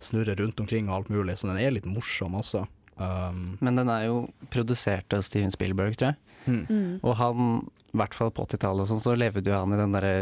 snurrer 0.03 0.39
rundt 0.39 0.59
omkring 0.59 0.89
og 0.89 0.97
alt 0.97 1.11
mulig, 1.11 1.37
så 1.39 1.49
den 1.49 1.59
er 1.59 1.75
litt 1.75 1.87
morsom 1.87 2.39
også. 2.39 2.65
Um, 2.95 3.57
Men 3.63 3.79
den 3.79 3.89
er 3.89 4.07
jo 4.07 4.17
produsert 4.53 5.15
av 5.15 5.23
Steven 5.25 5.51
Spielberg, 5.51 5.97
tror 5.97 6.13
jeg. 6.13 6.19
Mm. 6.45 6.99
Og 7.01 7.15
han, 7.17 7.53
i 7.91 7.99
hvert 8.01 8.15
fall 8.15 8.31
på 8.35 8.45
80-tallet 8.45 8.91
sånn, 8.91 9.03
så 9.03 9.15
levde 9.17 9.47
jo 9.47 9.57
han 9.57 9.73
i 9.73 9.79
den 9.79 9.95
derre 9.95 10.15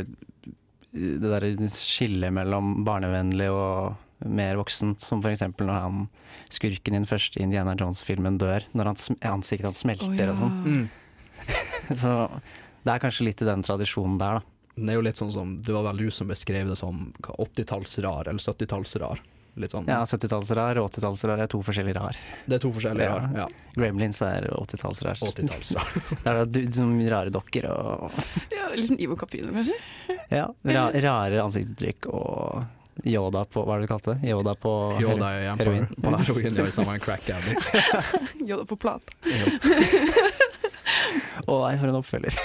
det 0.91 1.23
derre 1.23 1.69
skillet 1.71 2.33
mellom 2.35 2.81
barnevennlig 2.83 3.47
og 3.53 4.25
mer 4.27 4.57
voksen, 4.59 4.95
som 5.01 5.21
eksempel 5.25 5.69
når 5.69 5.85
han 5.85 6.01
skurken 6.51 6.93
i 6.93 6.99
den 6.99 7.07
første 7.09 7.41
Indiana 7.41 7.73
Jones-filmen 7.79 8.37
dør, 8.41 8.65
når 8.77 8.91
han, 8.91 8.99
ansiktet 9.31 9.69
hans 9.69 9.81
smelter 9.85 10.11
oh, 10.11 10.19
ja. 10.19 10.33
og 10.33 10.41
sånn. 10.43 10.57
Mm. 10.65 10.83
Så 12.01 12.15
det 12.83 12.95
er 12.95 13.03
kanskje 13.03 13.27
litt 13.27 13.41
i 13.43 13.49
den 13.49 13.65
tradisjonen 13.65 14.17
der, 14.21 14.39
da. 14.39 14.47
Det 14.71 14.93
er 14.93 14.97
jo 14.97 15.03
litt 15.03 15.19
sånn 15.19 15.33
som, 15.33 15.57
det 15.61 15.73
var 15.75 15.83
vel 15.89 16.05
du 16.05 16.13
som 16.13 16.29
beskrev 16.31 16.69
det 16.71 16.77
som 16.79 17.11
80-tallsrar, 17.21 18.29
eller 18.31 18.41
70-tallsrar. 18.41 19.21
Sånn. 19.51 19.83
Ja, 19.89 19.99
70-tallsrar 20.07 20.79
og 20.79 20.87
80-tallsrar 20.93 21.41
er 21.43 21.49
to 21.51 21.59
forskjellige 21.65 21.99
rar. 21.99 22.17
Det 22.47 22.55
er 22.55 22.61
to 22.63 22.71
forskjellige 22.71 23.07
rar, 23.11 23.25
ja. 23.35 23.47
Gremlins 23.75 24.21
er 24.23 24.47
80-tallsrar. 24.47 25.19
80-tallsrar. 25.27 25.89
Der 26.23 26.39
er 26.39 26.47
du, 26.47 26.61
som 26.71 26.93
rare 27.11 27.33
dokker 27.35 27.67
og 27.67 28.15
Ja, 28.55 28.69
litt 28.79 28.95
Ivo 28.95 29.19
Caprino, 29.19 29.51
kanskje? 29.51 29.75
ja, 30.31 30.47
ra 30.47 30.85
rare 31.03 31.43
ansiktsuttrykk 31.43 32.07
og 32.15 32.63
Yoda 33.07 33.43
på 33.47 33.63
Hva 33.65 33.75
er 33.75 33.81
det 33.81 33.87
du 33.87 33.91
kalte 33.91 34.15
det? 34.15 34.31
Yoda 34.31 34.55
på 34.59 34.71
Yoda 35.01 35.31
heroin? 35.59 35.87
på 35.87 35.95
på 35.95 36.11
på, 36.11 36.33
på, 36.33 36.41
på, 36.47 36.87
på, 36.87 37.15
addict. 37.35 38.35
Yoda 38.47 38.65
på 38.65 38.79
plat. 38.79 39.15
Å 41.47 41.59
nei, 41.63 41.75
for 41.81 41.91
en 41.91 41.99
oppfølger. 42.01 42.37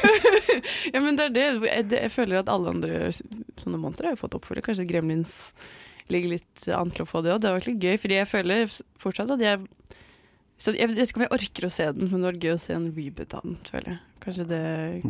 ja, 0.95 1.03
men 1.03 1.19
det 1.19 1.29
er 1.29 1.35
det. 1.35 1.47
Jeg, 1.69 1.89
jeg 1.93 2.13
føler 2.15 2.41
at 2.41 2.53
alle 2.53 2.73
andre 2.73 3.11
sånne 3.13 3.81
monstre 3.81 4.09
har 4.09 4.17
jo 4.17 4.23
fått 4.25 4.39
oppfølger. 4.39 4.65
Kanskje 4.69 4.89
Gremlins 4.89 5.37
ligger 6.13 6.37
litt 6.37 6.69
an 6.75 6.93
til 6.95 7.05
å 7.05 7.09
få 7.11 7.23
det 7.25 7.35
òg. 7.35 7.43
Det 7.43 7.55
var 7.55 7.69
litt 7.69 7.87
gøy, 7.89 7.97
fordi 8.01 8.21
jeg 8.21 8.31
føler 8.31 8.77
fortsatt 9.03 9.35
at 9.37 9.43
jeg 9.43 9.65
så 10.57 10.73
Jeg 10.73 10.89
vet 10.89 11.03
ikke 11.03 11.21
om 11.21 11.25
jeg 11.27 11.35
orker 11.37 11.67
å 11.67 11.73
se 11.73 11.87
den, 11.93 12.07
men 12.09 12.23
det 12.23 12.29
var 12.31 12.37
gøy 12.41 12.55
å 12.55 12.61
se 12.61 12.73
en 12.73 12.87
reboot 12.97 13.35
av 13.37 13.43
den, 13.45 13.59
føler 13.69 13.91
jeg. 13.93 13.99
Kanskje 14.25 14.47
det 14.49 14.61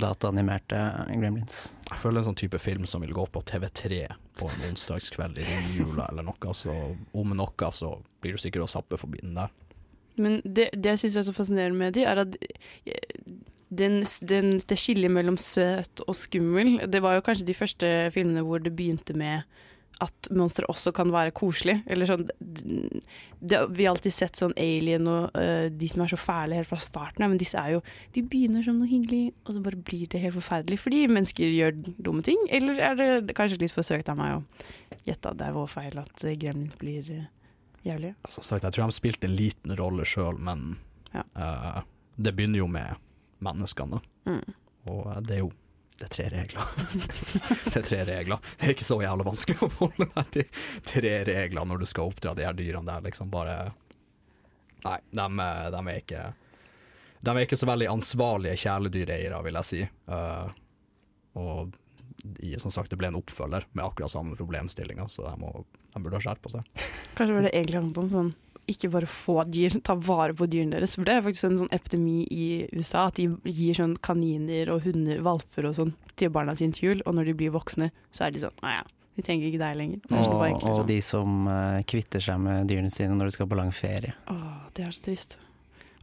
Dataanimerte 0.02 0.80
Gremlins. 1.12 1.60
Jeg 1.86 2.00
føler 2.02 2.20
en 2.20 2.26
sånn 2.26 2.38
type 2.40 2.58
film 2.60 2.88
som 2.90 3.04
vil 3.04 3.14
gå 3.14 3.22
på 3.30 3.42
TV3 3.46 4.00
på 4.36 4.48
en 4.50 4.64
onsdagskveld 4.72 5.38
i 5.40 5.46
jula 5.76 6.08
eller 6.10 6.26
noe, 6.26 6.50
så 6.50 6.74
om 7.14 7.36
noe 7.38 7.70
så 7.72 7.94
blir 8.20 8.34
du 8.34 8.42
sikkert 8.42 8.66
å 8.66 8.72
sappe 8.74 8.98
forbi 8.98 9.22
den 9.22 9.38
der. 9.38 9.54
Men 10.18 10.40
det, 10.44 10.70
det 10.74 10.96
jeg 10.96 11.04
syns 11.04 11.20
er 11.20 11.28
så 11.28 11.36
fascinerende 11.36 11.78
med 11.78 11.94
de, 11.94 12.04
er 12.08 12.24
at 12.24 12.36
den, 13.68 14.04
den, 14.22 14.58
det 14.62 14.78
skillet 14.78 15.10
mellom 15.10 15.38
søt 15.40 16.02
og 16.06 16.14
skummel, 16.14 16.76
det 16.86 17.02
var 17.02 17.16
jo 17.16 17.24
kanskje 17.26 17.48
de 17.48 17.56
første 17.56 17.94
filmene 18.14 18.44
hvor 18.46 18.62
det 18.62 18.76
begynte 18.76 19.16
med 19.18 19.42
at 20.04 20.28
monstre 20.36 20.66
også 20.68 20.92
kan 20.92 21.08
være 21.12 21.32
koselig. 21.36 21.78
Eller 21.88 22.08
sånn 22.08 22.26
det, 22.36 23.60
Vi 23.72 23.86
har 23.86 23.94
alltid 23.94 24.12
sett 24.12 24.36
sånn 24.36 24.52
Alien 24.60 25.08
og 25.08 25.32
uh, 25.32 25.68
de 25.72 25.88
som 25.88 26.02
er 26.04 26.12
så 26.12 26.18
fæle 26.20 26.58
helt 26.58 26.68
fra 26.68 26.78
starten 26.82 27.24
av, 27.24 27.32
men 27.32 27.40
disse 27.40 27.56
er 27.56 27.78
jo 27.78 27.80
De 28.12 28.20
begynner 28.22 28.64
som 28.66 28.76
noe 28.76 28.90
hyggelig, 28.90 29.32
og 29.46 29.54
så 29.56 29.62
bare 29.64 29.80
blir 29.88 30.04
det 30.12 30.20
helt 30.20 30.36
forferdelig 30.36 30.78
fordi 30.82 31.06
mennesker 31.08 31.48
gjør 31.48 31.78
dumme 31.96 32.24
ting. 32.26 32.36
Eller 32.52 32.82
er 32.90 33.00
det 33.00 33.36
kanskje 33.38 33.62
litt 33.62 33.74
forsøkt 33.74 34.12
av 34.12 34.20
meg 34.20 34.36
å 34.36 35.00
gjette 35.08 35.32
at 35.32 35.40
det 35.40 35.48
er 35.48 35.56
vår 35.56 35.72
feil 35.72 35.98
at 36.02 36.26
eh, 36.26 36.36
Gremlins 36.44 36.76
blir 36.80 37.10
uh, 37.16 37.24
jævlige? 37.86 38.18
Altså, 38.28 38.44
sagt, 38.44 38.68
jeg 38.68 38.76
tror 38.76 38.92
de 38.92 38.98
spilte 39.00 39.30
en 39.30 39.38
liten 39.38 39.76
rolle 39.80 40.04
sjøl, 40.08 40.36
men 40.36 40.76
Ja. 41.16 41.24
uh, 41.40 41.82
det 42.20 42.36
begynner 42.36 42.60
jo 42.60 42.68
med 42.68 43.00
menneskene. 43.44 44.00
Mm. 44.28 44.42
Og 44.92 45.06
eh, 45.12 45.22
det 45.26 45.38
er 45.38 45.42
jo 45.44 45.52
Det 45.96 46.04
er 46.04 46.12
tre 46.12 46.24
regler. 46.28 46.72
det 47.64 47.76
er 47.80 47.86
tre 47.88 48.02
regler. 48.04 48.40
Det 48.58 48.66
er 48.66 48.74
ikke 48.74 48.84
så 48.84 48.98
jævla 49.00 49.24
vanskelig 49.24 49.56
å 49.64 49.70
forholde 49.72 50.10
deg 50.12 50.26
til 50.34 50.50
tre 50.84 51.12
regler 51.24 51.64
når 51.64 51.80
du 51.80 51.86
skal 51.88 52.10
oppdra 52.10 52.34
de 52.36 52.44
her 52.44 52.56
dyrene 52.58 52.90
der, 52.90 53.06
liksom. 53.08 53.30
Bare 53.32 53.72
Nei, 54.84 54.98
de, 55.08 55.24
de 55.72 55.80
er 55.80 55.96
ikke 56.02 56.26
De 57.24 57.32
er 57.32 57.40
ikke 57.46 57.56
så 57.58 57.66
veldig 57.66 57.88
ansvarlige 57.90 58.60
kjæledyreiere, 58.60 59.40
vil 59.46 59.56
jeg 59.62 59.68
si. 59.70 59.80
Uh, 60.06 60.52
og 61.40 61.72
som 62.60 62.70
sagt, 62.70 62.92
det 62.92 63.00
ble 63.00 63.08
en 63.08 63.18
oppfølger 63.18 63.64
med 63.72 63.84
akkurat 63.84 64.12
samme 64.12 64.36
problemstillinger, 64.36 65.08
så 65.08 65.24
de, 65.30 65.34
må, 65.40 65.64
de 65.94 66.02
burde 66.04 66.20
ha 66.20 66.26
skjerpa 66.28 66.52
seg. 66.58 66.84
Kanskje 67.16 67.38
var 67.38 67.48
det 67.48 67.54
egentlig 67.56 67.80
handlet 67.80 68.02
om 68.04 68.12
sånn 68.12 68.30
ikke 68.70 68.90
bare 68.90 69.06
få 69.10 69.38
dyr, 69.50 69.76
ta 69.86 69.94
vare 69.94 70.34
på 70.36 70.48
dyrene 70.50 70.76
deres. 70.78 70.96
For 70.98 71.06
det 71.06 71.14
er 71.16 71.24
faktisk 71.24 71.48
en 71.48 71.58
sånn 71.62 71.72
epidemi 71.74 72.24
i 72.34 72.46
USA 72.74 73.06
at 73.10 73.20
de 73.20 73.28
gir 73.46 73.78
sånn 73.78 73.96
kaniner 74.02 74.72
og 74.74 74.84
hunder, 74.88 75.22
valper 75.26 75.68
og 75.70 75.76
sånn 75.78 75.94
til 76.16 76.30
barna 76.34 76.54
sine 76.58 76.72
til 76.76 76.90
jul, 76.90 77.02
og 77.06 77.14
når 77.18 77.30
de 77.30 77.34
blir 77.42 77.54
voksne, 77.54 77.90
så 78.14 78.26
er 78.26 78.34
de 78.34 78.40
sånn 78.46 78.62
Å 78.64 78.74
ja, 78.78 78.84
vi 79.16 79.24
trenger 79.26 79.48
ikke 79.50 79.62
deg 79.62 79.76
lenger. 79.80 80.00
Og, 80.10 80.24
sånn, 80.24 80.36
Og, 80.56 80.68
sånn. 80.80 80.86
de 80.90 81.00
som 81.04 81.48
eh, 81.52 81.82
kvitter 81.88 82.20
seg 82.24 82.40
med 82.42 82.66
dyrene 82.70 82.90
sine 82.92 83.14
når 83.16 83.30
de 83.30 83.36
skal 83.38 83.50
på 83.50 83.58
lang 83.60 83.72
ferie. 83.72 84.14
Åh, 84.32 84.70
det 84.76 84.86
er 84.88 84.94
så 84.96 85.04
trist. 85.10 85.38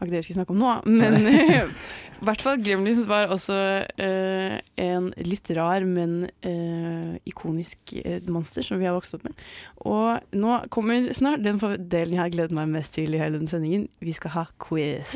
Var 0.04 0.10
ikke 0.10 0.18
det 0.18 0.20
vi 0.20 0.26
skulle 0.28 0.42
snakke 0.42 0.52
om 0.52 0.60
nå, 0.60 0.72
men 0.92 1.70
i 2.24 2.26
hvert 2.28 2.44
fall 2.44 2.60
Gremlins 2.60 3.06
var 3.08 3.32
også 3.32 3.56
uh, 3.88 4.56
en 4.80 5.08
litt 5.24 5.48
rar, 5.56 5.86
men 5.88 6.26
uh, 6.44 7.16
ikonisk 7.28 7.96
uh, 8.04 8.20
monster 8.28 8.64
som 8.68 8.82
vi 8.82 8.88
har 8.88 8.98
vokst 8.98 9.16
opp 9.16 9.24
med. 9.28 9.40
Og 9.88 10.36
nå 10.36 10.58
kommer 10.76 11.08
snart 11.16 11.44
den 11.44 11.60
delen 11.88 12.18
jeg 12.18 12.22
har 12.22 12.36
gledet 12.36 12.56
meg 12.56 12.72
mest 12.76 12.96
til 12.96 13.16
i 13.16 13.22
hele 13.22 13.40
den 13.40 13.48
sendingen. 13.52 13.88
Vi 14.04 14.16
skal 14.16 14.36
ha 14.36 14.46
quiz. 14.68 15.16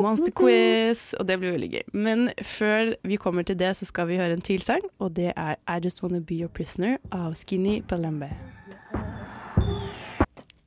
Monster 0.00 0.32
quiz, 0.32 1.12
og 1.20 1.28
det 1.28 1.38
blir 1.40 1.54
veldig 1.54 1.70
gøy. 1.76 1.84
Men 1.92 2.30
før 2.40 2.94
vi 3.04 3.20
kommer 3.20 3.44
til 3.44 3.60
det, 3.60 3.74
så 3.76 3.88
skal 3.88 4.08
vi 4.08 4.20
høre 4.20 4.36
en 4.36 4.44
til 4.44 4.64
sang, 4.64 4.84
og 4.96 5.12
det 5.20 5.32
er 5.36 5.60
I 5.68 5.80
Just 5.84 6.00
Wanna 6.04 6.24
Be 6.24 6.40
Your 6.40 6.52
Prisoner 6.52 6.96
av 7.12 7.36
Skinny 7.36 7.82
Palembe. 7.84 8.32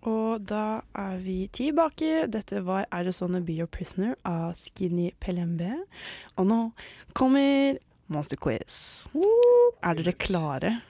Og 0.07 0.43
da 0.47 0.81
er 0.95 1.17
vi 1.19 1.49
tilbake. 1.51 2.27
Dette 2.31 2.61
var 2.65 2.85
'Er 2.91 3.03
det 3.03 3.15
sånn 3.15 3.35
å 3.35 3.43
Be 3.43 3.57
Your 3.59 3.67
Prisoner 3.67 4.15
av 4.25 4.55
Skinny 4.55 5.11
Pelembe. 5.19 5.83
Og 6.37 6.47
nå 6.47 6.71
kommer 7.13 7.77
Monster 8.07 8.37
Quiz. 8.37 9.09
Er 9.83 9.93
dere 9.95 10.13
klare? 10.13 10.81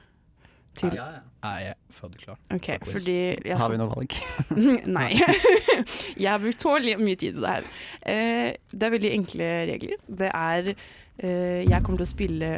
Til 0.78 0.93
Jeg 0.93 1.22
er 1.43 1.74
født 1.89 2.18
klar. 2.22 2.38
Okay, 2.53 2.78
jeg 2.86 3.57
Har 3.57 3.72
vi 3.72 3.78
noe 3.78 3.89
valg? 3.89 4.13
Nei. 4.97 5.18
jeg 6.22 6.30
har 6.30 6.38
brukt 6.43 6.59
tålelig 6.61 6.99
mye 7.01 7.15
tid 7.15 7.34
på 7.34 7.41
det 7.41 7.49
her. 7.55 7.63
Eh, 8.05 8.53
det 8.72 8.84
er 8.84 8.93
veldig 8.93 9.11
enkle 9.15 9.47
regler. 9.72 9.97
Det 10.05 10.30
er 10.30 10.70
eh, 10.74 11.65
Jeg 11.65 11.82
kommer 11.84 11.97
til 11.97 12.05
å 12.05 12.11
spille 12.13 12.51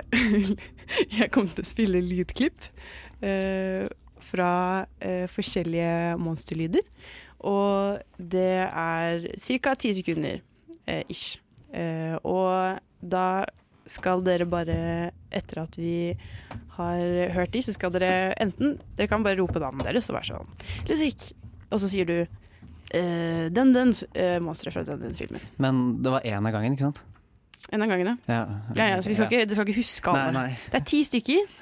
Jeg 1.20 1.32
kommer 1.32 1.56
til 1.56 1.64
å 1.64 1.70
spille 1.70 2.04
lydklipp 2.04 2.68
eh, 3.24 3.88
fra 4.30 4.52
eh, 5.02 5.26
forskjellige 5.32 6.18
monsterlyder. 6.22 6.86
Og 7.50 8.00
det 8.20 8.50
er 8.68 9.30
ca. 9.40 9.76
ti 9.80 9.94
sekunder 9.98 10.42
eh, 10.86 11.04
ish. 11.10 11.38
Eh, 11.74 12.16
og 12.26 12.80
da 13.00 13.46
skal 13.90 14.22
dere 14.26 14.46
bare, 14.50 15.10
etter 15.34 15.64
at 15.64 15.78
vi 15.80 16.14
har 16.78 17.00
hørt 17.34 17.54
de, 17.56 17.62
så 17.66 17.74
skal 17.74 17.94
dere 17.96 18.34
enten 18.42 18.76
Dere 18.98 19.10
kan 19.10 19.24
bare 19.26 19.40
rope 19.40 19.60
navnet 19.62 19.88
deres 19.90 20.10
og 20.12 20.20
være 20.20 20.30
sånn 20.30 20.52
Ludvig. 20.90 21.32
Og 21.70 21.82
så 21.82 21.90
sier 21.90 22.06
du 22.10 22.18
eh, 22.22 23.46
den, 23.54 23.74
den 23.74 23.94
eh, 24.14 24.38
monsteret 24.44 24.78
fra 24.78 24.84
den, 24.88 25.02
den 25.08 25.18
filmen. 25.18 25.42
Men 25.62 25.82
det 26.04 26.14
var 26.14 26.26
én 26.28 26.46
av 26.46 26.54
gangen, 26.54 26.78
ikke 26.78 26.90
sant? 26.90 27.02
En 27.76 27.84
av 27.84 27.90
gangene. 27.92 28.16
Ja, 28.30 28.44
Ja, 28.78 28.86
ja, 28.94 29.02
så 29.02 29.10
vi 29.12 29.18
skal 29.18 29.28
ikke, 29.30 29.44
dere 29.46 29.58
skal 29.58 29.68
ikke 29.70 29.82
huske 29.82 30.14
alle. 30.14 30.30
Nei, 30.34 30.46
nei. 30.54 30.70
Det 30.72 30.80
er 30.80 30.86
ti 30.88 31.02
stykker. 31.06 31.58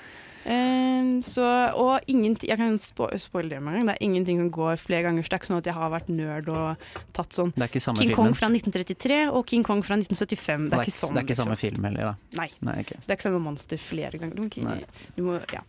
Eh, 0.47 1.07
så, 1.27 1.43
og 1.75 2.05
ingenting 2.07 2.47
Jeg 2.47 2.59
kan 2.59 2.77
spo 2.79 3.09
spoile 3.19 3.49
det 3.51 3.59
med 3.63 3.73
en 3.73 3.79
gang. 3.79 3.89
Det 3.89 3.95
er 3.97 4.05
ingenting 4.07 4.41
som 4.41 4.51
går 4.55 4.79
flere 4.79 5.03
ganger. 5.07 5.25
Så 5.25 5.31
det 5.31 5.37
er 5.37 5.41
ikke 5.41 5.51
sånn 5.51 5.61
at 5.61 5.69
jeg 5.69 5.77
har 5.77 5.93
vært 5.93 6.11
nerd 6.13 6.51
og 6.53 6.85
tatt 7.17 7.35
sånn 7.35 7.53
Det 7.55 7.67
er 7.67 7.73
King 7.73 7.83
filmen. 7.87 8.15
Kong 8.15 8.37
fra 8.37 8.51
1933 8.53 9.21
og 9.27 9.47
King 9.51 9.65
Kong 9.67 9.83
fra 9.83 9.97
1975. 9.99 10.69
Det 10.71 10.79
er 10.79 10.85
ikke 10.87 10.97
sånn. 10.97 11.15
Det 11.15 11.23
er 11.23 11.27
ikke 11.27 11.35
liksom. 11.35 11.49
samme 11.51 11.59
film 11.59 11.89
heller, 11.89 12.13
da. 12.13 12.41
Nei. 12.41 12.49
Nei 12.63 12.77
okay. 12.85 12.99
Så 13.01 13.09
det 13.09 13.15
er 13.15 13.19
ikke 13.19 13.29
samme 13.29 13.43
monster 13.43 13.81
flere 13.81 14.21
ganger. 14.21 14.35
Du 14.37 15.17
du 15.17 15.23
må 15.25 15.39
ja. 15.51 15.63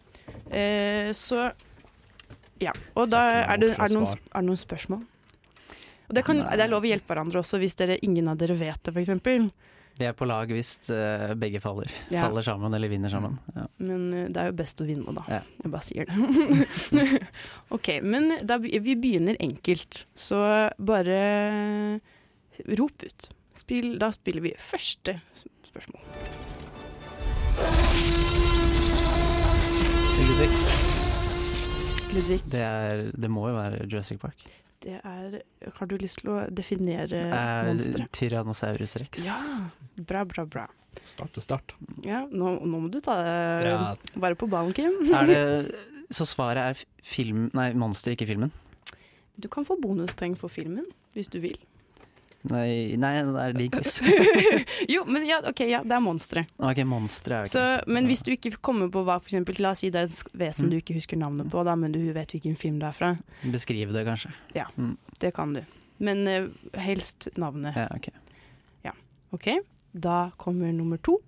Eh, 0.52 1.10
så 1.16 1.50
ja. 2.62 2.74
Og 2.94 3.08
da 3.10 3.22
er 3.30 3.60
det, 3.60 3.72
er, 3.74 3.88
det 3.88 3.96
noen, 3.96 4.10
er 4.10 4.42
det 4.42 4.48
noen 4.48 4.60
spørsmål? 4.60 5.06
Og 6.08 6.16
det, 6.16 6.22
kan, 6.24 6.38
det 6.40 6.64
er 6.64 6.70
lov 6.70 6.86
å 6.86 6.88
hjelpe 6.88 7.12
hverandre 7.12 7.42
også 7.42 7.60
hvis 7.60 7.76
dere, 7.76 7.98
ingen 8.04 8.30
av 8.30 8.38
dere 8.40 8.56
vet 8.56 8.80
det, 8.88 8.94
f.eks. 8.94 9.50
Vi 9.98 10.06
er 10.06 10.14
på 10.14 10.26
lag 10.30 10.50
hvis 10.54 10.76
eh, 10.94 11.32
begge 11.38 11.58
faller. 11.62 11.90
Ja. 12.12 12.28
Faller 12.28 12.44
sammen 12.46 12.74
eller 12.74 12.90
vinner 12.90 13.10
sammen. 13.10 13.34
Ja. 13.56 13.64
Men 13.82 14.04
eh, 14.14 14.28
det 14.30 14.42
er 14.42 14.52
jo 14.52 14.58
best 14.60 14.82
å 14.82 14.86
vinne, 14.86 15.14
da. 15.16 15.24
Ja. 15.26 15.40
Jeg 15.64 15.72
bare 15.72 15.86
sier 15.86 16.06
det. 16.06 17.08
OK, 17.74 17.90
men 18.06 18.30
da, 18.46 18.60
vi 18.62 18.94
begynner 18.94 19.38
enkelt. 19.42 20.04
Så 20.14 20.38
bare 20.78 21.18
rop 22.78 23.02
ut. 23.02 23.30
Spill, 23.58 23.96
da 23.98 24.12
spiller 24.14 24.46
vi 24.46 24.54
første 24.62 25.18
spørsmål. 25.66 26.06
Ludvig. 30.28 30.48
Ludvig. 32.14 32.40
Det, 32.54 32.62
er, 32.62 33.04
det 33.18 33.30
må 33.34 33.50
jo 33.50 33.58
være 33.58 33.82
Jurassic 33.90 34.22
Park. 34.22 34.46
Det 34.84 35.00
er 35.02 35.38
Har 35.78 35.86
du 35.90 35.96
lyst 35.98 36.20
til 36.22 36.30
å 36.30 36.46
definere 36.54 37.18
Eh, 37.28 37.66
monsteret? 37.68 38.10
Tyrannosaurus 38.14 38.96
rex. 39.00 39.24
Ja, 39.26 39.38
bra, 39.98 40.24
bra, 40.24 40.44
bra. 40.46 40.66
Start 41.04 41.36
og 41.38 41.42
start. 41.44 41.74
Ja, 42.06 42.24
nå, 42.30 42.56
nå 42.66 42.80
må 42.84 42.90
du 42.90 43.00
ta 43.00 43.16
det 43.22 43.66
Ja. 43.70 43.94
bare 44.16 44.34
på 44.38 44.48
ballen, 44.50 44.72
Kim. 44.74 44.92
Er 45.14 45.26
det, 45.26 45.74
så 46.10 46.24
svaret 46.26 46.56
er 46.62 46.84
film 47.02 47.50
Nei, 47.54 47.72
monster, 47.74 48.12
ikke 48.14 48.26
filmen? 48.28 48.50
Du 49.38 49.46
kan 49.48 49.64
få 49.64 49.76
bonuspoeng 49.80 50.36
for 50.36 50.48
filmen, 50.50 50.86
hvis 51.14 51.28
du 51.30 51.38
vil. 51.40 51.58
Nei, 52.48 52.94
nei 52.96 53.12
det 53.26 53.40
er 53.42 53.52
lik 53.58 53.74
jo, 54.94 55.02
men 55.10 55.24
ja, 55.26 55.40
OK, 55.50 55.60
ja, 55.66 55.80
det 55.82 55.92
er 55.96 56.00
monstre. 56.04 56.44
Ok, 56.62 56.78
monstre 56.86 57.40
Så, 57.50 57.64
men 57.90 58.06
hvis 58.06 58.22
du 58.22 58.30
ikke 58.32 58.52
kommer 58.62 58.88
på 58.94 59.02
hva, 59.04 59.16
for 59.18 59.26
eksempel, 59.26 59.58
la 59.60 59.72
oss 59.74 59.82
si 59.82 59.90
det 59.90 60.04
er 60.04 60.12
et 60.12 60.22
vesen 60.38 60.68
Mm. 60.68 60.70
du 60.70 60.76
ikke 60.78 60.94
husker 60.94 61.18
navnet 61.18 61.50
på, 61.50 61.64
da, 61.66 61.74
men 61.76 61.92
du 61.92 61.98
vet 62.14 62.30
hvilken 62.36 62.54
film 62.56 62.78
det 62.78 62.88
er 62.92 62.96
fra. 62.96 63.10
Beskriv 63.42 63.90
det, 63.92 64.04
kanskje. 64.06 64.30
Ja, 64.54 64.68
Mm. 64.78 64.96
det 65.20 65.34
kan 65.34 65.52
du. 65.58 65.62
Men 65.98 66.22
uh, 66.30 66.48
helst 66.78 67.26
navnet. 67.36 67.74
Ja, 67.74 67.88
ok. 67.94 68.08
Ja. 68.86 68.92
OK, 69.34 69.48
da 69.92 70.30
kommer 70.38 70.70
nummer 70.72 70.96
to. 71.02 71.18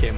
Kim, 0.00 0.16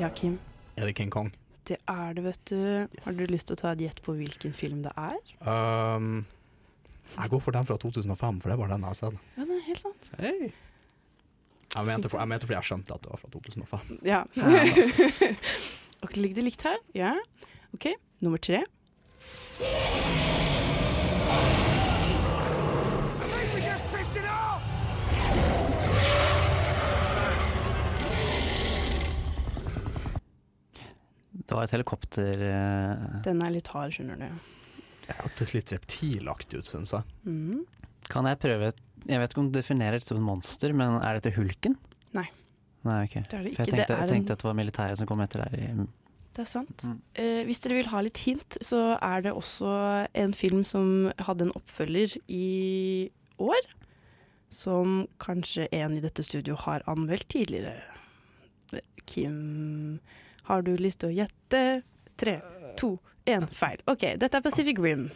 Ja, 0.00 0.08
Kim. 0.14 0.38
er 0.76 0.86
det 0.86 0.94
King 0.98 1.10
Kong? 1.10 1.30
Det 1.68 1.76
er 1.84 2.16
det, 2.16 2.24
vet 2.24 2.42
du. 2.48 2.60
Har 3.04 3.16
du 3.18 3.24
lyst 3.28 3.50
til 3.50 3.58
å 3.58 3.60
ta 3.60 3.74
et 3.74 3.82
gjett 3.84 4.00
på 4.04 4.14
hvilken 4.16 4.54
film 4.56 4.80
det 4.86 4.94
er? 4.96 5.18
Um, 5.44 6.22
jeg 7.16 7.32
går 7.34 7.42
for 7.44 7.56
den 7.56 7.68
fra 7.68 7.76
2005, 7.80 8.40
for 8.40 8.48
det 8.48 8.56
er 8.56 8.62
bare 8.62 8.72
den 8.72 8.86
jeg 8.86 8.94
har 8.94 8.98
sett. 9.02 9.20
Ja, 9.36 9.44
det 9.44 9.58
er 9.58 9.66
helt 9.68 9.84
sant. 9.84 10.10
Hey. 10.22 10.48
Jeg 11.74 11.84
mente, 11.84 12.08
for, 12.08 12.22
jeg 12.22 12.32
mente 12.32 12.48
fordi 12.48 12.56
jeg 12.56 12.70
skjønte 12.70 12.96
at 12.96 13.04
det 13.04 13.12
var 13.12 13.20
fra 13.20 13.32
2005. 13.36 14.00
Ja. 14.08 14.22
og 16.02 16.16
ligger 16.16 16.40
det 16.40 16.48
likt 16.48 16.64
her? 16.68 16.80
Ja. 16.96 17.12
OK, 17.76 17.92
nummer 18.24 18.40
tre. 18.40 18.64
Det 31.48 31.56
var 31.56 31.64
et 31.64 31.72
helikopter 31.72 32.42
eh, 32.44 33.04
Den 33.24 33.40
er 33.44 33.52
litt 33.54 33.68
hard, 33.72 33.94
skjønner 33.96 34.18
du. 34.20 34.26
Det 35.08 35.14
hørtes 35.22 35.54
litt 35.56 35.70
reptilaktig 35.72 36.58
ut, 36.60 36.68
syns 36.68 36.92
jeg. 36.92 37.06
Mm. 37.24 37.62
Kan 38.12 38.28
jeg 38.28 38.38
prøve 38.42 38.72
Jeg 39.08 39.20
vet 39.22 39.32
ikke 39.32 39.40
om 39.40 39.48
du 39.48 39.56
definerer 39.56 39.96
det 40.02 40.08
som 40.08 40.20
monster, 40.24 40.74
men 40.76 40.98
er 41.00 41.16
dette 41.16 41.32
hulken? 41.38 41.78
Nei. 42.16 42.26
Nei, 42.84 42.98
ok. 43.06 43.14
Det 43.30 43.38
er 43.38 43.46
det 43.46 43.54
For 43.56 43.64
jeg 43.64 43.72
tenkte, 43.72 43.94
er 43.94 43.96
jeg 43.96 44.04
en- 44.04 44.12
tenkte 44.12 44.36
at 44.36 44.42
det 44.44 44.48
var 44.50 44.58
militæret 44.60 45.00
som 45.00 45.08
kom 45.08 45.20
etter 45.24 45.44
der. 45.46 45.56
I, 45.56 45.86
Det 46.36 46.44
er 46.44 46.50
sant. 46.52 46.84
Mm. 46.84 46.98
Eh, 47.16 47.40
hvis 47.48 47.60
dere 47.64 47.78
vil 47.80 47.88
ha 47.94 48.00
litt 48.04 48.18
hint, 48.26 48.58
så 48.62 48.82
er 49.02 49.22
det 49.24 49.32
også 49.32 49.72
en 50.14 50.32
film 50.36 50.60
som 50.68 51.10
hadde 51.18 51.48
en 51.48 51.52
oppfølger 51.56 52.18
i 52.28 53.08
år. 53.40 53.64
Som 54.50 55.06
kanskje 55.20 55.66
en 55.72 55.96
i 55.96 56.00
dette 56.04 56.22
studio 56.24 56.54
har 56.56 56.84
anmeldt 56.86 57.28
tidligere. 57.32 57.80
Kim, 59.08 59.98
har 60.48 60.62
du 60.66 60.72
lyst 60.80 61.00
til 61.04 61.10
å 61.12 61.16
gjette? 61.22 61.62
Tre, 62.18 62.38
to, 62.80 62.94
én, 63.28 63.44
feil. 63.54 63.78
OK, 63.86 64.06
dette 64.18 64.40
er 64.40 64.44
Pacific 64.44 64.78
Rim. 64.82 65.08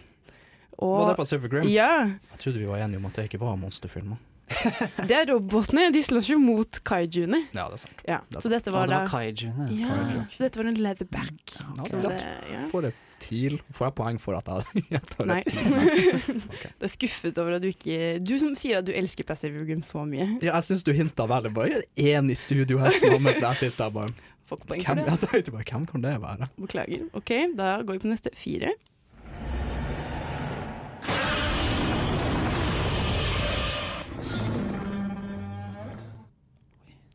Og- 0.78 0.98
Var 1.02 1.08
det 1.12 1.16
Pacific 1.18 1.52
Rim? 1.52 1.68
Ja. 1.72 1.90
Jeg 2.32 2.38
trodde 2.44 2.58
vi 2.62 2.68
var 2.70 2.78
enige 2.84 3.00
om 3.02 3.06
at 3.10 3.18
det 3.18 3.28
ikke 3.30 3.40
var 3.42 3.56
monsterfilmer. 3.60 4.20
Det 5.08 5.14
er 5.16 5.26
robotene. 5.30 5.86
De 5.94 6.00
slåss 6.04 6.26
jo 6.28 6.36
mot 6.42 6.78
kaijuene. 6.84 7.38
Ja, 7.56 7.68
det 7.72 7.78
er 7.78 7.80
sant. 7.86 8.02
Ja, 8.04 8.18
Det 8.28 8.36
er 8.36 8.42
så 8.44 8.50
dette 8.52 8.72
var 8.74 8.82
ja, 8.84 8.90
det 8.90 8.98
var 8.98 9.08
kaijuene. 9.14 9.68
Ja, 9.78 9.94
Kaiju. 9.96 10.24
så 10.34 10.44
dette 10.44 10.60
var 10.60 10.68
en 10.68 10.80
leatherback. 10.82 11.54
Ja, 11.56 11.86
det 11.86 11.94
er 11.94 12.02
det- 12.08 12.52
ja. 12.52 12.66
Får 12.72 12.88
jeg 12.90 12.98
Får 13.22 13.86
jeg 13.86 13.94
poeng 13.94 14.16
for 14.18 14.34
at 14.34 14.48
jeg 14.50 14.82
gjetter 14.96 15.28
Nei. 15.30 15.36
okay. 15.46 16.72
Du 16.80 16.86
er 16.88 16.90
skuffet 16.90 17.38
over 17.38 17.54
at 17.54 17.62
du 17.62 17.68
ikke 17.70 18.18
Du 18.18 18.32
som 18.40 18.50
sier 18.58 18.80
at 18.80 18.84
du 18.88 18.90
elsker 18.98 19.22
Pacific 19.28 19.62
Rim 19.68 19.84
så 19.86 20.02
mye. 20.04 20.26
Ja, 20.42 20.56
jeg 20.58 20.66
syns 20.72 20.82
du 20.82 20.90
hinta 20.92 21.28
veldig. 21.30 21.52
Bare 21.54 21.84
én 21.94 22.28
i 22.28 22.34
studio 22.34 22.80
her 22.82 22.90
som 22.98 23.14
har 23.14 23.22
møtt 23.22 23.38
deg. 23.38 23.46
Jeg 23.54 23.60
sitter 23.70 23.84
der 23.86 23.94
bare 23.94 24.10
Får 24.52 24.58
ikke 24.58 24.68
poeng 24.68 24.82
for 24.84 24.94
det. 25.00 25.04
jeg 25.32 25.52
bare, 25.52 25.64
hvem 25.72 25.84
kan 25.88 26.02
det 26.04 26.10
være? 26.20 26.46
Beklager. 26.60 27.04
OK, 27.16 27.30
da 27.56 27.68
går 27.82 27.96
vi 27.96 28.00
på 28.02 28.10
neste 28.10 28.30
fire. 28.36 28.74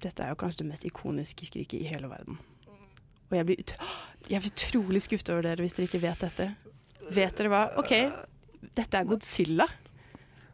Dette 0.01 0.23
er 0.23 0.34
jo 0.34 0.39
kanskje 0.39 0.64
det 0.64 0.69
mest 0.72 0.85
ikoniske 0.88 1.45
skriket 1.49 1.81
i 1.84 1.89
hele 1.91 2.09
verden. 2.09 2.41
Og 3.30 3.38
jeg 3.38 3.45
blir, 3.45 3.61
ut 3.61 3.73
jeg 4.31 4.41
blir 4.41 4.51
utrolig 4.51 5.01
skuffet 5.05 5.30
over 5.34 5.45
dere 5.45 5.61
hvis 5.61 5.77
dere 5.77 5.89
ikke 5.91 6.01
vet 6.01 6.26
dette. 6.26 6.51
Vet 7.14 7.38
dere 7.38 7.51
hva? 7.53 7.64
OK, 7.77 7.93
dette 8.77 8.97
er 8.97 9.05
Godzilla. 9.09 9.68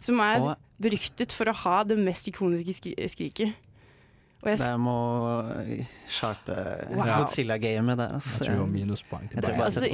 Som 0.03 0.19
er 0.19 0.57
beryktet 0.83 1.31
for 1.31 1.47
å 1.47 1.55
ha 1.63 1.83
det 1.87 1.95
mest 1.95 2.27
ikoniske 2.27 2.75
skri 2.75 2.97
skriket. 3.07 3.71
Og 4.43 4.49
jeg, 4.51 4.59
Det 4.59 4.73
må 4.83 4.93
sharpe 6.11 6.51
Wow. 6.91 7.05
Godzilla-gamet 7.21 7.95
der. 7.97 8.09
Altså. 8.17 8.43
Jeg 8.43 8.51
tror 8.57 8.67
minuspoeng 8.67 9.29
til 9.31 9.39
Jeg 9.39 9.43
deg. 9.45 9.55
altså, 9.63 9.87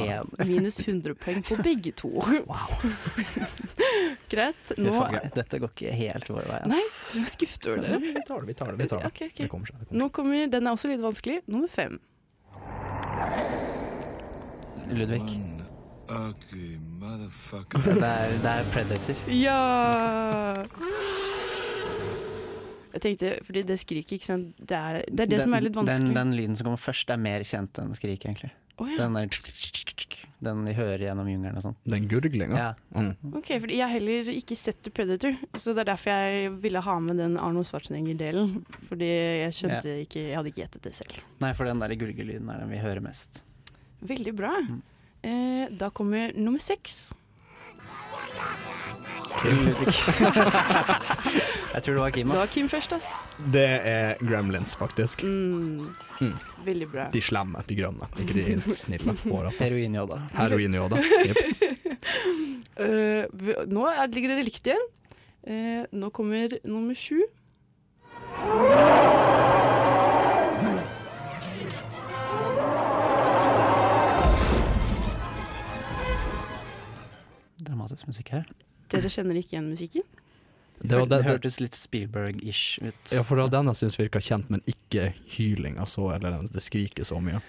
minus 0.50 0.80
100 0.82 1.14
poeng 1.22 1.38
på 1.46 1.54
begge 1.68 1.92
to. 2.02 2.10
Greit. 4.34 4.66
Nå 4.82 4.90
Dette 5.38 5.54
går 5.62 5.70
ikke 5.76 5.94
helt 6.00 6.26
vår 6.34 6.50
vei. 6.50 6.58
Nei, 6.74 6.82
vi 7.14 7.22
er 7.22 7.30
skuffet 7.30 7.62
over 7.70 7.78
dere. 7.86 8.02
Vi 8.02 8.10
tar 8.26 8.42
det, 8.42 8.48
vi 8.50 8.56
tar 8.58 8.74
det. 8.74 8.78
Vi 8.82 8.90
tar 8.90 8.98
det. 9.06 9.14
Okay, 9.14 9.30
okay. 9.30 9.46
Det 9.46 9.52
kommer 9.54 9.70
seg. 9.70 9.86
Nå 9.94 10.10
kommer, 10.18 10.50
Den 10.50 10.66
er 10.66 10.74
også 10.74 10.90
litt 10.92 11.06
vanskelig. 11.06 11.44
Nummer 11.46 11.70
fem. 11.70 12.02
Ludvig. 14.90 15.22
Ugly 16.10 16.74
motherfucker. 16.98 17.78
Det 17.86 18.02
er, 18.02 18.34
det 18.42 18.50
er 18.56 18.66
Predator. 18.74 19.14
Ja! 19.30 19.62
Jeg 23.00 23.06
tenkte, 23.06 23.36
fordi 23.48 23.62
det 23.64 23.80
skriket, 23.80 24.18
ikke 24.20 24.28
sant 24.28 24.58
Det 24.60 24.76
er 24.76 24.98
det, 25.08 25.24
er 25.24 25.30
det 25.32 25.44
som 25.46 25.54
er 25.56 25.64
litt 25.64 25.78
vanskelig. 25.78 26.10
Den, 26.12 26.18
den 26.18 26.34
lyden 26.36 26.58
som 26.60 26.68
kommer 26.68 26.82
først, 26.82 27.14
er 27.14 27.22
mer 27.22 27.46
kjent 27.48 27.80
enn 27.80 27.96
skriket, 27.96 28.28
egentlig. 28.28 28.52
Oh, 28.80 28.88
ja. 28.88 28.96
Den 28.96 29.14
der 29.14 29.28
Den 30.40 30.62
de 30.64 30.74
hører 30.76 31.02
gjennom 31.04 31.28
jungelen 31.28 31.58
og 31.60 31.64
sånn. 31.66 31.76
Den 31.92 32.06
gurglinga? 32.12 32.60
Ja. 32.60 32.70
Mm. 32.96 33.12
Ok, 33.36 33.50
fordi 33.60 33.76
Jeg 33.76 33.84
har 33.84 33.92
heller 33.92 34.30
ikke 34.32 34.56
sett 34.60 34.80
The 34.86 34.94
Predator, 34.96 35.36
så 35.60 35.76
det 35.76 35.84
er 35.84 35.90
derfor 35.92 36.14
jeg 36.16 36.54
ville 36.64 36.84
ha 36.86 36.96
med 37.04 37.20
den 37.20 37.36
Arno 37.44 37.66
Schwarzenegger-delen. 37.68 38.62
Fordi 38.88 39.10
jeg 39.10 39.58
skjønte 39.58 39.98
ikke 40.06 40.24
Jeg 40.30 40.38
hadde 40.40 40.54
ikke 40.54 40.64
gjettet 40.64 40.88
det 40.88 40.96
selv. 41.00 41.20
Nei, 41.44 41.52
for 41.58 41.68
den 41.68 41.84
der 41.84 41.96
gurgelyden 42.00 42.52
er 42.54 42.64
den 42.64 42.72
vi 42.72 42.80
hører 42.84 43.04
mest. 43.04 43.44
Veldig 44.00 44.36
bra. 44.40 44.56
Mm. 44.64 44.80
Eh, 45.28 45.66
da 45.76 45.92
kommer 45.92 46.32
nummer 46.40 46.64
seks. 46.64 47.10
Kim. 49.38 49.60
jeg 51.74 51.84
tror 51.84 51.94
det 51.94 52.02
var 52.02 52.10
Kim, 52.16 52.30
Det 52.34 52.40
var. 52.40 52.48
Kim 52.54 52.70
først, 52.70 52.94
ass. 52.98 53.08
Det 53.54 53.66
er 53.92 54.16
Gremlins, 54.26 54.74
faktisk. 54.80 55.24
Mm. 55.24 55.90
Mm. 56.20 56.34
Veldig 56.66 56.88
bra. 56.92 57.06
De 57.14 57.22
slemme, 57.22 57.62
de 57.70 57.76
grønne. 57.78 58.10
Ikke 58.20 58.34
de 58.40 58.76
snille. 58.76 59.16
Heroin-Yoda. 59.60 60.18
Heroin-Yoda. 60.38 60.98
Jepp. 61.30 61.38
Eh, 62.80 63.26
nå 63.68 63.82
er, 63.92 64.06
ligger 64.08 64.32
dere 64.32 64.44
likt 64.48 64.64
igjen. 64.70 64.86
Uh, 65.44 65.82
nå 65.92 66.08
kommer 66.16 66.54
nummer 66.64 66.96
sju. 66.96 67.20
Dramatisk 77.60 78.08
musikk 78.08 78.32
her. 78.38 78.48
Dere 78.90 79.12
kjenner 79.14 79.38
ikke 79.40 79.56
igjen 79.56 79.70
musikken? 79.72 80.04
Det 80.80 80.96
var 80.96 81.06
det- 81.06 81.18
det 81.24 81.26
hørtes 81.28 81.60
litt 81.60 81.76
Spielberg-ish 81.76 82.80
ut. 82.82 83.12
Ja, 83.12 83.24
for 83.24 83.36
det 83.36 83.50
var 83.50 83.56
den 83.58 83.68
jeg 83.74 83.76
syns 83.82 83.98
virka 84.00 84.20
kjent, 84.24 84.50
men 84.50 84.62
ikke 84.66 85.14
hylinga 85.36 85.86
så, 85.86 86.14
eller 86.16 86.40
det 86.48 86.64
skriker 86.64 87.04
så 87.04 87.20
mye. 87.22 87.42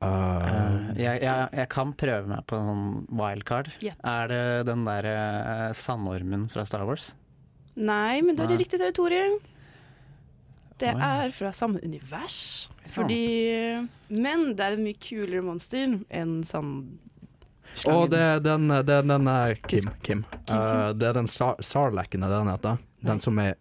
Uh, 0.00 0.06
uh, 0.08 0.94
jeg, 0.96 1.20
jeg, 1.20 1.48
jeg 1.52 1.68
kan 1.68 1.90
prøve 1.92 2.26
meg 2.30 2.46
på 2.48 2.56
en 2.56 2.68
sånn 2.70 3.18
wildcard. 3.18 3.68
Er 3.84 4.28
det 4.28 4.66
den 4.70 4.84
derre 4.86 5.74
sandormen 5.76 6.46
fra 6.48 6.64
Star 6.64 6.86
Wars? 6.88 7.14
Nei, 7.76 8.20
men 8.22 8.36
da 8.36 8.44
er 8.44 8.54
det 8.54 8.60
riktig 8.62 8.78
territorium. 8.80 9.38
Det 10.80 10.94
er 10.96 11.30
fra 11.36 11.50
samme 11.52 11.82
univers. 11.84 12.68
Fordi 12.88 13.86
Men 14.08 14.54
det 14.56 14.64
er 14.64 14.72
et 14.78 14.80
mye 14.80 14.96
kulere 14.96 15.42
monster 15.44 15.98
enn 16.08 16.42
sand... 16.48 16.98
Å, 17.86 18.06
det 18.10 18.18
er 18.20 18.40
den, 18.44 18.70
er 18.70 18.82
den 18.84 19.28
er 19.28 19.54
Kim. 19.68 19.88
Kim. 20.02 20.24
Uh, 20.50 20.90
det 20.92 21.06
er 21.10 21.16
den 21.20 21.28
Sar 21.30 21.56
Sarlacken, 21.64 22.22
er 22.22 22.32
det 22.32 22.40
den 22.42 22.52
heter? 22.52 22.78
Den 23.06 23.20
som 23.20 23.38
er 23.40 23.54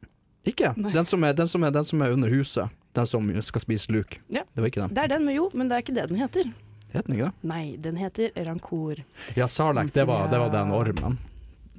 Ikke! 0.48 0.74
Den 0.76 1.06
som 1.06 1.24
er, 1.24 1.34
den, 1.34 1.48
som 1.48 1.64
er, 1.64 1.72
den 1.72 1.86
som 1.86 2.02
er 2.02 2.12
under 2.16 2.30
huset. 2.30 2.70
Den 2.98 3.08
som 3.08 3.28
skal 3.42 3.62
spise 3.62 3.92
Luke. 3.94 4.20
Ja. 4.28 4.44
Det 4.54 4.62
var 4.64 4.68
ikke 4.72 4.82
den. 4.82 4.94
Det 4.98 5.04
er 5.06 5.12
den 5.14 5.26
med 5.28 5.36
jo, 5.38 5.50
men 5.54 5.70
det 5.70 5.78
er 5.78 5.84
ikke 5.86 5.96
det 5.96 6.08
den 6.10 6.20
heter. 6.20 6.52
Het 6.90 7.06
den 7.06 7.16
ikke 7.20 7.28
det? 7.30 7.48
Nei, 7.48 7.64
den 7.78 8.00
heter 8.02 8.32
Rancor. 8.48 9.04
Ja, 9.38 9.48
Sarlacc, 9.48 9.92
det, 9.94 10.08
var- 10.10 10.28
det 10.32 10.40
var 10.42 10.50
den 10.50 10.72
ormen. 10.74 11.20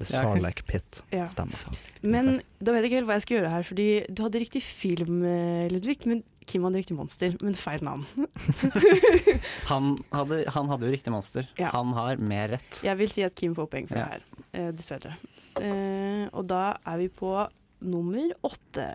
Ja. 0.01 0.07
Sarlac 0.25 0.63
Pit. 0.67 1.03
Ja. 1.13 1.27
Stemmer. 1.29 1.79
Men 2.03 2.41
da 2.59 2.73
vet 2.73 2.83
jeg 2.87 2.91
ikke 2.91 2.99
helt 3.03 3.09
hva 3.11 3.17
jeg 3.19 3.25
skal 3.27 3.37
gjøre 3.37 3.51
her, 3.53 3.67
fordi 3.69 3.87
du 4.09 4.23
hadde 4.25 4.41
riktig 4.41 4.63
film, 4.65 5.19
eh, 5.29 5.67
Ludvig, 5.73 5.99
men 6.09 6.23
Kim 6.49 6.65
hadde 6.65 6.81
riktig 6.81 6.97
monster, 6.97 7.37
men 7.45 7.55
feil 7.59 7.85
navn. 7.85 8.07
Han 9.71 9.93
hadde, 10.15 10.41
han 10.51 10.73
hadde 10.73 10.89
jo 10.89 10.95
riktig 10.97 11.13
monster. 11.15 11.47
Ja. 11.61 11.71
Han 11.77 11.93
har 11.99 12.17
mer 12.17 12.57
rett. 12.57 12.81
Jeg 12.87 12.97
vil 12.99 13.13
si 13.13 13.23
at 13.27 13.37
Kim 13.39 13.55
får 13.59 13.69
poeng 13.71 13.87
for 13.91 14.01
Ja. 14.01 14.09
det 14.09 14.17
her, 14.17 14.25
eh, 14.57 14.73
dessverre. 14.73 15.15
Eh, 15.61 16.27
og 16.33 16.47
da 16.49 16.65
er 16.87 16.97
vi 17.05 17.09
på 17.13 17.35
nummer 17.81 18.33
åtte. 18.47 18.89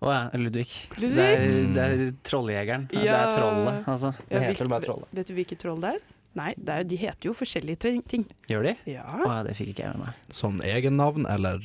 Å 0.00 0.08
ja, 0.14 0.20
Ludvig. 0.40 0.68
Ludvig? 0.96 1.16
Det 1.16 1.26
er, 1.26 1.66
det 1.76 1.84
er 1.84 2.02
Trolljegeren. 2.24 2.86
Ja. 2.94 3.00
Det 3.04 3.16
er 3.18 3.34
trollet, 3.36 3.82
altså. 3.92 4.10
Det 4.16 4.32
Ja, 4.38 4.40
heter 4.46 4.64
vel 4.64 4.72
bare 4.72 4.86
Trollet. 4.86 5.10
Vet 5.18 5.28
du 5.28 5.34
hvilket 5.36 5.60
troll 5.60 5.80
det 5.82 5.90
er? 5.96 6.00
Nei, 6.40 6.50
det 6.56 6.74
er, 6.78 6.84
de 6.86 6.96
heter 7.02 7.26
jo 7.28 7.32
forskjellige 7.34 7.96
ting. 8.08 8.24
Gjør 8.48 8.68
de? 8.70 8.74
Ja. 8.94 9.02
Å 9.04 9.26
ja, 9.26 9.40
det 9.48 9.56
fikk 9.58 9.72
ikke 9.74 9.82
jeg 9.88 9.98
med 9.98 10.06
meg. 10.06 10.28
Sånn 10.40 10.60
egennavn 10.64 11.26
eller 11.28 11.64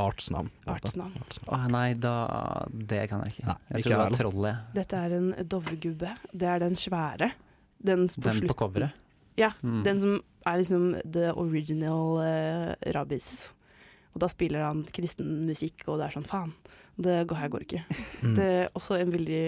artsnavn? 0.00 0.48
Artsnavn. 0.70 1.14
Å 1.52 1.58
nei, 1.70 1.92
da 1.98 2.14
Det 2.72 3.02
kan 3.10 3.22
jeg 3.26 3.34
ikke. 3.36 3.46
Nei, 3.50 3.56
jeg 3.68 3.82
ikke 3.82 3.84
tror 3.84 3.94
det 3.94 4.00
var 4.00 4.16
Trollet. 4.18 4.64
Dette 4.78 5.02
er 5.04 5.14
en 5.18 5.28
dovregubbe. 5.54 6.14
Det 6.32 6.48
er 6.54 6.64
den 6.64 6.74
svære. 6.78 7.30
Den, 7.78 8.08
på 8.10 8.26
Den 8.26 8.48
på 8.50 8.58
coveret. 8.64 9.04
Ja, 9.38 9.52
Mm. 9.62 9.84
den 9.86 9.98
som 10.02 10.16
er 10.46 10.56
liksom 10.58 10.96
the 11.12 11.28
original 11.38 12.18
uh, 12.18 12.74
rabbis. 12.96 13.52
Og 14.14 14.20
da 14.24 14.26
spiller 14.32 14.64
han 14.66 14.80
kristen 14.90 15.44
musikk, 15.46 15.84
og 15.86 16.00
det 16.00 16.08
er 16.08 16.16
sånn 16.16 16.26
faen. 16.26 16.50
Det 16.98 17.14
her 17.38 17.48
går 17.52 17.64
ikke. 17.66 17.84
Mm. 18.22 18.34
Det 18.34 18.44
er 18.44 18.68
også 18.74 18.98
en 18.98 19.12
veldig 19.14 19.42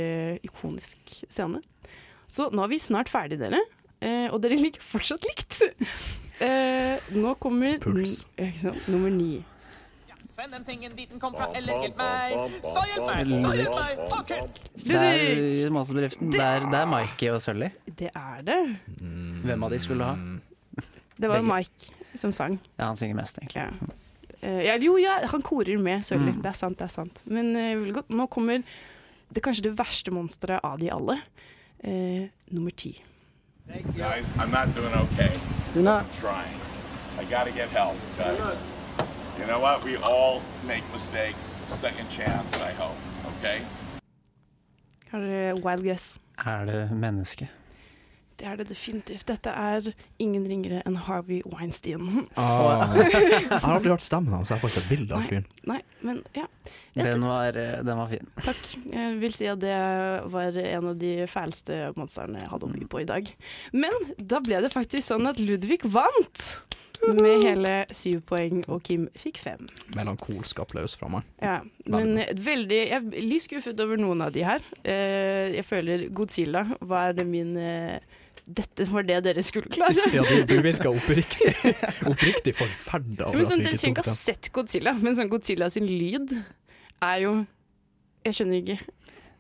ikonisk 0.47 1.15
scene. 1.27 1.61
Så 2.31 2.47
nå 2.55 2.63
er 2.63 2.71
vi 2.71 2.79
snart 2.79 3.11
ferdig, 3.11 3.41
dere. 3.41 3.59
Eh, 4.01 4.29
og 4.31 4.39
dere 4.45 4.59
ligger 4.61 4.83
fortsatt 4.85 5.27
likt. 5.31 5.61
Eh, 6.41 6.97
nå 7.13 7.35
kommer 7.37 7.75
Puls. 7.85 8.23
ikke 8.41 8.57
sant? 8.63 8.87
nummer 8.89 9.11
ni. 9.13 9.43
Send 10.25 10.55
den 10.55 10.63
tingen 10.65 10.95
dit 10.97 11.11
den 11.11 11.21
kom 11.21 11.35
fra, 11.37 11.51
eller 11.53 11.83
hjelp 11.83 11.99
meg! 11.99 12.33
Så 12.65 12.85
hjelp 12.89 13.11
meg! 13.11 13.35
Så 13.45 13.51
hjelp 13.59 13.75
meg! 13.77 14.01
OK! 14.17 14.33
Det 14.87 15.03
er 15.03 15.75
monsterbedriften. 15.75 16.31
Det 16.33 16.41
er, 16.41 16.65
det 16.73 16.79
er 16.81 16.89
Mikey 16.89 17.29
og 17.35 17.43
Sully. 17.45 17.69
Det 17.99 18.09
er 18.17 18.41
det. 18.47 18.57
Hvem 19.45 19.69
av 19.69 19.75
de 19.77 19.83
skulle 19.85 20.09
ha? 20.09 20.15
Det 21.21 21.29
var 21.29 21.43
Begge. 21.43 21.51
Mike 21.53 22.17
som 22.25 22.33
sang. 22.33 22.57
Ja, 22.79 22.87
han 22.87 22.97
synger 22.97 23.21
mest, 23.21 23.43
egentlig. 23.43 23.67
Ja. 23.69 24.01
Eh, 24.41 24.63
ja, 24.67 24.77
jo, 24.81 24.97
ja, 24.99 25.19
han 25.29 25.43
korer 25.43 25.79
med 25.79 26.05
Sølvi. 26.07 26.33
Mm. 26.33 26.41
Det 26.43 26.49
er 26.49 26.57
sant, 26.57 26.79
det 26.79 26.89
er 26.89 26.95
sant. 26.95 27.23
Men 27.25 27.53
uh. 27.57 28.03
Nå 28.09 28.27
kommer 28.33 28.63
det 29.31 29.43
kanskje 29.45 29.69
det 29.69 29.77
verste 29.79 30.13
monsteret 30.15 30.65
av 30.65 30.79
de 30.81 30.91
alle. 30.91 31.21
Uh, 31.85 32.27
nummer 32.51 32.71
ti. 32.77 32.95
Guys, 33.97 34.33
I'm 34.37 34.51
not 34.51 34.75
doing 34.75 34.95
okay. 35.05 35.31
You're 35.75 35.85
not? 35.85 36.03
I'm 36.03 36.21
trying. 36.21 36.59
I 37.21 37.25
gotta 37.31 37.53
get 37.53 37.69
help, 37.71 37.97
guys. 38.19 38.57
You 39.39 39.47
know 39.47 39.61
what? 39.61 39.85
We 39.85 39.97
all 39.97 40.43
make 40.67 40.83
mistakes. 40.93 41.57
Second 41.69 42.09
chance, 42.11 42.61
I 42.61 42.73
hope. 42.73 42.99
Okay? 43.39 43.61
Har 45.11 45.21
dere 45.21 45.55
wild 45.55 45.83
guess? 45.85 46.19
Er 46.47 46.65
det 46.65 46.91
menneske? 46.93 47.49
Det 48.41 48.49
er 48.49 48.57
det 48.57 48.71
definitivt. 48.71 49.27
Dette 49.29 49.53
er 49.53 49.91
ingen 50.23 50.47
ringere 50.49 50.81
enn 50.89 50.97
Harvey 51.07 51.43
Weinstein. 51.45 52.27
Ah. 52.41 52.95
jeg 52.97 53.49
har 53.51 53.75
aldri 53.75 53.91
hørt 53.93 54.05
stemmen 54.05 54.33
hans, 54.33 54.49
jeg 54.49 54.57
har 54.57 54.63
bare 54.63 54.73
sett 54.73 54.89
bilde 54.89 55.17
av 55.17 55.27
fyren. 55.29 55.45
Nei, 55.69 55.81
Men 56.07 56.23
ja. 56.37 56.47
Den 56.97 57.25
var, 57.27 57.57
eh, 57.59 57.83
den 57.85 57.99
var 58.01 58.09
fin. 58.09 58.31
Takk. 58.41 58.63
Jeg 58.95 59.19
vil 59.21 59.35
si 59.37 59.49
at 59.51 59.61
det 59.61 59.77
var 60.33 60.57
en 60.63 60.91
av 60.93 60.99
de 61.01 61.13
fæleste 61.31 61.81
monstrene 61.99 62.41
jeg 62.45 62.53
hadde 62.53 62.69
å 62.71 62.73
by 62.73 62.87
på 62.91 63.03
i 63.03 63.09
dag. 63.09 63.29
Men 63.77 63.97
da 64.17 64.41
ble 64.45 64.63
det 64.65 64.73
faktisk 64.73 65.11
sånn 65.11 65.29
at 65.29 65.41
Ludvig 65.43 65.85
vant 65.91 66.47
med 67.09 67.45
hele 67.47 67.75
syv 67.97 68.21
poeng, 68.29 68.63
og 68.69 68.83
Kim 68.85 69.07
fikk 69.19 69.41
fem. 69.41 69.69
Melankolsk 69.97 70.61
applaus 70.63 70.97
fra 70.99 71.09
meg. 71.13 71.29
Ja, 71.43 71.61
men 71.91 72.21
veldig 72.37 72.81
Jeg 72.81 72.97
er 72.99 73.25
litt 73.25 73.47
skuffet 73.47 73.81
over 73.81 74.01
noen 74.01 74.25
av 74.25 74.35
de 74.35 74.45
her. 74.47 74.65
Eh, 74.85 75.57
jeg 75.57 75.67
føler 75.69 76.09
Godzilla 76.15 76.67
var 76.81 77.17
min 77.25 77.57
eh, 77.57 78.01
Dette 78.57 78.87
var 78.91 79.05
det 79.07 79.19
dere 79.27 79.43
skulle 79.47 79.71
klare. 79.71 80.07
Ja, 80.15 80.25
du, 80.27 80.43
du 80.49 80.57
virka 80.65 80.91
oppriktig, 80.91 81.53
oppriktig 82.09 82.55
forferda 82.59 83.29
Ja, 83.31 83.45
sånn, 83.47 83.63
dere 83.63 83.79
trenger 83.79 84.01
ikke 84.01 84.07
ha 84.09 84.17
sett 84.17 84.51
Godzilla, 84.57 84.95
men 84.99 85.15
sånn 85.19 85.31
Godzilla 85.31 85.69
sin 85.71 85.87
lyd 85.87 86.35
er 86.35 87.19
jo 87.25 87.35
Jeg 88.27 88.37
skjønner 88.37 88.59
ikke. 88.61 88.79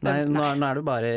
Nei, 0.06 0.14
nå 0.24 0.40
er, 0.40 0.56
nå 0.56 0.64
er 0.64 0.78
det 0.78 0.85
bare 0.86 1.10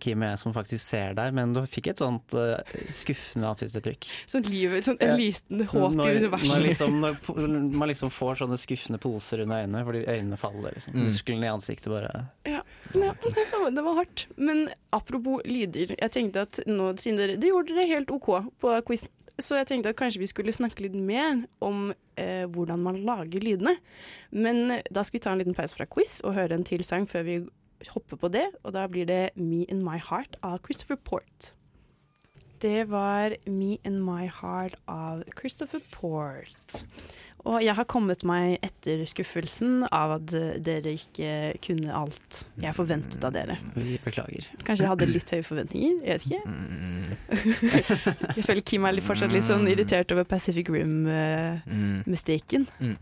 Kim 0.00 0.22
og 0.24 0.30
jeg 0.30 0.40
som 0.40 0.54
faktisk 0.56 0.82
ser 0.84 1.16
deg, 1.18 1.34
men 1.36 1.52
du 1.52 1.60
fikk 1.68 1.90
et 1.92 2.00
sånt 2.00 2.36
uh, 2.38 2.54
skuffende 2.94 3.50
ansiktsuttrykk. 3.50 4.08
Sånn 4.32 4.46
livet, 4.48 4.86
sånn 4.88 4.98
en 5.04 5.14
liten 5.20 5.64
håp 5.68 5.96
når, 5.98 6.08
i 6.08 6.22
universet. 6.22 6.52
Når, 6.52 6.64
liksom, 6.68 6.98
når 7.02 7.78
man 7.82 7.92
liksom 7.92 8.12
får 8.14 8.42
sånne 8.42 8.58
skuffende 8.60 9.00
poser 9.02 9.44
under 9.44 9.66
øynene 9.66 9.84
fordi 9.88 10.04
øynene 10.06 10.40
faller. 10.40 10.78
Liksom. 10.78 10.96
Mm. 10.96 11.08
Musklene 11.08 11.48
i 11.48 11.52
ansiktet 11.52 11.92
bare 11.92 12.12
Ja, 12.48 12.62
ja 12.96 13.12
det, 13.22 13.46
var, 13.52 13.70
det 13.70 13.86
var 13.88 14.00
hardt. 14.00 14.26
Men 14.36 14.68
apropos 14.96 15.44
lyder. 15.44 15.96
Jeg 15.98 16.14
tenkte 16.16 16.46
at 16.48 16.62
nå, 16.68 16.92
siden 17.00 17.20
dere 17.20 17.40
Det 17.40 17.52
gjorde 17.52 17.76
dere 17.76 17.90
helt 17.92 18.14
OK 18.16 18.32
på 18.62 18.78
quizen. 18.88 19.12
Så 19.40 19.56
jeg 19.56 19.68
tenkte 19.68 19.92
at 19.92 19.98
kanskje 19.98 20.20
vi 20.20 20.28
skulle 20.28 20.52
snakke 20.52 20.84
litt 20.84 20.96
mer 20.96 21.46
om 21.64 21.88
eh, 22.20 22.44
hvordan 22.52 22.82
man 22.84 23.00
lager 23.06 23.42
lydene. 23.42 23.78
Men 24.30 24.78
da 24.92 25.04
skal 25.04 25.18
vi 25.18 25.22
ta 25.24 25.32
en 25.32 25.40
liten 25.40 25.56
pause 25.56 25.76
fra 25.76 25.88
quiz 25.88 26.20
og 26.20 26.36
høre 26.36 26.58
en 26.58 26.66
til 26.68 26.84
sang 26.84 27.08
før 27.08 27.24
vi 27.26 27.36
hopper 27.90 28.20
på 28.20 28.30
det. 28.32 28.46
Og 28.62 28.76
da 28.76 28.86
blir 28.90 29.08
det 29.08 29.32
Me 29.36 29.64
and 29.70 29.82
My 29.86 29.98
Heart 29.98 30.38
av 30.42 30.60
Christopher 30.66 30.96
Port. 30.96 31.52
Det 32.62 32.84
var 32.88 33.34
Me 33.50 33.78
and 33.84 34.04
My 34.06 34.28
Heart 34.30 34.76
av 34.86 35.24
Christopher 35.34 35.80
Port. 35.90 36.82
Og 37.42 37.58
jeg 37.64 37.74
har 37.74 37.86
kommet 37.90 38.20
meg 38.28 38.62
etter 38.62 39.00
skuffelsen 39.10 39.82
av 39.90 40.12
at 40.20 40.34
eh, 40.38 40.60
dere 40.62 40.92
ikke 40.94 41.30
kunne 41.64 41.90
alt 41.96 42.44
jeg 42.62 42.76
forventet 42.76 43.24
av 43.26 43.34
dere. 43.34 43.56
Vi 43.74 43.96
beklager. 44.04 44.46
Kanskje 44.62 44.84
jeg 44.84 44.92
hadde 44.92 45.08
litt 45.10 45.32
høye 45.34 45.46
forventninger, 45.46 45.96
jeg 46.06 46.12
vet 46.14 46.26
ikke. 46.30 46.42
jeg 48.38 48.46
føler 48.46 48.62
Kim 48.62 48.86
er 48.86 49.00
fortsatt 49.02 49.34
litt 49.34 49.48
sånn 49.50 49.66
irritert 49.72 50.14
over 50.14 50.28
Pacific 50.28 50.70
Rim-mystikken. 50.70 52.68
Mm. 52.78 52.94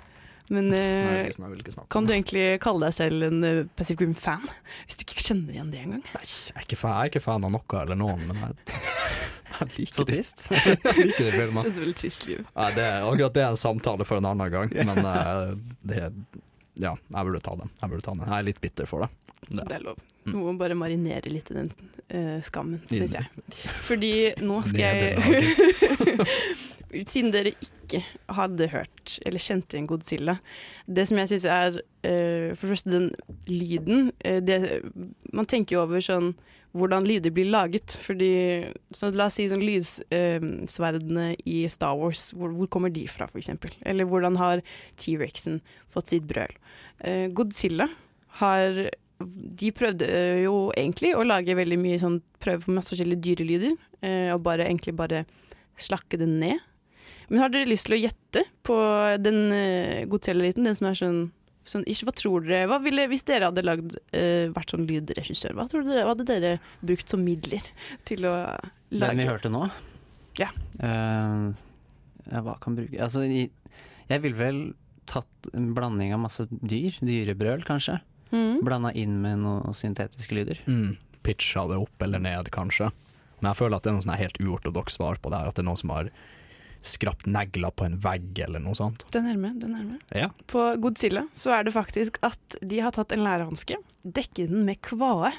Men 0.51 0.67
Nei, 0.73 0.81
eh, 0.81 1.29
det 1.31 1.85
kan 1.93 2.07
du 2.07 2.13
egentlig 2.13 2.45
kalle 2.63 2.89
deg 2.89 2.97
selv 2.97 3.27
en 3.29 3.45
uh, 3.47 3.61
Pacific 3.79 4.03
Rim-fan? 4.03 4.43
Hvis 4.89 4.99
du 4.99 5.05
ikke 5.07 5.23
kjenner 5.23 5.55
igjen 5.55 5.71
det 5.71 5.85
engang? 5.85 6.03
Jeg 6.11 6.57
er, 6.57 6.65
ikke 6.65 6.79
fan, 6.81 6.97
jeg 6.97 7.07
er 7.07 7.13
ikke 7.13 7.23
fan 7.23 7.47
av 7.47 7.55
noe 7.55 7.83
eller 7.85 8.01
noen, 8.01 8.25
men 8.27 8.41
jeg, 8.43 8.81
jeg 9.61 9.71
liker 9.77 10.01
Så 10.01 10.07
trist. 10.09 10.45
jeg 10.51 10.77
liker 10.83 11.31
det. 11.31 11.33
Det 11.39 11.47
er 11.47 11.75
så 11.77 11.85
veldig 11.85 11.99
trist 12.03 12.27
liv. 12.27 12.43
Nei, 12.51 12.69
det 12.75 12.87
er, 12.89 13.07
akkurat 13.07 13.39
det 13.39 13.45
er 13.47 13.55
en 13.55 13.63
samtale 13.63 14.09
for 14.09 14.19
en 14.19 14.31
annen 14.33 14.55
gang, 14.57 14.75
men 14.91 15.03
uh, 15.07 15.55
det 15.87 16.03
er 16.09 16.15
Ja, 16.81 16.95
jeg 16.97 17.29
burde 17.29 17.43
ta 17.45 17.57
den. 17.61 17.73
Jeg 17.81 17.93
burde 17.93 18.05
ta 18.07 18.15
den. 18.17 18.27
Jeg 18.27 18.37
er 18.39 18.47
litt 18.49 18.61
bitter 18.63 18.89
for 18.89 19.05
det. 19.05 19.11
Det 19.51 19.73
er 19.75 19.85
lov. 19.85 20.01
Mm. 20.25 20.33
Du 20.33 20.37
må 20.43 20.53
bare 20.61 20.77
marinere 20.79 21.33
litt 21.33 21.49
i 21.51 21.57
den 21.57 21.71
uh, 21.73 22.41
skammen, 22.45 22.83
syns 22.91 23.17
jeg. 23.17 23.47
Fordi 23.87 24.13
nå 24.45 24.61
skal 24.69 24.85
jeg 24.85 26.27
Siden 27.07 27.31
dere 27.31 27.53
ikke 27.55 28.01
hadde 28.35 28.67
hørt 28.73 29.13
eller 29.23 29.43
kjente 29.43 29.77
igjen 29.77 29.87
Godzilla 29.87 30.35
Det 30.91 31.05
som 31.07 31.21
jeg 31.21 31.31
syns 31.31 31.47
er 31.47 31.77
uh, 31.79 32.51
For 32.59 32.67
det 32.67 32.73
første 32.73 32.93
den 32.97 33.07
lyden 33.47 34.11
uh, 34.27 34.41
det, 34.43 34.59
Man 35.31 35.47
tenker 35.51 35.79
jo 35.79 35.85
over 35.85 36.03
sånn 36.05 36.33
hvordan 36.77 37.07
lyder 37.07 37.33
blir 37.35 37.51
laget. 37.51 37.97
Fordi 38.03 38.31
så 38.95 39.11
La 39.15 39.29
oss 39.31 39.39
si 39.41 39.49
sånn 39.51 39.65
lydsverdene 39.65 41.27
i 41.49 41.65
Star 41.73 41.99
Wars, 41.99 42.31
hvor, 42.37 42.55
hvor 42.57 42.71
kommer 42.73 42.93
de 42.95 43.07
fra, 43.11 43.29
f.eks.? 43.31 43.53
Eller 43.83 44.09
hvordan 44.09 44.39
har 44.41 44.65
T-rexen 45.01 45.61
fått 45.91 46.15
sitt 46.15 46.27
brøl? 46.31 46.53
Eh, 47.01 47.29
Godzilla 47.33 47.89
har 48.41 48.91
De 49.21 49.71
prøvde 49.77 50.07
eh, 50.07 50.43
jo 50.47 50.71
egentlig 50.79 51.15
å 51.17 51.27
lage 51.27 51.57
veldig 51.57 51.79
mye 51.81 52.01
sånn 52.01 52.21
Prøve 52.41 52.65
på 52.65 52.73
masse 52.73 52.89
forskjellige 52.89 53.21
dyrelyder, 53.21 53.75
eh, 54.01 54.31
og 54.33 54.41
bare 54.47 54.65
egentlig 54.65 54.95
bare 54.97 55.27
slakke 55.77 56.17
det 56.17 56.29
ned. 56.31 56.63
Men 57.29 57.43
har 57.43 57.53
dere 57.53 57.69
lyst 57.69 57.85
til 57.87 57.99
å 57.99 58.01
gjette 58.01 58.43
på 58.67 58.77
den 59.23 59.53
uh, 59.53 60.07
Godzilla-lyden, 60.11 60.65
den 60.67 60.79
som 60.79 60.89
er 60.89 60.97
sånn, 60.99 61.21
sånn 61.69 61.87
ikke, 61.89 62.09
Hva 62.09 62.15
tror 62.17 62.45
dere 62.47 62.69
hva 62.71 62.81
ville, 62.83 63.07
Hvis 63.11 63.25
dere 63.29 63.51
hadde 63.51 63.65
lagd, 63.65 63.97
uh, 64.15 64.51
vært 64.57 64.75
sånn 64.75 64.87
lydregissør, 64.89 65.57
hva, 65.59 65.69
tror 65.71 65.87
dere, 65.87 66.05
hva 66.07 66.15
hadde 66.15 66.29
dere 66.29 66.53
brukt 66.81 67.13
som 67.13 67.25
midler 67.25 67.65
til 68.09 68.29
å 68.29 68.35
Den 68.91 69.03
lage 69.05 69.19
vi 69.21 69.31
hørte 69.31 69.53
nå? 69.53 69.65
Ja. 70.41 70.51
Uh, 70.81 71.51
ja, 72.31 72.45
hva 72.47 72.57
kan 72.63 72.79
bruke 72.79 73.01
Altså, 73.03 73.25
jeg, 73.27 73.51
jeg 74.11 74.25
ville 74.25 74.39
vel 74.39 74.63
tatt 75.11 75.51
en 75.59 75.73
blanding 75.75 76.15
av 76.15 76.23
masse 76.23 76.45
dyr. 76.51 76.95
Dyrebrøl, 77.03 77.65
kanskje. 77.67 77.99
Mm. 78.31 78.61
Blanda 78.63 78.93
inn 78.95 79.17
med 79.23 79.41
noen 79.43 79.75
syntetiske 79.75 80.37
lyder. 80.37 80.61
Mm, 80.71 80.95
pitcha 81.27 81.65
det 81.71 81.81
opp 81.83 82.05
eller 82.07 82.23
ned, 82.23 82.51
kanskje. 82.55 82.93
Men 83.41 83.51
jeg 83.51 83.59
føler 83.63 83.79
at 83.79 83.87
det 83.87 83.91
er 83.91 83.97
noe 83.97 84.05
sånn 84.05 84.21
helt 84.21 84.39
uortodoks 84.45 84.99
svar 85.01 85.19
på 85.19 85.33
det 85.33 85.41
her. 85.41 85.51
At 85.51 85.59
det 85.59 85.65
er 85.65 85.71
noen 85.71 85.81
som 85.81 85.93
har 85.95 86.13
skrapt 86.83 87.27
negler 87.29 87.73
på 87.77 87.85
en 87.87 87.99
vegg 88.01 88.39
eller 88.47 88.63
noe 88.63 88.77
sånt. 88.79 89.05
Du 89.13 89.19
er 89.21 89.27
nærme, 89.27 89.53
du 89.61 89.67
er 89.69 89.75
nærme. 89.75 89.99
Ja. 90.17 90.31
På 90.51 90.63
Godzilla 90.81 91.27
så 91.37 91.53
er 91.57 91.67
det 91.67 91.75
faktisk 91.77 92.21
at 92.27 92.57
de 92.63 92.81
har 92.81 92.95
tatt 92.97 93.13
en 93.15 93.25
lærehanske, 93.27 93.77
dekket 94.03 94.49
den 94.53 94.65
med 94.69 94.81
kvae, 94.85 95.33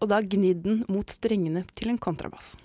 og 0.00 0.10
da 0.10 0.20
gnidd 0.24 0.64
den 0.66 0.82
mot 0.90 1.10
strengene 1.12 1.62
til 1.78 1.92
en 1.92 2.00
kontrabass. 2.02 2.56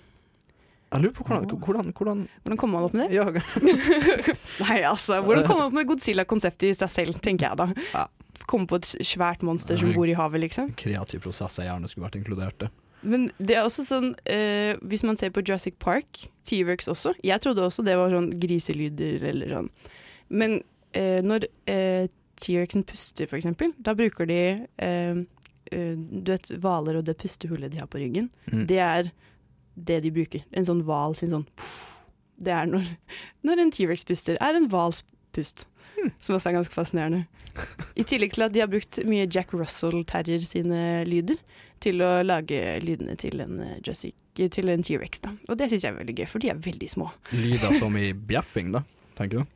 Jeg 0.86 1.02
lurer 1.02 1.14
på 1.16 1.24
hvordan, 1.26 1.46
hvordan, 1.60 1.88
hvordan 1.98 2.20
Hvordan 2.44 2.58
kom 2.62 2.70
man 2.70 2.84
opp 2.86 2.94
med 2.94 3.10
det? 3.10 3.42
Nei, 4.62 4.78
altså, 4.86 5.18
hvordan 5.20 5.44
kom 5.48 5.58
man 5.58 5.68
opp 5.68 5.76
med 5.76 5.88
Godzilla-konseptet 5.90 6.70
i 6.70 6.76
seg 6.78 6.92
selv, 6.92 7.18
tenker 7.22 7.50
jeg 7.50 7.58
da. 7.58 8.06
Komme 8.46 8.70
på 8.70 8.78
et 8.78 8.86
svært 8.86 9.42
monster 9.46 9.78
som 9.80 9.90
bor 9.96 10.06
i 10.06 10.14
havet, 10.16 10.44
liksom. 10.46 10.70
kreativ 10.78 11.24
prosess 11.26 11.58
jeg 11.58 11.66
gjerne 11.68 11.90
skulle 11.90 12.06
vært 12.06 12.20
inkludert 12.20 12.68
i. 12.68 12.70
Men 13.06 13.28
det 13.38 13.56
er 13.56 13.66
også 13.66 13.84
sånn, 13.86 14.10
eh, 14.28 14.74
hvis 14.86 15.04
man 15.06 15.18
ser 15.20 15.32
på 15.34 15.44
Jurassic 15.44 15.78
Park, 15.82 16.26
T-Rex 16.46 16.88
også, 16.90 17.14
jeg 17.26 17.42
trodde 17.42 17.64
også 17.64 17.84
det 17.86 17.96
var 17.98 18.12
sånn 18.14 18.32
griselyder 18.42 19.24
eller 19.30 19.54
sånn. 19.56 19.70
Men 20.28 20.58
eh, 20.96 21.22
når 21.24 21.46
eh, 21.70 22.08
T-Rexen 22.42 22.84
puster, 22.86 23.28
for 23.30 23.38
eksempel, 23.38 23.72
da 23.78 23.94
bruker 23.96 24.28
de 24.28 24.40
eh, 24.82 25.20
eh, 25.72 25.94
Du 25.96 26.32
vet 26.32 26.50
hvaler 26.62 26.98
og 27.00 27.06
det 27.06 27.16
pustehullet 27.20 27.72
de 27.72 27.80
har 27.80 27.90
på 27.90 28.02
ryggen. 28.02 28.28
Mm. 28.50 28.66
Det 28.70 28.82
er 28.82 29.12
det 29.76 30.00
de 30.04 30.12
bruker. 30.12 30.44
En 30.56 30.66
sånn 30.66 30.82
hval 30.88 31.14
sin 31.18 31.32
sånn 31.34 31.46
Det 32.40 32.52
er 32.52 32.68
når, 32.68 32.90
når 33.46 33.62
en 33.62 33.72
T-Rex 33.72 34.04
puster, 34.08 34.40
er 34.40 34.58
en 34.58 34.68
hvals 34.72 35.04
pust. 35.36 35.68
Som 36.20 36.36
også 36.36 36.50
er 36.50 36.58
ganske 36.58 36.74
fascinerende. 36.74 37.24
I 37.96 38.04
tillegg 38.04 38.34
til 38.34 38.44
at 38.44 38.52
de 38.52 38.60
har 38.60 38.68
brukt 38.70 38.98
mye 39.08 39.24
Jack 39.32 39.54
Russell 39.56 40.02
Terrier 40.08 40.44
sine 40.44 41.06
lyder 41.08 41.40
til 41.84 42.02
å 42.04 42.12
lage 42.24 42.60
lydene 42.84 43.16
til 43.20 43.42
en 43.44 43.58
Jessica, 43.84 44.48
til 44.52 44.72
en 44.72 44.84
T-rex. 44.84 45.20
da. 45.24 45.32
Og 45.48 45.58
det 45.58 45.70
syns 45.70 45.84
jeg 45.84 45.92
er 45.94 45.98
veldig 46.00 46.16
gøy, 46.18 46.28
for 46.30 46.44
de 46.44 46.52
er 46.52 46.60
veldig 46.60 46.88
små. 46.92 47.10
Lyder 47.32 47.76
som 47.78 47.96
i 48.00 48.10
bjeffing, 48.30 48.72
da, 48.76 48.84
tenker 49.18 49.42
du? 49.42 49.52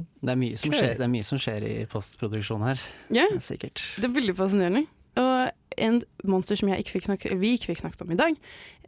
Det 0.00 0.32
er 0.32 0.38
mye 0.38 0.58
som 0.58 0.72
skjer, 0.72 0.96
det 0.98 1.04
er 1.04 1.12
mye 1.12 1.26
som 1.26 1.40
skjer 1.40 1.66
i 1.66 1.74
postproduksjon 1.90 2.64
her. 2.64 2.82
Ja. 3.14 3.26
Sikkert. 3.42 3.82
Det 3.98 4.08
er 4.08 4.16
veldig 4.16 4.36
fascinerende. 4.38 4.84
Og 5.20 5.80
en 5.80 6.02
monster 6.28 6.58
som 6.58 6.70
jeg 6.70 6.84
ikke 6.84 6.96
fikk 6.98 7.08
snakke, 7.08 7.32
vi 7.40 7.54
ikke 7.56 7.72
fikk 7.72 7.82
snakket 7.82 8.04
om 8.04 8.12
i 8.14 8.18
dag, 8.18 8.36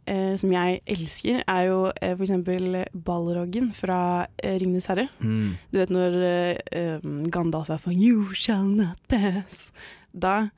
eh, 0.09 0.33
som 0.39 0.53
jeg 0.53 0.79
elsker, 0.95 1.43
er 1.43 1.67
jo 1.67 1.79
eh, 1.91 2.13
for 2.15 2.25
eksempel 2.25 2.79
Balroggen 2.93 3.71
fra 3.75 3.99
eh, 4.37 4.57
Ringenes 4.61 4.89
herre. 4.91 5.09
Mm. 5.19 5.55
Du 5.73 5.79
vet 5.81 5.93
når 5.93 6.19
eh, 6.29 6.99
um, 7.03 7.23
Gandalf 7.33 7.73
er 7.73 7.81
for 7.83 7.91
'You 7.91 8.33
shall 8.33 8.65
not 8.65 9.01
pass'. 9.11 9.71
Da 10.13 10.49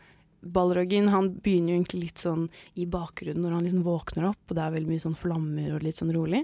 Balroggen 0.46 1.10
han 1.10 1.32
begynner 1.42 1.74
jo 1.74 1.80
egentlig 1.80 2.02
litt 2.04 2.22
sånn 2.22 2.48
i 2.78 2.86
bakgrunnen 2.86 3.42
når 3.46 3.56
han 3.58 3.66
liksom 3.66 3.86
våkner 3.86 4.28
opp, 4.30 4.42
og 4.50 4.56
det 4.58 4.64
er 4.66 4.76
veldig 4.76 4.92
mye 4.94 5.04
sånn 5.04 5.18
flammer 5.18 5.74
og 5.76 5.86
litt 5.86 5.98
sånn 6.02 6.14
rolig. 6.16 6.44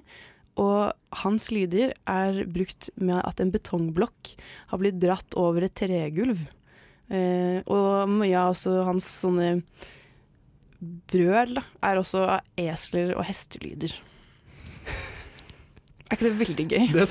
Og 0.62 0.92
hans 1.22 1.46
lyder 1.54 1.94
er 2.10 2.42
brukt 2.52 2.90
med 3.00 3.22
at 3.24 3.40
en 3.40 3.54
betongblokk 3.54 4.34
har 4.74 4.82
blitt 4.82 5.00
dratt 5.00 5.38
over 5.40 5.64
et 5.68 5.76
tregulv. 5.80 6.42
Eh, 7.12 7.62
og 7.72 8.10
mye 8.12 8.36
av 8.40 8.54
også 8.56 8.82
hans 8.88 9.08
sånne 9.22 9.62
brøl 11.12 11.56
da, 11.60 11.64
er 11.86 12.00
også 12.02 12.24
av 12.26 12.60
esler 12.60 13.14
og 13.16 13.26
hestelyder. 13.28 13.94
Er 16.12 16.18
ikke 16.18 16.28
det 16.28 16.36
veldig 16.42 16.66
gøy? 16.68 16.86
Det, 16.92 17.06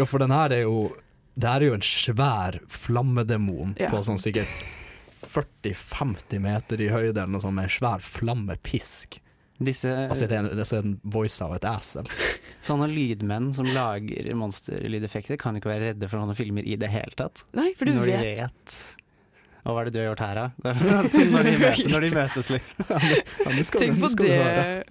jo, 0.00 0.04
for 0.08 0.20
den 0.20 0.34
her 0.34 0.52
er 0.52 0.64
jo 0.66 0.90
Det 1.32 1.48
her 1.48 1.62
er 1.62 1.70
jo 1.70 1.76
en 1.78 1.86
svær 1.86 2.58
flammedemon 2.68 3.70
Ja. 3.80 3.88
på 3.88 4.02
sånn 4.04 4.18
sikkert 4.20 4.50
40-50 5.26 6.40
meter 6.42 6.80
i 6.80 6.88
høyde, 6.92 7.16
eller 7.22 7.32
noe 7.36 7.44
sånt, 7.44 7.54
med 7.58 7.68
en 7.70 7.74
svær 7.76 8.02
flammepisk. 8.04 9.20
Disse, 9.62 9.86
Altså, 10.10 10.26
det 10.26 10.34
er, 10.34 10.42
en- 10.48 10.56
det 10.58 10.64
er 10.66 10.78
en 10.82 10.96
voice 11.04 11.38
av 11.44 11.52
et 11.54 11.66
esel. 11.70 12.08
Sånne 12.66 12.88
lydmenn 12.90 13.52
som 13.54 13.68
lager 13.70 14.32
monsterlydeffekter, 14.38 15.38
kan 15.38 15.54
ikke 15.58 15.70
være 15.70 15.92
redde 15.92 16.08
for 16.10 16.18
noen 16.18 16.34
filmer 16.38 16.66
i 16.66 16.74
det 16.80 16.90
hele 16.90 17.14
tatt. 17.18 17.44
Nei, 17.54 17.68
for 17.78 17.86
du 17.86 17.94
Når 17.94 18.08
vet. 18.10 18.24
de 18.26 18.34
vet 18.42 18.76
Og 19.62 19.76
hva 19.76 19.82
er 19.84 19.86
det 19.86 19.92
du 19.94 19.98
har 20.00 20.08
gjort 20.08 20.22
her, 20.24 20.34
da? 20.40 20.46
når, 21.30 21.46
de 21.46 21.52
møtes, 21.62 21.84
når 21.92 22.00
de 22.02 22.10
møtes, 22.18 22.48
liksom. 22.50 22.88
Tenk 23.78 24.00
på 24.02 24.10
det 24.18 24.38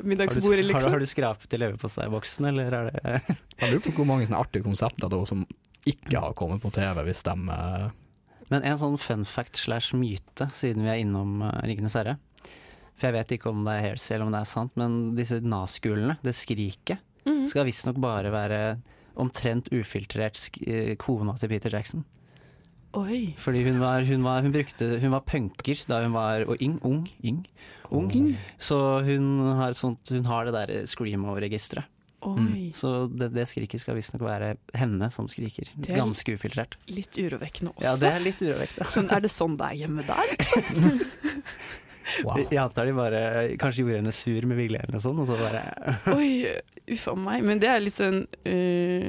middagsbordet, 0.08 0.62
Har 0.62 0.64
du, 0.64 0.70
liksom. 0.72 0.94
har 0.96 1.04
du 1.04 1.10
skrapet 1.12 1.58
i 1.58 1.60
leverposteiboksen, 1.60 2.48
eller 2.54 2.78
er 2.80 2.92
det 2.94 3.02
Jeg 3.26 3.74
lurer 3.74 3.84
på 3.90 3.96
hvor 4.00 4.08
mange 4.14 4.32
artige 4.32 4.64
konsepter 4.64 5.12
da, 5.12 5.20
som 5.28 5.44
ikke 5.84 6.16
har 6.22 6.32
kommet 6.40 6.62
på 6.64 6.72
TV, 6.72 7.04
hvis 7.10 7.24
de 7.28 7.36
eh, 7.58 7.90
Men 8.52 8.64
en 8.68 8.78
sånn 8.78 8.98
fun 9.00 9.24
fact 9.26 9.56
slash 9.58 9.94
myte, 9.96 10.50
siden 10.52 10.84
vi 10.84 10.92
er 10.92 11.00
innom 11.06 11.42
uh, 11.42 11.54
Ringenes 11.64 11.96
herre. 11.96 12.18
For 13.00 13.08
jeg 13.08 13.16
vet 13.16 13.32
ikke 13.38 13.50
om 13.50 13.64
det 13.66 13.74
er 13.78 13.86
hearsay 13.88 14.16
eller 14.18 14.28
om 14.28 14.34
det 14.36 14.42
er 14.44 14.50
sant, 14.52 14.74
men 14.78 14.98
disse 15.18 15.40
NAS-skolene, 15.42 16.18
det 16.26 16.36
skriket, 16.38 17.00
Mhm. 17.26 17.46
skal 17.48 17.66
visstnok 17.68 18.00
bare 18.02 18.32
være 18.34 18.60
omtrent 19.16 19.68
ufiltrert 19.72 20.40
eh, 20.66 20.96
kona 20.98 21.36
til 21.38 21.50
Peter 21.50 21.70
Jackson. 21.70 22.04
Oi. 22.98 23.36
Fordi 23.38 23.62
hun 23.64 23.78
var, 23.80 24.02
hun 24.04 24.24
var, 24.26 24.42
hun 24.42 24.52
brukte, 24.52 24.88
hun 25.00 25.12
var 25.14 25.22
punker 25.22 25.86
da 25.88 26.02
hun 26.04 26.12
var 26.16 26.42
og 26.50 26.58
ing, 26.60 26.80
ung. 26.84 27.06
ing, 27.24 27.46
ung. 27.92 28.10
Så 28.60 28.76
hun 29.06 29.56
har, 29.56 29.72
sånt, 29.78 30.10
hun 30.10 30.26
har 30.26 30.46
det 30.50 30.54
der 30.58 30.74
screamo-registeret. 30.90 31.86
Oi. 32.22 32.70
Så 32.78 33.08
det, 33.10 33.32
det 33.34 33.48
skriket 33.50 33.82
skal 33.82 33.98
visstnok 33.98 34.22
være 34.28 34.54
henne 34.78 35.10
som 35.14 35.30
skriker. 35.32 35.70
Er 35.88 35.98
Ganske 35.98 36.36
ufiltrert. 36.38 36.78
Litt 36.92 37.18
urovekkende 37.18 37.74
også. 37.74 37.86
Ja, 37.86 37.96
det 37.98 38.12
er 38.12 38.26
litt 38.26 38.44
urovekkende. 38.44 38.90
Sånn, 38.94 39.10
er 39.10 39.24
det 39.26 39.32
sånn 39.34 39.58
det 39.58 39.70
er 39.72 39.80
hjemme 39.84 40.06
der, 40.06 40.36
liksom? 40.36 41.00
Jeg 42.12 42.58
antar 42.60 42.90
de 42.90 42.94
bare 42.98 43.20
kanskje 43.62 43.84
gjorde 43.84 44.02
henne 44.02 44.14
sur 44.16 44.48
med 44.50 44.58
vilje 44.60 44.80
eller 44.82 44.98
noe 44.98 45.04
sånt, 45.04 45.22
og 45.22 45.30
så 45.30 45.38
bare 45.40 45.62
Oi, 46.12 46.50
uff 46.92 47.06
a 47.08 47.14
meg. 47.16 47.46
Men 47.48 47.62
det 47.62 47.70
er 47.72 47.84
litt 47.84 47.96
sånn 47.96 48.24
uh, 48.26 49.08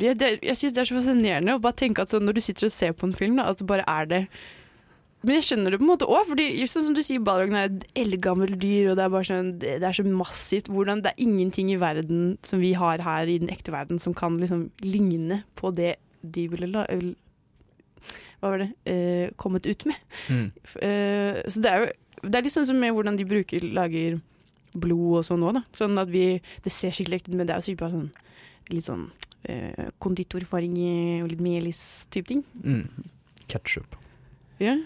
Jeg, 0.00 0.16
det, 0.20 0.30
Jeg 0.46 0.56
syns 0.56 0.76
det 0.76 0.84
er 0.84 0.88
så 0.88 0.96
fascinerende 0.96 1.58
å 1.58 1.62
bare 1.62 1.76
tenke 1.82 2.06
at 2.06 2.14
sånn, 2.14 2.24
når 2.28 2.38
du 2.38 2.42
sitter 2.44 2.70
og 2.70 2.74
ser 2.74 2.94
på 2.96 3.10
en 3.10 3.16
film, 3.16 3.36
da, 3.40 3.50
altså 3.50 3.66
bare 3.68 3.84
er 3.90 4.08
det 4.10 4.22
Men 5.22 5.36
jeg 5.36 5.44
skjønner 5.50 5.74
det 5.74 5.78
på 5.80 5.84
en 5.84 5.90
måte 5.90 6.06
òg, 6.08 6.22
fordi 6.30 6.46
just 6.56 6.76
sånn 6.76 6.86
som 6.88 6.94
du 6.96 7.02
sier, 7.04 7.20
Balrogen 7.20 7.58
er 7.58 7.66
et 7.68 7.82
eldgammelt 8.00 8.56
dyr, 8.62 8.90
og 8.90 8.96
det 8.96 9.04
er 9.04 9.10
bare 9.12 9.28
sånn 9.28 9.50
Det, 9.60 9.74
er 9.84 9.96
så 9.96 10.04
massivt. 10.08 10.70
Hvordan 10.72 11.02
Det 11.04 11.10
er 11.12 11.24
ingenting 11.26 11.72
i 11.74 11.76
verden 11.80 12.38
som 12.46 12.62
vi 12.62 12.72
har 12.78 13.02
her 13.04 13.28
i 13.28 13.38
den 13.42 13.52
ekte 13.52 13.74
verden 13.74 14.00
som 14.00 14.14
kan 14.16 14.38
liksom 14.40 14.70
ligne 14.80 15.42
på 15.60 15.74
det 15.76 15.96
de 16.22 16.46
ville 16.52 16.68
la... 16.72 16.86
Hva 18.40 18.48
var 18.54 18.62
det? 18.62 18.70
eh, 18.88 19.30
kommet 19.36 19.66
ut 19.68 19.84
med. 19.88 19.96
Mm. 20.32 20.46
Eh, 20.80 21.40
så 21.52 21.60
det 21.60 21.70
er 21.70 21.82
jo 21.84 21.90
Det 22.22 22.36
er 22.36 22.44
litt 22.44 22.52
sånn 22.52 22.66
som 22.68 22.80
med 22.80 22.92
hvordan 22.92 23.16
de 23.16 23.24
bruker, 23.28 23.64
lager 23.76 24.18
blod 24.76 25.20
og 25.20 25.24
sånn 25.24 25.44
òg, 25.44 25.54
da. 25.58 25.62
Sånn 25.76 26.00
at 26.00 26.08
vi 26.08 26.40
Det 26.64 26.72
ser 26.72 26.92
skikkelig 26.96 27.20
ekte 27.20 27.32
ut, 27.32 27.36
men 27.36 27.46
det 27.48 27.54
er 27.54 27.60
jo 27.60 27.68
sikkert 27.68 27.84
bare 27.84 27.96
sånn 27.98 28.10
litt 28.70 28.86
sånn 28.86 29.04
eh, 29.50 29.88
konditorfaring 29.98 30.76
og 31.24 31.28
litt 31.32 31.40
melis-type 31.44 32.28
ting. 32.28 32.44
mm, 32.62 33.08
Ketchup. 33.50 33.96
Ja. 34.60 34.76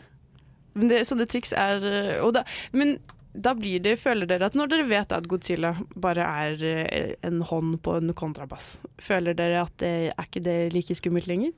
Men 0.74 0.90
det, 0.90 1.02
sånne 1.08 1.26
triks 1.30 1.54
er 1.56 1.84
eh, 1.86 2.14
og 2.22 2.34
da, 2.36 2.44
Men 2.74 2.96
da 3.34 3.54
blir 3.58 3.82
det, 3.82 3.96
føler 3.98 4.28
dere 4.30 4.46
at 4.46 4.56
når 4.58 4.70
dere 4.70 4.86
vet 4.86 5.12
at 5.14 5.26
Godzilla 5.30 5.72
bare 5.98 6.26
er 6.46 6.64
eh, 6.68 7.12
en 7.26 7.42
hånd 7.46 7.80
på 7.82 7.96
en 7.98 8.14
kontrabass, 8.14 8.76
føler 9.02 9.34
dere 9.38 9.64
at 9.64 9.74
det 9.82 9.94
er 10.12 10.26
ikke 10.28 10.44
det 10.44 10.58
like 10.74 10.94
skummelt 10.98 11.30
lenger? 11.30 11.54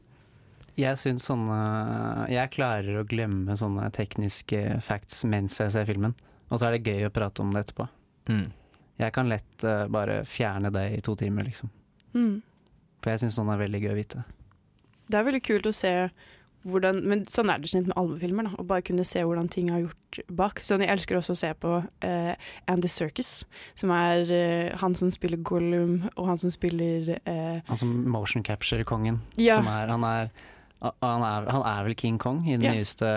Jeg 0.76 1.00
syns 1.00 1.24
sånne 1.24 1.56
Jeg 2.28 2.52
klarer 2.52 3.00
å 3.00 3.06
glemme 3.08 3.54
sånne 3.56 3.88
tekniske 3.96 4.78
facts 4.84 5.22
mens 5.24 5.56
jeg 5.60 5.72
ser 5.72 5.88
filmen. 5.88 6.12
Og 6.52 6.60
så 6.60 6.68
er 6.68 6.76
det 6.76 6.92
gøy 6.92 7.08
å 7.08 7.12
prate 7.12 7.42
om 7.42 7.52
det 7.54 7.64
etterpå. 7.64 7.88
Mm. 8.28 8.44
Jeg 9.00 9.12
kan 9.16 9.28
lett 9.28 9.64
uh, 9.64 9.86
bare 9.92 10.20
fjerne 10.28 10.70
det 10.72 10.84
i 10.96 11.00
to 11.04 11.16
timer, 11.18 11.48
liksom. 11.48 11.72
Mm. 12.14 12.38
For 13.02 13.12
jeg 13.12 13.24
syns 13.24 13.40
sånn 13.40 13.50
er 13.52 13.60
veldig 13.60 13.80
gøy 13.82 13.92
å 13.92 13.98
vite. 13.98 14.22
Det 15.06 15.18
er 15.18 15.26
veldig 15.26 15.42
kult 15.46 15.68
å 15.68 15.74
se 15.74 15.92
hvordan 16.66 16.98
Men 17.06 17.24
sånn 17.30 17.50
er 17.52 17.60
det 17.62 17.70
generelt 17.70 17.92
med 17.92 17.98
alle 18.00 18.18
filmer, 18.20 18.48
da. 18.48 18.58
Å 18.58 18.66
bare 18.66 18.84
kunne 18.86 19.04
se 19.06 19.22
hvordan 19.22 19.48
ting 19.52 19.70
har 19.70 19.84
gjort 19.84 20.18
bak. 20.40 20.60
Sånn, 20.64 20.82
jeg 20.84 20.92
elsker 20.96 21.18
også 21.18 21.36
å 21.36 21.40
se 21.40 21.52
på 21.62 21.72
uh, 21.84 22.50
Andy 22.72 22.90
Serkis, 22.90 23.30
som 23.78 23.92
er 23.94 24.26
uh, 24.26 24.76
han 24.82 24.96
som 24.98 25.12
spiller 25.14 25.40
Gollum, 25.46 26.08
og 26.16 26.28
han 26.32 26.42
som 26.42 26.52
spiller 26.52 27.16
Han 27.26 27.78
som 27.78 27.94
motion 28.10 28.42
capture-kongen. 28.46 29.20
Ja. 29.40 29.60
Som 29.60 29.70
er, 29.70 29.90
han, 29.92 30.04
er, 30.06 30.30
han, 30.82 31.24
er, 31.26 31.48
han 31.54 31.64
er 31.70 31.88
vel 31.88 31.96
King 31.98 32.18
Kong 32.22 32.44
i 32.48 32.56
den 32.56 32.66
Ja. 32.68 32.74
nyeste, 32.76 33.08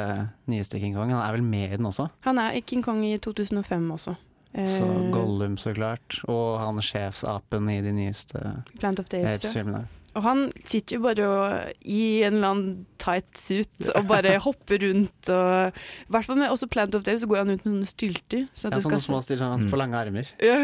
nyeste 0.50 0.80
King 0.82 0.96
Kong. 0.98 1.12
Han 1.14 1.22
er 1.24 1.38
vel 1.38 1.46
med 1.46 1.74
i 1.74 1.78
den 1.78 1.90
også. 1.90 2.10
Han 2.28 2.42
er 2.42 2.60
King 2.62 2.84
Kong 2.86 3.04
i 3.08 3.16
2005 3.18 3.92
også. 3.98 4.16
Så 4.50 4.86
Gollum, 5.14 5.58
så 5.62 5.74
klart. 5.78 6.22
Og 6.26 6.58
han 6.60 6.82
sjefsapen 6.82 7.70
i 7.70 7.80
de 7.86 7.94
nyeste 7.94 8.40
Plant 8.80 9.00
of 9.00 9.10
the. 9.14 9.22
Apes-filmene. 9.22 9.86
Og 10.18 10.24
han 10.26 10.40
sitter 10.66 10.96
jo 10.98 11.02
bare 11.04 11.26
og, 11.30 11.74
i 11.86 12.24
en 12.26 12.40
eller 12.40 12.48
annen 12.50 12.86
tight 13.02 13.28
suit 13.38 13.90
og 13.94 14.08
bare 14.10 14.38
hopper 14.46 14.82
rundt 14.82 15.30
og 15.30 15.70
I 15.70 16.10
hvert 16.16 16.26
fall 16.26 16.40
med 16.40 16.50
også 16.50 16.68
Plant 16.72 16.98
of 16.98 17.04
Dave 17.06 17.22
så 17.22 17.30
går 17.30 17.44
han 17.44 17.52
ut 17.54 17.62
med 17.62 17.74
sånne 17.76 17.90
stylter. 17.92 18.48
Så 18.58 18.68
at 18.72 18.78
Ja, 18.80 18.82
sånne 18.88 19.02
små 19.04 19.22
stylter, 19.22 19.44
sånn 19.44 19.54
at 19.54 19.62
han 19.62 19.70
får 19.72 19.82
lange 19.84 20.00
armer. 20.02 20.32
Ja. 20.42 20.58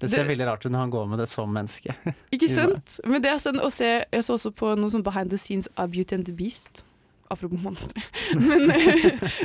Det 0.00 0.08
ser 0.10 0.24
Det- 0.24 0.30
veldig 0.32 0.48
rart 0.48 0.64
ut 0.64 0.72
når 0.72 0.78
han 0.86 0.90
går 0.96 1.06
med 1.12 1.18
det 1.22 1.28
som 1.28 1.52
menneske. 1.52 1.94
Ikke 2.34 2.48
sant? 2.48 2.98
Men 3.04 3.22
det 3.22 3.30
er 3.34 3.42
sånn 3.44 3.60
å 3.60 3.70
se 3.70 3.90
Jeg 4.08 4.24
så 4.24 4.38
også 4.38 4.54
på 4.56 4.72
noe 4.78 4.90
sånn 4.90 5.04
behind 5.04 5.30
the 5.30 5.38
scenes 5.38 5.68
av 5.76 5.90
Beauty 5.92 6.14
and 6.16 6.24
the 6.26 6.32
Beast. 6.32 6.84
Apropos 7.30 7.60
monstre. 7.60 8.00
Men 8.40 8.70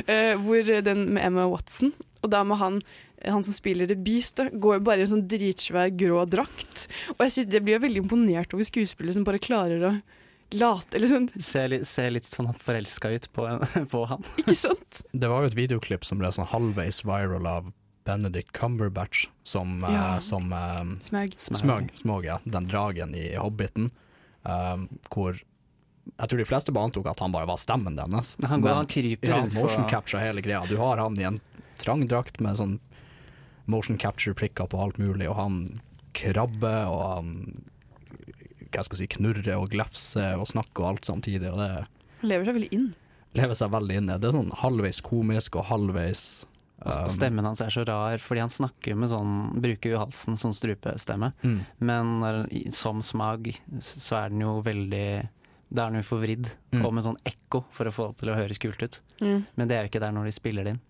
eh, 0.08 0.34
hvor 0.40 0.64
den 0.64 1.10
med 1.12 1.20
Emma 1.26 1.44
Watson, 1.52 1.92
og 2.24 2.30
da 2.32 2.40
må 2.48 2.56
han 2.56 2.80
han 3.26 3.42
som 3.46 3.54
spiller 3.56 3.88
The 3.90 3.96
Beast, 3.96 4.36
da, 4.40 4.48
går 4.50 4.78
jo 4.78 4.84
bare 4.86 5.02
i 5.02 5.06
en 5.06 5.12
sånn 5.14 5.26
dritsvær 5.30 5.92
grå 5.98 6.24
drakt. 6.30 6.86
Og 7.16 7.24
jeg 7.24 7.32
synes, 7.36 7.54
jeg 7.56 7.64
blir 7.64 7.78
jo 7.78 7.84
veldig 7.86 8.02
imponert 8.04 8.54
over 8.56 8.66
skuespillere 8.68 9.16
som 9.16 9.24
bare 9.26 9.40
klarer 9.42 9.84
å 9.88 9.94
late 10.54 10.94
Eller 10.98 11.08
sånn 11.10 11.24
Ser 11.42 11.70
litt, 11.72 11.86
ser 11.88 12.12
litt 12.14 12.26
sånn 12.28 12.52
forelska 12.60 13.10
ut 13.10 13.30
på, 13.34 13.46
på 13.94 14.02
han. 14.10 14.26
Ikke 14.38 14.54
sant? 14.58 15.00
Det 15.12 15.30
var 15.30 15.42
jo 15.42 15.50
et 15.50 15.56
videoklipp 15.58 16.04
som 16.06 16.20
ble 16.20 16.30
sånn 16.36 16.46
halvveis 16.52 17.00
viral 17.08 17.48
av 17.50 17.72
Benedict 18.04 18.52
Cumberbatch 18.52 19.24
som, 19.48 19.78
ja. 19.80 20.16
uh, 20.16 20.20
som 20.20 20.52
eh, 20.52 20.82
Smøg. 21.06 21.34
Smøg, 21.40 21.88
Smøg, 21.96 22.26
ja. 22.28 22.36
Den 22.44 22.68
dragen 22.68 23.14
i 23.16 23.30
Hobbiten. 23.40 23.88
Um, 24.44 24.90
hvor 25.08 25.38
jeg 25.40 26.28
tror 26.28 26.38
de 26.42 26.44
fleste 26.44 26.72
bare 26.76 26.90
antok 26.90 27.06
at 27.08 27.22
han 27.24 27.32
bare 27.32 27.48
var 27.48 27.56
stemmen 27.58 27.96
deres. 27.96 28.34
Han 28.44 28.60
går- 28.60 28.68
Men- 28.68 28.76
han 28.82 28.90
kryper 28.92 29.28
ja, 29.32 29.38
rundt 29.40 29.54
på- 29.56 29.62
Motion 29.64 29.88
capture 29.88 30.20
hele 30.20 30.44
greia. 30.44 30.60
Du 30.68 30.76
har 30.76 31.00
han 31.00 31.16
i 31.18 31.24
en 31.24 31.40
trang 31.80 32.04
drakt 32.06 32.40
med 32.44 32.60
sånn 32.60 32.76
motion 33.66 33.98
capture-prikker 33.98 34.68
på 34.70 34.80
alt 34.80 34.98
mulig, 34.98 35.28
og 35.30 35.36
han 35.38 35.60
krabber, 36.14 36.86
og 36.90 37.04
han 37.16 37.30
hva 38.74 38.82
skal 38.82 38.98
jeg 38.98 39.04
si, 39.04 39.12
knurrer 39.18 39.54
og 39.54 39.68
glefser 39.70 40.34
og 40.40 40.48
snakker 40.50 40.82
og 40.82 40.88
alt 40.94 41.06
samtidig. 41.06 41.46
Og 41.52 41.60
det 41.60 42.26
lever 42.26 42.48
seg 42.48 42.56
veldig 42.58 42.70
inn. 42.74 42.88
lever 43.38 43.54
seg 43.58 43.70
veldig 43.70 44.00
inn. 44.00 44.10
Det 44.10 44.26
er 44.28 44.34
sånn 44.34 44.50
halvveis 44.64 44.98
komisk 45.04 45.58
og 45.60 45.68
halvveis 45.68 46.24
um, 46.82 47.06
stemmen 47.12 47.46
hans 47.46 47.62
er 47.62 47.70
så 47.70 47.84
rar, 47.86 48.18
fordi 48.18 48.42
han 48.42 48.50
snakker 48.50 48.98
med 48.98 49.12
sånn 49.12 49.60
Bruker 49.62 49.94
jo 49.94 50.00
halsen 50.02 50.34
som 50.40 50.50
strupestemme. 50.54 51.30
Mm. 51.46 51.60
Men 51.78 52.12
som 52.74 52.98
smag 53.02 53.52
så 53.78 54.24
er 54.24 54.34
den 54.34 54.42
jo 54.42 54.56
veldig 54.66 55.06
Da 55.74 55.86
er 55.86 55.94
den 55.94 56.02
jo 56.02 56.08
forvridd, 56.10 56.50
Mm. 56.74 56.82
og 56.86 56.92
med 56.94 57.04
sånn 57.06 57.16
ekko 57.24 57.60
for 57.70 57.86
å 57.86 57.92
få 57.94 58.08
det 58.10 58.16
til 58.24 58.30
å 58.32 58.34
høres 58.34 58.58
kult 58.58 58.82
ut. 58.82 58.98
Mm. 59.22 59.46
Men 59.54 59.68
det 59.70 59.76
er 59.76 59.84
jo 59.84 59.90
ikke 59.92 60.02
der 60.02 60.10
når 60.12 60.24
de 60.26 60.32
spiller 60.34 60.64
det 60.66 60.72
inn. 60.74 60.80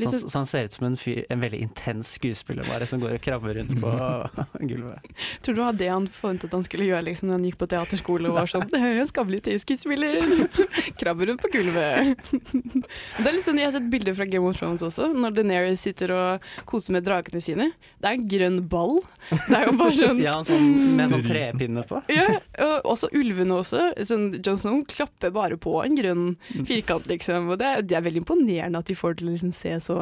Så 0.00 0.06
han, 0.08 0.12
Liksom- 0.14 0.30
så 0.32 0.38
han 0.40 0.46
ser 0.46 0.64
ut 0.64 0.72
som 0.72 0.86
en, 0.86 0.96
fyr, 0.96 1.20
en 1.30 1.40
veldig 1.44 1.60
intens 1.60 2.14
skuespiller 2.16 2.64
bare, 2.68 2.86
som 2.88 3.00
går 3.02 3.14
og 3.18 3.22
krabber 3.24 3.54
rundt 3.60 3.74
på 3.80 3.90
gulvet. 4.70 5.10
Tror 5.42 5.54
du 5.54 5.60
det 5.60 5.64
var 5.66 5.78
det 5.80 5.88
han 5.92 6.06
forventet 6.08 6.52
han 6.56 6.64
skulle 6.66 6.86
gjøre 6.88 7.04
liksom, 7.10 7.28
når 7.30 7.38
han 7.38 7.44
gikk 7.50 7.58
på 7.60 7.68
teaterskole 7.74 8.30
og 8.30 8.38
var 8.40 8.50
sånn 8.50 8.66
Jeg 9.00 9.08
skal 9.12 9.28
bli 9.28 9.40
TV-skuespiller! 9.44 10.48
krabber 11.00 11.30
rundt 11.30 11.42
på 11.44 11.50
gulvet. 11.52 12.16
Det 12.40 13.26
er 13.28 13.34
litt 13.36 13.44
sånn, 13.46 13.58
Jeg 13.60 13.68
har 13.70 13.74
sett 13.76 13.90
bilder 13.92 14.16
fra 14.16 14.26
Game 14.30 14.46
of 14.48 14.56
Thrones 14.58 14.82
også, 14.86 15.10
når 15.14 15.36
Deneris 15.36 15.84
sitter 15.86 16.12
og 16.16 16.48
koser 16.68 16.96
med 16.96 17.04
dragene 17.06 17.40
sine. 17.44 17.70
Det 18.00 18.08
er 18.10 18.16
en 18.18 18.26
grønn 18.30 18.58
ball. 18.70 19.00
Det 19.30 19.56
er 19.56 19.66
jo 19.68 19.76
bare 19.78 19.96
sånn 19.98 20.20
Ja, 20.22 20.34
sånn, 20.46 20.70
med 20.96 21.12
sånn 21.12 21.24
trepinne 21.26 21.84
på. 21.88 22.00
Ja, 22.12 22.26
og 22.64 22.88
også 22.94 23.10
ulvene 23.16 23.58
også. 23.60 23.90
Sånn, 24.08 24.30
Jon 24.44 24.58
Snow 24.60 24.80
klapper 24.90 25.32
bare 25.34 25.58
på 25.60 25.76
en 25.84 25.96
grønn 25.98 26.24
firkant, 26.68 27.06
liksom. 27.10 27.50
Og 27.52 27.60
det 27.60 27.68
er, 27.68 27.84
det 27.86 27.98
er 27.98 28.04
veldig 28.06 28.22
imponerende 28.24 28.80
at 28.80 28.88
de 28.90 28.96
får 28.98 29.18
til 29.20 29.28
å 29.30 29.34
liksom 29.34 29.52
se 29.54 29.74
så 29.90 29.98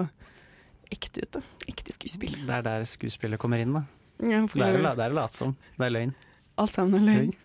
ekte 0.92 1.24
ut. 1.24 1.32
da. 1.38 1.44
Ekte 1.68 1.96
skuespill. 1.96 2.38
Det 2.46 2.60
er 2.60 2.64
der 2.66 2.86
skuespillet 2.88 3.40
kommer 3.40 3.60
inn, 3.64 3.74
da. 3.80 3.84
Ja, 4.18 4.40
det 4.46 4.64
er 4.64 4.80
det- 4.82 5.04
er 5.04 5.14
late 5.14 5.34
som. 5.34 5.56
Det 5.76 5.86
er 5.86 5.94
løgn. 5.94 6.14
Alt 6.58 6.74
sammen 6.74 6.94
er 6.98 7.06
løgn. 7.06 7.36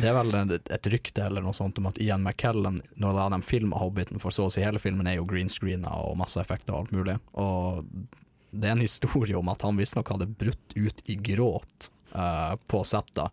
Det 0.00 0.08
er 0.08 0.14
vel 0.16 0.52
et, 0.54 0.86
rykte 0.88 1.26
eller 1.26 1.44
noe 1.44 1.52
sånt 1.52 1.76
om 1.78 1.86
at 1.90 1.98
Ian 2.00 2.22
McKellen, 2.24 2.80
når 2.96 3.18
de 3.34 3.42
filma 3.42 3.76
Hobbiten, 3.76 4.18
for 4.18 4.30
så 4.30 4.46
å 4.48 4.52
si 4.52 4.62
hele 4.64 4.80
filmen 4.80 5.06
er 5.06 5.18
jo 5.18 5.26
green 5.28 5.50
screena 5.52 5.92
og 6.00 6.16
masse 6.16 6.40
effekter 6.40 6.72
og 6.72 6.86
alt 6.86 6.94
mulig, 6.96 7.18
og 7.34 7.84
det 8.52 8.68
er 8.68 8.72
en 8.72 8.84
historie 8.84 9.36
om 9.36 9.48
at 9.48 9.62
han 9.62 9.76
visstnok 9.76 10.08
hadde 10.08 10.26
brutt 10.26 10.74
ut 10.76 11.02
i 11.04 11.16
gråt 11.16 11.90
uh, 12.14 12.56
på 12.68 12.82
settet. 12.84 13.32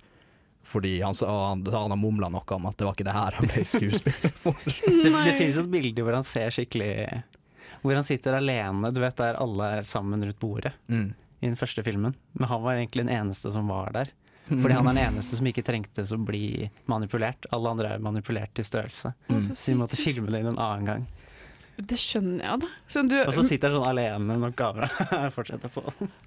Fordi 0.69 0.99
han, 1.01 1.15
han, 1.25 1.63
han 1.65 1.91
har 1.95 1.97
mumla 1.97 2.29
noe 2.29 2.55
om 2.55 2.67
at 2.69 2.77
det 2.77 2.85
var 2.85 2.93
ikke 2.93 3.07
det 3.07 3.15
her 3.15 3.39
han 3.39 3.49
ble 3.49 3.63
skuespiller 3.73 4.35
for. 4.37 4.59
Det, 4.65 5.09
det 5.09 5.35
finnes 5.39 5.57
et 5.63 5.71
bilde 5.71 6.05
hvor 6.05 6.19
han 6.19 6.27
ser 6.27 6.51
skikkelig 6.53 6.91
Hvor 7.81 7.95
han 7.95 8.03
sitter 8.07 8.33
alene, 8.37 8.91
du 8.93 8.99
vet 9.01 9.15
der 9.19 9.37
alle 9.39 9.69
er 9.79 9.87
sammen 9.87 10.23
rundt 10.23 10.39
bordet 10.39 10.73
Mm. 10.89 11.13
i 11.41 11.45
den 11.47 11.55
første 11.55 11.83
filmen. 11.83 12.15
Men 12.33 12.47
han 12.49 12.61
var 12.61 12.73
egentlig 12.75 13.05
den 13.05 13.13
eneste 13.15 13.51
som 13.51 13.67
var 13.67 13.91
der. 13.93 14.09
Fordi 14.49 14.73
han 14.73 14.87
er 14.87 14.93
den 14.97 15.13
eneste 15.13 15.37
som 15.37 15.45
ikke 15.45 15.61
trengtes 15.63 16.11
å 16.11 16.17
bli 16.25 16.69
manipulert. 16.89 17.45
Alle 17.53 17.69
andre 17.69 17.91
er 17.93 17.99
manipulert 18.01 18.49
til 18.57 18.65
størrelse. 18.65 19.13
Mm. 19.29 19.41
Så 19.47 19.55
Så 19.55 19.71
vi 19.73 19.77
måtte 19.77 19.95
filme 19.99 20.31
det 20.31 20.39
inn 20.41 20.47
en 20.55 20.57
annen 20.57 20.85
gang. 20.89 21.07
Det 21.79 21.95
skjønner 21.95 22.41
jeg, 22.43 22.59
da. 22.59 22.67
Sånn, 22.91 23.07
du, 23.07 23.15
Og 23.21 23.31
så 23.37 23.43
sitter 23.47 23.69
jeg 23.71 23.77
sånn 23.77 23.87
alene 23.87 24.35
når 24.41 24.51
kameraet 24.59 25.31
fortsetter 25.35 25.71
på. 25.71 25.83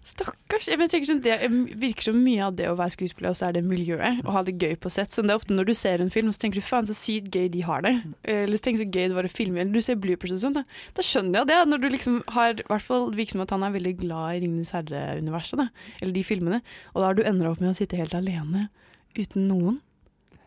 Stakkars. 0.09 0.69
Jeg, 0.70 0.79
tenker 0.81 1.09
sånn, 1.11 1.20
Det 1.24 1.37
virker 1.83 2.07
som 2.09 2.16
mye 2.24 2.47
av 2.47 2.55
det 2.57 2.70
å 2.70 2.77
være 2.79 2.95
skuespiller, 2.95 3.35
og 3.35 3.37
så 3.37 3.51
er 3.51 3.59
det 3.59 3.62
miljøet. 3.66 4.23
Å 4.24 4.35
ha 4.37 4.43
det 4.47 4.55
gøy 4.57 4.79
på 4.81 4.93
sett. 4.93 5.12
Sånn, 5.12 5.29
det 5.29 5.35
er 5.35 5.43
ofte 5.43 5.57
når 5.57 5.69
du 5.69 5.74
ser 5.77 6.01
en 6.01 6.12
film, 6.15 6.31
så 6.33 6.45
tenker 6.47 6.62
du 6.62 6.65
faen 6.65 6.89
så 6.89 6.97
sykt 6.97 7.29
gøy 7.37 7.51
de 7.53 7.65
har 7.69 7.85
det. 7.85 7.93
Eller 8.24 8.57
så 8.57 8.69
tenker 8.69 8.81
du 8.81 8.87
så 8.87 8.89
gøy 8.97 9.11
det 9.12 9.19
var 9.19 9.29
å 9.29 9.33
filme. 9.35 9.61
Eller 9.61 9.77
du 9.77 9.85
ser 9.85 10.01
bloopers 10.01 10.33
og 10.39 10.41
sånn. 10.47 10.57
Da, 10.57 10.65
da 10.97 11.05
skjønner 11.07 11.43
jeg 11.43 11.51
det. 11.53 11.59
Når 11.74 11.85
du 11.85 11.89
liksom 11.93 12.19
har 12.39 12.57
i 12.57 12.66
hvert 12.70 12.87
fall 12.89 13.11
virker 13.12 13.37
som 13.37 13.45
at 13.45 13.53
han 13.53 13.66
er 13.69 13.77
veldig 13.77 13.95
glad 14.01 14.39
i 14.39 14.43
Ringenes 14.47 14.73
herre-universet. 14.77 15.61
da, 15.61 15.69
Eller 16.01 16.16
de 16.16 16.24
filmene. 16.27 16.62
Og 16.95 17.03
da 17.03 17.11
har 17.11 17.19
du 17.20 17.23
ender 17.29 17.53
opp 17.53 17.61
med 17.61 17.74
å 17.74 17.77
sitte 17.77 18.01
helt 18.01 18.16
alene 18.16 18.69
uten 19.19 19.49
noen. 19.51 19.83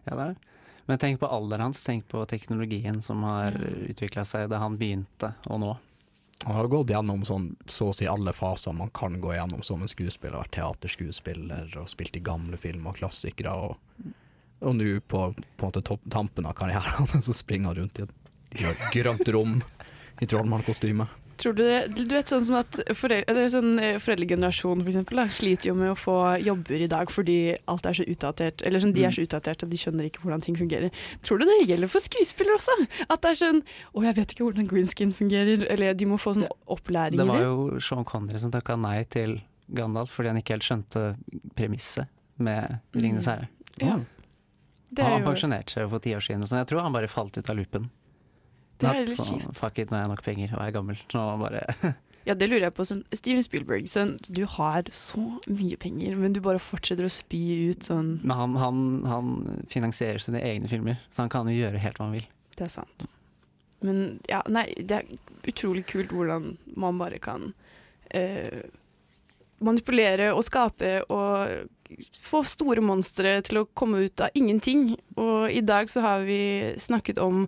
Ja, 0.07 0.15
det 0.15 0.21
er 0.21 0.33
det. 0.33 0.54
Men 0.85 1.01
tenk 1.01 1.19
på 1.19 1.27
alderen 1.27 1.69
hans, 1.69 1.83
tenk 1.83 2.07
på 2.07 2.21
teknologien 2.29 3.01
som 3.01 3.23
har 3.25 3.57
utvikla 3.89 4.25
seg 4.25 4.49
da 4.51 4.61
han 4.61 4.77
begynte, 4.77 5.33
og 5.49 5.61
nå. 5.63 5.71
Han 6.43 6.55
har 6.55 6.67
gått 6.67 6.91
gjennom 6.91 7.23
sånn, 7.25 7.55
så 7.65 7.89
å 7.89 7.95
si 7.95 8.07
alle 8.11 8.33
faser 8.35 8.75
man 8.75 8.91
kan 8.93 9.15
gå 9.21 9.33
gjennom 9.33 9.63
som 9.63 9.81
en 9.81 9.89
skuespiller. 9.89 10.37
Vært 10.37 10.57
teaterskuespiller 10.57 11.77
og 11.79 11.89
spilt 11.89 12.17
i 12.19 12.21
gamle 12.21 12.59
filmer 12.59 12.91
og 12.91 12.99
klassikere. 12.99 13.53
Og, 13.55 14.11
og 14.59 14.75
nå 14.75 14.99
på, 14.99 15.21
på 15.31 15.65
en 15.65 15.71
måte 15.71 15.81
topp, 15.85 16.03
tampen 16.11 16.45
av 16.45 16.57
karrieren 16.59 17.23
så 17.27 17.33
springer 17.33 17.71
han 17.71 17.79
rundt 17.79 18.01
i 18.03 18.05
et 18.05 18.83
grønt 18.93 19.31
rom 19.33 19.61
i 20.21 20.27
trollmannkostyme. 20.27 21.07
Tror 21.37 21.53
du 21.57 21.63
det, 21.63 21.79
du 21.95 22.13
vet 22.15 22.29
sånn 22.31 22.43
som 22.45 22.55
at 22.61 22.77
foreldre, 22.95 23.45
sånn 23.51 23.73
eh, 23.83 23.97
Foreldregenerasjonen 23.99 24.83
for 24.85 24.91
eksempel, 24.93 25.19
da, 25.19 25.25
sliter 25.35 25.67
jo 25.69 25.75
med 25.75 25.91
å 25.91 25.95
få 25.99 26.15
jobber 26.43 26.83
i 26.85 26.87
dag 26.87 27.11
fordi 27.11 27.35
alt 27.71 27.85
er 27.89 27.97
så 27.99 28.05
utdatert. 28.07 28.61
Eller 28.65 28.79
sånn, 28.79 28.93
De 28.95 29.03
er 29.03 29.11
så 29.11 29.25
utdatert 29.25 29.63
og 29.65 29.69
de 29.73 29.77
skjønner 29.81 30.07
ikke 30.07 30.23
hvordan 30.23 30.41
ting 30.45 30.55
fungerer. 30.55 30.91
Tror 31.27 31.39
du 31.41 31.45
det 31.49 31.57
gjelder 31.67 31.91
for 31.91 31.99
skuespillere 32.05 32.55
også? 32.55 32.77
At 33.09 33.21
det 33.25 33.33
er 33.33 33.39
sånn 33.41 33.59
Å, 33.93 34.03
jeg 34.07 34.15
vet 34.21 34.31
ikke 34.35 34.47
hvordan 34.47 34.69
green 34.71 34.87
skin 34.87 35.11
fungerer. 35.13 35.65
Eller 35.75 35.93
de 35.93 36.05
må 36.07 36.17
få 36.21 36.33
sånn 36.37 36.47
opplæring 36.71 37.15
i 37.15 37.17
Det 37.19 37.25
Det 37.25 37.33
var 37.33 37.43
jo 37.43 37.79
Sean 37.83 38.05
Connery 38.07 38.39
som 38.39 38.51
takka 38.55 38.77
nei 38.79 39.03
til 39.03 39.41
Gandalf 39.75 40.11
fordi 40.15 40.29
han 40.31 40.37
ikke 40.39 40.55
helt 40.55 40.63
skjønte 40.67 41.05
premisset 41.57 42.07
med 42.37 42.79
Ringenes 42.95 43.27
herre. 43.31 43.47
Ja. 43.81 43.99
Er 44.95 45.03
han 45.09 45.21
jo- 45.23 45.27
pensjonerte 45.31 45.73
seg 45.73 45.89
for 45.91 45.99
ti 45.99 46.13
år 46.15 46.21
siden, 46.23 46.43
og 46.43 46.47
sånn. 46.47 46.59
jeg 46.63 46.67
tror 46.71 46.81
han 46.85 46.93
bare 46.95 47.07
falt 47.11 47.35
ut 47.37 47.49
av 47.49 47.57
loopen. 47.57 47.89
Det 48.81 48.89
er 48.89 49.05
litt 49.07 49.19
kjipt. 49.19 49.53
Fuck 49.57 49.79
it, 49.79 49.91
nå 49.91 49.97
er 49.99 50.05
jeg 50.05 50.11
nok 50.11 50.25
penger 50.25 50.51
og 50.55 50.59
jeg 50.59 50.71
er 50.73 50.75
gammel. 50.75 50.99
Så 51.11 51.23
bare 51.41 51.63
Ja, 52.25 52.33
det 52.33 52.47
lurer 52.49 52.65
jeg 52.65 52.73
på. 52.73 52.85
Sånn, 52.89 53.03
Steven 53.13 53.43
Spielberg, 53.45 53.85
sånn, 53.89 54.15
du 54.33 54.41
har 54.49 54.87
så 54.95 55.21
mye 55.45 55.77
penger, 55.77 56.15
men 56.17 56.33
du 56.33 56.39
bare 56.43 56.61
fortsetter 56.61 57.05
å 57.05 57.11
spy 57.13 57.69
ut 57.69 57.85
sånn 57.85 58.15
Men 58.23 58.33
han, 58.39 58.55
han, 58.57 58.79
han 59.05 59.35
finansierer 59.69 60.23
sine 60.23 60.41
egne 60.41 60.71
filmer, 60.71 60.97
så 61.13 61.21
han 61.23 61.33
kan 61.33 61.51
jo 61.51 61.59
gjøre 61.59 61.83
helt 61.83 62.01
hva 62.01 62.07
han 62.07 62.17
vil. 62.17 62.25
Det 62.57 62.65
er 62.65 62.73
sant. 62.73 63.05
Men 63.85 64.17
ja, 64.31 64.41
nei, 64.49 64.65
det 64.81 64.97
er 64.97 65.45
utrolig 65.45 65.85
kult 65.91 66.15
hvordan 66.15 66.55
man 66.73 66.97
bare 66.97 67.21
kan 67.21 67.51
eh, 68.09 68.65
manipulere 69.61 70.31
og 70.33 70.43
skape 70.47 70.97
og 71.13 71.69
få 72.25 72.41
store 72.47 72.81
monstre 72.81 73.37
til 73.45 73.61
å 73.61 73.67
komme 73.77 74.01
ut 74.07 74.25
av 74.25 74.33
ingenting. 74.33 74.95
Og 75.21 75.51
i 75.53 75.61
dag 75.61 75.91
så 75.91 76.01
har 76.01 76.25
vi 76.25 76.73
snakket 76.81 77.21
om 77.21 77.45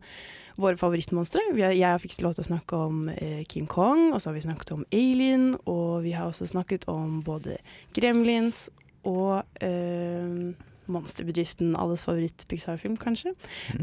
våre 0.57 0.77
favorittmonstre. 0.79 1.43
Jeg 1.55 2.01
fikk 2.03 2.17
lov 2.25 2.37
til 2.37 2.45
å 2.45 2.49
snakke 2.51 2.79
om 2.87 3.09
eh, 3.13 3.43
King 3.49 3.67
Kong, 3.69 4.09
og 4.11 4.21
så 4.21 4.31
har 4.31 4.37
vi 4.37 4.45
snakket 4.47 4.73
om 4.75 4.85
Alien, 4.91 5.51
og 5.69 6.01
vi 6.05 6.15
har 6.17 6.29
også 6.29 6.49
snakket 6.49 6.87
om 6.91 7.21
både 7.25 7.59
Gremlins 7.95 8.67
og 9.07 9.43
eh, 9.63 10.55
Monsterbedriften, 10.87 11.75
alles 11.75 12.03
favoritt-Pixar-film, 12.07 12.97
kanskje. 12.97 13.33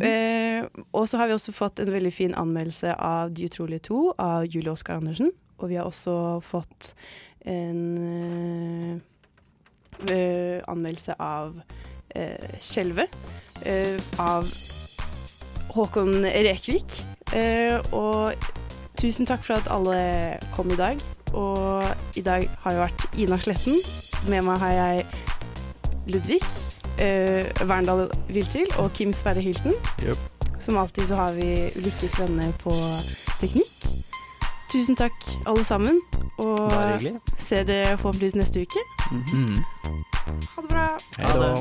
Eh, 0.00 0.64
og 0.92 1.08
så 1.08 1.20
har 1.20 1.28
vi 1.28 1.36
også 1.36 1.52
fått 1.52 1.82
en 1.82 1.92
veldig 1.92 2.12
fin 2.12 2.34
anmeldelse 2.34 2.94
av 2.96 3.34
De 3.36 3.44
utrolige 3.48 3.90
to 3.90 4.06
av 4.18 4.46
Julie 4.48 4.72
Oskar 4.72 5.02
Andersen. 5.02 5.30
Og 5.58 5.68
vi 5.70 5.78
har 5.78 5.86
også 5.86 6.40
fått 6.42 6.94
en 7.44 7.82
eh, 8.00 8.96
eh, 10.08 10.62
anmeldelse 10.66 11.16
av 11.20 11.60
eh, 12.16 12.56
Skjelve 12.58 13.06
eh, 13.64 14.00
av 14.18 14.48
Håkon 15.70 16.24
Rekvik. 16.24 17.06
Eh, 17.32 17.80
og 17.92 18.34
tusen 19.00 19.26
takk 19.26 19.44
for 19.44 19.58
at 19.58 19.70
alle 19.72 20.38
kom 20.54 20.70
i 20.70 20.78
dag. 20.78 21.00
Og 21.34 21.84
i 22.16 22.22
dag 22.22 22.48
har 22.62 22.76
jo 22.76 22.84
vært 22.84 23.06
Ina 23.18 23.38
Sletten. 23.42 23.78
Med 24.28 24.44
meg 24.46 24.58
har 24.62 24.72
jeg 24.72 25.06
Ludvig, 26.06 26.40
eh, 26.98 27.48
Verndal 27.68 28.10
Viltil 28.28 28.68
og 28.78 28.92
Kim 28.92 29.12
Sverre 29.12 29.40
Hilton. 29.40 29.74
Som 30.60 30.76
alltid 30.76 31.08
så 31.08 31.14
har 31.14 31.32
vi 31.32 31.70
Ulykkes 31.76 32.20
venner 32.20 32.52
på 32.62 32.72
teknikk. 33.40 33.88
Tusen 34.72 34.96
takk, 34.96 35.14
alle 35.46 35.64
sammen. 35.64 36.00
Og 36.38 36.72
ser 37.38 37.64
dere 37.64 37.98
forhåpentligvis 37.98 38.34
neste 38.34 38.60
uke. 38.60 38.80
Mm. 39.12 39.58
Ha 40.56 40.62
det 40.62 40.70
bra. 40.70 40.88
Hei 41.18 41.38
da. 41.38 41.54